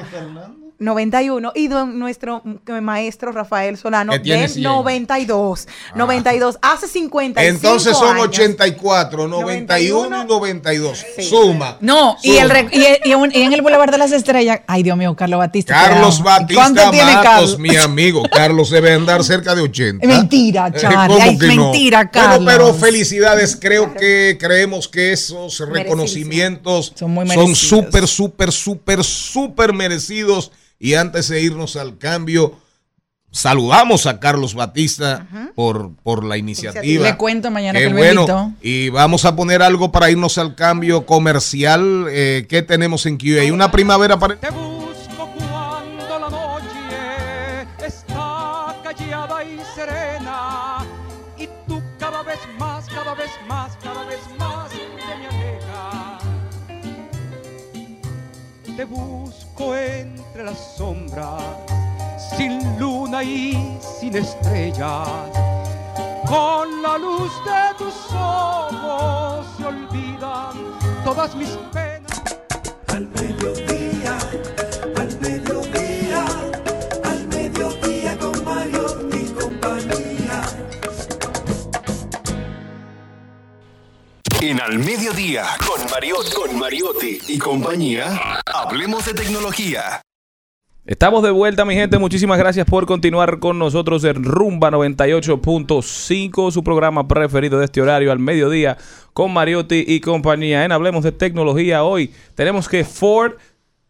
91, 0.79 1.51
y 1.55 1.67
don- 1.67 1.99
nuestro 1.99 2.41
maestro 2.81 3.31
Rafael 3.31 3.77
Solano, 3.77 4.13
Que 4.13 4.19
tiene 4.19 4.41
de 4.43 4.47
100. 4.49 4.63
92. 4.63 5.67
92, 5.95 6.57
hace 6.61 6.87
50 6.87 7.43
Entonces 7.43 7.97
son 7.97 8.15
años. 8.15 8.27
84, 8.29 9.27
91 9.27 10.23
y 10.23 10.25
92. 10.25 11.05
Suma. 11.29 11.77
No, 11.81 12.15
y, 12.23 12.37
Suma. 12.39 12.59
el 12.59 12.69
y, 13.05 13.09
y 13.09 13.13
un- 13.13 13.31
y 13.33 13.41
en 13.41 13.53
el 13.53 13.61
Boulevard 13.61 13.91
de 13.91 13.97
las 13.97 14.11
Estrellas, 14.11 14.61
ay 14.67 14.83
Dios 14.83 14.97
mío, 14.97 15.15
Carlos 15.15 15.37
Batista. 15.39 15.73
Carlos. 15.73 16.23
Batista 16.23 16.61
¿Cuánto 16.63 16.91
tiene 16.91 17.11
Carlos? 17.21 17.59
mi 17.59 17.75
amigo. 17.75 18.23
Carlos 18.31 18.69
debe 18.69 18.93
andar 18.93 19.23
cerca 19.23 19.53
de 19.55 19.61
80. 19.61 20.07
Mentira, 20.07 20.67
Eh, 20.73 20.79
Charlie. 20.79 21.37
mentira, 21.57 21.97
Bueno, 21.99 22.11
Carlos. 22.11 22.43
pero 22.45 22.73
felicidades. 22.73 23.57
Creo 23.59 23.93
que 23.93 24.37
creemos 24.39 24.87
que 24.87 25.11
esos 25.11 25.59
reconocimientos 25.59 26.93
son 26.95 27.55
súper, 27.55 28.07
súper, 28.07 28.51
súper, 28.51 29.03
súper 29.03 29.73
merecidos. 29.73 30.51
Y 30.79 30.93
antes 30.93 31.27
de 31.27 31.41
irnos 31.41 31.75
al 31.75 31.97
cambio, 31.97 32.57
saludamos 33.31 34.05
a 34.05 34.21
Carlos 34.21 34.53
Batista 34.55 35.27
por, 35.53 35.93
por 35.97 36.23
la 36.23 36.37
iniciativa. 36.37 37.03
Le 37.03 37.17
cuento 37.17 37.51
mañana 37.51 37.77
Qué 37.77 37.87
que 37.87 37.93
bueno. 37.93 38.55
Y 38.61 38.87
vamos 38.87 39.25
a 39.25 39.35
poner 39.35 39.61
algo 39.61 39.91
para 39.91 40.09
irnos 40.09 40.37
al 40.37 40.55
cambio 40.55 41.05
comercial. 41.05 42.07
Eh, 42.09 42.45
¿Qué 42.49 42.61
tenemos 42.61 43.05
en 43.05 43.17
QA? 43.17 43.51
Una 43.53 43.71
primavera 43.71 44.17
para... 44.17 44.37
Te 44.37 44.49
busco 44.51 45.29
cuando 45.37 46.19
la 46.19 46.29
noche 46.29 47.85
está 47.85 48.73
callada 48.81 49.43
y 49.43 49.59
serena 49.75 50.77
y 51.37 51.47
tú 51.67 51.81
cada 51.99 52.23
vez 52.23 52.39
más, 52.57 52.85
cada 52.87 53.13
vez 53.15 53.31
más, 53.49 53.77
cada 53.83 54.05
vez 54.05 54.19
más 54.37 54.69
te 54.69 54.77
me 55.17 55.27
alejas. 55.27 56.23
Te 58.77 58.85
busco 58.85 59.75
entre 60.39 60.51
las 60.51 60.75
sombras, 60.77 61.43
sin 62.37 62.79
luna 62.79 63.23
y 63.23 63.77
sin 63.99 64.15
estrellas. 64.15 65.07
Con 66.27 66.81
la 66.81 66.97
luz 66.97 67.31
de 67.43 67.77
tus 67.77 67.93
ojos 68.13 69.45
se 69.57 69.65
olvidan 69.65 70.55
todas 71.03 71.35
mis 71.35 71.49
penas. 71.73 72.21
Al 72.87 73.07
mediodía, 73.07 74.17
al 74.97 75.19
mediodía, 75.19 76.25
al 77.03 77.27
mediodía 77.27 78.17
con 78.17 78.45
Mario 78.45 79.09
y 79.11 79.25
compañía. 79.33 80.41
En 84.41 84.61
Al 84.61 84.79
Mediodía, 84.79 85.45
con 85.67 85.91
Mariotti, 85.91 86.31
con 86.31 86.57
Mariotti 86.57 87.19
y 87.27 87.37
compañía, 87.37 88.41
hablemos 88.45 89.05
de 89.05 89.13
tecnología. 89.13 90.01
Estamos 90.89 91.21
de 91.21 91.29
vuelta, 91.29 91.65
mi 91.65 91.75
gente. 91.75 91.99
Muchísimas 91.99 92.39
gracias 92.39 92.65
por 92.65 92.87
continuar 92.87 93.37
con 93.37 93.59
nosotros 93.59 94.03
en 94.05 94.23
Rumba 94.23 94.71
98.5, 94.71 96.49
su 96.49 96.63
programa 96.63 97.07
preferido 97.07 97.59
de 97.59 97.65
este 97.65 97.79
horario 97.79 98.11
al 98.11 98.17
mediodía, 98.17 98.75
con 99.13 99.31
Mariotti 99.31 99.83
y 99.87 99.99
compañía. 99.99 100.65
En 100.65 100.71
Hablemos 100.71 101.03
de 101.03 101.11
Tecnología, 101.11 101.83
hoy 101.83 102.11
tenemos 102.33 102.67
que 102.67 102.83
Ford 102.83 103.33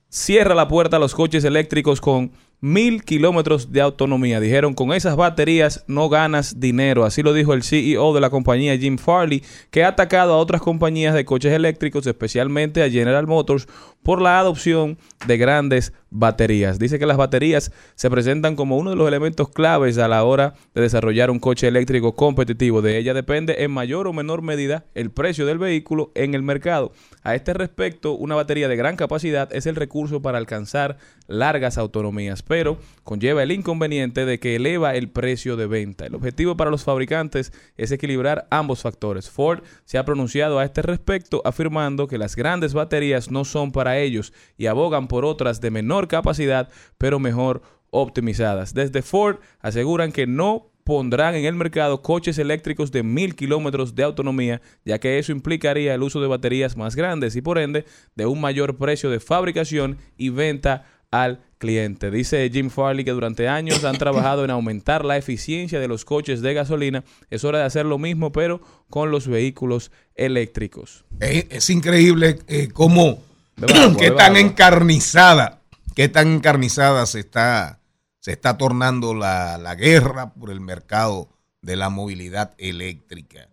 cierra 0.09 0.53
la 0.53 0.67
puerta 0.67 0.97
a 0.97 0.99
los 0.99 1.15
coches 1.15 1.45
eléctricos 1.45 2.01
con 2.01 2.33
mil 2.61 3.03
kilómetros 3.03 3.71
de 3.71 3.81
autonomía. 3.81 4.39
Dijeron, 4.39 4.73
con 4.73 4.91
esas 4.91 5.15
baterías 5.15 5.83
no 5.87 6.09
ganas 6.09 6.59
dinero. 6.59 7.05
Así 7.05 7.23
lo 7.23 7.33
dijo 7.33 7.53
el 7.53 7.63
CEO 7.63 8.13
de 8.13 8.21
la 8.21 8.29
compañía 8.29 8.77
Jim 8.77 8.97
Farley, 8.97 9.43
que 9.71 9.83
ha 9.83 9.89
atacado 9.89 10.33
a 10.33 10.37
otras 10.37 10.61
compañías 10.61 11.13
de 11.13 11.25
coches 11.25 11.53
eléctricos, 11.53 12.05
especialmente 12.05 12.83
a 12.83 12.89
General 12.89 13.25
Motors, 13.27 13.67
por 14.03 14.21
la 14.21 14.39
adopción 14.39 14.97
de 15.27 15.37
grandes 15.37 15.93
baterías. 16.09 16.79
Dice 16.79 16.99
que 16.99 17.05
las 17.05 17.17
baterías 17.17 17.71
se 17.95 18.09
presentan 18.09 18.55
como 18.55 18.77
uno 18.77 18.89
de 18.89 18.95
los 18.95 19.07
elementos 19.07 19.49
claves 19.49 19.97
a 19.97 20.07
la 20.07 20.23
hora 20.23 20.55
de 20.73 20.81
desarrollar 20.81 21.29
un 21.29 21.39
coche 21.39 21.67
eléctrico 21.67 22.15
competitivo. 22.15 22.81
De 22.81 22.97
ella 22.97 23.13
depende 23.13 23.63
en 23.63 23.71
mayor 23.71 24.07
o 24.07 24.13
menor 24.13 24.41
medida 24.41 24.85
el 24.95 25.11
precio 25.11 25.45
del 25.45 25.59
vehículo 25.59 26.11
en 26.15 26.33
el 26.33 26.41
mercado. 26.41 26.91
A 27.23 27.35
este 27.35 27.53
respecto, 27.53 28.13
una 28.13 28.35
batería 28.35 28.67
de 28.67 28.75
gran 28.75 28.95
capacidad 28.95 29.53
es 29.53 29.65
el 29.65 29.75
recurso 29.75 30.21
para 30.21 30.37
alcanzar 30.37 30.97
largas 31.27 31.77
autonomías, 31.77 32.41
pero 32.41 32.79
conlleva 33.03 33.43
el 33.43 33.51
inconveniente 33.51 34.25
de 34.25 34.39
que 34.39 34.55
eleva 34.55 34.95
el 34.95 35.09
precio 35.09 35.55
de 35.57 35.67
venta. 35.67 36.05
El 36.05 36.15
objetivo 36.15 36.57
para 36.57 36.71
los 36.71 36.83
fabricantes 36.83 37.53
es 37.77 37.91
equilibrar 37.91 38.47
ambos 38.49 38.81
factores. 38.81 39.29
Ford 39.29 39.61
se 39.85 39.97
ha 39.97 40.05
pronunciado 40.05 40.57
a 40.57 40.65
este 40.65 40.81
respecto 40.81 41.41
afirmando 41.45 42.07
que 42.07 42.17
las 42.17 42.35
grandes 42.35 42.73
baterías 42.73 43.29
no 43.29 43.45
son 43.45 43.71
para 43.71 43.88
ellos 43.97 44.33
y 44.57 44.67
abogan 44.67 45.07
por 45.07 45.25
otras 45.25 45.61
de 45.61 45.71
menor 45.71 46.07
capacidad 46.07 46.69
pero 46.97 47.19
mejor 47.19 47.61
optimizadas. 47.91 48.73
Desde 48.73 49.01
Ford 49.01 49.37
aseguran 49.61 50.11
que 50.11 50.27
no 50.27 50.69
pondrán 50.83 51.35
en 51.35 51.45
el 51.45 51.53
mercado 51.53 52.01
coches 52.01 52.39
eléctricos 52.39 52.91
de 52.91 53.03
mil 53.03 53.35
kilómetros 53.35 53.93
de 53.93 54.03
autonomía, 54.03 54.59
ya 54.85 54.99
que 54.99 55.19
eso 55.19 55.31
implicaría 55.31 55.93
el 55.93 56.01
uso 56.01 56.19
de 56.19 56.27
baterías 56.27 56.77
más 56.77 56.95
grandes 56.95 57.35
y 57.35 57.41
por 57.41 57.59
ende 57.59 57.85
de 58.15 58.25
un 58.25 58.41
mayor 58.41 58.75
precio 58.75 59.11
de 59.11 59.19
fabricación 59.19 59.97
y 60.17 60.29
venta 60.29 60.85
al 61.11 61.41
cliente. 61.59 62.09
Dice 62.09 62.49
Jim 62.51 62.69
Farley 62.69 63.05
que 63.05 63.11
durante 63.11 63.47
años 63.47 63.83
han 63.83 63.97
trabajado 63.97 64.43
en 64.43 64.49
aumentar 64.49 65.05
la 65.05 65.17
eficiencia 65.17 65.79
de 65.79 65.87
los 65.87 66.05
coches 66.05 66.41
de 66.41 66.53
gasolina. 66.53 67.03
Es 67.29 67.43
hora 67.43 67.59
de 67.59 67.65
hacer 67.65 67.85
lo 67.85 67.99
mismo, 67.99 68.31
pero 68.31 68.61
con 68.89 69.11
los 69.11 69.27
vehículos 69.27 69.91
eléctricos. 70.15 71.05
Es 71.19 71.69
increíble 71.69 72.39
eh, 72.47 72.69
cómo 72.73 73.21
agua, 73.63 73.95
qué 73.99 74.11
tan 74.11 74.35
agua. 74.35 74.39
encarnizada, 74.39 75.61
qué 75.95 76.09
tan 76.09 76.27
encarnizada 76.27 77.05
se 77.05 77.19
está, 77.19 77.79
se 78.19 78.31
está 78.31 78.57
tornando 78.57 79.13
la, 79.13 79.57
la 79.57 79.75
guerra 79.75 80.33
por 80.33 80.51
el 80.51 80.61
mercado 80.61 81.29
de 81.61 81.75
la 81.75 81.89
movilidad 81.89 82.53
eléctrica. 82.57 83.49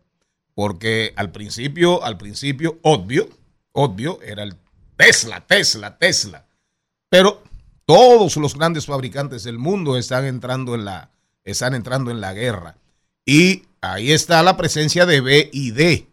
Porque 0.54 1.12
al 1.16 1.32
principio, 1.32 2.02
al 2.02 2.16
principio, 2.16 2.78
obvio, 2.82 3.28
obvio, 3.72 4.20
era 4.22 4.42
el 4.42 4.56
Tesla, 4.96 5.46
Tesla, 5.46 5.98
Tesla. 5.98 6.46
Pero 7.10 7.42
todos 7.84 8.36
los 8.36 8.56
grandes 8.56 8.86
fabricantes 8.86 9.44
del 9.44 9.58
mundo 9.58 9.96
están 9.96 10.24
entrando 10.24 10.74
en 10.74 10.84
la, 10.84 11.10
están 11.44 11.74
entrando 11.74 12.10
en 12.10 12.20
la 12.20 12.32
guerra. 12.32 12.76
Y 13.24 13.64
ahí 13.80 14.12
está 14.12 14.42
la 14.42 14.56
presencia 14.56 15.06
de 15.06 15.20
BID. 15.20 16.04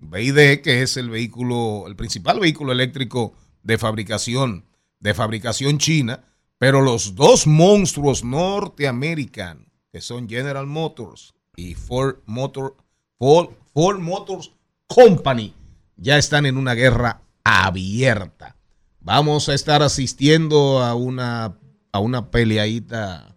BID, 0.00 0.60
que 0.62 0.82
es 0.82 0.96
el 0.96 1.10
vehículo, 1.10 1.84
el 1.86 1.96
principal 1.96 2.40
vehículo 2.40 2.72
eléctrico 2.72 3.34
de 3.62 3.78
fabricación, 3.78 4.64
de 5.00 5.14
fabricación 5.14 5.78
china, 5.78 6.24
pero 6.58 6.80
los 6.80 7.14
dos 7.14 7.46
monstruos 7.46 8.24
norteamericanos, 8.24 9.66
que 9.92 10.00
son 10.00 10.28
General 10.28 10.66
Motors 10.66 11.34
y 11.56 11.74
Ford 11.74 12.16
Motor, 12.26 12.76
Ford, 13.18 13.50
Ford 13.72 13.98
Motors 13.98 14.52
Company, 14.86 15.54
ya 15.96 16.18
están 16.18 16.46
en 16.46 16.56
una 16.56 16.74
guerra 16.74 17.22
abierta. 17.44 18.56
Vamos 19.00 19.48
a 19.48 19.54
estar 19.54 19.82
asistiendo 19.82 20.82
a 20.82 20.94
una, 20.94 21.58
a 21.92 21.98
una 22.00 22.30
peleadita, 22.30 23.36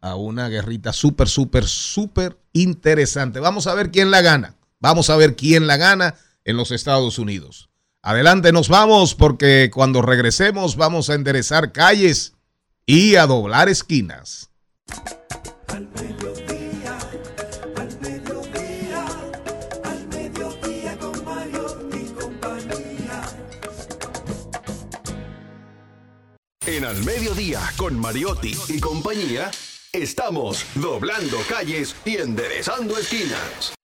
a 0.00 0.14
una 0.16 0.48
guerrita 0.48 0.92
súper, 0.92 1.28
súper, 1.28 1.64
súper 1.64 2.38
interesante. 2.52 3.40
Vamos 3.40 3.66
a 3.66 3.74
ver 3.74 3.90
quién 3.90 4.10
la 4.10 4.20
gana. 4.20 4.55
Vamos 4.80 5.10
a 5.10 5.16
ver 5.16 5.36
quién 5.36 5.66
la 5.66 5.76
gana 5.76 6.14
en 6.44 6.56
los 6.56 6.70
Estados 6.70 7.18
Unidos. 7.18 7.70
Adelante 8.02 8.52
nos 8.52 8.68
vamos 8.68 9.14
porque 9.14 9.70
cuando 9.72 10.02
regresemos 10.02 10.76
vamos 10.76 11.10
a 11.10 11.14
enderezar 11.14 11.72
calles 11.72 12.34
y 12.86 13.16
a 13.16 13.26
doblar 13.26 13.68
esquinas. 13.68 14.50
Al. 15.68 15.88
En 26.66 26.84
Al 26.84 27.00
Mediodía, 27.04 27.60
con 27.76 27.96
Mariotti 27.96 28.56
y 28.68 28.80
compañía, 28.80 29.52
estamos 29.92 30.66
doblando 30.74 31.38
calles 31.48 31.94
y 32.04 32.16
enderezando 32.16 32.98
esquinas. 32.98 33.75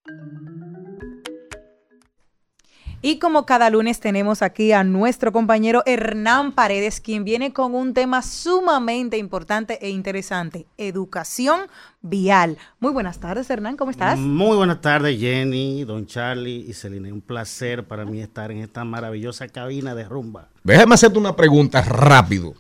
Y 3.05 3.19
como 3.19 3.47
cada 3.47 3.69
lunes 3.69 3.99
tenemos 3.99 4.43
aquí 4.43 4.71
a 4.71 4.85
nuestro 4.85 5.33
compañero 5.33 5.83
Hernán 5.87 6.53
Paredes, 6.53 7.01
quien 7.01 7.25
viene 7.25 7.53
con 7.53 7.75
un 7.75 7.95
tema 7.95 8.23
sumamente 8.23 9.19
importante 9.19 9.85
e 9.85 9.91
interesante, 9.91 10.67
educación 10.79 11.63
vial. 12.01 12.59
Muy 12.79 12.93
buenas 12.93 13.19
tardes, 13.19 13.51
Hernán, 13.51 13.77
¿cómo 13.77 13.91
estás? 13.91 14.21
Muy 14.21 14.57
buenas 14.57 14.81
tardes, 14.81 15.19
Jenny, 15.19 15.83
Don 15.83 16.07
Charlie 16.07 16.65
y 16.69 16.75
Celine. 16.75 17.13
Un 17.13 17.23
placer 17.23 17.83
para 17.89 18.05
mí 18.05 18.21
estar 18.21 18.53
en 18.53 18.59
esta 18.59 18.85
maravillosa 18.85 19.49
cabina 19.49 19.97
de 19.97 20.05
rumba. 20.05 20.47
Déjame 20.63 20.95
hacerte 20.95 21.19
una 21.19 21.35
pregunta 21.35 21.83
rápido. 21.83 22.55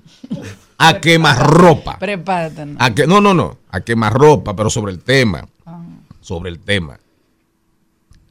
¿A 0.77 0.99
quemarropa? 0.99 2.01
Prepárate. 2.01 2.67
¿no? 2.67 2.77
¿A 2.81 2.93
que, 2.93 3.07
no, 3.07 3.21
no, 3.21 3.33
no. 3.33 3.59
A 3.71 3.81
quemarropa, 3.83 4.57
pero 4.57 4.71
sobre 4.71 4.91
el 4.91 4.99
tema. 4.99 5.47
Sobre 6.21 6.51
el 6.51 6.59
tema. 6.59 6.99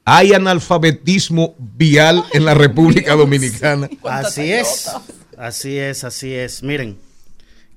¿Hay 0.05 0.33
analfabetismo 0.33 1.55
vial 1.57 2.23
en 2.33 2.45
la 2.45 2.53
República 2.53 3.15
Dominicana? 3.15 3.89
Así 4.03 4.51
es, 4.51 4.91
así 5.37 5.77
es, 5.77 6.03
así 6.03 6.33
es. 6.33 6.63
Miren, 6.63 6.97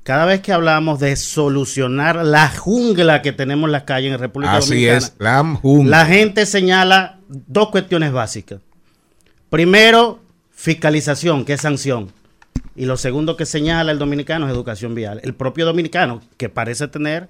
cada 0.02 0.24
vez 0.24 0.40
que 0.40 0.52
hablamos 0.52 1.00
de 1.00 1.16
solucionar 1.16 2.16
la 2.24 2.48
jungla 2.48 3.22
que 3.22 3.32
tenemos 3.32 3.68
en 3.68 3.72
las 3.72 3.84
calles 3.84 4.12
en 4.12 4.18
República 4.18 4.56
Así 4.56 4.70
Dominicana, 4.70 4.98
es, 4.98 5.14
la 5.18 5.58
jungla. 5.60 5.98
la 5.98 6.06
gente 6.06 6.46
señala 6.46 7.18
dos 7.28 7.70
cuestiones 7.70 8.12
básicas. 8.12 8.60
Primero, 9.50 10.20
fiscalización, 10.50 11.44
que 11.44 11.54
es 11.54 11.60
sanción. 11.60 12.12
Y 12.76 12.86
lo 12.86 12.96
segundo 12.96 13.36
que 13.36 13.46
señala 13.46 13.92
el 13.92 13.98
dominicano 13.98 14.46
es 14.46 14.52
educación 14.52 14.94
vial. 14.94 15.20
El 15.22 15.34
propio 15.34 15.64
dominicano, 15.64 16.20
que 16.36 16.48
parece 16.48 16.88
tener 16.88 17.28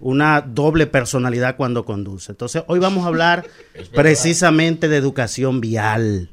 una 0.00 0.40
doble 0.42 0.86
personalidad 0.86 1.56
cuando 1.56 1.84
conduce. 1.84 2.32
Entonces, 2.32 2.62
hoy 2.66 2.78
vamos 2.78 3.04
a 3.04 3.08
hablar 3.08 3.44
precisamente 3.94 4.88
de 4.88 4.96
educación 4.96 5.60
vial. 5.60 6.30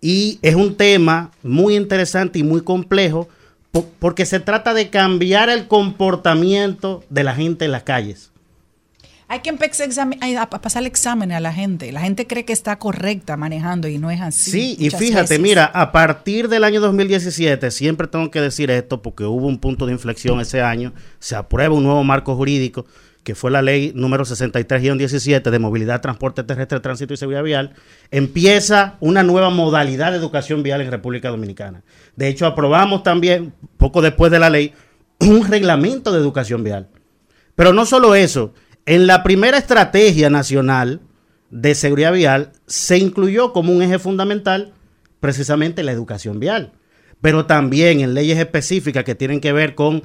Y 0.00 0.38
es 0.42 0.54
un 0.56 0.74
tema 0.76 1.30
muy 1.42 1.76
interesante 1.76 2.38
y 2.38 2.42
muy 2.42 2.62
complejo 2.62 3.28
Po- 3.70 3.88
porque 4.00 4.26
se 4.26 4.40
trata 4.40 4.74
de 4.74 4.90
cambiar 4.90 5.48
el 5.48 5.66
comportamiento 5.68 7.04
de 7.08 7.24
la 7.24 7.34
gente 7.34 7.64
en 7.64 7.72
las 7.72 7.84
calles. 7.84 8.31
Hay 9.32 9.40
que 9.40 9.48
empezar 9.48 9.88
a, 10.36 10.50
pasar 10.50 10.82
el 10.82 10.86
examen 10.86 11.32
a 11.32 11.40
la 11.40 11.54
gente. 11.54 11.90
La 11.90 12.02
gente 12.02 12.26
cree 12.26 12.44
que 12.44 12.52
está 12.52 12.78
correcta 12.78 13.38
manejando 13.38 13.88
y 13.88 13.96
no 13.96 14.10
es 14.10 14.20
así. 14.20 14.50
Sí, 14.50 14.76
y 14.78 14.90
fíjate, 14.90 15.22
veces. 15.22 15.40
mira, 15.40 15.64
a 15.64 15.90
partir 15.90 16.50
del 16.50 16.64
año 16.64 16.82
2017, 16.82 17.70
siempre 17.70 18.08
tengo 18.08 18.30
que 18.30 18.42
decir 18.42 18.70
esto 18.70 19.00
porque 19.00 19.24
hubo 19.24 19.46
un 19.46 19.58
punto 19.58 19.86
de 19.86 19.92
inflexión 19.92 20.38
ese 20.38 20.60
año, 20.60 20.92
se 21.18 21.34
aprueba 21.34 21.74
un 21.74 21.82
nuevo 21.82 22.04
marco 22.04 22.36
jurídico, 22.36 22.84
que 23.24 23.34
fue 23.34 23.50
la 23.50 23.62
ley 23.62 23.92
número 23.94 24.26
63-17 24.26 25.50
de 25.50 25.58
movilidad, 25.58 26.02
transporte 26.02 26.44
terrestre, 26.44 26.80
tránsito 26.80 27.14
y 27.14 27.16
seguridad 27.16 27.42
vial, 27.42 27.72
empieza 28.10 28.98
una 29.00 29.22
nueva 29.22 29.48
modalidad 29.48 30.10
de 30.10 30.18
educación 30.18 30.62
vial 30.62 30.82
en 30.82 30.90
República 30.90 31.30
Dominicana. 31.30 31.84
De 32.16 32.28
hecho, 32.28 32.44
aprobamos 32.44 33.02
también, 33.02 33.54
poco 33.78 34.02
después 34.02 34.30
de 34.30 34.40
la 34.40 34.50
ley, 34.50 34.74
un 35.20 35.48
reglamento 35.48 36.12
de 36.12 36.18
educación 36.18 36.62
vial. 36.62 36.90
Pero 37.54 37.72
no 37.72 37.86
solo 37.86 38.14
eso, 38.14 38.52
en 38.86 39.06
la 39.06 39.22
primera 39.22 39.58
estrategia 39.58 40.30
nacional 40.30 41.00
de 41.50 41.74
seguridad 41.74 42.12
vial 42.12 42.52
se 42.66 42.98
incluyó 42.98 43.52
como 43.52 43.72
un 43.72 43.82
eje 43.82 43.98
fundamental 43.98 44.72
precisamente 45.20 45.82
la 45.82 45.92
educación 45.92 46.40
vial, 46.40 46.72
pero 47.20 47.46
también 47.46 48.00
en 48.00 48.14
leyes 48.14 48.38
específicas 48.38 49.04
que 49.04 49.14
tienen 49.14 49.40
que 49.40 49.52
ver 49.52 49.74
con 49.74 50.02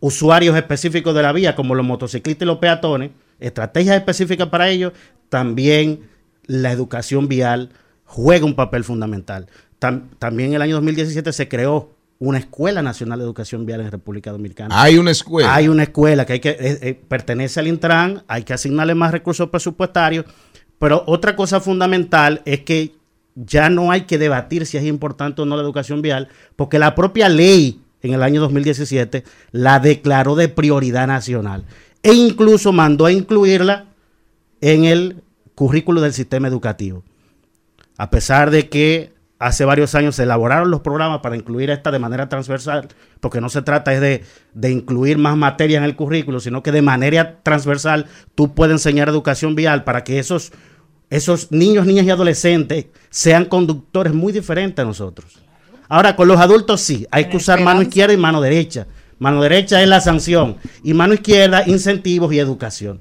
usuarios 0.00 0.56
específicos 0.56 1.14
de 1.14 1.22
la 1.22 1.32
vía, 1.32 1.54
como 1.54 1.74
los 1.74 1.86
motociclistas 1.86 2.44
y 2.44 2.46
los 2.46 2.58
peatones, 2.58 3.10
estrategias 3.38 3.96
específicas 3.96 4.48
para 4.48 4.68
ellos, 4.68 4.92
también 5.28 6.08
la 6.46 6.72
educación 6.72 7.28
vial 7.28 7.70
juega 8.04 8.44
un 8.44 8.54
papel 8.56 8.82
fundamental. 8.84 9.46
Tam- 9.80 10.08
también 10.18 10.50
en 10.50 10.56
el 10.56 10.62
año 10.62 10.74
2017 10.76 11.32
se 11.32 11.48
creó 11.48 11.94
una 12.20 12.38
Escuela 12.38 12.82
Nacional 12.82 13.18
de 13.18 13.24
Educación 13.24 13.64
Vial 13.64 13.80
en 13.80 13.90
República 13.90 14.30
Dominicana. 14.30 14.80
Hay 14.80 14.98
una 14.98 15.10
escuela. 15.10 15.54
Hay 15.54 15.68
una 15.68 15.84
escuela 15.84 16.26
que 16.26 16.34
hay 16.34 16.40
que 16.40 16.50
eh, 16.50 16.78
eh, 16.82 16.94
pertenece 17.08 17.58
al 17.60 17.66
Intran, 17.66 18.22
hay 18.28 18.44
que 18.44 18.52
asignarle 18.52 18.94
más 18.94 19.10
recursos 19.10 19.48
presupuestarios, 19.48 20.26
pero 20.78 21.02
otra 21.06 21.34
cosa 21.34 21.60
fundamental 21.60 22.42
es 22.44 22.60
que 22.60 22.94
ya 23.34 23.70
no 23.70 23.90
hay 23.90 24.02
que 24.02 24.18
debatir 24.18 24.66
si 24.66 24.76
es 24.76 24.84
importante 24.84 25.40
o 25.40 25.46
no 25.46 25.56
la 25.56 25.62
educación 25.62 26.02
vial, 26.02 26.28
porque 26.56 26.78
la 26.78 26.94
propia 26.94 27.30
ley 27.30 27.80
en 28.02 28.12
el 28.12 28.22
año 28.22 28.42
2017 28.42 29.24
la 29.52 29.80
declaró 29.80 30.36
de 30.36 30.48
prioridad 30.48 31.06
nacional 31.06 31.64
e 32.02 32.12
incluso 32.12 32.72
mandó 32.72 33.06
a 33.06 33.12
incluirla 33.12 33.86
en 34.60 34.84
el 34.84 35.22
currículo 35.54 36.02
del 36.02 36.12
sistema 36.12 36.48
educativo. 36.48 37.02
A 37.96 38.10
pesar 38.10 38.50
de 38.50 38.68
que 38.68 39.12
hace 39.40 39.64
varios 39.64 39.94
años 39.96 40.14
se 40.14 40.22
elaboraron 40.22 40.70
los 40.70 40.82
programas 40.82 41.20
para 41.20 41.34
incluir 41.34 41.70
esta 41.70 41.90
de 41.90 41.98
manera 41.98 42.28
transversal, 42.28 42.88
porque 43.20 43.40
no 43.40 43.48
se 43.48 43.62
trata 43.62 43.92
es 43.92 44.00
de, 44.00 44.22
de 44.54 44.70
incluir 44.70 45.18
más 45.18 45.36
materia 45.36 45.78
en 45.78 45.84
el 45.84 45.96
currículo, 45.96 46.38
sino 46.40 46.62
que 46.62 46.70
de 46.70 46.82
manera 46.82 47.40
transversal 47.42 48.06
tú 48.34 48.54
puedes 48.54 48.74
enseñar 48.74 49.08
educación 49.08 49.56
vial 49.56 49.82
para 49.82 50.04
que 50.04 50.18
esos, 50.18 50.52
esos 51.08 51.50
niños, 51.50 51.86
niñas 51.86 52.04
y 52.04 52.10
adolescentes 52.10 52.86
sean 53.08 53.46
conductores 53.46 54.12
muy 54.12 54.32
diferentes 54.32 54.82
a 54.82 54.86
nosotros. 54.86 55.40
Ahora, 55.88 56.14
con 56.14 56.28
los 56.28 56.38
adultos 56.38 56.82
sí, 56.82 57.06
hay 57.10 57.24
que 57.24 57.38
usar 57.38 57.60
mano 57.62 57.82
izquierda 57.82 58.12
y 58.12 58.18
mano 58.18 58.40
derecha. 58.40 58.86
Mano 59.18 59.42
derecha 59.42 59.82
es 59.82 59.88
la 59.88 60.00
sanción 60.00 60.56
y 60.84 60.94
mano 60.94 61.14
izquierda 61.14 61.64
incentivos 61.66 62.32
y 62.32 62.38
educación. 62.38 63.00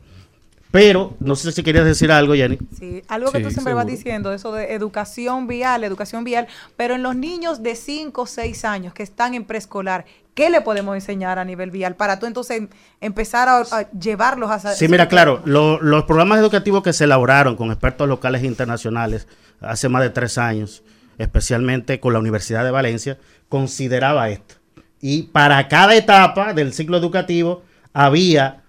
Pero, 0.71 1.15
no 1.19 1.35
sé 1.35 1.51
si 1.51 1.63
querías 1.63 1.83
decir 1.85 2.11
algo, 2.11 2.35
Jenny. 2.35 2.59
Sí, 2.77 3.01
algo 3.07 3.31
que 3.31 3.39
Sí, 3.39 3.43
tú 3.43 3.49
siempre 3.51 3.73
vas 3.73 3.87
diciendo, 3.87 4.31
eso 4.31 4.51
de 4.51 4.73
educación 4.73 5.47
vial, 5.47 5.83
educación 5.83 6.23
vial, 6.23 6.47
pero 6.77 6.93
en 6.95 7.01
los 7.01 7.15
niños 7.15 7.63
de 7.63 7.75
5 7.75 8.21
o 8.21 8.25
6 8.27 8.65
años 8.65 8.93
que 8.93 9.01
están 9.01 9.33
en 9.33 9.45
preescolar, 9.45 10.05
¿qué 10.35 10.51
le 10.51 10.61
podemos 10.61 10.93
enseñar 10.93 11.39
a 11.39 11.43
nivel 11.45 11.71
vial 11.71 11.95
para 11.95 12.19
tú 12.19 12.27
entonces 12.27 12.57
em- 12.59 12.67
empezar 13.01 13.49
a, 13.49 13.61
a 13.61 13.89
llevarlos 13.91 14.51
a... 14.51 14.59
Sí, 14.59 14.87
mira, 14.87 15.07
claro, 15.07 15.41
lo- 15.45 15.81
los 15.81 16.03
programas 16.03 16.37
educativos 16.39 16.83
que 16.83 16.93
se 16.93 17.05
elaboraron 17.05 17.55
con 17.55 17.71
expertos 17.71 18.07
locales 18.07 18.43
e 18.43 18.45
internacionales 18.45 19.27
hace 19.61 19.89
más 19.89 20.03
de 20.03 20.11
tres 20.11 20.37
años, 20.37 20.83
especialmente 21.17 21.99
con 21.99 22.13
la 22.13 22.19
Universidad 22.19 22.63
de 22.63 22.69
Valencia, 22.71 23.17
consideraba 23.49 24.29
esto. 24.29 24.55
Y 25.01 25.23
para 25.23 25.67
cada 25.67 25.95
etapa 25.95 26.53
del 26.53 26.73
ciclo 26.73 26.97
educativo 26.97 27.63
había 27.91 28.61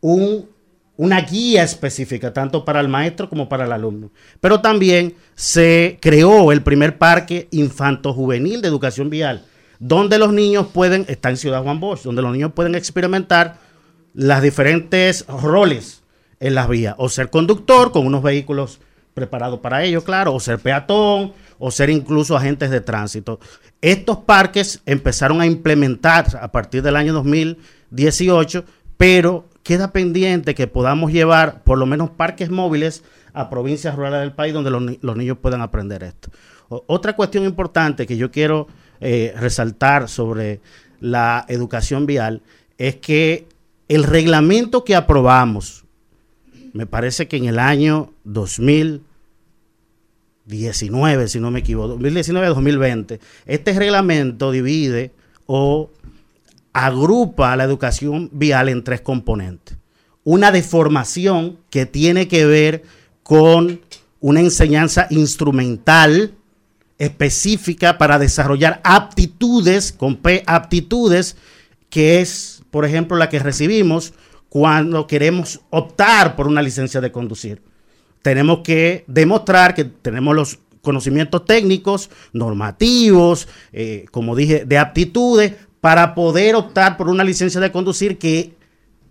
un, 0.00 0.48
una 0.98 1.20
guía 1.20 1.62
específica, 1.62 2.32
tanto 2.32 2.64
para 2.64 2.80
el 2.80 2.88
maestro 2.88 3.30
como 3.30 3.48
para 3.48 3.64
el 3.64 3.72
alumno. 3.72 4.10
Pero 4.40 4.60
también 4.60 5.14
se 5.36 5.96
creó 6.02 6.50
el 6.50 6.62
primer 6.62 6.98
parque 6.98 7.46
infanto-juvenil 7.52 8.60
de 8.60 8.68
educación 8.68 9.08
vial, 9.08 9.44
donde 9.78 10.18
los 10.18 10.32
niños 10.32 10.66
pueden, 10.66 11.04
está 11.08 11.30
en 11.30 11.36
Ciudad 11.36 11.62
Juan 11.62 11.78
Bosch, 11.78 12.02
donde 12.02 12.20
los 12.20 12.32
niños 12.32 12.52
pueden 12.52 12.74
experimentar 12.74 13.58
las 14.12 14.42
diferentes 14.42 15.24
roles 15.28 16.02
en 16.40 16.56
las 16.56 16.68
vías, 16.68 16.96
o 16.98 17.08
ser 17.08 17.30
conductor 17.30 17.92
con 17.92 18.04
unos 18.04 18.24
vehículos 18.24 18.80
preparados 19.14 19.60
para 19.60 19.84
ello, 19.84 20.02
claro, 20.02 20.34
o 20.34 20.40
ser 20.40 20.58
peatón, 20.58 21.32
o 21.60 21.70
ser 21.70 21.90
incluso 21.90 22.36
agentes 22.36 22.70
de 22.70 22.80
tránsito. 22.80 23.38
Estos 23.80 24.18
parques 24.18 24.82
empezaron 24.84 25.40
a 25.40 25.46
implementar 25.46 26.26
a 26.40 26.50
partir 26.50 26.82
del 26.82 26.96
año 26.96 27.12
2018, 27.12 28.64
pero 28.96 29.47
queda 29.68 29.92
pendiente 29.92 30.54
que 30.54 30.66
podamos 30.66 31.12
llevar 31.12 31.62
por 31.62 31.76
lo 31.76 31.84
menos 31.84 32.08
parques 32.08 32.48
móviles 32.48 33.04
a 33.34 33.50
provincias 33.50 33.94
rurales 33.94 34.20
del 34.20 34.32
país 34.32 34.54
donde 34.54 34.70
los, 34.70 34.80
ni- 34.80 34.98
los 35.02 35.14
niños 35.14 35.36
puedan 35.42 35.60
aprender 35.60 36.02
esto. 36.02 36.30
Otra 36.70 37.14
cuestión 37.14 37.44
importante 37.44 38.06
que 38.06 38.16
yo 38.16 38.30
quiero 38.30 38.66
eh, 39.00 39.34
resaltar 39.36 40.08
sobre 40.08 40.60
la 41.00 41.44
educación 41.48 42.06
vial 42.06 42.40
es 42.78 42.96
que 42.96 43.46
el 43.88 44.04
reglamento 44.04 44.84
que 44.84 44.96
aprobamos, 44.96 45.84
me 46.72 46.86
parece 46.86 47.28
que 47.28 47.36
en 47.36 47.44
el 47.44 47.58
año 47.58 48.14
2019, 50.46 51.28
si 51.28 51.40
no 51.40 51.50
me 51.50 51.58
equivoco, 51.60 51.98
2019-2020, 51.98 53.18
este 53.44 53.72
reglamento 53.78 54.50
divide 54.50 55.12
o 55.44 55.90
agrupa 56.72 57.56
la 57.56 57.64
educación 57.64 58.30
vial 58.32 58.68
en 58.68 58.84
tres 58.84 59.00
componentes. 59.00 59.76
Una 60.24 60.52
de 60.52 60.62
formación 60.62 61.58
que 61.70 61.86
tiene 61.86 62.28
que 62.28 62.44
ver 62.44 62.82
con 63.22 63.80
una 64.20 64.40
enseñanza 64.40 65.06
instrumental 65.10 66.34
específica 66.98 67.96
para 67.96 68.18
desarrollar 68.18 68.80
aptitudes, 68.84 69.92
con 69.92 70.16
P, 70.16 70.42
aptitudes, 70.46 71.36
que 71.90 72.20
es, 72.20 72.62
por 72.70 72.84
ejemplo, 72.84 73.16
la 73.16 73.28
que 73.28 73.38
recibimos 73.38 74.12
cuando 74.48 75.06
queremos 75.06 75.60
optar 75.70 76.36
por 76.36 76.46
una 76.48 76.62
licencia 76.62 77.00
de 77.00 77.12
conducir. 77.12 77.62
Tenemos 78.22 78.60
que 78.64 79.04
demostrar 79.06 79.74
que 79.74 79.84
tenemos 79.84 80.34
los 80.34 80.58
conocimientos 80.82 81.44
técnicos, 81.44 82.10
normativos, 82.32 83.48
eh, 83.72 84.06
como 84.10 84.34
dije, 84.34 84.64
de 84.64 84.78
aptitudes, 84.78 85.54
para 85.80 86.14
poder 86.14 86.54
optar 86.54 86.96
por 86.96 87.08
una 87.08 87.24
licencia 87.24 87.60
de 87.60 87.72
conducir 87.72 88.18
que 88.18 88.54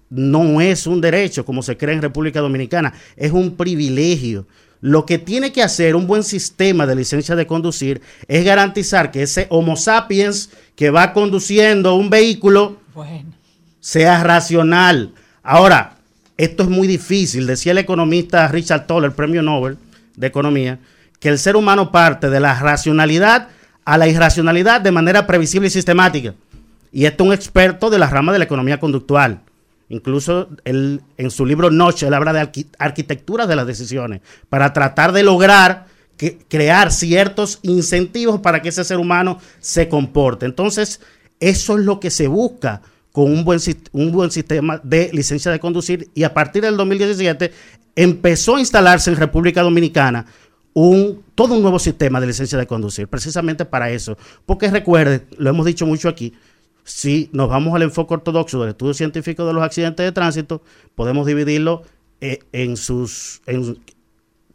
no 0.09 0.61
es 0.61 0.87
un 0.87 1.01
derecho 1.01 1.45
como 1.45 1.61
se 1.61 1.77
cree 1.77 1.95
en 1.95 2.01
República 2.01 2.39
Dominicana, 2.39 2.93
es 3.15 3.31
un 3.31 3.55
privilegio. 3.55 4.47
Lo 4.79 5.05
que 5.05 5.17
tiene 5.17 5.51
que 5.51 5.63
hacer 5.63 5.95
un 5.95 6.05
buen 6.05 6.23
sistema 6.23 6.85
de 6.85 6.95
licencia 6.95 7.35
de 7.35 7.47
conducir 7.47 8.01
es 8.27 8.45
garantizar 8.45 9.11
que 9.11 9.23
ese 9.23 9.47
Homo 9.49 9.75
sapiens 9.75 10.51
que 10.75 10.91
va 10.91 11.13
conduciendo 11.13 11.95
un 11.95 12.09
vehículo 12.09 12.77
Bueno. 12.93 13.33
sea 13.79 14.23
racional. 14.23 15.13
Ahora, 15.41 15.97
esto 16.37 16.63
es 16.63 16.69
muy 16.69 16.87
difícil. 16.87 17.47
Decía 17.47 17.71
el 17.71 17.79
economista 17.79 18.47
Richard 18.49 18.85
Toller, 18.85 19.13
premio 19.13 19.41
Nobel 19.41 19.77
de 20.15 20.27
Economía, 20.27 20.77
que 21.19 21.29
el 21.29 21.39
ser 21.39 21.55
humano 21.55 21.91
parte 21.91 22.29
de 22.29 22.39
la 22.39 22.59
racionalidad 22.59 23.47
a 23.83 23.97
la 23.97 24.07
irracionalidad 24.07 24.81
de 24.81 24.91
manera 24.91 25.25
previsible 25.25 25.69
y 25.69 25.71
sistemática. 25.71 26.35
Y 26.91 27.05
esto 27.05 27.23
es 27.23 27.27
un 27.27 27.33
experto 27.33 27.89
de 27.89 27.99
la 27.99 28.09
rama 28.09 28.31
de 28.33 28.39
la 28.39 28.45
economía 28.45 28.79
conductual. 28.79 29.41
Incluso 29.89 30.49
él, 30.65 31.01
en 31.17 31.31
su 31.31 31.45
libro 31.45 31.71
Noche, 31.71 32.07
él 32.07 32.13
habla 32.13 32.33
de 32.33 32.41
arqui- 32.41 32.67
arquitectura 32.77 33.47
de 33.47 33.55
las 33.55 33.67
decisiones 33.67 34.21
para 34.49 34.73
tratar 34.73 35.11
de 35.11 35.23
lograr 35.23 35.85
crear 36.49 36.91
ciertos 36.91 37.59
incentivos 37.61 38.39
para 38.41 38.61
que 38.61 38.69
ese 38.69 38.83
ser 38.83 38.97
humano 38.97 39.39
se 39.59 39.87
comporte. 39.87 40.45
Entonces, 40.47 40.99
eso 41.39 41.77
es 41.77 41.85
lo 41.85 41.99
que 41.99 42.09
se 42.09 42.27
busca 42.27 42.81
con 43.11 43.25
un 43.31 43.45
buen, 43.45 43.59
un 43.91 44.11
buen 44.11 44.31
sistema 44.31 44.81
de 44.83 45.11
licencia 45.13 45.51
de 45.51 45.59
conducir 45.59 46.09
y 46.15 46.23
a 46.23 46.33
partir 46.33 46.63
del 46.63 46.75
2017 46.75 47.51
empezó 47.95 48.55
a 48.55 48.59
instalarse 48.59 49.09
en 49.11 49.15
República 49.15 49.61
Dominicana 49.61 50.25
un, 50.73 51.23
todo 51.35 51.53
un 51.55 51.61
nuevo 51.61 51.79
sistema 51.79 52.19
de 52.19 52.27
licencia 52.27 52.57
de 52.57 52.67
conducir, 52.67 53.07
precisamente 53.07 53.65
para 53.65 53.89
eso. 53.91 54.17
Porque 54.45 54.69
recuerde, 54.69 55.25
lo 55.37 55.49
hemos 55.49 55.65
dicho 55.67 55.85
mucho 55.85 56.09
aquí, 56.09 56.33
si 56.87 57.29
nos 57.33 57.49
vamos 57.49 57.75
al 57.75 57.81
enfoque 57.81 58.13
ortodoxo 58.13 58.61
del 58.61 58.69
estudio 58.69 58.93
científico 58.93 59.45
de 59.45 59.51
los 59.51 59.61
accidentes 59.61 60.05
de 60.05 60.13
tránsito, 60.13 60.61
podemos 60.95 61.27
dividirlo 61.27 61.83
eh, 62.21 62.39
en 62.53 62.77
sus 62.77 63.41
en 63.45 63.77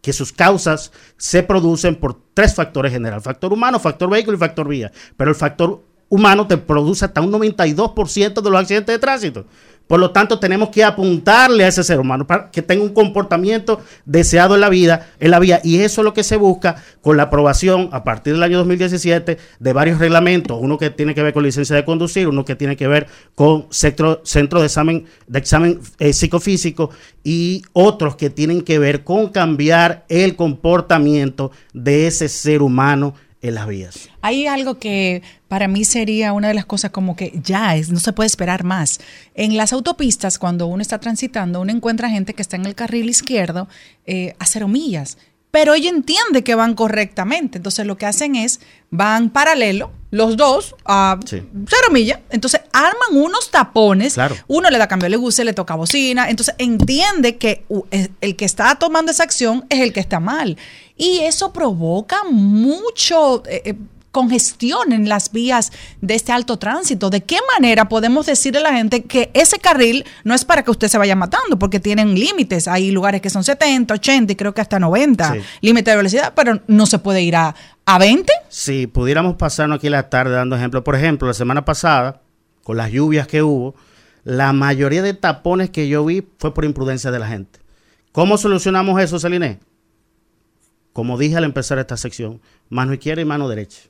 que 0.01 0.15
sus 0.15 0.33
causas 0.33 0.93
se 1.19 1.43
producen 1.43 1.95
por 1.95 2.19
tres 2.33 2.55
factores 2.55 2.91
generales, 2.91 3.23
factor 3.23 3.53
humano, 3.53 3.79
factor 3.79 4.09
vehículo 4.09 4.39
y 4.39 4.41
factor 4.41 4.67
vía. 4.67 4.91
Pero 5.17 5.31
el 5.31 5.37
factor 5.37 5.85
humano 6.09 6.47
te 6.47 6.57
produce 6.57 7.05
hasta 7.05 7.21
un 7.21 7.31
92% 7.31 8.41
de 8.41 8.51
los 8.51 8.61
accidentes 8.61 8.95
de 8.95 8.99
tránsito. 8.99 9.45
Por 9.93 10.01
lo 10.01 10.11
tanto, 10.11 10.39
tenemos 10.39 10.71
que 10.71 10.85
apuntarle 10.85 11.65
a 11.65 11.69
ese 11.69 11.85
ser 11.85 12.01
humano 12.01 12.27
para 12.27 12.51
que 12.51 12.63
tenga 12.63 12.83
un 12.83 12.95
comportamiento 12.95 13.83
deseado 14.07 14.55
en 14.55 14.63
la 14.63 14.71
vida, 14.71 15.11
en 15.21 15.31
la 15.31 15.39
vía. 15.39 15.61
Y 15.63 15.81
eso 15.81 16.01
es 16.01 16.05
lo 16.07 16.15
que 16.15 16.25
se 16.25 16.37
busca 16.37 16.77
con 17.03 17.19
la 17.19 17.25
aprobación 17.25 17.91
a 17.93 18.03
partir 18.03 18.33
del 18.33 18.43
año 18.43 18.57
2017 18.57 19.37
de 19.59 19.73
varios 19.75 19.99
reglamentos. 19.99 20.57
Uno 20.59 20.79
que 20.79 20.89
tiene 20.89 21.15
que 21.15 21.23
ver 21.23 21.35
con 21.35 21.43
licencia 21.43 21.77
de 21.77 21.85
conducir, 21.85 22.27
uno 22.27 22.43
que 22.47 22.57
tiene 22.57 22.75
que 22.75 22.89
ver 22.89 23.07
con 23.35 23.67
centro, 23.69 24.23
centro 24.25 24.61
de 24.61 24.67
examen, 24.69 25.05
de 25.27 25.39
examen 25.39 25.79
eh, 25.99 26.15
psicofísico 26.15 26.89
y 27.23 27.61
otros 27.75 28.17
que 28.17 28.31
tienen 28.31 28.63
que 28.63 28.79
ver 28.79 29.05
con 29.05 29.29
cambiar 29.29 30.07
el 30.09 30.37
comportamiento 30.37 31.51
de 31.75 32.07
ese 32.07 32.31
ser 32.31 32.63
humano 32.63 33.13
en 33.43 33.55
las 33.57 33.67
vías. 33.67 34.09
Hay 34.23 34.47
algo 34.47 34.79
que 34.79 35.23
para 35.49 35.69
mí 35.69 35.85
sería 35.85 36.33
una 36.33 36.49
de 36.49 36.55
las 36.55 36.65
cosas 36.65 36.93
como 36.93 37.17
que 37.17 37.39
ya 37.43 37.77
es, 37.77 37.91
no 37.91 38.01
se 38.01 38.13
puede 38.13 38.29
esperar 38.29 38.65
más. 38.65 39.01
En 39.35 39.57
las 39.57 39.73
autopistas, 39.73 40.39
cuando 40.39 40.67
uno 40.67 40.81
está 40.81 40.99
transitando, 40.99 41.61
uno 41.61 41.73
encuentra 41.73 42.09
gente 42.09 42.35
que 42.35 42.43
está 42.43 42.57
en 42.57 42.67
el 42.67 42.75
carril 42.75 43.11
izquierdo 43.11 43.69
eh, 44.07 44.35
a 44.39 44.47
cero 44.47 44.69
millas, 44.69 45.19
pero 45.53 45.75
ella 45.75 45.91
entiende 45.91 46.43
que 46.43 46.55
van 46.55 46.75
correctamente. 46.75 47.59
Entonces 47.59 47.87
lo 47.87 47.99
que 47.99 48.07
hacen 48.07 48.35
es, 48.37 48.61
van 48.91 49.29
paralelo, 49.29 49.93
los 50.11 50.39
dos, 50.39 50.75
a 50.87 51.21
cero 51.27 51.89
millas. 51.93 52.21
Entonces 52.31 52.63
arman 52.73 53.23
unos 53.23 53.51
tapones. 53.51 54.17
Uno 54.49 54.71
le 54.71 54.79
da 54.79 54.89
cambio 54.89 55.11
de 55.11 55.17
luces, 55.17 55.45
le 55.45 55.53
toca 55.53 55.75
bocina. 55.75 56.31
Entonces 56.31 56.55
entiende 56.57 57.37
que 57.37 57.67
el 58.23 58.35
que 58.37 58.45
está 58.47 58.75
tomando 58.77 59.13
esa 59.13 59.25
acción 59.25 59.67
es 59.69 59.81
el 59.81 59.93
que 59.93 60.01
está 60.01 60.21
mal. 60.21 60.57
Y 60.97 61.19
eso 61.19 61.53
provoca 61.53 62.25
mucho 62.25 63.43
eh, 63.47 63.63
eh, 63.67 63.75
congestión 64.13 64.93
en 64.93 65.09
las 65.09 65.33
vías 65.33 65.73
de 66.01 66.15
este 66.15 66.31
alto 66.31 66.59
tránsito. 66.59 67.11
¿De 67.11 67.23
qué 67.23 67.39
manera 67.55 67.89
podemos 67.89 68.27
decirle 68.27 68.61
a 68.61 68.63
la 68.63 68.73
gente 68.75 69.03
que 69.05 69.31
ese 69.35 69.59
carril 69.59 70.05
no 70.23 70.35
es 70.35 70.45
para 70.45 70.63
que 70.63 70.71
usted 70.71 70.89
se 70.89 70.99
vaya 70.99 71.17
matando? 71.17 71.59
Porque 71.59 71.81
tienen 71.81 72.15
límites. 72.15 72.69
Hay 72.69 72.91
lugares 72.93 73.21
que 73.21 73.31
son 73.31 73.43
70, 73.43 73.95
80 73.95 74.33
y 74.33 74.37
creo 74.37 74.55
que 74.55 74.61
hasta 74.61 74.79
90 74.79 75.35
límite 75.61 75.91
de 75.91 75.97
velocidad, 75.97 76.33
pero 76.37 76.61
no 76.69 76.87
se 76.87 76.99
puede 76.99 77.23
ir 77.23 77.35
a, 77.35 77.55
a 77.85 77.99
20. 77.99 78.33
Si 78.49 78.87
pudiéramos 78.87 79.35
pasarnos 79.37 79.79
aquí 79.79 79.89
la 79.89 80.09
tarde 80.09 80.35
dando 80.35 80.55
ejemplos. 80.55 80.85
Por 80.85 80.95
ejemplo, 80.95 81.27
la 81.27 81.35
semana 81.35 81.65
pasada, 81.65 82.21
con 82.63 82.77
las 82.77 82.93
lluvias 82.93 83.27
que 83.27 83.43
hubo, 83.43 83.75
la 84.25 84.53
mayoría 84.53 85.03
de 85.03 85.15
tapones 85.15 85.71
que 85.71 85.89
yo 85.89 86.05
vi 86.05 86.25
fue 86.39 86.55
por 86.55 86.65
imprudencia 86.65 87.11
de 87.11 87.19
la 87.19 87.27
gente. 87.27 87.61
¿Cómo 88.13 88.37
solucionamos 88.37 89.01
eso, 89.01 89.19
Celine? 89.19 89.59
como 90.93 91.19
dije 91.19 91.37
al 91.37 91.45
empezar 91.45 91.79
esta 91.79 91.97
sección, 91.97 92.41
mano 92.69 92.93
izquierda 92.93 93.23
y 93.23 93.25
mano 93.25 93.49
derecha. 93.49 93.81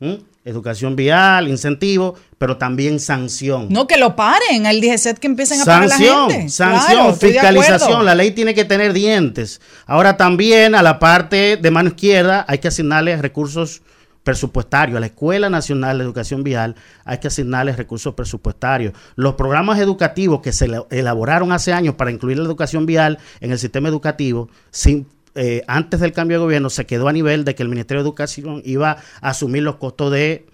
¿Mm? 0.00 0.14
Educación 0.44 0.96
vial, 0.96 1.48
incentivo, 1.48 2.14
pero 2.38 2.56
también 2.56 2.98
sanción. 2.98 3.68
No, 3.68 3.86
que 3.86 3.98
lo 3.98 4.16
paren, 4.16 4.64
el 4.64 4.80
DGCET 4.80 5.18
que 5.18 5.26
empiecen 5.26 5.60
a 5.60 5.64
pagar 5.66 5.88
la 5.88 5.98
gente. 5.98 6.48
Sanción, 6.48 7.14
fiscalización, 7.14 8.06
la 8.06 8.14
ley 8.14 8.30
tiene 8.30 8.54
que 8.54 8.64
tener 8.64 8.94
dientes. 8.94 9.60
Ahora 9.86 10.16
también 10.16 10.74
a 10.74 10.82
la 10.82 10.98
parte 10.98 11.58
de 11.58 11.70
mano 11.70 11.90
izquierda 11.90 12.46
hay 12.48 12.58
que 12.58 12.68
asignarle 12.68 13.20
recursos 13.20 13.82
presupuestarios. 14.22 14.96
A 14.96 15.00
la 15.00 15.06
Escuela 15.06 15.50
Nacional 15.50 15.98
de 15.98 16.04
Educación 16.04 16.42
Vial 16.42 16.74
hay 17.04 17.18
que 17.18 17.28
asignarles 17.28 17.76
recursos 17.76 18.14
presupuestarios. 18.14 18.94
Los 19.16 19.34
programas 19.34 19.78
educativos 19.78 20.40
que 20.40 20.52
se 20.52 20.68
elaboraron 20.90 21.52
hace 21.52 21.72
años 21.72 21.94
para 21.94 22.10
incluir 22.10 22.38
la 22.38 22.44
educación 22.44 22.86
vial 22.86 23.18
en 23.40 23.52
el 23.52 23.58
sistema 23.58 23.88
educativo, 23.88 24.48
sin 24.70 25.06
eh, 25.34 25.62
antes 25.68 26.00
del 26.00 26.12
cambio 26.12 26.38
de 26.38 26.44
gobierno 26.44 26.70
se 26.70 26.86
quedó 26.86 27.08
a 27.08 27.12
nivel 27.12 27.44
de 27.44 27.54
que 27.54 27.62
el 27.62 27.68
Ministerio 27.68 28.02
de 28.02 28.08
Educación 28.08 28.62
iba 28.64 28.98
a 29.20 29.30
asumir 29.30 29.62
los 29.62 29.76
costos 29.76 30.10
de, 30.12 30.46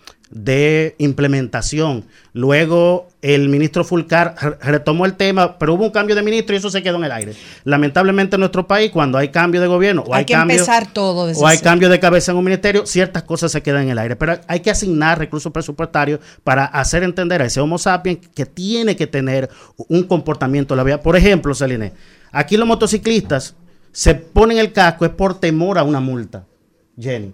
implementación. 0.98 2.04
Luego 2.32 3.08
el 3.22 3.48
ministro 3.48 3.84
Fulcar 3.84 4.34
retomó 4.60 5.06
el 5.06 5.14
tema, 5.14 5.56
pero 5.56 5.74
hubo 5.74 5.84
un 5.84 5.90
cambio 5.90 6.16
de 6.16 6.22
ministro 6.22 6.54
y 6.54 6.58
eso 6.58 6.68
se 6.68 6.82
quedó 6.82 6.96
en 6.96 7.04
el 7.04 7.12
aire. 7.12 7.32
Lamentablemente 7.64 8.34
en 8.36 8.40
nuestro 8.40 8.66
país, 8.66 8.90
cuando 8.90 9.18
hay 9.18 9.28
cambio 9.28 9.60
de 9.60 9.68
gobierno 9.68 10.02
o 10.02 10.12
hay, 10.12 10.24
que 10.24 10.34
cambio, 10.34 10.56
empezar 10.56 10.92
todo 10.92 11.32
o 11.32 11.46
hay 11.46 11.58
cambio 11.58 11.88
de 11.88 12.00
cabeza 12.00 12.32
en 12.32 12.38
un 12.38 12.44
ministerio, 12.44 12.84
ciertas 12.86 13.22
cosas 13.22 13.52
se 13.52 13.62
quedan 13.62 13.84
en 13.84 13.90
el 13.90 13.98
aire. 13.98 14.16
Pero 14.16 14.38
hay 14.48 14.60
que 14.60 14.70
asignar 14.70 15.18
recursos 15.18 15.52
presupuestarios 15.52 16.20
para 16.42 16.64
hacer 16.64 17.04
entender 17.04 17.40
a 17.40 17.46
ese 17.46 17.60
Homo 17.60 17.78
sapiens 17.78 18.18
que 18.34 18.46
tiene 18.46 18.96
que 18.96 19.06
tener 19.06 19.48
un 19.88 20.02
comportamiento 20.02 20.74
la 20.74 20.82
vida. 20.82 21.00
Por 21.00 21.16
ejemplo, 21.16 21.54
Celine, 21.54 21.92
aquí 22.32 22.56
los 22.56 22.66
motociclistas 22.66 23.54
se 23.96 24.14
ponen 24.14 24.58
el 24.58 24.74
casco 24.74 25.06
es 25.06 25.10
por 25.12 25.40
temor 25.40 25.78
a 25.78 25.82
una 25.82 26.00
multa, 26.00 26.44
Jenny. 27.00 27.32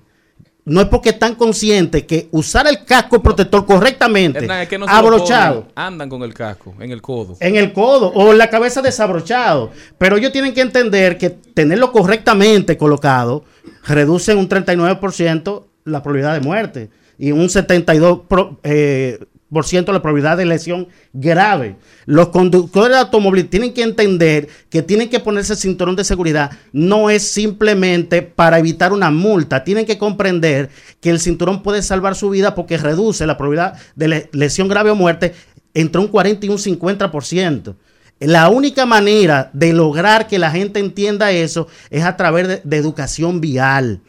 No 0.65 0.81
es 0.81 0.87
porque 0.87 1.09
están 1.09 1.35
conscientes 1.35 2.05
que 2.05 2.29
usar 2.31 2.69
el 2.69 2.85
casco 2.85 3.21
protector 3.21 3.67
correctamente, 3.67 4.47
abrochado. 4.87 5.67
andan 5.75 6.09
con 6.09 6.23
el 6.23 6.33
casco 6.33 6.73
en 6.79 6.93
el 6.93 7.03
codo. 7.03 7.37
En 7.41 7.57
el 7.57 7.73
codo 7.73 8.13
o 8.15 8.31
en 8.31 8.39
la 8.39 8.49
cabeza 8.49 8.81
desabrochado. 8.81 9.73
Pero 9.99 10.17
ellos 10.17 10.31
tienen 10.31 10.55
que 10.55 10.61
entender 10.61 11.19
que 11.19 11.31
tenerlo 11.31 11.91
correctamente 11.91 12.79
colocado 12.79 13.43
reduce 13.85 14.31
en 14.31 14.39
un 14.39 14.49
39% 14.49 15.65
la 15.83 16.01
probabilidad 16.01 16.35
de 16.35 16.41
muerte 16.43 16.91
y 17.19 17.33
un 17.33 17.49
72% 17.49 18.59
eh, 18.63 19.19
por 19.53 19.67
ciento 19.67 19.93
la 19.93 20.01
probabilidad 20.01 20.37
de 20.37 20.47
lesión 20.47 20.89
grave. 21.13 21.77
Los 22.07 22.29
conductores 22.29 22.97
de 22.97 23.01
automóviles 23.01 23.51
tienen 23.51 23.73
que 23.73 23.83
entender 23.83 24.49
que 24.71 24.83
tienen 24.83 25.11
que 25.11 25.21
ponerse 25.21 25.53
el 25.53 25.59
cinturón 25.59 25.95
de 25.95 26.05
seguridad. 26.05 26.53
No 26.73 27.11
es 27.11 27.23
simplemente 27.23 28.23
para 28.23 28.59
evitar 28.59 28.93
una 28.93 29.11
multa. 29.11 29.63
Tienen 29.63 29.85
que 29.85 29.99
comprender 29.99 30.71
que 31.01 31.11
el 31.11 31.21
cinturón 31.21 31.63
puede 31.63 31.83
salvar 31.83 32.15
su 32.15 32.31
vida 32.31 32.55
porque 32.55 32.79
reduce 32.79 33.27
la 33.27 33.37
probabilidad 33.37 33.79
de 33.95 34.29
lesión 34.33 34.69
grave 34.69 34.91
o 34.91 34.95
muerte 34.95 35.35
entre 35.75 36.01
un 36.01 36.09
40 36.09 36.47
y 36.47 36.49
un 36.49 36.59
50%. 36.59 37.75
La 38.21 38.49
única 38.49 38.87
manera 38.87 39.51
de 39.53 39.73
lograr 39.73 40.29
que 40.29 40.39
la 40.39 40.51
gente 40.51 40.81
entienda 40.81 41.33
eso 41.33 41.67
es 41.91 42.05
a 42.05 42.17
través 42.17 42.49
de, 42.49 42.61
de 42.63 42.77
educación 42.77 43.41
vial. 43.41 44.01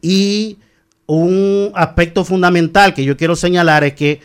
Y 0.00 0.58
un 1.06 1.72
aspecto 1.74 2.24
fundamental 2.24 2.94
que 2.94 3.04
yo 3.04 3.16
quiero 3.16 3.34
señalar 3.34 3.84
es 3.84 3.94
que 3.94 4.20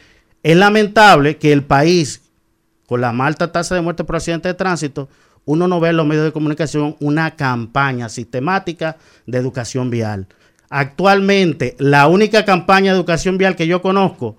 es 0.47 0.55
lamentable 0.55 1.35
que 1.35 1.51
el 1.51 1.65
país, 1.65 2.21
con 2.85 3.01
la 3.01 3.11
más 3.11 3.27
alta 3.27 3.51
tasa 3.51 3.75
de 3.75 3.81
muerte 3.81 4.05
por 4.05 4.15
accidente 4.15 4.47
de 4.47 4.53
tránsito, 4.53 5.09
uno 5.43 5.67
no 5.67 5.81
ve 5.81 5.89
en 5.89 5.97
los 5.97 6.05
medios 6.05 6.23
de 6.23 6.31
comunicación 6.31 6.95
una 7.01 7.35
campaña 7.35 8.07
sistemática 8.07 8.95
de 9.25 9.39
educación 9.39 9.89
vial. 9.89 10.27
Actualmente, 10.69 11.75
la 11.79 12.07
única 12.07 12.45
campaña 12.45 12.93
de 12.93 12.97
educación 12.97 13.37
vial 13.37 13.57
que 13.57 13.67
yo 13.67 13.81
conozco, 13.81 14.37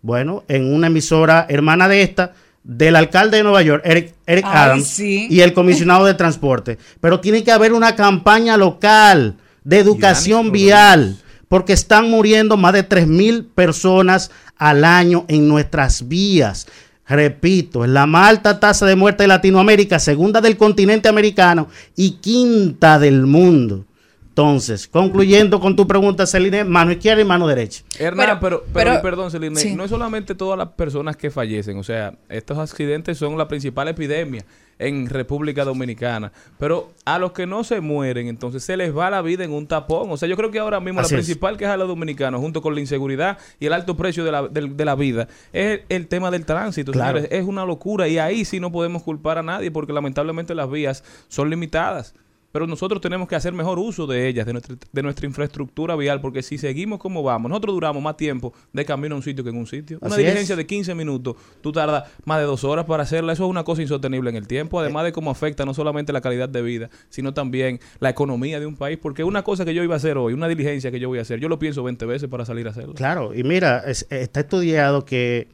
bueno, 0.00 0.44
en 0.48 0.72
una 0.72 0.86
emisora 0.86 1.44
hermana 1.50 1.88
de 1.88 2.04
esta, 2.04 2.32
del 2.64 2.96
alcalde 2.96 3.36
de 3.36 3.42
Nueva 3.42 3.60
York, 3.60 3.82
Eric, 3.84 4.14
Adams, 4.46 4.98
y 4.98 5.42
el 5.42 5.52
comisionado 5.52 6.06
de 6.06 6.14
transporte. 6.14 6.78
Pero 7.02 7.20
tiene 7.20 7.44
que 7.44 7.52
haber 7.52 7.74
una 7.74 7.96
campaña 7.96 8.56
local 8.56 9.36
de 9.62 9.78
educación 9.78 10.52
vial, 10.52 11.18
porque 11.50 11.72
están 11.72 12.08
muriendo 12.08 12.56
más 12.56 12.72
de 12.72 12.84
3 12.84 13.08
mil 13.08 13.44
personas 13.44 14.30
al 14.56 14.84
año 14.84 15.24
en 15.26 15.48
nuestras 15.48 16.06
vías. 16.06 16.68
Repito, 17.08 17.84
es 17.84 17.90
la 17.90 18.06
más 18.06 18.28
alta 18.28 18.60
tasa 18.60 18.86
de 18.86 18.94
muerte 18.94 19.24
de 19.24 19.26
Latinoamérica, 19.26 19.98
segunda 19.98 20.40
del 20.40 20.56
continente 20.56 21.08
americano 21.08 21.66
y 21.96 22.12
quinta 22.12 23.00
del 23.00 23.26
mundo. 23.26 23.84
Entonces, 24.28 24.86
concluyendo 24.86 25.58
con 25.58 25.74
tu 25.74 25.88
pregunta, 25.88 26.24
Celine, 26.24 26.62
mano 26.62 26.92
izquierda 26.92 27.20
y 27.20 27.24
mano 27.24 27.48
derecha. 27.48 27.82
Hernán, 27.98 28.38
pero, 28.40 28.64
pero, 28.72 29.02
perdón, 29.02 29.32
Celine, 29.32 29.74
no 29.74 29.82
es 29.82 29.90
solamente 29.90 30.36
todas 30.36 30.56
las 30.56 30.68
personas 30.68 31.16
que 31.16 31.32
fallecen, 31.32 31.78
o 31.78 31.82
sea, 31.82 32.14
estos 32.28 32.58
accidentes 32.58 33.18
son 33.18 33.36
la 33.36 33.48
principal 33.48 33.88
epidemia 33.88 34.44
en 34.80 35.08
República 35.08 35.64
Dominicana. 35.64 36.32
Pero 36.58 36.92
a 37.04 37.18
los 37.18 37.32
que 37.32 37.46
no 37.46 37.62
se 37.62 37.80
mueren, 37.80 38.26
entonces 38.26 38.64
se 38.64 38.76
les 38.76 38.96
va 38.96 39.10
la 39.10 39.22
vida 39.22 39.44
en 39.44 39.52
un 39.52 39.66
tapón. 39.66 40.10
O 40.10 40.16
sea, 40.16 40.28
yo 40.28 40.36
creo 40.36 40.50
que 40.50 40.58
ahora 40.58 40.80
mismo 40.80 41.00
la 41.00 41.08
principal 41.08 41.56
queja 41.56 41.72
de 41.72 41.78
los 41.78 41.88
dominicanos, 41.88 42.40
junto 42.40 42.62
con 42.62 42.74
la 42.74 42.80
inseguridad 42.80 43.38
y 43.60 43.66
el 43.66 43.74
alto 43.74 43.96
precio 43.96 44.24
de 44.24 44.32
la, 44.32 44.48
de, 44.48 44.84
la 44.84 44.94
vida, 44.94 45.28
es 45.52 45.82
el, 45.88 46.08
tema 46.08 46.30
del 46.30 46.46
tránsito. 46.46 46.92
Señores, 46.92 47.28
es 47.30 47.44
una 47.44 47.64
locura 47.64 48.08
y 48.08 48.18
ahí 48.18 48.44
sí 48.44 48.58
no 48.58 48.72
podemos 48.72 49.02
culpar 49.02 49.38
a 49.38 49.42
nadie 49.42 49.70
porque 49.70 49.92
lamentablemente 49.92 50.54
las 50.54 50.70
vías 50.70 51.04
son 51.28 51.50
limitadas 51.50 52.14
pero 52.52 52.66
nosotros 52.66 53.00
tenemos 53.00 53.28
que 53.28 53.36
hacer 53.36 53.52
mejor 53.52 53.78
uso 53.78 54.06
de 54.06 54.28
ellas, 54.28 54.46
de 54.46 54.52
nuestra, 54.52 54.76
de 54.92 55.02
nuestra 55.02 55.26
infraestructura 55.26 55.96
vial, 55.96 56.20
porque 56.20 56.42
si 56.42 56.58
seguimos 56.58 56.98
como 56.98 57.22
vamos, 57.22 57.48
nosotros 57.48 57.74
duramos 57.74 58.02
más 58.02 58.16
tiempo 58.16 58.52
de 58.72 58.84
camino 58.84 59.14
a 59.14 59.18
un 59.18 59.22
sitio 59.22 59.44
que 59.44 59.50
en 59.50 59.56
un 59.56 59.66
sitio. 59.66 59.98
una 60.00 60.16
diligencia 60.16 60.56
de 60.56 60.66
15 60.66 60.94
minutos, 60.94 61.36
tú 61.60 61.72
tardas 61.72 62.10
más 62.24 62.38
de 62.38 62.44
dos 62.44 62.64
horas 62.64 62.84
para 62.84 63.04
hacerla, 63.04 63.32
eso 63.32 63.44
es 63.44 63.50
una 63.50 63.64
cosa 63.64 63.82
insostenible 63.82 64.30
en 64.30 64.36
el 64.36 64.46
tiempo, 64.46 64.80
además 64.80 65.04
de 65.04 65.12
cómo 65.12 65.30
afecta 65.30 65.64
no 65.64 65.74
solamente 65.74 66.12
la 66.12 66.20
calidad 66.20 66.48
de 66.48 66.62
vida, 66.62 66.90
sino 67.08 67.34
también 67.34 67.80
la 68.00 68.10
economía 68.10 68.60
de 68.60 68.66
un 68.66 68.76
país, 68.76 68.98
porque 69.00 69.24
una 69.24 69.42
cosa 69.42 69.64
que 69.64 69.74
yo 69.74 69.82
iba 69.82 69.94
a 69.94 69.98
hacer 69.98 70.18
hoy, 70.18 70.32
una 70.32 70.48
diligencia 70.48 70.90
que 70.90 71.00
yo 71.00 71.08
voy 71.08 71.18
a 71.18 71.22
hacer, 71.22 71.40
yo 71.40 71.48
lo 71.48 71.58
pienso 71.58 71.82
20 71.82 72.06
veces 72.06 72.28
para 72.28 72.44
salir 72.44 72.66
a 72.66 72.70
hacerlo. 72.70 72.94
Claro, 72.94 73.34
y 73.34 73.44
mira, 73.44 73.84
está 73.86 74.40
estudiado 74.40 75.04
que 75.04 75.48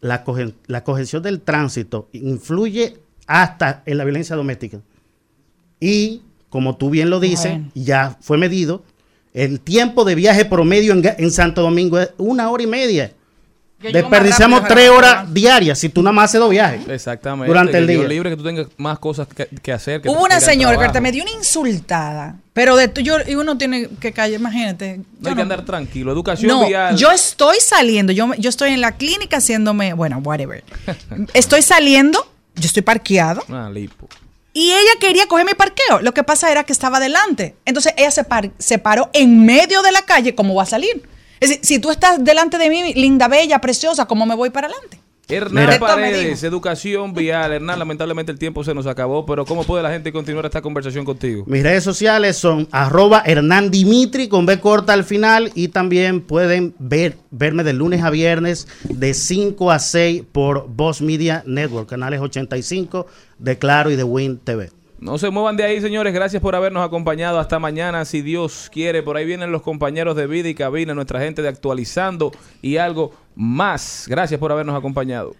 la, 0.00 0.24
la 0.66 0.84
cohesión 0.84 1.22
del 1.22 1.40
tránsito 1.40 2.08
influye 2.12 2.98
hasta 3.26 3.82
en 3.86 3.98
la 3.98 4.04
violencia 4.04 4.36
doméstica. 4.36 4.80
Y, 5.80 6.22
como 6.48 6.76
tú 6.76 6.90
bien 6.90 7.10
lo 7.10 7.20
dices, 7.20 7.58
ya 7.74 8.16
fue 8.20 8.38
medido, 8.38 8.82
el 9.34 9.60
tiempo 9.60 10.04
de 10.04 10.14
viaje 10.14 10.44
promedio 10.46 10.94
en, 10.94 11.30
Santo 11.30 11.62
Domingo 11.62 11.98
es 11.98 12.10
una 12.16 12.50
hora 12.50 12.62
y 12.62 12.66
media. 12.66 13.12
Yo 13.82 13.92
Desperdiciamos 13.92 14.62
rápido, 14.62 14.74
tres 14.74 14.88
horas 14.90 15.34
diarias 15.34 15.78
si 15.78 15.90
tú 15.90 16.02
nada 16.02 16.12
más 16.14 16.30
haces 16.30 16.40
dos 16.40 16.48
viajes. 16.48 16.88
Exactamente. 16.88 17.46
Durante 17.46 17.76
el 17.76 17.86
día. 17.86 18.08
libre 18.08 18.30
que 18.30 18.36
tú 18.36 18.42
tengas 18.42 18.68
más 18.78 18.98
cosas 18.98 19.28
que, 19.28 19.46
que 19.46 19.70
hacer. 19.70 20.00
Que 20.00 20.08
Hubo 20.08 20.24
una 20.24 20.40
señora 20.40 20.90
que 20.90 21.00
me 21.02 21.12
dio 21.12 21.22
una 21.22 21.32
insultada. 21.32 22.36
Pero 22.54 22.74
de 22.74 22.88
tu- 22.88 23.02
yo, 23.02 23.16
y 23.28 23.34
uno 23.34 23.58
tiene 23.58 23.90
que 24.00 24.12
callar, 24.12 24.40
imagínate. 24.40 25.02
No 25.20 25.28
hay 25.28 25.34
que 25.34 25.42
andar 25.42 25.62
tranquilo. 25.66 26.10
Educación 26.10 26.48
No, 26.48 26.66
vial. 26.66 26.96
yo 26.96 27.10
estoy 27.10 27.58
saliendo, 27.60 28.14
yo, 28.14 28.32
yo 28.38 28.48
estoy 28.48 28.70
en 28.72 28.80
la 28.80 28.92
clínica 28.92 29.36
haciéndome, 29.36 29.92
bueno, 29.92 30.22
whatever. 30.24 30.64
Estoy 31.34 31.60
saliendo, 31.60 32.26
yo 32.54 32.64
estoy 32.64 32.82
parqueado 32.82 33.42
Ah, 33.50 33.68
lipo. 33.70 34.08
Y 34.58 34.72
ella 34.72 34.92
quería 34.98 35.26
coger 35.26 35.44
mi 35.44 35.52
parqueo. 35.52 36.00
Lo 36.00 36.14
que 36.14 36.22
pasa 36.22 36.50
era 36.50 36.64
que 36.64 36.72
estaba 36.72 36.98
delante. 36.98 37.56
Entonces 37.66 37.92
ella 37.98 38.10
se, 38.10 38.24
par- 38.24 38.52
se 38.58 38.78
paró 38.78 39.10
en 39.12 39.44
medio 39.44 39.82
de 39.82 39.92
la 39.92 40.00
calle, 40.02 40.34
¿cómo 40.34 40.54
va 40.54 40.62
a 40.62 40.66
salir? 40.66 41.06
Es 41.40 41.50
decir, 41.50 41.64
si 41.66 41.78
tú 41.78 41.90
estás 41.90 42.24
delante 42.24 42.56
de 42.56 42.70
mí, 42.70 42.94
linda, 42.94 43.28
bella, 43.28 43.60
preciosa, 43.60 44.06
¿cómo 44.06 44.24
me 44.24 44.34
voy 44.34 44.48
para 44.48 44.68
adelante? 44.68 44.98
Hernán 45.28 45.66
Mira. 45.66 45.78
Paredes, 45.80 46.44
educación 46.44 47.12
vial. 47.12 47.52
Hernán, 47.52 47.80
lamentablemente 47.80 48.30
el 48.30 48.38
tiempo 48.38 48.62
se 48.62 48.74
nos 48.74 48.86
acabó, 48.86 49.26
pero 49.26 49.44
¿cómo 49.44 49.64
puede 49.64 49.82
la 49.82 49.90
gente 49.90 50.12
continuar 50.12 50.44
esta 50.44 50.62
conversación 50.62 51.04
contigo? 51.04 51.42
Mis 51.46 51.64
redes 51.64 51.82
sociales 51.82 52.36
son 52.36 52.68
arroba 52.70 53.22
Hernán 53.26 53.70
Dimitri 53.72 54.28
con 54.28 54.46
B 54.46 54.60
corta 54.60 54.92
al 54.92 55.02
final 55.02 55.50
y 55.54 55.68
también 55.68 56.20
pueden 56.20 56.74
ver, 56.78 57.16
verme 57.32 57.64
de 57.64 57.72
lunes 57.72 58.02
a 58.02 58.10
viernes 58.10 58.68
de 58.84 59.14
5 59.14 59.72
a 59.72 59.80
6 59.80 60.22
por 60.30 60.68
Voz 60.68 61.02
Media 61.02 61.42
Network, 61.44 61.88
canales 61.88 62.20
85 62.20 63.06
de 63.38 63.58
Claro 63.58 63.90
y 63.90 63.96
de 63.96 64.04
Win 64.04 64.38
TV. 64.38 64.70
No 64.98 65.18
se 65.18 65.30
muevan 65.30 65.56
de 65.56 65.64
ahí, 65.64 65.80
señores. 65.80 66.14
Gracias 66.14 66.42
por 66.42 66.54
habernos 66.54 66.84
acompañado. 66.84 67.38
Hasta 67.38 67.58
mañana, 67.58 68.04
si 68.04 68.22
Dios 68.22 68.70
quiere. 68.72 69.02
Por 69.02 69.16
ahí 69.16 69.26
vienen 69.26 69.52
los 69.52 69.62
compañeros 69.62 70.16
de 70.16 70.26
vida 70.26 70.48
y 70.48 70.54
cabina, 70.54 70.94
nuestra 70.94 71.20
gente 71.20 71.42
de 71.42 71.48
actualizando 71.48 72.32
y 72.62 72.78
algo 72.78 73.12
más. 73.34 74.06
Gracias 74.08 74.40
por 74.40 74.52
habernos 74.52 74.76
acompañado. 74.76 75.34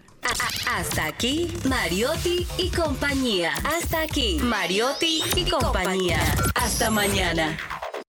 Hasta 0.75 1.05
aquí, 1.07 1.51
Mariotti 1.67 2.45
y 2.57 2.69
compañía. 2.69 3.51
Hasta 3.63 4.01
aquí, 4.01 4.39
Mariotti 4.43 5.23
y 5.35 5.49
compañía. 5.49 6.19
Hasta 6.53 6.91
mañana. 6.91 7.57